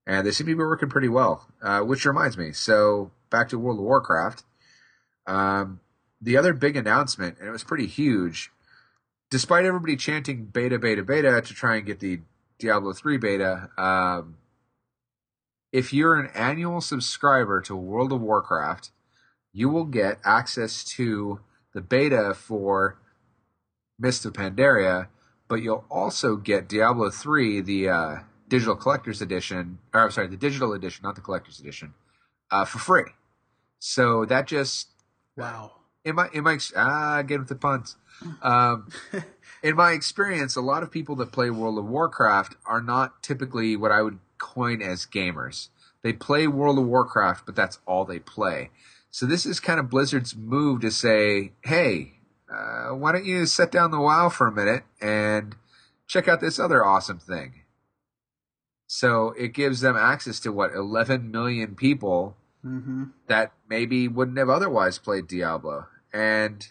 and 0.07 0.27
they 0.27 0.31
seem 0.31 0.47
to 0.47 0.55
be 0.55 0.59
working 0.59 0.91
pretty 0.91 1.09
well. 1.09 1.47
Uh, 1.63 1.81
which 1.81 2.05
reminds 2.05 2.37
me, 2.37 2.53
so 2.53 3.13
back 3.31 3.49
to 3.49 3.59
World 3.59 3.79
of 3.79 3.85
Warcraft. 3.85 4.45
Um, 5.27 5.81
the 6.21 6.37
other 6.37 6.53
big 6.53 6.77
announcement, 6.77 7.39
and 7.39 7.49
it 7.49 7.53
was 7.53 7.65
pretty 7.65 7.87
huge, 7.87 8.51
despite 9.31 9.65
everybody 9.65 9.97
chanting 9.97 10.47
beta, 10.47 10.79
beta, 10.79 11.03
beta 11.03 11.41
to 11.41 11.55
try 11.55 11.77
and 11.77 11.87
get 11.87 12.01
the 12.01 12.21
Diablo 12.59 12.93
3 12.93 13.17
beta, 13.17 13.71
um, 13.79 14.37
if 15.73 15.93
you're 15.93 16.19
an 16.19 16.31
annual 16.35 16.81
subscriber 16.81 17.61
to 17.63 17.77
World 17.77 18.13
of 18.13 18.21
Warcraft, 18.21 18.91
you 19.53 19.69
will 19.69 19.85
get 19.85 20.19
access 20.25 20.85
to 20.85 21.41
the 21.73 21.81
beta 21.81 22.35
for 22.35 22.99
Mist 23.99 24.25
of 24.25 24.33
Pandaria, 24.33 25.09
but 25.49 25.57
you'll 25.57 25.85
also 25.91 26.37
get 26.37 26.69
Diablo 26.69 27.11
3, 27.11 27.61
the 27.61 27.89
uh, 27.89 28.17
digital 28.49 28.77
collector's 28.77 29.23
edition, 29.23 29.79
or 29.95 30.01
I'm 30.01 30.11
sorry, 30.11 30.27
the 30.27 30.37
digital 30.37 30.73
edition, 30.73 31.03
not 31.05 31.15
the 31.15 31.21
collector's 31.21 31.61
edition, 31.61 31.95
uh, 32.51 32.65
for 32.65 32.79
free. 32.79 33.05
So 33.81 34.25
that 34.27 34.47
just 34.47 34.89
wow. 35.37 35.73
In 36.05 36.15
my 36.15 36.29
in 36.33 36.45
my 36.45 36.59
ah, 36.77 37.23
get 37.23 37.41
with 37.41 37.49
the 37.49 37.57
puns. 37.57 37.97
Um, 38.43 38.89
in 39.63 39.77
my 39.77 39.93
experience, 39.93 40.55
a 40.55 40.61
lot 40.61 40.83
of 40.83 40.91
people 40.91 41.17
that 41.17 41.33
play 41.33 41.49
World 41.49 41.79
of 41.79 41.87
Warcraft 41.87 42.55
are 42.67 42.83
not 42.83 43.23
typically 43.23 43.77
what 43.77 43.91
I 43.91 44.03
would 44.03 44.19
coin 44.37 44.83
as 44.83 45.07
gamers. 45.07 45.69
They 46.03 46.13
play 46.13 46.47
World 46.47 46.79
of 46.79 46.87
Warcraft, 46.87 47.47
but 47.47 47.57
that's 47.57 47.79
all 47.87 48.05
they 48.05 48.19
play. 48.19 48.69
So 49.11 49.25
this 49.25 49.47
is 49.47 49.59
kind 49.59 49.81
of 49.81 49.89
Blizzard's 49.89 50.37
move 50.37 50.83
to 50.83 50.91
say, 50.91 51.53
hey, 51.65 52.21
uh, 52.53 52.91
why 52.91 53.13
don't 53.13 53.25
you 53.25 53.47
set 53.47 53.73
down 53.73 53.91
the 53.91 54.01
WoW 54.01 54.29
for 54.29 54.47
a 54.47 54.53
minute 54.53 54.85
and 55.01 55.57
check 56.07 56.29
out 56.29 56.43
this 56.43 56.59
other 56.59 56.85
awesome 56.85 57.19
thing? 57.19 57.63
So 58.87 59.31
it 59.39 59.55
gives 59.55 59.81
them 59.81 59.97
access 59.97 60.41
to 60.41 60.53
what 60.53 60.75
11 60.75 61.31
million 61.31 61.75
people 61.75 62.37
mm-hmm. 62.65 63.05
that 63.27 63.53
maybe 63.69 64.09
wouldn't 64.09 64.39
have 64.39 64.49
otherwise 64.49 64.99
played 64.99 65.27
Diablo, 65.27 65.87
and 66.13 66.67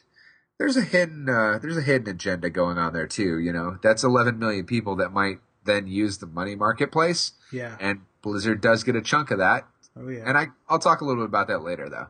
there's 0.58 0.78
a 0.78 0.82
hidden 0.82 1.28
uh, 1.30 1.60
there's 1.60 1.78
a 1.78 1.82
hidden 1.82 2.10
agenda 2.10 2.50
going 2.50 2.78
on 2.78 2.94
there 2.94 3.08
too. 3.08 3.40
You 3.40 3.54
know, 3.54 3.78
that's 3.82 4.04
11 4.04 4.38
million 4.38 4.66
people 4.66 4.96
that 4.98 5.12
might 5.12 5.40
then 5.66 5.88
use 5.88 6.18
the 6.18 6.28
money 6.28 6.56
marketplace. 6.56 7.34
Yeah, 7.52 7.78
and 7.80 8.02
Blizzard 8.22 8.62
does 8.62 8.84
get 8.84 8.96
a 8.96 9.02
chunk 9.02 9.32
of 9.32 9.40
that. 9.40 9.68
Oh 9.98 10.08
yeah, 10.08 10.24
and 10.26 10.38
I 10.38 10.48
I'll 10.68 10.80
talk 10.80 11.02
a 11.02 11.06
little 11.06 11.24
bit 11.24 11.30
about 11.30 11.48
that 11.48 11.64
later 11.64 11.90
though. 11.90 12.08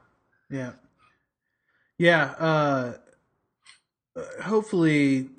Yeah, 0.49 0.73
yeah. 1.97 2.23
Uh, 2.37 2.93
hopefully, 4.43 5.29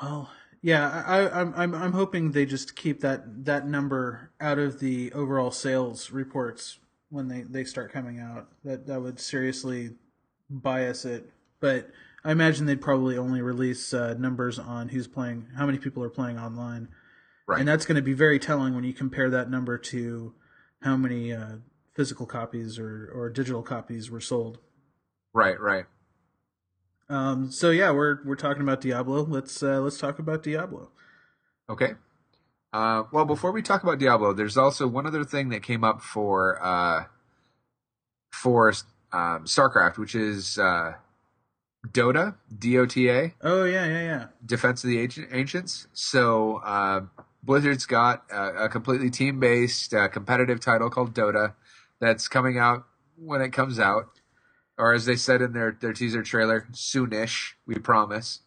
well, 0.00 0.30
yeah. 0.62 1.04
I, 1.06 1.40
I'm 1.40 1.54
I'm 1.54 1.74
I'm 1.74 1.92
hoping 1.92 2.32
they 2.32 2.46
just 2.46 2.76
keep 2.76 3.00
that 3.00 3.44
that 3.44 3.66
number 3.66 4.30
out 4.40 4.58
of 4.58 4.80
the 4.80 5.12
overall 5.12 5.50
sales 5.50 6.10
reports 6.10 6.78
when 7.12 7.28
they 7.28 7.42
they 7.42 7.64
start 7.64 7.92
coming 7.92 8.18
out. 8.18 8.48
That 8.64 8.86
that 8.86 9.00
would 9.00 9.20
seriously 9.20 9.90
bias 10.50 11.04
it, 11.04 11.30
but. 11.60 11.90
I 12.24 12.30
imagine 12.30 12.66
they'd 12.66 12.80
probably 12.80 13.18
only 13.18 13.42
release 13.42 13.92
uh, 13.92 14.14
numbers 14.14 14.56
on 14.56 14.90
who's 14.90 15.08
playing, 15.08 15.48
how 15.56 15.66
many 15.66 15.78
people 15.78 16.04
are 16.04 16.08
playing 16.08 16.38
online, 16.38 16.86
right? 17.48 17.58
And 17.58 17.66
that's 17.66 17.84
going 17.84 17.96
to 17.96 18.02
be 18.02 18.12
very 18.12 18.38
telling 18.38 18.76
when 18.76 18.84
you 18.84 18.92
compare 18.92 19.28
that 19.30 19.50
number 19.50 19.76
to 19.76 20.32
how 20.82 20.96
many 20.96 21.32
uh, 21.32 21.56
physical 21.94 22.26
copies 22.26 22.78
or, 22.78 23.10
or 23.12 23.28
digital 23.28 23.62
copies 23.62 24.08
were 24.08 24.20
sold. 24.20 24.58
Right, 25.32 25.58
right. 25.58 25.86
Um, 27.08 27.50
so 27.50 27.70
yeah, 27.70 27.90
we're 27.90 28.18
we're 28.24 28.36
talking 28.36 28.62
about 28.62 28.80
Diablo. 28.80 29.24
Let's 29.24 29.62
uh, 29.62 29.80
let's 29.80 29.98
talk 29.98 30.18
about 30.18 30.42
Diablo. 30.42 30.90
Okay. 31.68 31.94
Uh, 32.72 33.04
well, 33.12 33.26
before 33.26 33.52
we 33.52 33.60
talk 33.60 33.82
about 33.82 33.98
Diablo, 33.98 34.32
there's 34.32 34.56
also 34.56 34.86
one 34.86 35.06
other 35.06 35.24
thing 35.24 35.50
that 35.50 35.62
came 35.62 35.84
up 35.84 36.00
for 36.00 36.58
uh, 36.62 37.04
for 38.32 38.70
um, 39.12 39.44
StarCraft, 39.44 39.98
which 39.98 40.14
is 40.14 40.56
uh, 40.56 40.94
Dota, 41.86 42.36
D 42.56 42.78
O 42.78 42.86
T 42.86 43.10
A. 43.10 43.34
Oh 43.42 43.64
yeah, 43.64 43.86
yeah, 43.86 44.02
yeah. 44.02 44.26
Defense 44.44 44.84
of 44.84 44.88
the 44.88 44.98
Ancients. 45.30 45.86
So 45.92 46.62
uh, 46.64 47.02
Blizzard's 47.42 47.84
got 47.84 48.24
a, 48.30 48.64
a 48.64 48.68
completely 48.68 49.10
team-based 49.10 49.92
uh, 49.92 50.08
competitive 50.08 50.60
title 50.60 50.88
called 50.88 51.14
Dota 51.14 51.54
that's 52.00 52.26
coming 52.26 52.58
out 52.58 52.86
when 53.16 53.42
it 53.42 53.50
comes 53.52 53.78
out, 53.78 54.06
or 54.78 54.94
as 54.94 55.04
they 55.04 55.16
said 55.16 55.42
in 55.42 55.52
their 55.52 55.76
their 55.78 55.92
teaser 55.92 56.22
trailer, 56.22 56.66
soonish. 56.72 57.52
We 57.66 57.74
promise. 57.74 58.40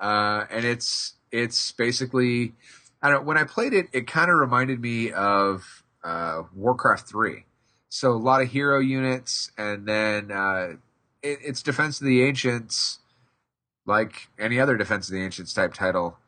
Uh, 0.00 0.46
and 0.50 0.64
it's 0.64 1.16
it's 1.30 1.72
basically 1.72 2.54
I 3.02 3.10
don't. 3.10 3.24
When 3.24 3.38
I 3.38 3.44
played 3.44 3.72
it, 3.72 3.88
it 3.92 4.06
kind 4.06 4.30
of 4.30 4.36
reminded 4.36 4.80
me 4.80 5.12
of 5.12 5.84
uh, 6.02 6.42
Warcraft 6.54 7.08
three. 7.08 7.44
So 7.88 8.12
a 8.12 8.18
lot 8.18 8.42
of 8.42 8.48
hero 8.48 8.80
units, 8.80 9.50
and 9.56 9.86
then 9.86 10.30
uh, 10.30 10.74
it, 11.22 11.38
it's 11.42 11.62
Defense 11.62 12.00
of 12.00 12.06
the 12.06 12.22
Ancients, 12.22 12.98
like 13.86 14.28
any 14.38 14.60
other 14.60 14.76
Defense 14.76 15.08
of 15.08 15.14
the 15.14 15.22
Ancients 15.22 15.54
type 15.54 15.74
title, 15.74 16.18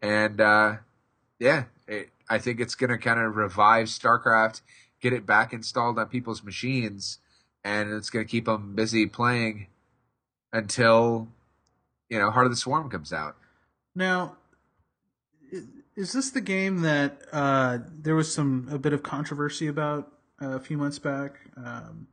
and 0.00 0.40
uh, 0.40 0.76
yeah, 1.38 1.64
it, 1.86 2.10
I 2.28 2.38
think 2.38 2.60
it's 2.60 2.74
going 2.74 2.90
to 2.90 2.98
kind 2.98 3.20
of 3.20 3.36
revive 3.36 3.88
StarCraft, 3.88 4.62
get 5.00 5.12
it 5.12 5.26
back 5.26 5.52
installed 5.52 5.98
on 5.98 6.06
people's 6.06 6.44
machines, 6.44 7.18
and 7.64 7.92
it's 7.92 8.08
going 8.08 8.24
to 8.24 8.30
keep 8.30 8.44
them 8.44 8.74
busy 8.74 9.06
playing 9.06 9.66
until 10.52 11.28
you 12.08 12.18
know 12.18 12.30
Heart 12.30 12.46
of 12.46 12.52
the 12.52 12.56
Swarm 12.56 12.88
comes 12.88 13.12
out. 13.12 13.36
Now, 13.94 14.36
is 15.96 16.12
this 16.12 16.30
the 16.30 16.40
game 16.40 16.82
that 16.82 17.22
uh, 17.32 17.78
there 18.00 18.14
was 18.14 18.32
some 18.32 18.68
a 18.70 18.78
bit 18.78 18.92
of 18.92 19.02
controversy 19.02 19.66
about 19.66 20.12
uh, 20.40 20.50
a 20.50 20.60
few 20.60 20.76
months 20.76 20.98
back? 20.98 21.40
Um, 21.56 22.06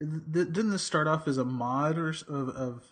didn't 0.00 0.70
this 0.70 0.82
start 0.82 1.08
off 1.08 1.26
as 1.26 1.38
a 1.38 1.44
mod 1.44 1.98
or 1.98 2.10
of, 2.10 2.48
of 2.50 2.84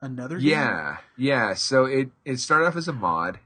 another? 0.00 0.38
Game? 0.38 0.50
Yeah, 0.50 0.98
yeah. 1.16 1.54
So 1.54 1.84
it 1.84 2.10
it 2.24 2.38
started 2.38 2.66
off 2.66 2.76
as 2.76 2.88
a 2.88 2.92
mod, 2.92 3.40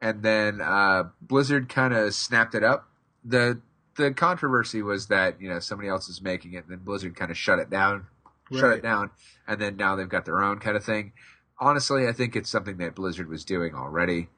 and 0.00 0.22
then 0.22 0.60
uh, 0.60 1.04
Blizzard 1.20 1.68
kind 1.68 1.92
of 1.92 2.14
snapped 2.14 2.54
it 2.54 2.62
up. 2.62 2.88
the 3.24 3.60
The 3.96 4.12
controversy 4.12 4.82
was 4.82 5.08
that 5.08 5.40
you 5.40 5.48
know 5.48 5.58
somebody 5.58 5.88
else 5.88 6.08
is 6.08 6.22
making 6.22 6.52
it, 6.54 6.64
and 6.64 6.68
then 6.68 6.84
Blizzard 6.84 7.16
kind 7.16 7.30
of 7.30 7.36
shut 7.36 7.58
it 7.58 7.68
down, 7.68 8.06
right. 8.50 8.60
shut 8.60 8.72
it 8.72 8.82
down, 8.82 9.10
and 9.46 9.60
then 9.60 9.76
now 9.76 9.96
they've 9.96 10.08
got 10.08 10.24
their 10.24 10.42
own 10.42 10.58
kind 10.58 10.76
of 10.76 10.84
thing. 10.84 11.12
Honestly, 11.58 12.06
I 12.08 12.12
think 12.12 12.34
it's 12.34 12.50
something 12.50 12.78
that 12.78 12.94
Blizzard 12.94 13.28
was 13.28 13.44
doing 13.44 13.74
already, 13.74 14.28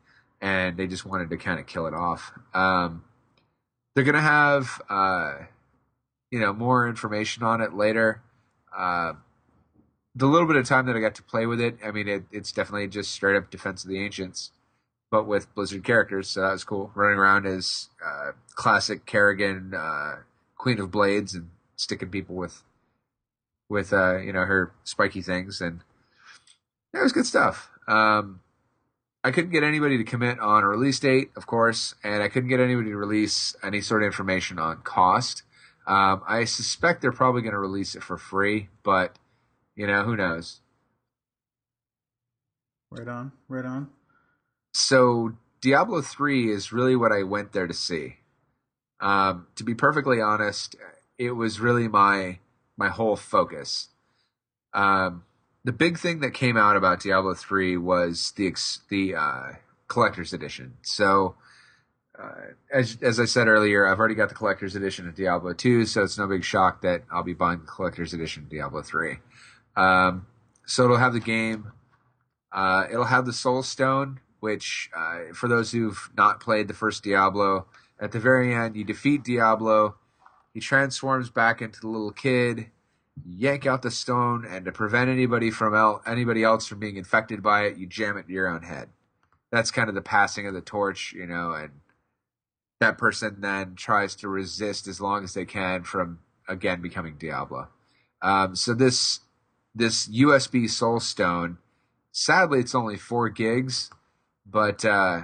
and 0.41 0.77
they 0.77 0.87
just 0.87 1.07
wanted 1.07 1.31
to 1.31 1.37
kind 1.37 1.59
of 1.59 1.67
kill 1.67 1.87
it 1.87 1.95
off. 1.95 2.33
Um, 2.53 3.05
they're 3.95 4.05
gonna 4.05 4.21
have. 4.21 4.81
Uh, 4.89 5.47
you 6.35 6.41
know 6.41 6.53
more 6.53 6.89
information 6.89 7.45
on 7.45 7.61
it 7.61 7.75
later. 7.75 8.21
Uh, 8.77 9.13
the 10.17 10.27
little 10.27 10.49
bit 10.49 10.57
of 10.57 10.67
time 10.67 10.87
that 10.87 10.97
I 10.97 11.01
got 11.01 11.15
to 11.15 11.23
play 11.23 11.47
with 11.47 11.61
it, 11.61 11.79
I 11.85 11.93
mean, 11.93 12.09
it, 12.09 12.25
it's 12.33 12.51
definitely 12.51 12.89
just 12.89 13.13
straight 13.13 13.37
up 13.37 13.51
Defense 13.51 13.85
of 13.85 13.91
the 13.91 14.05
Ancients, 14.05 14.51
but 15.13 15.29
with 15.29 15.55
Blizzard 15.55 15.85
characters, 15.85 16.29
so 16.29 16.41
that 16.41 16.51
was 16.51 16.65
cool. 16.65 16.91
Running 16.97 17.21
around 17.21 17.47
as 17.47 17.89
uh, 18.05 18.33
classic 18.57 19.07
Kerrigan, 19.07 19.75
uh, 19.77 20.23
Queen 20.57 20.81
of 20.81 20.91
Blades, 20.91 21.37
and 21.37 21.51
sticking 21.77 22.09
people 22.09 22.35
with 22.35 22.65
with 23.69 23.93
uh, 23.93 24.19
you 24.19 24.33
know 24.33 24.45
her 24.45 24.73
spiky 24.83 25.23
things, 25.23 25.61
and 25.61 25.83
that 26.93 27.03
was 27.05 27.13
good 27.13 27.27
stuff. 27.27 27.71
Um, 27.87 28.41
I 29.25 29.31
couldn't 29.31 29.53
get 29.53 29.63
anybody 29.63 29.97
to 29.97 30.05
commit 30.05 30.39
on 30.39 30.63
a 30.63 30.69
release 30.69 31.01
date, 31.01 31.31
of 31.35 31.47
course, 31.47 31.95
and 32.05 32.23
I 32.23 32.29
couldn't 32.29 32.51
get 32.51 32.61
anybody 32.61 32.91
to 32.91 32.97
release 32.97 33.57
any 33.63 33.81
sort 33.81 34.03
of 34.03 34.07
information 34.07 34.59
on 34.59 34.83
cost. 34.83 35.43
Um, 35.87 36.23
I 36.29 36.45
suspect 36.45 37.01
they're 37.01 37.11
probably 37.11 37.41
going 37.41 37.55
to 37.55 37.59
release 37.59 37.95
it 37.95 38.03
for 38.03 38.19
free, 38.19 38.69
but 38.83 39.19
you 39.75 39.87
know 39.87 40.03
who 40.03 40.15
knows. 40.15 40.61
Right 42.91 43.09
on, 43.09 43.33
right 43.49 43.65
on. 43.65 43.89
So 44.75 45.33
Diablo 45.63 46.03
three 46.03 46.51
is 46.51 46.71
really 46.71 46.95
what 46.95 47.11
I 47.11 47.23
went 47.23 47.53
there 47.53 47.67
to 47.67 47.75
see. 47.75 48.17
Um, 49.01 49.47
to 49.57 49.65
be 49.65 49.75
perfectly 49.75 50.21
honest, 50.21 50.77
it 51.19 51.33
was 51.33 51.61
really 51.61 51.89
my 51.89 52.41
my 52.77 52.89
whole 52.89 53.17
focus. 53.17 53.89
Um, 54.75 55.25
the 55.65 55.73
big 55.73 55.99
thing 55.99 56.21
that 56.21 56.33
came 56.33 56.57
out 56.57 56.77
about 56.77 57.01
Diablo 57.01 57.35
three 57.35 57.77
was 57.77 58.33
the 58.37 58.47
ex- 58.47 58.81
the 58.89 59.15
uh, 59.15 59.53
collector's 59.89 60.33
edition. 60.33 60.75
So. 60.83 61.37
Uh, 62.17 62.53
as 62.73 62.97
as 63.03 63.19
I 63.19 63.25
said 63.25 63.49
earlier, 63.49 63.89
I've 63.89 63.99
already 63.99 64.15
got 64.15 64.29
the 64.29 64.37
collector's 64.37 64.77
edition 64.77 65.09
of 65.09 65.17
Diablo 65.17 65.53
2, 65.53 65.85
so 65.85 66.05
it's 66.05 66.17
no 66.17 66.29
big 66.29 66.45
shock 66.45 66.83
that 66.83 67.03
I'll 67.11 67.25
be 67.25 67.35
buying 67.35 67.59
the 67.59 67.67
collector's 67.67 68.15
edition 68.15 68.45
of 68.45 68.49
Diablo 68.49 68.83
3. 68.83 69.17
Um, 69.77 70.27
so 70.65 70.85
it'll 70.85 70.99
have 70.99 71.13
the 71.13 71.19
game. 71.19 71.73
Uh, 72.53 72.87
it'll 72.91 73.07
have 73.07 73.27
the 73.27 73.33
Soul 73.33 73.63
Stone, 73.65 74.21
which, 74.41 74.91
uh, 74.97 75.33
for 75.35 75.49
those 75.49 75.73
who've 75.73 76.11
not 76.17 76.39
played 76.39 76.69
the 76.69 76.75
first 76.75 77.03
Diablo, 77.03 77.67
at 78.01 78.13
the 78.13 78.21
very 78.21 78.55
end, 78.55 78.77
you 78.77 78.85
defeat 78.85 79.25
Diablo. 79.25 79.97
He 80.53 80.61
transforms 80.61 81.31
back 81.31 81.61
into 81.61 81.81
the 81.81 81.89
little 81.89 82.13
kid. 82.13 82.67
Yank 83.23 83.67
out 83.67 83.83
the 83.83 83.91
stone, 83.91 84.45
and 84.49 84.65
to 84.65 84.73
prevent 84.73 85.11
anybody 85.11 85.51
from 85.51 85.75
el- 85.75 86.03
anybody 86.07 86.43
else 86.43 86.67
from 86.67 86.81
being 86.81 86.97
infected 86.97 87.43
by 87.43 87.65
it, 87.65 87.77
you 87.77 87.87
jam 87.87 88.17
it 88.17 88.27
to 88.27 88.33
your 88.33 88.49
own 88.49 88.63
head. 88.63 88.89
That's 89.53 89.71
kind 89.71 89.89
of 89.89 89.95
the 89.95 90.03
passing 90.03 90.47
of 90.47 90.55
the 90.55 90.61
torch, 90.61 91.13
you 91.13 91.27
know, 91.27 91.53
and 91.53 91.71
that 92.81 92.99
person 92.99 93.37
then 93.41 93.77
tries 93.77 94.17
to 94.17 94.29
resist 94.29 94.89
as 94.89 95.01
long 95.01 95.25
as 95.25 95.35
they 95.35 95.45
can 95.45 95.85
from 95.85 96.19
again 96.49 96.83
becoming 96.83 97.17
Diablo. 97.17 97.69
Um, 98.21 98.57
so 98.57 98.75
this 98.75 99.21
this 99.75 100.09
USB 100.09 100.69
Soul 100.69 101.01
Stone, 101.01 101.59
sadly, 102.13 102.61
it's 102.61 102.75
only 102.75 102.97
four 102.97 103.29
gigs, 103.29 103.91
but 104.47 104.85
uh, 104.85 105.23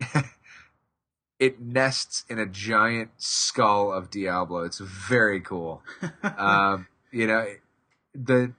it 1.38 1.60
nests 1.60 2.24
in 2.28 2.38
a 2.38 2.46
giant 2.46 3.10
skull 3.16 3.92
of 3.92 4.10
Diablo. 4.10 4.64
It's 4.64 4.78
very 4.78 5.40
cool. 5.40 5.82
um, 6.22 6.86
you 7.12 7.26
know, 7.26 7.46
the 8.14 8.52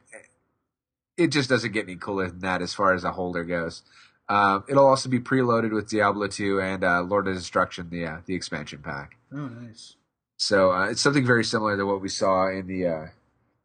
it 1.18 1.28
just 1.28 1.50
doesn't 1.50 1.72
get 1.72 1.86
any 1.86 1.96
cooler 1.96 2.30
than 2.30 2.40
that 2.40 2.62
as 2.62 2.74
far 2.74 2.94
as 2.94 3.04
a 3.04 3.12
holder 3.12 3.44
goes. 3.44 3.84
Um, 4.30 4.64
it'll 4.70 4.88
also 4.88 5.10
be 5.10 5.20
preloaded 5.20 5.74
with 5.74 5.90
Diablo 5.90 6.28
2 6.28 6.62
and 6.62 6.84
uh, 6.84 7.02
Lord 7.02 7.28
of 7.28 7.36
Destruction, 7.36 7.90
the 7.90 8.06
uh, 8.06 8.18
the 8.26 8.36
expansion 8.36 8.80
pack. 8.84 9.18
Oh, 9.34 9.48
nice. 9.48 9.96
So 10.38 10.72
uh, 10.72 10.90
it's 10.90 11.02
something 11.02 11.26
very 11.26 11.44
similar 11.44 11.78
to 11.78 11.86
what 11.86 12.02
we 12.02 12.10
saw 12.10 12.50
in 12.50 12.68
the 12.68 12.88
uh, 12.88 13.06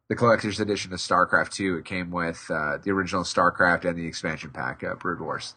the 0.09 0.15
collector's 0.15 0.59
edition 0.59 0.93
of 0.93 0.99
StarCraft 0.99 1.51
2. 1.51 1.77
It 1.77 1.85
came 1.85 2.11
with 2.11 2.45
uh, 2.49 2.77
the 2.77 2.91
original 2.91 3.23
StarCraft 3.23 3.85
and 3.85 3.97
the 3.97 4.07
expansion 4.07 4.51
pack, 4.51 4.83
uh, 4.83 4.95
Brood 4.95 5.19
Wars. 5.19 5.55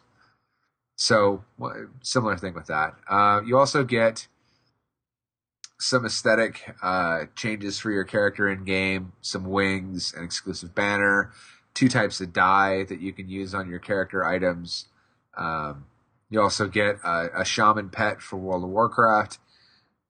So 0.95 1.43
well, 1.57 1.87
similar 2.01 2.37
thing 2.37 2.53
with 2.53 2.67
that. 2.67 2.95
Uh, 3.09 3.41
you 3.45 3.57
also 3.57 3.83
get 3.83 4.27
some 5.81 6.05
aesthetic 6.05 6.75
uh, 6.83 7.25
changes 7.35 7.79
for 7.79 7.89
your 7.89 8.03
character 8.03 8.47
in 8.47 8.63
game, 8.63 9.13
some 9.21 9.45
wings, 9.45 10.13
an 10.15 10.23
exclusive 10.23 10.75
banner, 10.75 11.31
two 11.73 11.89
types 11.89 12.21
of 12.21 12.31
dye 12.31 12.83
that 12.83 13.01
you 13.01 13.11
can 13.11 13.27
use 13.27 13.55
on 13.55 13.67
your 13.67 13.79
character 13.79 14.23
items. 14.23 14.85
Um, 15.35 15.85
you 16.29 16.39
also 16.39 16.67
get 16.67 16.97
a, 17.03 17.41
a, 17.41 17.45
shaman 17.45 17.89
pet 17.89 18.21
for 18.21 18.37
World 18.37 18.63
of 18.63 18.69
Warcraft. 18.69 19.39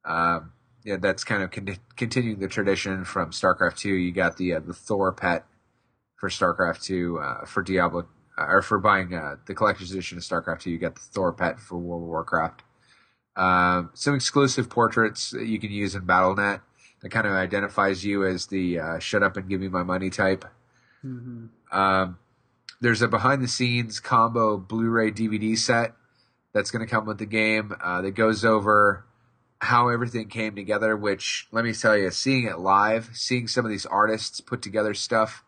Um, 0.03 0.51
yeah, 0.83 0.97
that's 0.97 1.23
kind 1.23 1.41
of 1.41 1.51
con- 1.51 1.77
continuing 1.95 2.39
the 2.39 2.49
tradition 2.49 3.05
from 3.05 3.31
StarCraft 3.31 3.77
Two. 3.77 3.93
You 3.93 4.11
got 4.11 4.35
the 4.35 4.55
uh, 4.55 4.59
the 4.59 4.73
Thor 4.73 5.13
pet 5.13 5.45
for 6.17 6.27
StarCraft 6.27 6.83
Two 6.83 7.19
uh, 7.19 7.45
for 7.45 7.63
Diablo, 7.63 8.07
uh, 8.37 8.45
or 8.45 8.61
for 8.61 8.77
buying 8.77 9.13
uh, 9.13 9.35
the 9.45 9.53
collector's 9.53 9.91
edition 9.91 10.17
of 10.17 10.23
StarCraft 10.23 10.61
Two. 10.61 10.71
You 10.71 10.79
got 10.79 10.95
the 10.95 11.01
Thor 11.01 11.31
pet 11.31 11.59
for 11.59 11.77
World 11.77 12.03
of 12.03 12.09
Warcraft. 12.09 12.63
Um, 13.35 13.91
some 13.93 14.15
exclusive 14.15 14.69
portraits 14.69 15.31
that 15.31 15.45
you 15.45 15.59
can 15.59 15.71
use 15.71 15.95
in 15.95 16.01
BattleNet 16.01 16.61
that 17.01 17.09
kind 17.09 17.25
of 17.25 17.33
identifies 17.33 18.03
you 18.03 18.25
as 18.25 18.47
the 18.47 18.79
uh, 18.79 18.99
"shut 18.99 19.23
up 19.23 19.37
and 19.37 19.49
give 19.49 19.61
me 19.61 19.67
my 19.67 19.83
money" 19.83 20.09
type. 20.09 20.45
Mm-hmm. 21.05 21.77
Um, 21.77 22.17
there's 22.81 23.01
a 23.01 23.07
behind 23.07 23.41
the 23.41 23.47
scenes 23.47 23.99
combo 23.99 24.57
Blu-ray 24.57 25.11
DVD 25.11 25.57
set 25.57 25.93
that's 26.53 26.71
going 26.71 26.85
to 26.85 26.89
come 26.89 27.05
with 27.05 27.19
the 27.19 27.25
game 27.25 27.73
uh, 27.81 28.01
that 28.01 28.11
goes 28.11 28.43
over 28.43 29.05
how 29.59 29.89
everything 29.89 30.27
came 30.27 30.55
together. 30.55 30.97
Which 30.97 31.47
let 31.51 31.63
me 31.63 31.73
tell 31.73 31.97
you, 31.97 32.11
seeing 32.11 32.45
it 32.45 32.59
live, 32.59 33.11
seeing 33.13 33.47
some 33.47 33.65
of 33.65 33.71
these 33.71 33.85
artists 33.85 34.41
put 34.41 34.61
together 34.61 34.93
stuff 34.93 35.43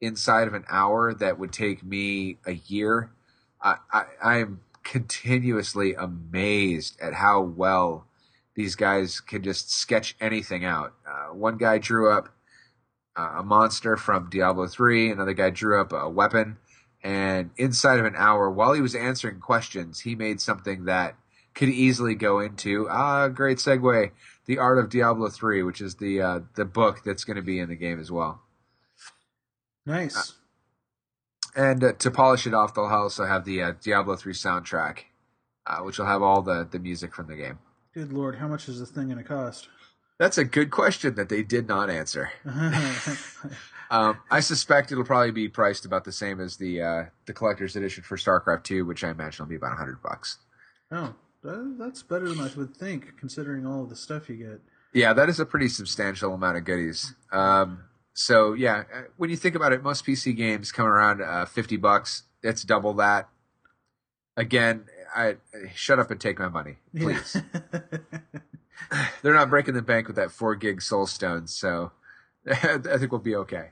inside 0.00 0.48
of 0.48 0.54
an 0.54 0.64
hour 0.68 1.14
that 1.14 1.38
would 1.38 1.52
take 1.52 1.84
me 1.84 2.36
a 2.44 2.52
year, 2.52 3.10
I, 3.62 3.76
I, 3.90 4.04
I 4.22 4.38
am 4.38 4.60
continuously 4.84 5.94
amazed 5.94 7.00
at 7.00 7.14
how 7.14 7.40
well 7.40 8.06
these 8.54 8.74
guys 8.74 9.20
can 9.20 9.42
just 9.42 9.72
sketch 9.72 10.14
anything 10.20 10.64
out. 10.64 10.94
Uh, 11.06 11.34
one 11.34 11.56
guy 11.56 11.78
drew 11.78 12.10
up 12.10 12.28
uh, 13.16 13.36
a 13.38 13.42
monster 13.42 13.96
from 13.96 14.28
Diablo 14.30 14.66
3, 14.66 15.10
another 15.10 15.34
guy 15.34 15.50
drew 15.50 15.80
up 15.80 15.92
a 15.92 16.08
weapon 16.08 16.58
and 17.02 17.50
inside 17.56 17.98
of 17.98 18.04
an 18.04 18.14
hour, 18.16 18.50
while 18.50 18.72
he 18.72 18.80
was 18.80 18.94
answering 18.94 19.40
questions, 19.40 20.00
he 20.00 20.14
made 20.14 20.40
something 20.40 20.84
that 20.84 21.16
could 21.54 21.68
easily 21.68 22.14
go 22.14 22.38
into 22.38 22.88
ah, 22.88 23.28
great 23.28 23.58
segue, 23.58 24.12
the 24.46 24.58
Art 24.58 24.78
of 24.78 24.88
Diablo 24.88 25.28
three, 25.28 25.62
which 25.62 25.80
is 25.80 25.96
the 25.96 26.20
uh, 26.20 26.40
the 26.54 26.64
book 26.64 27.02
that's 27.04 27.24
going 27.24 27.36
to 27.36 27.42
be 27.42 27.58
in 27.58 27.68
the 27.68 27.76
game 27.76 27.98
as 27.98 28.10
well. 28.10 28.40
Nice. 29.84 30.34
And 31.54 31.84
uh, 31.84 31.92
to 31.94 32.10
polish 32.10 32.46
it 32.46 32.54
off, 32.54 32.74
they'll 32.74 32.84
also 32.84 33.26
have 33.26 33.44
the 33.44 33.62
uh, 33.62 33.72
Diablo 33.82 34.16
three 34.16 34.32
soundtrack, 34.32 34.98
uh, 35.66 35.78
which 35.80 35.98
will 35.98 36.06
have 36.06 36.22
all 36.22 36.42
the 36.42 36.66
the 36.70 36.78
music 36.78 37.14
from 37.14 37.26
the 37.26 37.36
game. 37.36 37.58
Good 37.94 38.12
lord, 38.12 38.36
how 38.36 38.48
much 38.48 38.68
is 38.68 38.80
this 38.80 38.90
thing 38.90 39.06
going 39.06 39.18
to 39.18 39.24
cost? 39.24 39.68
That's 40.18 40.38
a 40.38 40.44
good 40.44 40.70
question 40.70 41.14
that 41.16 41.28
they 41.28 41.42
did 41.42 41.68
not 41.68 41.90
answer. 41.90 42.30
um, 43.90 44.18
I 44.30 44.40
suspect 44.40 44.92
it'll 44.92 45.04
probably 45.04 45.32
be 45.32 45.48
priced 45.48 45.84
about 45.84 46.04
the 46.04 46.12
same 46.12 46.40
as 46.40 46.56
the 46.56 46.80
uh, 46.80 47.04
the 47.26 47.34
collector's 47.34 47.76
edition 47.76 48.02
for 48.02 48.16
StarCraft 48.16 48.64
Two, 48.64 48.86
which 48.86 49.04
I 49.04 49.10
imagine 49.10 49.44
will 49.44 49.50
be 49.50 49.56
about 49.56 49.76
hundred 49.76 50.02
bucks. 50.02 50.38
Oh, 50.90 51.14
that's 51.42 52.02
better 52.02 52.28
than 52.28 52.40
I 52.40 52.50
would 52.56 52.76
think, 52.76 53.18
considering 53.18 53.66
all 53.66 53.82
of 53.82 53.90
the 53.90 53.96
stuff 53.96 54.28
you 54.28 54.36
get. 54.36 54.60
Yeah, 54.92 55.12
that 55.14 55.28
is 55.28 55.40
a 55.40 55.46
pretty 55.46 55.68
substantial 55.68 56.34
amount 56.34 56.58
of 56.58 56.64
goodies. 56.64 57.14
Um, 57.32 57.84
so 58.14 58.52
yeah, 58.52 58.84
uh, 58.94 59.02
when 59.16 59.30
you 59.30 59.36
think 59.36 59.54
about 59.54 59.72
it, 59.72 59.82
most 59.82 60.04
PC 60.04 60.36
games 60.36 60.72
come 60.72 60.86
around 60.86 61.22
uh, 61.22 61.46
fifty 61.46 61.76
bucks. 61.76 62.24
It's 62.42 62.62
double 62.62 62.92
that. 62.94 63.28
Again, 64.36 64.86
I 65.14 65.36
shut 65.74 65.98
up 65.98 66.10
and 66.10 66.20
take 66.20 66.38
my 66.38 66.48
money, 66.48 66.76
please. 66.96 67.36
Yeah. 67.36 67.80
they're 69.22 69.34
not 69.34 69.50
breaking 69.50 69.74
the 69.74 69.82
bank 69.82 70.06
with 70.06 70.16
that 70.16 70.30
four 70.30 70.54
gig 70.56 70.82
Soul 70.82 71.06
Stone, 71.06 71.46
so 71.46 71.92
I 72.50 72.78
think 72.78 73.12
we'll 73.12 73.20
be 73.20 73.36
okay. 73.36 73.70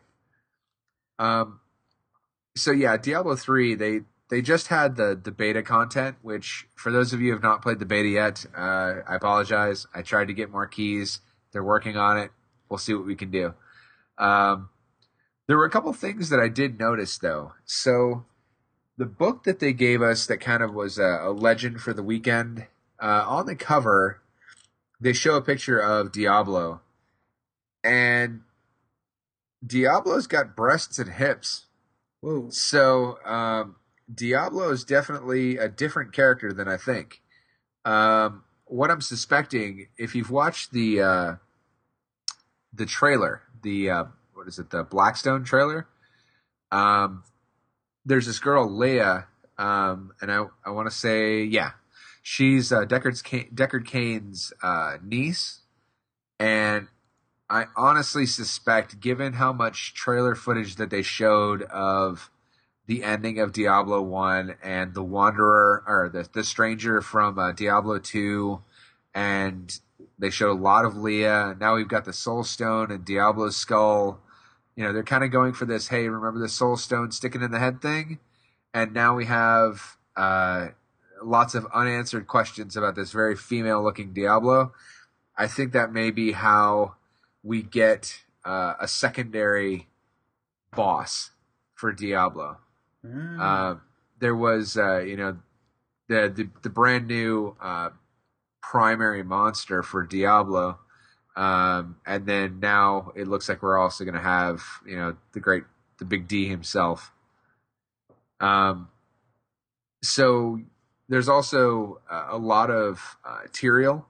Um, 1.19 1.61
so 2.57 2.71
yeah, 2.71 2.97
Diablo 2.97 3.37
three 3.37 3.75
they 3.75 4.01
they 4.31 4.41
just 4.41 4.69
had 4.69 4.97
the 4.97 5.19
the 5.23 5.33
beta 5.33 5.63
content, 5.63 6.17
which 6.23 6.67
for 6.75 6.91
those 6.91 7.13
of 7.13 7.21
you 7.21 7.29
who 7.29 7.33
have 7.35 7.43
not 7.43 7.63
played 7.63 7.79
the 7.79 7.87
beta 7.87 8.09
yet, 8.09 8.47
uh, 8.57 8.97
I 9.07 9.17
apologize. 9.17 9.87
I 9.95 10.03
tried 10.03 10.29
to 10.29 10.35
get 10.35 10.51
more 10.51 10.67
keys. 10.67 11.21
They're 11.53 11.65
working 11.65 11.97
on 11.97 12.17
it. 12.17 12.31
We'll 12.69 12.79
see 12.79 12.95
what 12.95 13.05
we 13.05 13.17
can 13.17 13.31
do. 13.31 13.55
Um, 14.21 14.69
there 15.49 15.57
were 15.57 15.65
a 15.65 15.71
couple 15.71 15.93
things 15.93 16.29
that 16.29 16.39
I 16.39 16.49
did 16.49 16.79
notice 16.79 17.19
though. 17.19 17.53
So 17.65 18.27
the 18.97 19.07
book 19.07 19.45
that 19.45 19.59
they 19.59 19.73
gave 19.73 20.03
us 20.03 20.27
that 20.27 20.39
kind 20.39 20.63
of 20.63 20.73
was 20.73 20.99
a, 20.99 21.21
a 21.23 21.33
legend 21.33 21.81
for 21.81 21.93
the 21.93 22.03
weekend 22.03 22.67
uh, 23.03 23.25
on 23.27 23.47
the 23.47 23.57
cover 23.57 24.21
they 25.01 25.13
show 25.15 25.37
a 25.37 25.43
picture 25.43 25.79
of 25.79 26.13
Diablo, 26.13 26.83
and 27.83 28.43
Diablo's 29.67 30.27
got 30.27 30.55
breasts 30.55 30.99
and 30.99 31.11
hips. 31.11 31.67
Whoa! 32.21 32.51
So 32.51 33.19
um, 33.25 33.77
Diablo 34.13 34.71
is 34.71 34.85
definitely 34.85 35.57
a 35.57 35.69
different 35.69 36.13
character 36.13 36.53
than 36.53 36.69
I 36.69 36.77
think. 36.77 37.23
Um, 37.85 38.45
what 38.67 38.91
I'm 38.91 39.01
suspecting, 39.01 39.87
if 39.97 40.15
you've 40.15 40.31
watched 40.31 40.73
the 40.73 41.01
uh, 41.01 41.35
the 42.73 42.87
trailer, 42.87 43.43
the 43.63 43.91
uh, 43.91 44.05
what 44.35 44.49
is 44.49 44.59
it, 44.59 44.71
the 44.71 44.83
Blackstone 44.83 45.45
trailer, 45.45 45.87
um, 46.73 47.25
there's 48.05 48.27
this 48.27 48.39
girl 48.39 48.71
Leah, 48.71 49.27
um, 49.59 50.13
and 50.21 50.31
I 50.33 50.47
I 50.65 50.71
want 50.71 50.91
to 50.91 50.97
say 50.97 51.43
yeah, 51.43 51.73
She's 52.23 52.73
uh, 52.73 52.85
Deckard's 52.85 53.23
Deckard 53.23 53.87
Cain's 53.87 54.53
uh, 54.63 54.99
niece, 55.03 55.61
and 56.39 56.89
I 57.49 57.65
honestly 57.77 58.27
suspect, 58.27 59.01
given 59.01 59.35
how 59.35 59.53
much 59.53 59.95
trailer 59.95 60.35
footage 60.35 60.77
that 60.77 60.91
they 60.91 61.03
showed 61.03 61.63
of 61.63 62.31
the 62.87 63.03
ending 63.05 63.39
of 63.39 63.53
Diablo 63.53 64.03
1 64.03 64.57
and 64.63 64.95
the 64.95 65.03
Wanderer, 65.03 65.83
or 65.87 66.11
the, 66.13 66.29
the 66.33 66.45
Stranger 66.45 67.01
from 67.01 67.39
uh, 67.39 67.53
Diablo 67.53 67.99
2, 67.99 68.61
and 69.15 69.81
they 70.21 70.31
showed 70.31 70.53
a 70.53 70.63
lot 70.63 70.85
of 70.85 70.97
Leah. 70.97 71.57
Now 71.59 71.75
we've 71.75 71.89
got 71.89 72.05
the 72.05 72.13
Soul 72.13 72.45
Stone 72.45 72.93
and 72.93 73.05
Diablo's 73.05 73.57
Skull. 73.57 74.21
You 74.77 74.85
know, 74.85 74.93
they're 74.93 75.03
kind 75.03 75.25
of 75.25 75.31
going 75.31 75.55
for 75.55 75.65
this, 75.65 75.89
hey, 75.89 76.09
remember 76.09 76.39
the 76.39 76.49
Soul 76.49 76.77
Stone 76.77 77.11
sticking 77.11 77.43
in 77.43 77.51
the 77.51 77.59
head 77.59 77.81
thing? 77.81 78.19
And 78.73 78.93
now 78.93 79.17
we 79.17 79.25
have 79.25 79.97
uh, 80.17 80.69
lots 81.23 81.55
of 81.55 81.67
unanswered 81.75 82.27
questions 82.27 82.77
about 82.77 82.95
this 82.95 83.13
very 83.13 83.35
female 83.35 83.83
looking 83.83 84.13
Diablo. 84.13 84.73
I 85.37 85.47
think 85.47 85.73
that 85.73 85.93
may 85.93 86.11
be 86.11 86.33
how 86.33 86.97
we 87.43 87.63
get 87.63 88.23
uh, 88.45 88.75
a 88.79 88.87
secondary 88.87 89.89
boss 90.77 91.31
for 91.75 91.93
Diablo. 91.93 92.59
Mm. 93.05 93.41
Uh, 93.41 93.81
there 94.19 94.37
was, 94.37 94.77
uh, 94.77 94.99
you 94.99 95.17
know, 95.17 95.39
the, 96.09 96.33
the 96.35 96.51
the 96.63 96.69
brand 96.69 97.07
new 97.07 97.57
uh, 97.61 97.91
primary 98.63 99.23
monster 99.23 99.83
for 99.83 100.05
Diablo, 100.05 100.79
um, 101.37 101.97
and 102.07 102.27
then 102.27 102.61
now 102.61 103.13
it 103.17 103.29
looks 103.29 103.49
like 103.49 103.63
we're 103.63 103.79
also 103.79 104.05
going 104.05 104.15
to 104.15 104.21
have, 104.21 104.63
you 104.87 104.97
know, 104.97 105.17
the 105.33 105.41
great, 105.41 105.65
the 105.99 106.05
big 106.05 106.29
D 106.29 106.49
himself. 106.49 107.13
Um, 108.41 108.89
so 110.03 110.61
there's 111.09 111.29
also 111.29 112.01
a 112.09 112.39
lot 112.39 112.71
of 112.71 113.17
uh, 113.25 113.41
Tyrael. 113.53 114.05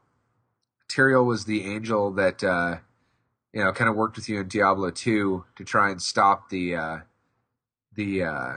Tyrael 0.88 1.24
was 1.24 1.44
the 1.44 1.64
angel 1.64 2.10
that 2.12 2.44
uh, 2.44 2.78
you 3.52 3.64
know 3.64 3.72
kind 3.72 3.88
of 3.88 3.96
worked 3.96 4.16
with 4.16 4.28
you 4.28 4.40
in 4.40 4.48
Diablo 4.48 4.90
2 4.90 5.44
to 5.56 5.64
try 5.64 5.90
and 5.90 6.00
stop 6.00 6.50
the 6.50 6.76
uh, 6.76 6.98
the 7.94 8.24
uh, 8.24 8.52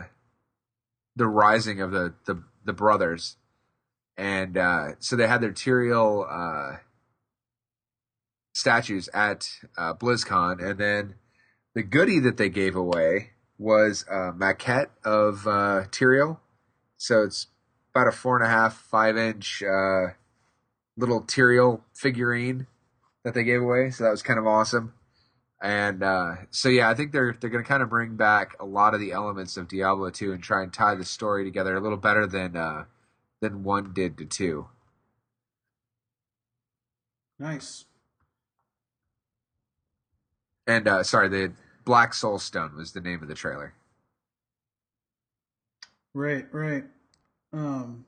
the 1.15 1.27
rising 1.27 1.81
of 1.81 1.91
the 1.91 2.13
the, 2.25 2.43
the 2.65 2.73
brothers, 2.73 3.37
and 4.17 4.57
uh, 4.57 4.87
so 4.99 5.15
they 5.15 5.27
had 5.27 5.41
their 5.41 5.51
Tyrael 5.51 6.25
uh, 6.29 6.77
statues 8.53 9.09
at 9.13 9.49
uh, 9.77 9.93
BlizzCon, 9.93 10.63
and 10.63 10.79
then 10.79 11.15
the 11.73 11.83
goodie 11.83 12.19
that 12.19 12.37
they 12.37 12.49
gave 12.49 12.75
away 12.75 13.31
was 13.57 14.05
a 14.09 14.31
maquette 14.31 14.89
of 15.03 15.47
uh, 15.47 15.85
Tyrael. 15.89 16.39
So 16.97 17.23
it's 17.23 17.47
about 17.93 18.07
a 18.07 18.11
four 18.11 18.37
and 18.37 18.45
a 18.45 18.49
half, 18.49 18.75
five 18.75 19.17
inch 19.17 19.63
uh, 19.63 20.13
little 20.97 21.21
Tyrael 21.21 21.81
figurine 21.93 22.67
that 23.23 23.33
they 23.33 23.43
gave 23.43 23.61
away. 23.61 23.89
So 23.89 24.03
that 24.03 24.11
was 24.11 24.23
kind 24.23 24.39
of 24.39 24.47
awesome. 24.47 24.93
And 25.61 26.03
uh, 26.03 26.35
so 26.49 26.67
yeah, 26.67 26.89
I 26.89 26.93
think 26.93 27.13
they're 27.13 27.35
they're 27.39 27.49
going 27.49 27.63
to 27.63 27.67
kind 27.67 27.81
of 27.81 27.89
bring 27.89 28.17
back 28.17 28.55
a 28.59 28.65
lot 28.65 28.93
of 28.93 28.99
the 28.99 29.13
elements 29.13 29.55
of 29.55 29.69
Diablo 29.69 30.09
2 30.09 30.33
and 30.33 30.43
try 30.43 30.61
and 30.61 30.73
tie 30.73 30.95
the 30.95 31.05
story 31.05 31.45
together 31.45 31.75
a 31.75 31.79
little 31.79 31.97
better 31.97 32.27
than 32.27 32.57
uh, 32.57 32.83
than 33.43 33.63
one 33.63 33.91
did 33.93 34.17
to 34.17 34.25
two. 34.25 34.67
nice. 37.37 37.85
And 40.65 40.87
uh, 40.87 41.03
sorry, 41.03 41.27
the 41.27 41.51
Black 41.83 42.13
Soul 42.13 42.39
Stone 42.39 42.77
was 42.77 42.93
the 42.93 43.01
name 43.01 43.21
of 43.21 43.27
the 43.27 43.35
trailer. 43.35 43.73
Right, 46.13 46.47
right. 46.53 46.85
Um, 47.51 48.05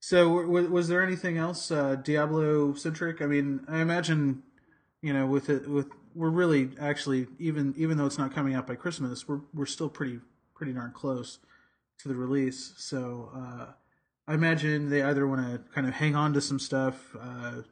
so, 0.00 0.24
w- 0.28 0.46
w- 0.46 0.68
was 0.68 0.88
there 0.88 1.02
anything 1.02 1.38
else 1.38 1.70
uh, 1.70 1.94
Diablo 1.94 2.74
centric? 2.74 3.22
I 3.22 3.26
mean, 3.26 3.64
I 3.66 3.78
imagine, 3.78 4.42
you 5.00 5.14
know, 5.14 5.26
with 5.26 5.48
it, 5.48 5.66
with 5.68 5.86
we're 6.14 6.28
really 6.28 6.72
actually 6.78 7.28
even 7.38 7.72
even 7.78 7.96
though 7.96 8.04
it's 8.04 8.18
not 8.18 8.34
coming 8.34 8.54
out 8.54 8.66
by 8.66 8.74
Christmas, 8.74 9.26
we're 9.26 9.40
we're 9.54 9.64
still 9.64 9.88
pretty 9.88 10.20
pretty 10.54 10.74
darn 10.74 10.92
close 10.92 11.38
to 12.02 12.08
the 12.08 12.14
release. 12.14 12.74
So, 12.76 13.30
uh, 13.34 13.66
I 14.28 14.34
imagine 14.34 14.90
they 14.90 15.02
either 15.02 15.26
want 15.26 15.40
to 15.40 15.60
kind 15.74 15.86
of 15.86 15.94
hang 15.94 16.14
on 16.14 16.32
to 16.34 16.40
some 16.40 16.58
stuff 16.58 17.16
uh, 17.20 17.62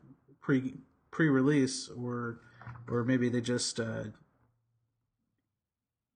pre 0.41 0.75
pre 1.11 1.29
release, 1.29 1.89
or 1.89 2.41
or 2.91 3.05
maybe 3.05 3.29
they 3.29 3.41
just 3.41 3.79
uh, 3.79 4.05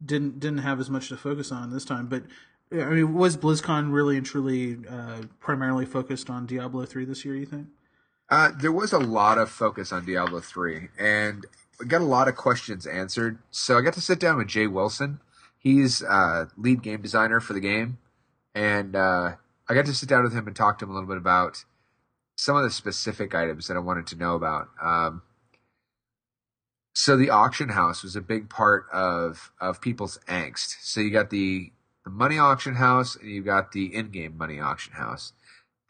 didn't 0.04 0.40
didn't 0.40 0.58
have 0.58 0.80
as 0.80 0.90
much 0.90 1.08
to 1.10 1.16
focus 1.16 1.52
on 1.52 1.70
this 1.70 1.84
time. 1.84 2.08
But 2.08 2.24
I 2.72 2.86
mean, 2.86 3.14
was 3.14 3.36
BlizzCon 3.36 3.92
really 3.92 4.16
and 4.16 4.26
truly 4.26 4.78
uh, 4.88 5.22
primarily 5.38 5.86
focused 5.86 6.28
on 6.28 6.46
Diablo 6.46 6.86
three 6.86 7.04
this 7.04 7.24
year? 7.24 7.36
You 7.36 7.46
think? 7.46 7.68
Uh, 8.32 8.50
there 8.58 8.72
was 8.72 8.94
a 8.94 8.98
lot 8.98 9.36
of 9.36 9.50
focus 9.50 9.92
on 9.92 10.06
Diablo 10.06 10.40
3, 10.40 10.88
and 10.98 11.44
got 11.86 12.00
a 12.00 12.04
lot 12.04 12.28
of 12.28 12.34
questions 12.34 12.86
answered. 12.86 13.38
So 13.50 13.76
I 13.76 13.82
got 13.82 13.92
to 13.92 14.00
sit 14.00 14.18
down 14.18 14.38
with 14.38 14.48
Jay 14.48 14.66
Wilson. 14.66 15.20
He's 15.62 16.02
uh, 16.02 16.46
lead 16.56 16.82
game 16.82 17.02
designer 17.02 17.40
for 17.40 17.52
the 17.52 17.60
game, 17.60 17.98
and 18.54 18.96
uh, 18.96 19.36
I 19.68 19.74
got 19.74 19.86
to 19.86 19.94
sit 19.94 20.08
down 20.08 20.24
with 20.24 20.34
him 20.34 20.46
and 20.46 20.56
talk 20.56 20.78
to 20.78 20.84
him 20.84 20.90
a 20.90 20.94
little 20.94 21.08
bit 21.08 21.18
about 21.18 21.64
some 22.36 22.56
of 22.56 22.64
the 22.64 22.70
specific 22.70 23.34
items 23.34 23.68
that 23.68 23.76
I 23.76 23.80
wanted 23.80 24.06
to 24.08 24.16
know 24.16 24.34
about. 24.34 24.68
Um, 24.82 25.22
so 26.94 27.16
the 27.16 27.30
auction 27.30 27.70
house 27.70 28.02
was 28.02 28.16
a 28.16 28.20
big 28.20 28.50
part 28.50 28.86
of 28.92 29.52
of 29.60 29.80
people's 29.80 30.18
angst. 30.28 30.76
So 30.82 31.00
you 31.00 31.10
got 31.10 31.30
the 31.30 31.72
the 32.04 32.10
money 32.10 32.38
auction 32.38 32.74
house, 32.74 33.14
and 33.16 33.30
you 33.30 33.42
got 33.42 33.72
the 33.72 33.94
in-game 33.94 34.36
money 34.36 34.58
auction 34.58 34.94
house 34.94 35.32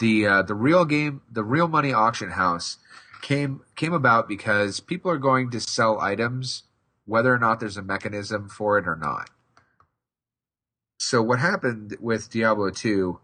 the 0.02 0.26
uh, 0.26 0.42
the 0.42 0.54
real 0.54 0.84
game 0.84 1.22
the 1.30 1.44
real 1.44 1.68
money 1.68 1.92
auction 1.92 2.30
house 2.30 2.78
came 3.22 3.60
came 3.76 3.92
about 3.92 4.28
because 4.28 4.80
people 4.80 5.10
are 5.10 5.16
going 5.16 5.48
to 5.48 5.60
sell 5.60 6.00
items 6.00 6.64
whether 7.06 7.32
or 7.32 7.38
not 7.38 7.60
there's 7.60 7.76
a 7.76 7.82
mechanism 7.82 8.48
for 8.48 8.78
it 8.78 8.86
or 8.86 8.96
not. 8.96 9.30
So 11.02 11.20
what 11.20 11.40
happened 11.40 11.96
with 12.00 12.30
Diablo 12.30 12.70
2 12.70 13.18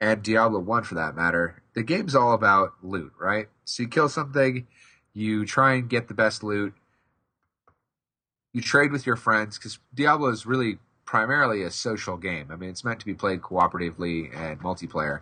and 0.00 0.20
Diablo 0.20 0.58
1 0.58 0.82
for 0.82 0.96
that 0.96 1.14
matter, 1.14 1.62
the 1.72 1.84
game's 1.84 2.16
all 2.16 2.32
about 2.32 2.72
loot, 2.82 3.12
right? 3.20 3.46
So 3.64 3.84
you 3.84 3.88
kill 3.88 4.08
something, 4.08 4.66
you 5.12 5.46
try 5.46 5.74
and 5.74 5.88
get 5.88 6.08
the 6.08 6.14
best 6.14 6.42
loot, 6.42 6.74
you 8.52 8.60
trade 8.60 8.90
with 8.90 9.06
your 9.06 9.14
friends 9.14 9.56
because 9.56 9.78
Diablo 9.94 10.28
is 10.30 10.44
really 10.44 10.78
primarily 11.04 11.62
a 11.62 11.70
social 11.70 12.16
game. 12.16 12.48
I 12.50 12.56
mean, 12.56 12.70
it's 12.70 12.84
meant 12.84 12.98
to 12.98 13.06
be 13.06 13.14
played 13.14 13.42
cooperatively 13.42 14.36
and 14.36 14.60
multiplayer. 14.60 15.20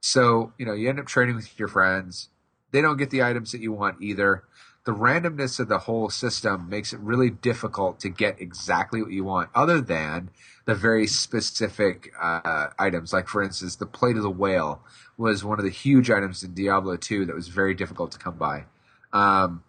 So, 0.00 0.52
you 0.56 0.64
know, 0.64 0.72
you 0.72 0.88
end 0.88 1.00
up 1.00 1.06
trading 1.06 1.34
with 1.34 1.58
your 1.58 1.68
friends. 1.68 2.28
They 2.70 2.80
don't 2.80 2.96
get 2.96 3.10
the 3.10 3.24
items 3.24 3.50
that 3.50 3.60
you 3.60 3.72
want 3.72 4.00
either. 4.00 4.44
The 4.84 4.92
randomness 4.92 5.58
of 5.58 5.68
the 5.68 5.78
whole 5.78 6.10
system 6.10 6.68
makes 6.68 6.92
it 6.92 7.00
really 7.00 7.30
difficult 7.30 8.00
to 8.00 8.10
get 8.10 8.40
exactly 8.40 9.00
what 9.02 9.12
you 9.12 9.24
want, 9.24 9.50
other 9.54 9.80
than 9.80 10.30
the 10.66 10.74
very 10.74 11.06
specific 11.06 12.12
uh, 12.20 12.68
items. 12.78 13.12
Like, 13.12 13.28
for 13.28 13.42
instance, 13.42 13.76
the 13.76 13.86
Plate 13.86 14.16
of 14.16 14.22
the 14.22 14.30
Whale 14.30 14.82
was 15.16 15.42
one 15.42 15.58
of 15.58 15.64
the 15.64 15.70
huge 15.70 16.10
items 16.10 16.42
in 16.42 16.52
Diablo 16.52 16.96
2 16.96 17.24
that 17.26 17.34
was 17.34 17.48
very 17.48 17.74
difficult 17.74 18.12
to 18.12 18.18
come 18.18 18.36
by. 18.36 18.64
Um, 19.12 19.64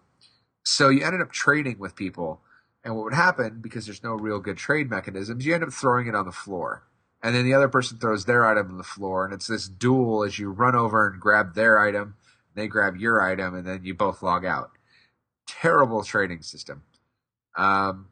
so 0.64 0.88
you 0.90 1.04
ended 1.04 1.22
up 1.22 1.32
trading 1.32 1.78
with 1.78 1.96
people. 1.96 2.40
And 2.84 2.94
what 2.94 3.04
would 3.04 3.14
happen, 3.14 3.60
because 3.60 3.86
there's 3.86 4.02
no 4.02 4.12
real 4.12 4.38
good 4.38 4.58
trade 4.58 4.90
mechanisms, 4.90 5.46
you 5.46 5.54
end 5.54 5.64
up 5.64 5.72
throwing 5.72 6.06
it 6.06 6.14
on 6.14 6.26
the 6.26 6.32
floor 6.32 6.84
and 7.22 7.34
then 7.34 7.44
the 7.44 7.54
other 7.54 7.68
person 7.68 7.98
throws 7.98 8.24
their 8.24 8.46
item 8.46 8.70
on 8.70 8.78
the 8.78 8.84
floor, 8.84 9.24
and 9.24 9.34
it's 9.34 9.48
this 9.48 9.68
duel 9.68 10.22
as 10.22 10.38
you 10.38 10.50
run 10.50 10.76
over 10.76 11.08
and 11.08 11.20
grab 11.20 11.54
their 11.54 11.78
item, 11.80 12.14
they 12.54 12.68
grab 12.68 12.96
your 12.96 13.20
item, 13.20 13.54
and 13.54 13.66
then 13.66 13.84
you 13.84 13.94
both 13.94 14.22
log 14.22 14.44
out. 14.44 14.70
Terrible 15.46 16.02
trading 16.02 16.42
system. 16.42 16.82
Um, 17.56 18.08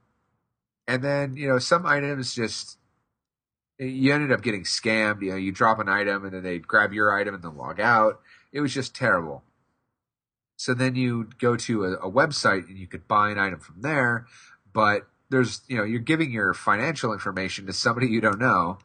and 0.87 1.03
then 1.03 1.37
you 1.37 1.49
know 1.49 1.59
some 1.59 1.87
items 1.87 2.35
just 2.35 2.79
you 3.79 4.13
ended 4.13 4.33
up 4.33 4.43
getting 4.43 4.65
scammed. 4.65 5.23
You 5.23 5.31
know, 5.31 5.37
you 5.37 5.53
drop 5.53 5.79
an 5.79 5.89
item, 5.89 6.25
and 6.25 6.33
then 6.33 6.43
they 6.43 6.59
grab 6.59 6.93
your 6.93 7.13
item 7.13 7.35
and 7.35 7.43
then 7.43 7.57
log 7.57 7.81
out. 7.81 8.21
It 8.53 8.61
was 8.61 8.73
just 8.73 8.95
terrible. 8.95 9.43
So 10.57 10.73
then 10.73 10.95
you 10.95 11.29
go 11.39 11.57
to 11.57 11.85
a, 11.85 11.93
a 11.95 12.11
website 12.11 12.69
and 12.69 12.79
you 12.79 12.87
could 12.87 13.09
buy 13.09 13.31
an 13.31 13.39
item 13.39 13.59
from 13.59 13.83
there, 13.83 14.27
but 14.73 15.07
there's 15.31 15.63
you 15.69 15.77
know 15.77 15.85
you're 15.85 16.01
giving 16.01 16.31
your 16.31 16.55
financial 16.55 17.13
information 17.13 17.67
to 17.67 17.73
somebody 17.73 18.07
you 18.07 18.21
don't 18.21 18.39
know 18.39 18.79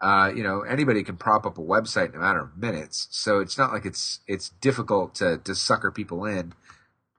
uh, 0.00 0.32
you 0.34 0.42
know, 0.42 0.62
anybody 0.62 1.02
can 1.02 1.16
prop 1.16 1.44
up 1.44 1.58
a 1.58 1.62
website 1.62 2.10
in 2.10 2.14
a 2.14 2.18
matter 2.18 2.40
of 2.40 2.56
minutes. 2.56 3.06
So 3.10 3.40
it's 3.40 3.58
not 3.58 3.72
like 3.72 3.84
it's 3.84 4.20
it's 4.26 4.50
difficult 4.60 5.14
to 5.16 5.38
to 5.38 5.54
sucker 5.54 5.90
people 5.90 6.24
in, 6.24 6.54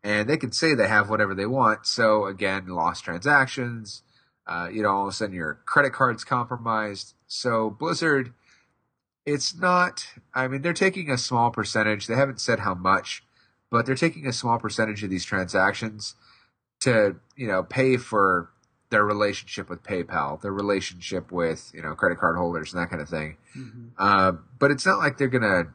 and 0.03 0.29
they 0.29 0.37
can 0.37 0.51
say 0.51 0.73
they 0.73 0.87
have 0.87 1.09
whatever 1.09 1.35
they 1.35 1.45
want. 1.45 1.85
So 1.85 2.25
again, 2.25 2.67
lost 2.67 3.03
transactions. 3.03 4.03
Uh, 4.47 4.69
you 4.71 4.81
know, 4.81 4.89
all 4.89 5.03
of 5.03 5.09
a 5.09 5.11
sudden 5.11 5.35
your 5.35 5.59
credit 5.65 5.93
card's 5.93 6.23
compromised. 6.23 7.13
So 7.27 7.69
Blizzard, 7.69 8.33
it's 9.25 9.55
not. 9.55 10.07
I 10.33 10.47
mean, 10.47 10.61
they're 10.61 10.73
taking 10.73 11.09
a 11.09 11.17
small 11.17 11.51
percentage. 11.51 12.07
They 12.07 12.15
haven't 12.15 12.41
said 12.41 12.59
how 12.59 12.73
much, 12.73 13.23
but 13.69 13.85
they're 13.85 13.95
taking 13.95 14.25
a 14.25 14.33
small 14.33 14.57
percentage 14.57 15.03
of 15.03 15.09
these 15.09 15.25
transactions 15.25 16.15
to 16.81 17.17
you 17.35 17.47
know 17.47 17.63
pay 17.63 17.97
for 17.97 18.49
their 18.89 19.05
relationship 19.05 19.69
with 19.69 19.83
PayPal, 19.83 20.41
their 20.41 20.51
relationship 20.51 21.31
with 21.31 21.71
you 21.73 21.81
know 21.81 21.95
credit 21.95 22.19
card 22.19 22.35
holders 22.35 22.73
and 22.73 22.81
that 22.81 22.89
kind 22.89 23.01
of 23.01 23.09
thing. 23.09 23.37
Mm-hmm. 23.57 23.87
Uh, 23.97 24.33
but 24.59 24.71
it's 24.71 24.85
not 24.85 24.99
like 24.99 25.17
they're 25.17 25.27
gonna 25.27 25.73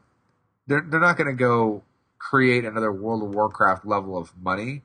they're 0.67 0.85
they're 0.87 0.99
not 0.99 1.17
gonna 1.17 1.33
go 1.33 1.83
create 2.19 2.65
another 2.65 2.91
World 2.91 3.23
of 3.23 3.29
Warcraft 3.29 3.85
level 3.85 4.17
of 4.17 4.35
money 4.37 4.83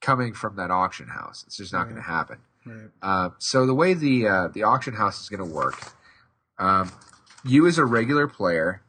coming 0.00 0.32
from 0.34 0.56
that 0.56 0.70
auction 0.70 1.08
house. 1.08 1.44
It's 1.46 1.56
just 1.56 1.72
not 1.72 1.80
Right. 1.80 1.90
going 1.90 2.02
to 2.02 2.08
happen. 2.08 2.38
Right. 2.66 2.90
Uh, 3.02 3.30
so 3.38 3.66
the 3.66 3.74
way 3.74 3.94
the 3.94 4.28
uh, 4.28 4.48
the 4.48 4.62
auction 4.62 4.94
house 4.94 5.20
is 5.22 5.28
going 5.28 5.46
to 5.46 5.54
work, 5.54 5.92
um, 6.58 6.92
you 7.44 7.66
as 7.66 7.78
a 7.78 7.84
regular 7.84 8.26
player, 8.28 8.82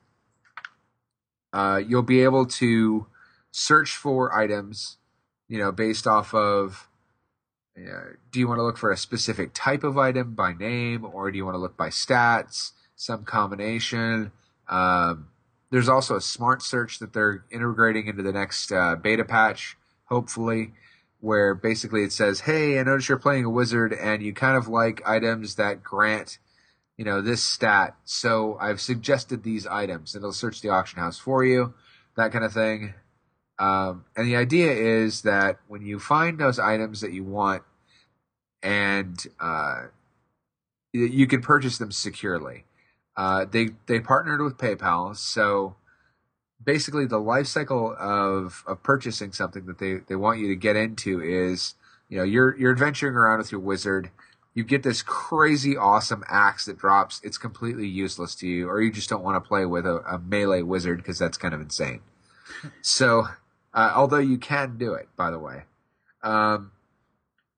uh, 1.53 1.81
you'll 1.85 2.01
be 2.03 2.21
able 2.23 2.45
to 2.45 3.07
search 3.51 3.95
for 3.95 4.35
items, 4.37 4.97
you 5.47 5.57
know, 5.57 5.71
based 5.71 6.05
off 6.07 6.33
of. 6.33 6.85
Do 8.31 8.41
you 8.41 8.47
want 8.49 8.57
to 8.59 8.63
look 8.63 8.77
for 8.77 8.91
a 8.91 8.97
specific 8.97 9.51
type 9.53 9.85
of 9.85 9.97
item 9.97 10.33
by 10.35 10.51
name, 10.51 11.05
or 11.05 11.31
do 11.31 11.37
you 11.37 11.45
want 11.45 11.55
to 11.55 11.59
look 11.59 11.77
by 11.77 11.87
stats? 11.87 12.73
Some 12.97 13.23
combination. 13.23 14.33
Um, 14.67 15.28
there's 15.71 15.89
also 15.89 16.15
a 16.15 16.21
smart 16.21 16.61
search 16.61 16.99
that 16.99 17.13
they're 17.13 17.43
integrating 17.51 18.07
into 18.07 18.23
the 18.23 18.31
next 18.31 18.71
uh, 18.71 18.95
beta 18.95 19.25
patch, 19.25 19.77
hopefully 20.05 20.71
where 21.21 21.53
basically 21.53 22.03
it 22.03 22.11
says, 22.11 22.41
"Hey, 22.41 22.79
I 22.79 22.83
notice 22.83 23.09
you're 23.09 23.17
playing 23.17 23.45
a 23.45 23.49
wizard, 23.49 23.93
and 23.93 24.23
you 24.23 24.33
kind 24.33 24.57
of 24.57 24.67
like 24.67 25.01
items 25.05 25.55
that 25.55 25.83
grant, 25.83 26.39
you 26.97 27.05
know, 27.05 27.21
this 27.21 27.43
stat. 27.43 27.95
So 28.05 28.57
I've 28.59 28.81
suggested 28.81 29.43
these 29.43 29.67
items. 29.67 30.15
It'll 30.15 30.31
search 30.31 30.61
the 30.61 30.69
auction 30.69 30.99
house 30.99 31.19
for 31.19 31.43
you, 31.43 31.73
that 32.15 32.31
kind 32.31 32.45
of 32.45 32.53
thing. 32.53 32.93
Um, 33.59 34.05
and 34.15 34.25
the 34.25 34.37
idea 34.37 34.71
is 34.71 35.23
that 35.23 35.59
when 35.67 35.81
you 35.81 35.99
find 35.99 36.39
those 36.39 36.59
items 36.59 37.01
that 37.01 37.11
you 37.11 37.25
want, 37.25 37.63
and 38.63 39.17
uh, 39.39 39.87
you 40.93 41.27
can 41.27 41.41
purchase 41.41 41.77
them 41.77 41.91
securely. 41.91 42.65
Uh, 43.19 43.43
they 43.43 43.71
they 43.87 43.99
partnered 43.99 44.41
with 44.41 44.57
PayPal, 44.57 45.13
so 45.13 45.75
basically 46.63 47.05
the 47.05 47.17
life 47.17 47.47
cycle 47.47 47.93
of 47.99 48.63
of 48.65 48.81
purchasing 48.81 49.33
something 49.33 49.65
that 49.65 49.77
they 49.77 49.95
they 50.07 50.15
want 50.15 50.39
you 50.39 50.47
to 50.47 50.55
get 50.55 50.77
into 50.77 51.21
is 51.21 51.75
you 52.07 52.17
know 52.17 52.23
you're 52.23 52.57
you're 52.57 52.71
adventuring 52.71 53.15
around 53.15 53.39
with 53.39 53.51
your 53.51 53.59
wizard. 53.59 54.09
You 54.53 54.63
get 54.63 54.83
this 54.83 55.01
crazy 55.01 55.75
awesome 55.75 56.23
axe 56.29 56.63
that 56.63 56.77
drops. 56.77 57.19
It's 57.21 57.37
completely 57.37 57.87
useless 57.87 58.35
to 58.35 58.47
you 58.47 58.69
or 58.69 58.81
you 58.81 58.89
just 58.89 59.09
don't 59.09 59.21
want 59.21 59.35
to 59.35 59.45
play 59.45 59.65
with 59.65 59.85
a, 59.85 59.97
a 60.09 60.17
melee 60.17 60.61
wizard 60.61 60.99
because 60.99 61.19
that's 61.19 61.37
kind 61.37 61.53
of 61.53 61.59
insane. 61.59 62.01
So 62.81 63.27
uh, 63.73 63.91
although 63.95 64.19
you 64.19 64.37
can 64.37 64.77
do 64.77 64.93
it 64.93 65.09
by 65.17 65.29
the 65.29 65.39
way. 65.39 65.63
Um, 66.23 66.71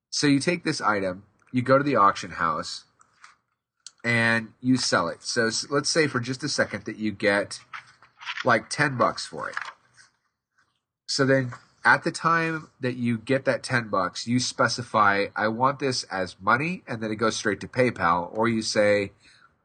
so 0.09 0.25
you 0.25 0.39
take 0.39 0.63
this 0.63 0.81
item 0.81 1.23
you 1.51 1.61
go 1.61 1.77
to 1.77 1.83
the 1.83 1.97
auction 1.97 2.31
house 2.31 2.85
and 4.03 4.49
you 4.61 4.77
sell 4.77 5.07
it 5.07 5.21
so 5.21 5.49
let's 5.69 5.89
say 5.89 6.07
for 6.07 6.19
just 6.19 6.43
a 6.43 6.49
second 6.49 6.85
that 6.85 6.97
you 6.97 7.11
get 7.11 7.59
like 8.43 8.69
10 8.69 8.97
bucks 8.97 9.25
for 9.25 9.49
it. 9.49 9.55
So 11.07 11.25
then 11.25 11.51
at 11.83 12.03
the 12.03 12.11
time 12.11 12.69
that 12.79 12.95
you 12.95 13.17
get 13.17 13.45
that 13.45 13.63
10 13.63 13.89
bucks, 13.89 14.27
you 14.27 14.39
specify, 14.39 15.27
I 15.35 15.47
want 15.47 15.79
this 15.79 16.03
as 16.05 16.35
money, 16.39 16.83
and 16.87 17.01
then 17.01 17.11
it 17.11 17.15
goes 17.15 17.35
straight 17.35 17.59
to 17.61 17.67
PayPal, 17.67 18.29
or 18.31 18.47
you 18.47 18.61
say, 18.61 19.11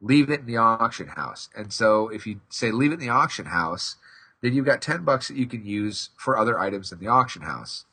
leave 0.00 0.30
it 0.30 0.40
in 0.40 0.46
the 0.46 0.56
auction 0.56 1.08
house. 1.08 1.48
And 1.54 1.72
so 1.72 2.08
if 2.08 2.26
you 2.26 2.40
say 2.48 2.70
leave 2.70 2.90
it 2.90 2.94
in 2.94 3.00
the 3.00 3.08
auction 3.08 3.46
house, 3.46 3.96
then 4.42 4.54
you've 4.54 4.66
got 4.66 4.82
10 4.82 5.04
bucks 5.04 5.28
that 5.28 5.36
you 5.36 5.46
can 5.46 5.64
use 5.64 6.10
for 6.16 6.36
other 6.36 6.58
items 6.58 6.92
in 6.92 6.98
the 6.98 7.08
auction 7.08 7.42
house. 7.42 7.84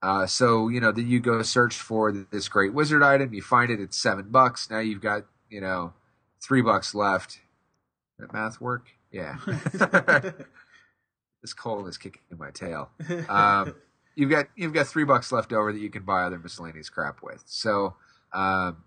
Uh, 0.00 0.26
so, 0.26 0.68
you 0.68 0.80
know, 0.80 0.92
then 0.92 1.08
you 1.08 1.18
go 1.18 1.42
search 1.42 1.74
for 1.74 2.12
this 2.12 2.48
great 2.48 2.72
wizard 2.72 3.02
item, 3.02 3.34
you 3.34 3.42
find 3.42 3.70
it, 3.70 3.80
it's 3.80 3.96
seven 3.96 4.28
bucks. 4.30 4.70
Now 4.70 4.78
you've 4.78 5.00
got, 5.00 5.24
you 5.48 5.60
know, 5.60 5.92
three 6.40 6.62
bucks 6.62 6.94
left. 6.94 7.40
That 8.18 8.32
math 8.32 8.60
work? 8.60 8.88
Yeah. 9.12 9.36
this 11.42 11.54
cold 11.54 11.88
is 11.88 11.98
kicking 11.98 12.22
my 12.36 12.50
tail. 12.50 12.90
Um, 13.28 13.74
you've 14.16 14.30
got 14.30 14.46
you've 14.56 14.72
got 14.72 14.86
three 14.86 15.04
bucks 15.04 15.30
left 15.30 15.52
over 15.52 15.72
that 15.72 15.80
you 15.80 15.90
can 15.90 16.04
buy 16.04 16.22
other 16.24 16.38
miscellaneous 16.38 16.90
crap 16.90 17.22
with. 17.22 17.44
So 17.46 17.94
um, 18.32 18.84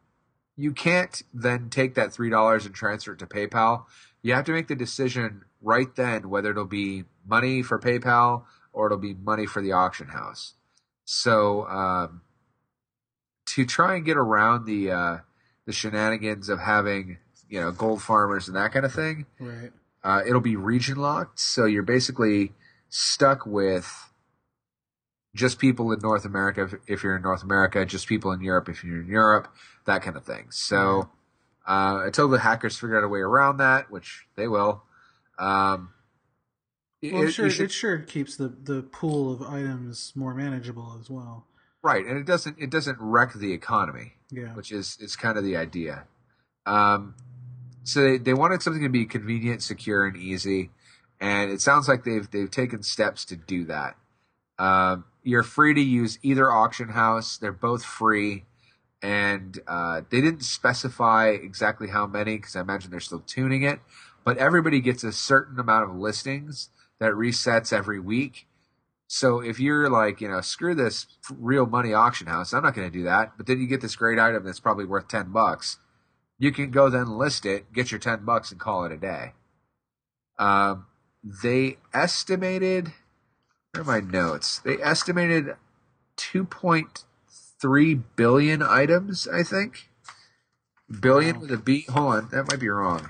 you 0.58 0.74
can't 0.74 1.24
then 1.34 1.70
take 1.70 1.96
that 1.96 2.12
three 2.12 2.30
dollars 2.30 2.66
and 2.66 2.76
transfer 2.76 3.14
it 3.14 3.20
to 3.20 3.26
PayPal. 3.26 3.86
You 4.22 4.34
have 4.34 4.46
to 4.46 4.52
make 4.52 4.68
the 4.68 4.76
decision 4.76 5.46
right 5.62 5.94
then 5.96 6.30
whether 6.30 6.52
it'll 6.52 6.66
be 6.66 7.06
money 7.26 7.62
for 7.64 7.80
PayPal 7.80 8.44
or 8.74 8.88
it'll 8.88 8.98
be 8.98 9.14
money 9.14 9.46
for 9.46 9.62
the 9.62 9.72
auction 9.72 10.10
house. 10.10 10.54
So 11.06 11.66
um, 11.68 12.22
to 13.48 13.66
try 13.66 13.96
and 13.96 14.06
get 14.06 14.18
around 14.18 14.66
the 14.66 14.92
uh, 14.92 15.18
the 15.66 15.72
shenanigans 15.72 16.50
of 16.50 16.60
having 16.60 17.18
you 17.50 17.60
know 17.62 17.72
gold 17.72 18.02
farmers 18.02 18.48
and 18.48 18.56
that 18.58 18.72
kind 18.74 18.86
of 18.86 18.94
thing, 18.94 19.26
right. 19.40 19.72
uh, 20.04 20.22
it'll 20.26 20.42
be 20.42 20.56
region 20.56 20.98
locked, 20.98 21.40
so 21.40 21.66
you're 21.66 21.84
basically 21.84 22.54
stuck 22.90 23.46
with 23.46 24.10
just 25.36 25.60
people 25.60 25.92
in 25.92 26.00
North 26.00 26.26
America 26.26 26.64
if, 26.64 26.74
if 26.88 27.04
you're 27.04 27.16
in 27.16 27.22
North 27.22 27.44
America, 27.44 27.86
just 27.86 28.08
people 28.08 28.32
in 28.32 28.42
Europe 28.42 28.68
if 28.68 28.84
you're 28.84 29.02
in 29.02 29.08
Europe, 29.08 29.48
that 29.86 30.02
kind 30.02 30.18
of 30.18 30.26
thing. 30.26 30.48
So 30.50 31.10
uh, 31.66 32.02
until 32.06 32.28
the 32.28 32.40
hackers 32.40 32.78
figure 32.78 32.98
out 32.98 33.04
a 33.04 33.08
way 33.08 33.20
around 33.20 33.58
that, 33.58 33.90
which 33.92 34.26
they 34.36 34.48
will, 34.48 34.84
um, 35.40 35.92
Well, 37.02 37.24
it- 37.24 37.32
sure, 37.32 37.50
should- 37.50 37.66
it 37.66 37.72
sure 37.72 38.00
keeps 38.00 38.36
the, 38.36 38.50
the 38.50 38.82
pool 38.84 39.32
of 39.34 39.42
items 39.42 40.12
more 40.16 40.34
manageable 40.34 40.98
as 41.00 41.10
well. 41.10 41.46
Right, 41.84 42.06
and 42.06 42.18
it 42.18 42.26
doesn't 42.26 42.58
it 42.60 42.70
doesn't 42.70 42.98
wreck 43.00 43.34
the 43.34 43.54
economy. 43.54 44.14
Yeah. 44.32 44.54
which 44.54 44.72
is 44.72 44.98
is 45.00 45.16
kind 45.16 45.38
of 45.38 45.44
the 45.44 45.58
idea. 45.58 46.06
Um, 46.66 47.16
so 47.84 48.02
they, 48.02 48.18
they 48.18 48.34
wanted 48.34 48.62
something 48.62 48.84
to 48.84 48.90
be 48.90 49.06
convenient, 49.06 49.62
secure, 49.62 50.06
and 50.06 50.16
easy, 50.16 50.70
and 51.20 51.52
it 51.52 51.62
sounds 51.62 51.88
like 51.88 52.04
they've 52.04 52.30
they've 52.30 52.50
taken 52.50 52.82
steps 52.84 53.26
to 53.26 53.36
do 53.36 53.66
that. 53.66 53.98
Um, 54.58 55.06
you're 55.24 55.44
free 55.44 55.74
to 55.74 55.82
use 55.82 56.18
either 56.24 56.50
auction 56.50 56.90
house; 56.90 57.38
they're 57.38 57.52
both 57.52 57.84
free, 57.84 58.46
and 59.02 59.60
uh, 59.68 60.02
they 60.10 60.22
didn't 60.22 60.44
specify 60.44 61.30
exactly 61.30 61.90
how 61.90 62.08
many 62.08 62.38
because 62.38 62.56
I 62.56 62.62
imagine 62.62 62.92
they're 62.92 63.00
still 63.00 63.24
tuning 63.26 63.64
it. 63.64 63.80
But 64.24 64.38
everybody 64.38 64.80
gets 64.82 65.04
a 65.04 65.12
certain 65.12 65.60
amount 65.60 65.90
of 65.90 65.96
listings 65.96 66.70
that 67.00 67.14
resets 67.14 67.74
every 67.74 68.00
week. 68.00 68.48
So 69.14 69.42
if 69.42 69.60
you're 69.60 69.90
like, 69.90 70.22
you 70.22 70.30
know, 70.30 70.40
screw 70.40 70.74
this 70.74 71.06
real 71.30 71.66
money 71.66 71.94
auction 71.94 72.28
house, 72.28 72.54
I'm 72.54 72.64
not 72.64 72.74
going 72.74 72.90
to 72.90 72.98
do 72.98 73.04
that. 73.04 73.34
But 73.36 73.46
then 73.46 73.60
you 73.60 73.68
get 73.68 73.82
this 73.82 73.98
great 73.98 74.18
item 74.18 74.46
that's 74.46 74.62
probably 74.62 74.86
worth 74.86 75.10
10 75.10 75.34
bucks. 75.34 75.80
You 76.40 76.54
can 76.54 76.72
go 76.72 76.90
then 76.90 77.18
list 77.18 77.46
it, 77.46 77.74
get 77.74 77.92
your 77.92 78.00
10 78.00 78.24
bucks 78.24 78.52
and 78.52 78.60
call 78.60 78.86
it 78.86 78.94
a 78.94 78.98
day. 78.98 79.34
Um, 80.40 80.86
they 81.22 81.78
estimated, 81.94 82.94
where 83.74 83.82
are 83.82 83.84
my 83.84 84.00
notes? 84.00 84.60
They 84.60 84.78
estimated 84.82 85.58
2.3 86.16 88.04
billion 88.16 88.64
items, 88.64 89.28
I 89.28 89.44
think. 89.44 89.90
Billion 91.02 91.36
Wow. 91.36 91.42
with 91.42 91.52
a 91.52 91.58
B. 91.58 91.86
Hold 91.90 92.14
on, 92.14 92.30
that 92.32 92.50
might 92.50 92.62
be 92.62 92.70
wrong. 92.70 93.10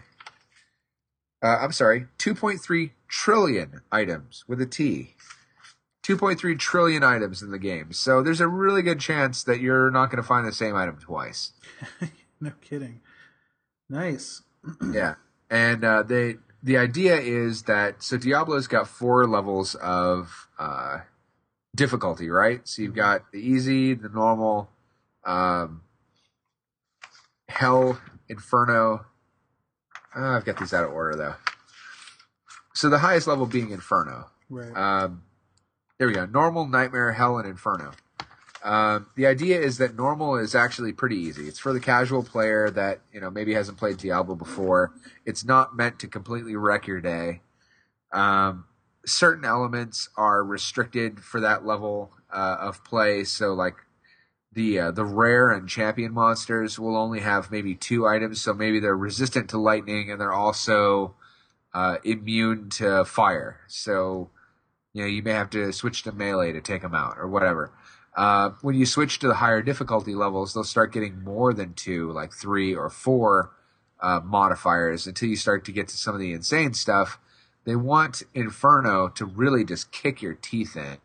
Uh, 1.44 1.60
I'm 1.62 1.72
sorry, 1.72 2.08
2.3 2.18 2.90
trillion 3.08 3.82
items 3.92 4.46
with 4.48 4.60
a 4.62 4.66
T. 4.66 5.14
2.3 6.18 6.60
trillion 6.60 7.04
items 7.04 7.42
in 7.42 7.52
the 7.52 7.60
game. 7.60 7.94
So 7.94 8.22
there's 8.22 8.42
a 8.42 8.48
really 8.48 8.82
good 8.82 9.00
chance 9.00 9.44
that 9.44 9.60
you're 9.60 9.92
not 9.92 10.12
going 10.12 10.22
to 10.22 10.28
find 10.28 10.46
the 10.46 10.52
same 10.52 10.76
item 10.76 10.98
twice. 10.98 11.54
No 12.42 12.52
kidding. 12.60 13.02
Nice. 13.88 14.42
yeah. 14.92 15.16
And 15.50 15.84
uh, 15.84 16.04
they 16.04 16.38
the 16.64 16.78
idea 16.78 17.20
is 17.20 17.64
that 17.64 18.02
so 18.02 18.18
Diablo's 18.18 18.68
got 18.68 18.88
four 18.88 19.28
levels 19.28 19.76
of 19.76 20.48
uh, 20.58 21.00
difficulty, 21.76 22.30
right? 22.30 22.68
So 22.68 22.82
you've 22.82 22.96
got 22.96 23.32
the 23.32 23.40
easy, 23.40 23.94
the 23.94 24.10
normal, 24.10 24.70
um, 25.24 25.82
hell, 27.48 28.00
inferno. 28.28 29.06
Uh, 30.16 30.30
I've 30.30 30.46
got 30.46 30.58
these 30.58 30.74
out 30.74 30.84
of 30.84 30.92
order 30.92 31.16
though. 31.16 31.36
So 32.74 32.90
the 32.90 33.00
highest 33.00 33.28
level 33.28 33.46
being 33.46 33.70
inferno. 33.70 34.32
Right. 34.50 34.76
Um, 34.76 35.24
there 36.02 36.08
we 36.08 36.16
go. 36.16 36.26
Normal, 36.26 36.66
nightmare, 36.66 37.12
hell, 37.12 37.38
and 37.38 37.48
inferno. 37.48 37.92
Um, 38.64 39.06
the 39.16 39.28
idea 39.28 39.60
is 39.60 39.78
that 39.78 39.96
normal 39.96 40.36
is 40.36 40.56
actually 40.56 40.94
pretty 40.94 41.16
easy. 41.16 41.48
It's 41.48 41.60
for 41.60 41.74
the 41.74 41.80
casual 41.80 42.24
player 42.24 42.72
that 42.72 43.02
you 43.14 43.22
know 43.22 43.30
maybe 43.30 43.54
hasn't 43.54 43.78
played 43.78 43.98
Diablo 43.98 44.34
before. 44.34 44.94
It's 45.28 45.46
not 45.46 45.76
meant 45.76 46.00
to 46.00 46.08
completely 46.08 46.56
wreck 46.56 46.88
your 46.88 47.02
day. 47.02 47.42
Um, 48.12 48.66
certain 49.06 49.46
elements 49.46 50.10
are 50.18 50.44
restricted 50.44 51.20
for 51.20 51.40
that 51.40 51.68
level 51.68 52.10
uh, 52.34 52.58
of 52.60 52.84
play. 52.84 53.24
So 53.24 53.54
like 53.54 53.76
the 54.52 54.80
uh, 54.80 54.92
the 54.92 55.06
rare 55.06 55.52
and 55.52 55.70
champion 55.70 56.16
monsters 56.16 56.80
will 56.80 56.98
only 56.98 57.20
have 57.20 57.52
maybe 57.52 57.76
two 57.76 58.08
items. 58.08 58.42
So 58.42 58.56
maybe 58.56 58.80
they're 58.80 58.98
resistant 58.98 59.52
to 59.52 59.60
lightning 59.60 60.10
and 60.10 60.20
they're 60.20 60.34
also 60.34 61.14
uh, 61.76 61.98
immune 62.04 62.72
to 62.72 63.06
fire. 63.06 63.60
So 63.68 64.32
you 64.94 65.02
know 65.02 65.08
you 65.08 65.24
may 65.24 65.32
have 65.32 65.50
to 65.52 65.72
switch 65.72 66.04
to 66.04 66.12
melee 66.12 66.52
to 66.52 66.62
take 66.62 66.82
them 66.82 66.96
out 66.96 67.18
or 67.18 67.28
whatever. 67.28 67.72
Uh, 68.16 68.52
when 68.62 68.76
you 68.76 68.86
switch 68.86 69.20
to 69.20 69.28
the 69.28 69.36
higher 69.36 69.62
difficulty 69.62 70.14
levels, 70.14 70.54
they'll 70.54 70.64
start 70.66 70.92
getting 70.92 71.24
more 71.24 71.54
than 71.54 71.74
two, 71.74 72.12
like 72.12 72.34
three 72.34 72.76
or 72.76 72.90
four 72.90 73.52
uh, 74.02 74.20
modifiers 74.22 75.08
until 75.08 75.30
you 75.30 75.36
start 75.36 75.64
to 75.64 75.72
get 75.72 75.88
to 75.88 75.96
some 75.96 76.14
of 76.14 76.20
the 76.20 76.34
insane 76.34 76.74
stuff 76.74 77.20
they 77.66 77.76
want 77.76 78.24
Inferno 78.34 79.10
to 79.10 79.26
really 79.26 79.64
just 79.64 79.92
kick 79.92 80.22
your 80.22 80.34
teeth 80.34 80.76
in. 80.76 80.98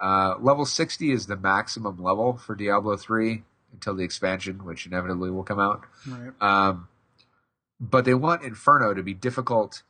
Uh, 0.00 0.36
level 0.38 0.64
60 0.64 1.10
is 1.10 1.26
the 1.26 1.36
maximum 1.36 2.02
level 2.02 2.36
for 2.36 2.54
Diablo 2.54 2.96
3 2.96 3.42
until 3.72 3.94
the 3.94 4.04
expansion, 4.04 4.64
which 4.64 4.86
inevitably 4.86 5.30
will 5.30 5.42
come 5.42 5.58
out. 5.58 5.84
Right. 6.06 6.32
Um, 6.40 6.88
but 7.80 8.04
they 8.04 8.14
want 8.14 8.42
Inferno 8.42 8.94
to 8.94 9.02
be 9.02 9.14
difficult 9.14 9.82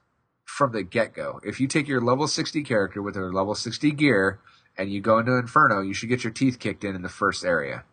from 0.47 0.73
the 0.73 0.82
get 0.82 1.12
go. 1.12 1.40
If 1.44 1.60
you 1.60 1.66
take 1.66 1.86
your 1.89 2.01
level 2.01 2.27
60 2.27 2.62
character 2.62 3.02
with 3.02 3.14
their 3.14 3.32
level 3.32 3.55
60 3.55 3.90
gear 3.93 4.40
and 4.78 4.90
you 4.90 5.01
go 5.01 5.18
into 5.18 5.36
Inferno, 5.36 5.82
you 5.82 5.93
should 5.93 6.09
get 6.09 6.24
your 6.24 6.32
teeth 6.32 6.59
kicked 6.59 6.85
in 6.85 6.94
in 6.94 7.02
the 7.02 7.09
first 7.09 7.44
area. 7.44 7.85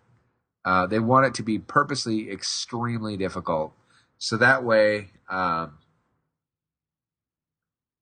Uh, 0.64 0.88
they 0.88 1.00
want 1.00 1.26
it 1.26 1.34
to 1.34 1.44
be 1.44 1.60
purposely 1.60 2.32
extremely 2.32 3.18
difficult. 3.18 3.74
So 4.18 4.38
that 4.38 4.64
way, 4.64 5.10
um, 5.30 5.80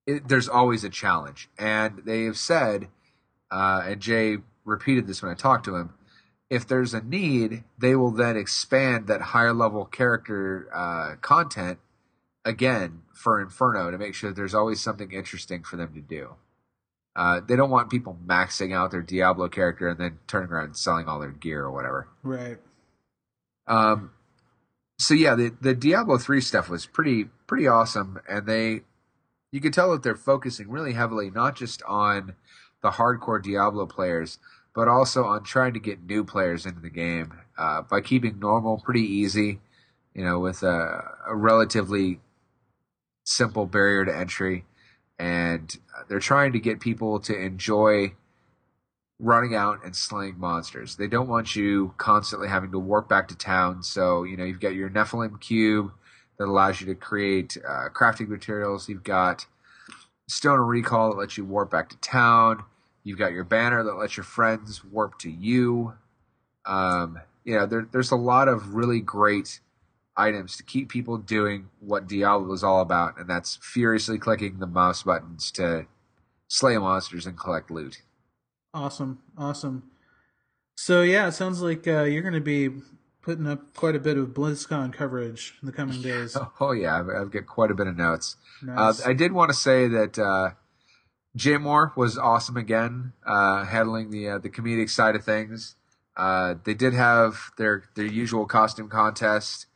it, 0.06 0.28
there's 0.28 0.48
always 0.48 0.84
a 0.84 0.90
challenge. 0.90 1.48
And 1.58 2.02
they 2.04 2.24
have 2.24 2.36
said, 2.36 2.88
uh, 3.50 3.82
and 3.86 4.00
Jay 4.00 4.38
repeated 4.64 5.06
this 5.06 5.22
when 5.22 5.32
I 5.32 5.34
talked 5.34 5.64
to 5.64 5.76
him, 5.76 5.94
if 6.50 6.68
there's 6.68 6.92
a 6.92 7.02
need, 7.02 7.64
they 7.78 7.96
will 7.96 8.10
then 8.10 8.36
expand 8.36 9.06
that 9.06 9.22
higher 9.22 9.54
level 9.54 9.86
character 9.86 10.68
uh, 10.72 11.16
content 11.20 11.78
again 12.44 13.01
for 13.14 13.40
Inferno 13.40 13.90
to 13.90 13.98
make 13.98 14.14
sure 14.14 14.30
that 14.30 14.36
there's 14.36 14.54
always 14.54 14.80
something 14.80 15.12
interesting 15.12 15.62
for 15.62 15.76
them 15.76 15.92
to 15.94 16.00
do. 16.00 16.34
Uh, 17.14 17.40
they 17.46 17.56
don't 17.56 17.70
want 17.70 17.90
people 17.90 18.16
maxing 18.26 18.74
out 18.74 18.90
their 18.90 19.02
Diablo 19.02 19.48
character 19.48 19.88
and 19.88 19.98
then 19.98 20.18
turning 20.26 20.50
around 20.50 20.64
and 20.64 20.76
selling 20.76 21.06
all 21.06 21.20
their 21.20 21.30
gear 21.30 21.62
or 21.62 21.70
whatever. 21.70 22.08
Right. 22.22 22.58
Um, 23.66 24.12
so 24.98 25.14
yeah, 25.14 25.34
the 25.34 25.52
the 25.60 25.74
Diablo 25.74 26.18
three 26.18 26.40
stuff 26.40 26.70
was 26.70 26.86
pretty 26.86 27.26
pretty 27.46 27.66
awesome, 27.66 28.20
and 28.28 28.46
they 28.46 28.82
you 29.50 29.60
could 29.60 29.74
tell 29.74 29.92
that 29.92 30.02
they're 30.02 30.16
focusing 30.16 30.70
really 30.70 30.94
heavily 30.94 31.30
not 31.30 31.56
just 31.56 31.82
on 31.82 32.34
the 32.82 32.92
hardcore 32.92 33.42
Diablo 33.42 33.86
players, 33.86 34.38
but 34.74 34.88
also 34.88 35.24
on 35.24 35.44
trying 35.44 35.74
to 35.74 35.80
get 35.80 36.04
new 36.04 36.24
players 36.24 36.64
into 36.66 36.80
the 36.80 36.90
game 36.90 37.32
uh, 37.58 37.82
by 37.82 38.00
keeping 38.00 38.38
normal 38.38 38.78
pretty 38.78 39.02
easy, 39.02 39.60
you 40.14 40.24
know, 40.24 40.38
with 40.38 40.62
a, 40.62 41.02
a 41.26 41.36
relatively 41.36 42.20
simple 43.24 43.66
barrier 43.66 44.04
to 44.04 44.16
entry, 44.16 44.64
and 45.18 45.76
they're 46.08 46.18
trying 46.18 46.52
to 46.52 46.58
get 46.58 46.80
people 46.80 47.20
to 47.20 47.38
enjoy 47.38 48.12
running 49.18 49.54
out 49.54 49.84
and 49.84 49.94
slaying 49.94 50.38
monsters. 50.38 50.96
They 50.96 51.06
don't 51.06 51.28
want 51.28 51.54
you 51.54 51.94
constantly 51.96 52.48
having 52.48 52.72
to 52.72 52.78
warp 52.78 53.08
back 53.08 53.28
to 53.28 53.36
town. 53.36 53.82
So, 53.84 54.24
you 54.24 54.36
know, 54.36 54.44
you've 54.44 54.60
got 54.60 54.74
your 54.74 54.90
Nephalem 54.90 55.40
cube 55.40 55.92
that 56.38 56.48
allows 56.48 56.80
you 56.80 56.88
to 56.88 56.94
create 56.96 57.56
uh, 57.56 57.88
crafting 57.94 58.28
materials. 58.28 58.88
You've 58.88 59.04
got 59.04 59.46
Stone 60.26 60.58
of 60.58 60.66
Recall 60.66 61.10
that 61.10 61.18
lets 61.18 61.38
you 61.38 61.44
warp 61.44 61.70
back 61.70 61.88
to 61.90 61.96
town. 61.98 62.64
You've 63.04 63.18
got 63.18 63.32
your 63.32 63.44
banner 63.44 63.84
that 63.84 63.94
lets 63.94 64.16
your 64.16 64.24
friends 64.24 64.84
warp 64.84 65.18
to 65.20 65.30
you. 65.30 65.94
Um, 66.66 67.20
you 67.44 67.54
know, 67.54 67.66
there, 67.66 67.88
there's 67.92 68.10
a 68.10 68.16
lot 68.16 68.48
of 68.48 68.74
really 68.74 69.00
great 69.00 69.60
items 70.16 70.56
to 70.56 70.62
keep 70.62 70.88
people 70.88 71.16
doing 71.16 71.68
what 71.80 72.06
Diablo 72.06 72.52
is 72.52 72.62
all 72.62 72.80
about, 72.80 73.18
and 73.18 73.28
that's 73.28 73.58
furiously 73.62 74.18
clicking 74.18 74.58
the 74.58 74.66
mouse 74.66 75.02
buttons 75.02 75.50
to 75.52 75.86
slay 76.48 76.76
monsters 76.76 77.26
and 77.26 77.38
collect 77.38 77.70
loot. 77.70 78.02
Awesome, 78.74 79.20
awesome. 79.36 79.84
So 80.76 81.02
yeah, 81.02 81.28
it 81.28 81.32
sounds 81.32 81.62
like 81.62 81.86
uh, 81.86 82.02
you're 82.02 82.22
going 82.22 82.34
to 82.34 82.40
be 82.40 82.70
putting 83.22 83.46
up 83.46 83.74
quite 83.74 83.94
a 83.94 84.00
bit 84.00 84.16
of 84.16 84.28
BlizzCon 84.28 84.92
coverage 84.92 85.54
in 85.62 85.66
the 85.66 85.72
coming 85.72 86.02
days. 86.02 86.36
Oh 86.60 86.72
yeah, 86.72 86.98
I've, 86.98 87.08
I've 87.08 87.30
got 87.30 87.46
quite 87.46 87.70
a 87.70 87.74
bit 87.74 87.86
of 87.86 87.96
notes. 87.96 88.36
Nice. 88.62 89.00
Uh, 89.00 89.10
I 89.10 89.12
did 89.12 89.32
want 89.32 89.50
to 89.50 89.56
say 89.56 89.88
that 89.88 90.18
uh, 90.18 90.50
Jay 91.34 91.52
Mohr 91.52 91.96
was 91.96 92.18
awesome 92.18 92.56
again, 92.56 93.12
uh, 93.26 93.64
handling 93.64 94.10
the 94.10 94.28
uh, 94.28 94.38
the 94.38 94.50
comedic 94.50 94.90
side 94.90 95.16
of 95.16 95.24
things. 95.24 95.76
Uh, 96.16 96.54
they 96.64 96.74
did 96.74 96.94
have 96.94 97.52
their 97.56 97.84
their 97.94 98.06
usual 98.06 98.46
costume 98.46 98.88
contest 98.88 99.66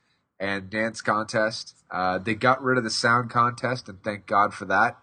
and 0.41 0.71
dance 0.71 1.01
contest. 1.03 1.77
Uh, 1.91 2.19
they 2.19 2.35
got 2.35 2.63
rid 2.63 2.79
of 2.79 2.85
the 2.85 2.91
sound 2.91 3.31
contest, 3.31 3.89
and 3.89 4.03
thank 4.03 4.27
God 4.27 4.55
for 4.55 4.67
that 4.67 4.99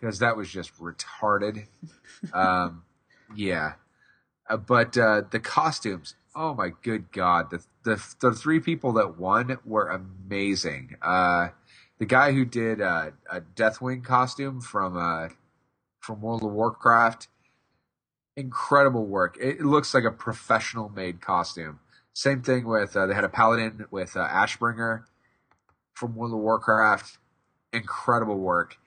because 0.00 0.18
that 0.20 0.36
was 0.36 0.50
just 0.50 0.78
retarded. 0.78 1.66
Um, 2.32 2.84
yeah, 3.36 3.74
uh, 4.48 4.56
but 4.58 4.98
uh, 4.98 5.22
the 5.30 5.40
costumes. 5.40 6.16
Oh 6.36 6.54
my 6.54 6.70
good 6.82 7.12
God! 7.12 7.50
The, 7.50 7.64
the 7.84 8.04
the 8.20 8.32
three 8.32 8.60
people 8.60 8.92
that 8.94 9.18
won 9.18 9.58
were 9.64 9.88
amazing. 9.88 10.96
Uh, 11.02 11.50
the 11.98 12.06
guy 12.06 12.32
who 12.32 12.44
did 12.44 12.80
uh, 12.80 13.12
a 13.30 13.40
Deathwing 13.42 14.04
costume 14.04 14.60
from 14.60 14.96
uh, 14.96 15.30
from 16.00 16.22
World 16.22 16.44
of 16.44 16.52
Warcraft, 16.52 17.28
incredible 18.36 19.06
work. 19.06 19.36
It, 19.40 19.60
it 19.60 19.66
looks 19.66 19.94
like 19.94 20.04
a 20.04 20.12
professional 20.12 20.88
made 20.90 21.20
costume. 21.20 21.80
Same 22.14 22.42
thing 22.42 22.66
with 22.66 22.96
uh, 22.96 23.06
they 23.06 23.14
had 23.14 23.24
a 23.24 23.28
paladin 23.28 23.86
with 23.90 24.16
uh, 24.16 24.28
Ashbringer 24.28 25.04
from 25.94 26.14
World 26.14 26.32
of 26.34 26.40
Warcraft, 26.40 27.18
incredible 27.72 28.38
work. 28.38 28.78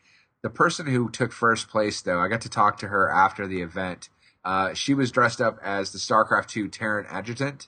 The 0.43 0.49
person 0.49 0.85
who 0.88 1.10
took 1.10 1.31
first 1.31 1.69
place, 1.69 2.02
though, 2.02 2.19
I 2.19 2.27
got 2.27 2.41
to 2.41 2.49
talk 2.49 2.77
to 2.80 2.88
her 2.89 3.10
after 3.10 3.47
the 3.47 3.61
event. 3.61 4.10
Uh, 4.43 4.73
she 4.76 4.93
was 4.93 5.11
dressed 5.11 5.41
up 5.41 5.57
as 5.64 5.91
the 5.91 5.97
StarCraft 5.97 6.56
II 6.56 6.68
Terran 6.69 7.07
adjutant, 7.10 7.68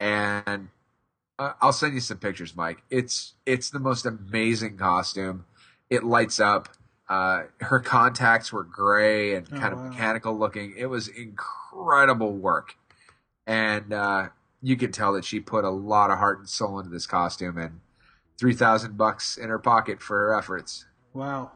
and 0.00 0.68
uh, 1.38 1.52
I'll 1.60 1.72
send 1.72 1.94
you 1.94 2.00
some 2.00 2.18
pictures, 2.18 2.56
Mike. 2.56 2.82
It's 2.90 3.34
it's 3.46 3.70
the 3.70 3.78
most 3.78 4.04
amazing 4.06 4.76
costume. 4.76 5.44
It 5.88 6.02
lights 6.04 6.40
up. 6.40 6.68
Uh, 7.08 7.44
her 7.60 7.80
contacts 7.80 8.52
were 8.52 8.64
gray 8.64 9.34
and 9.34 9.46
Oh, 9.52 9.56
kind 9.58 9.72
of 9.72 9.78
wow. 9.80 9.88
mechanical 9.90 10.36
looking. 10.38 10.74
It 10.76 10.86
was 10.86 11.06
incredible 11.08 12.32
work, 12.32 12.76
and 13.46 13.92
uh, 13.92 14.28
you 14.62 14.76
can 14.76 14.92
tell 14.92 15.12
that 15.14 15.24
she 15.24 15.40
put 15.40 15.64
a 15.64 15.70
lot 15.70 16.10
of 16.10 16.18
heart 16.18 16.38
and 16.38 16.48
soul 16.48 16.78
into 16.78 16.90
this 16.90 17.06
costume, 17.06 17.58
and 17.58 17.80
three 18.38 18.54
thousand 18.54 18.96
bucks 18.96 19.36
in 19.36 19.48
her 19.48 19.58
pocket 19.58 20.00
for 20.00 20.16
her 20.18 20.34
efforts. 20.38 20.86
wow, 21.12 21.50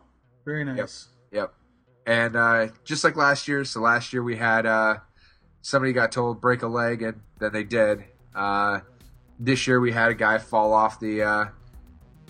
very 0.44 0.64
nice. 0.64 1.08
Yep. 1.32 1.42
yep. 1.42 1.54
And 2.06 2.36
uh, 2.36 2.68
just 2.84 3.04
like 3.04 3.16
last 3.16 3.48
year, 3.48 3.64
so 3.64 3.80
last 3.80 4.12
year 4.12 4.22
we 4.22 4.36
had 4.36 4.66
uh, 4.66 4.98
somebody 5.62 5.92
got 5.92 6.12
told 6.12 6.40
break 6.40 6.62
a 6.62 6.66
leg, 6.66 7.02
and 7.02 7.20
then 7.38 7.52
they 7.52 7.64
did. 7.64 8.04
Uh, 8.34 8.80
this 9.38 9.66
year 9.66 9.80
we 9.80 9.92
had 9.92 10.10
a 10.10 10.14
guy 10.14 10.38
fall 10.38 10.72
off 10.72 11.00
the 11.00 11.22
uh, 11.22 11.44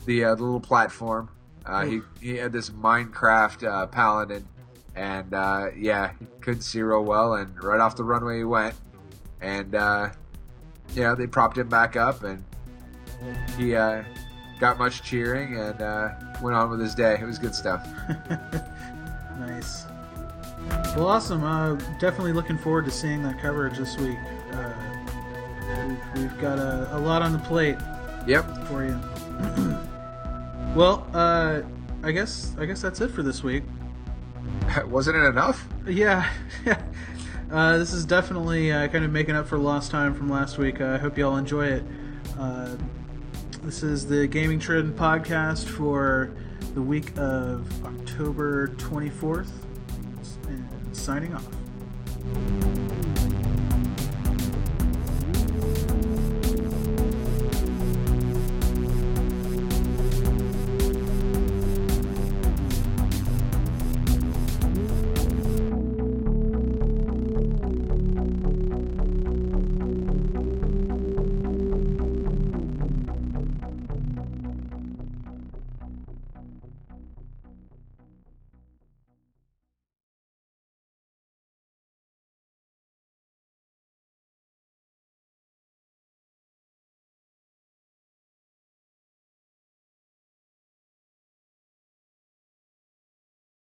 the, 0.06 0.24
uh, 0.24 0.34
the 0.34 0.42
little 0.42 0.60
platform. 0.60 1.30
Uh, 1.66 1.84
he 1.84 2.00
he 2.20 2.36
had 2.36 2.52
this 2.52 2.70
Minecraft 2.70 3.66
uh, 3.66 3.86
paladin, 3.86 4.46
and 4.94 5.32
uh, 5.34 5.68
yeah, 5.76 6.12
he 6.18 6.26
couldn't 6.40 6.62
see 6.62 6.82
real 6.82 7.04
well, 7.04 7.34
and 7.34 7.62
right 7.62 7.80
off 7.80 7.96
the 7.96 8.04
runway 8.04 8.38
he 8.38 8.44
went, 8.44 8.74
and 9.40 9.74
uh, 10.96 11.00
yeah, 11.00 11.14
they 11.14 11.26
propped 11.26 11.58
him 11.58 11.68
back 11.68 11.96
up, 11.96 12.22
and 12.24 12.42
he 13.56 13.74
uh, 13.74 14.02
got 14.60 14.78
much 14.78 15.02
cheering 15.02 15.56
and 15.58 15.80
uh, 15.80 16.08
went 16.42 16.56
on 16.56 16.70
with 16.70 16.80
his 16.80 16.94
day. 16.94 17.18
It 17.20 17.24
was 17.24 17.38
good 17.38 17.54
stuff. 17.54 17.86
Nice. 19.40 19.86
Well, 20.96 21.08
awesome. 21.08 21.42
Uh, 21.42 21.74
definitely 21.98 22.32
looking 22.32 22.56
forward 22.56 22.84
to 22.84 22.90
seeing 22.92 23.22
that 23.24 23.40
coverage 23.40 23.76
this 23.78 23.98
week. 23.98 24.16
Uh, 24.52 24.72
we've, 25.88 26.22
we've 26.22 26.40
got 26.40 26.58
a, 26.58 26.88
a 26.96 26.98
lot 27.00 27.20
on 27.20 27.32
the 27.32 27.38
plate 27.40 27.76
Yep. 28.28 28.44
for 28.68 28.84
you. 28.84 28.98
well, 30.76 31.06
uh, 31.12 31.62
I 32.04 32.12
guess 32.12 32.54
I 32.58 32.64
guess 32.64 32.80
that's 32.80 33.00
it 33.00 33.10
for 33.10 33.22
this 33.24 33.42
week. 33.42 33.64
Wasn't 34.86 35.16
it 35.16 35.24
enough? 35.26 35.66
Yeah, 35.86 36.30
uh, 37.50 37.78
this 37.78 37.92
is 37.92 38.04
definitely 38.04 38.72
uh, 38.72 38.88
kind 38.88 39.04
of 39.04 39.10
making 39.10 39.36
up 39.36 39.46
for 39.46 39.58
lost 39.58 39.90
time 39.90 40.14
from 40.14 40.28
last 40.28 40.58
week. 40.58 40.80
Uh, 40.80 40.86
I 40.86 40.98
hope 40.98 41.18
you 41.18 41.26
all 41.26 41.36
enjoy 41.36 41.66
it. 41.66 41.84
Uh, 42.38 42.76
this 43.62 43.82
is 43.82 44.06
the 44.06 44.26
Gaming 44.26 44.58
Trend 44.58 44.96
podcast 44.96 45.64
for 45.64 46.30
the 46.74 46.82
week 46.82 47.16
of 47.16 47.84
October 47.84 48.68
24th. 48.68 49.50
And 50.48 50.96
signing 50.96 51.34
off. 51.34 52.83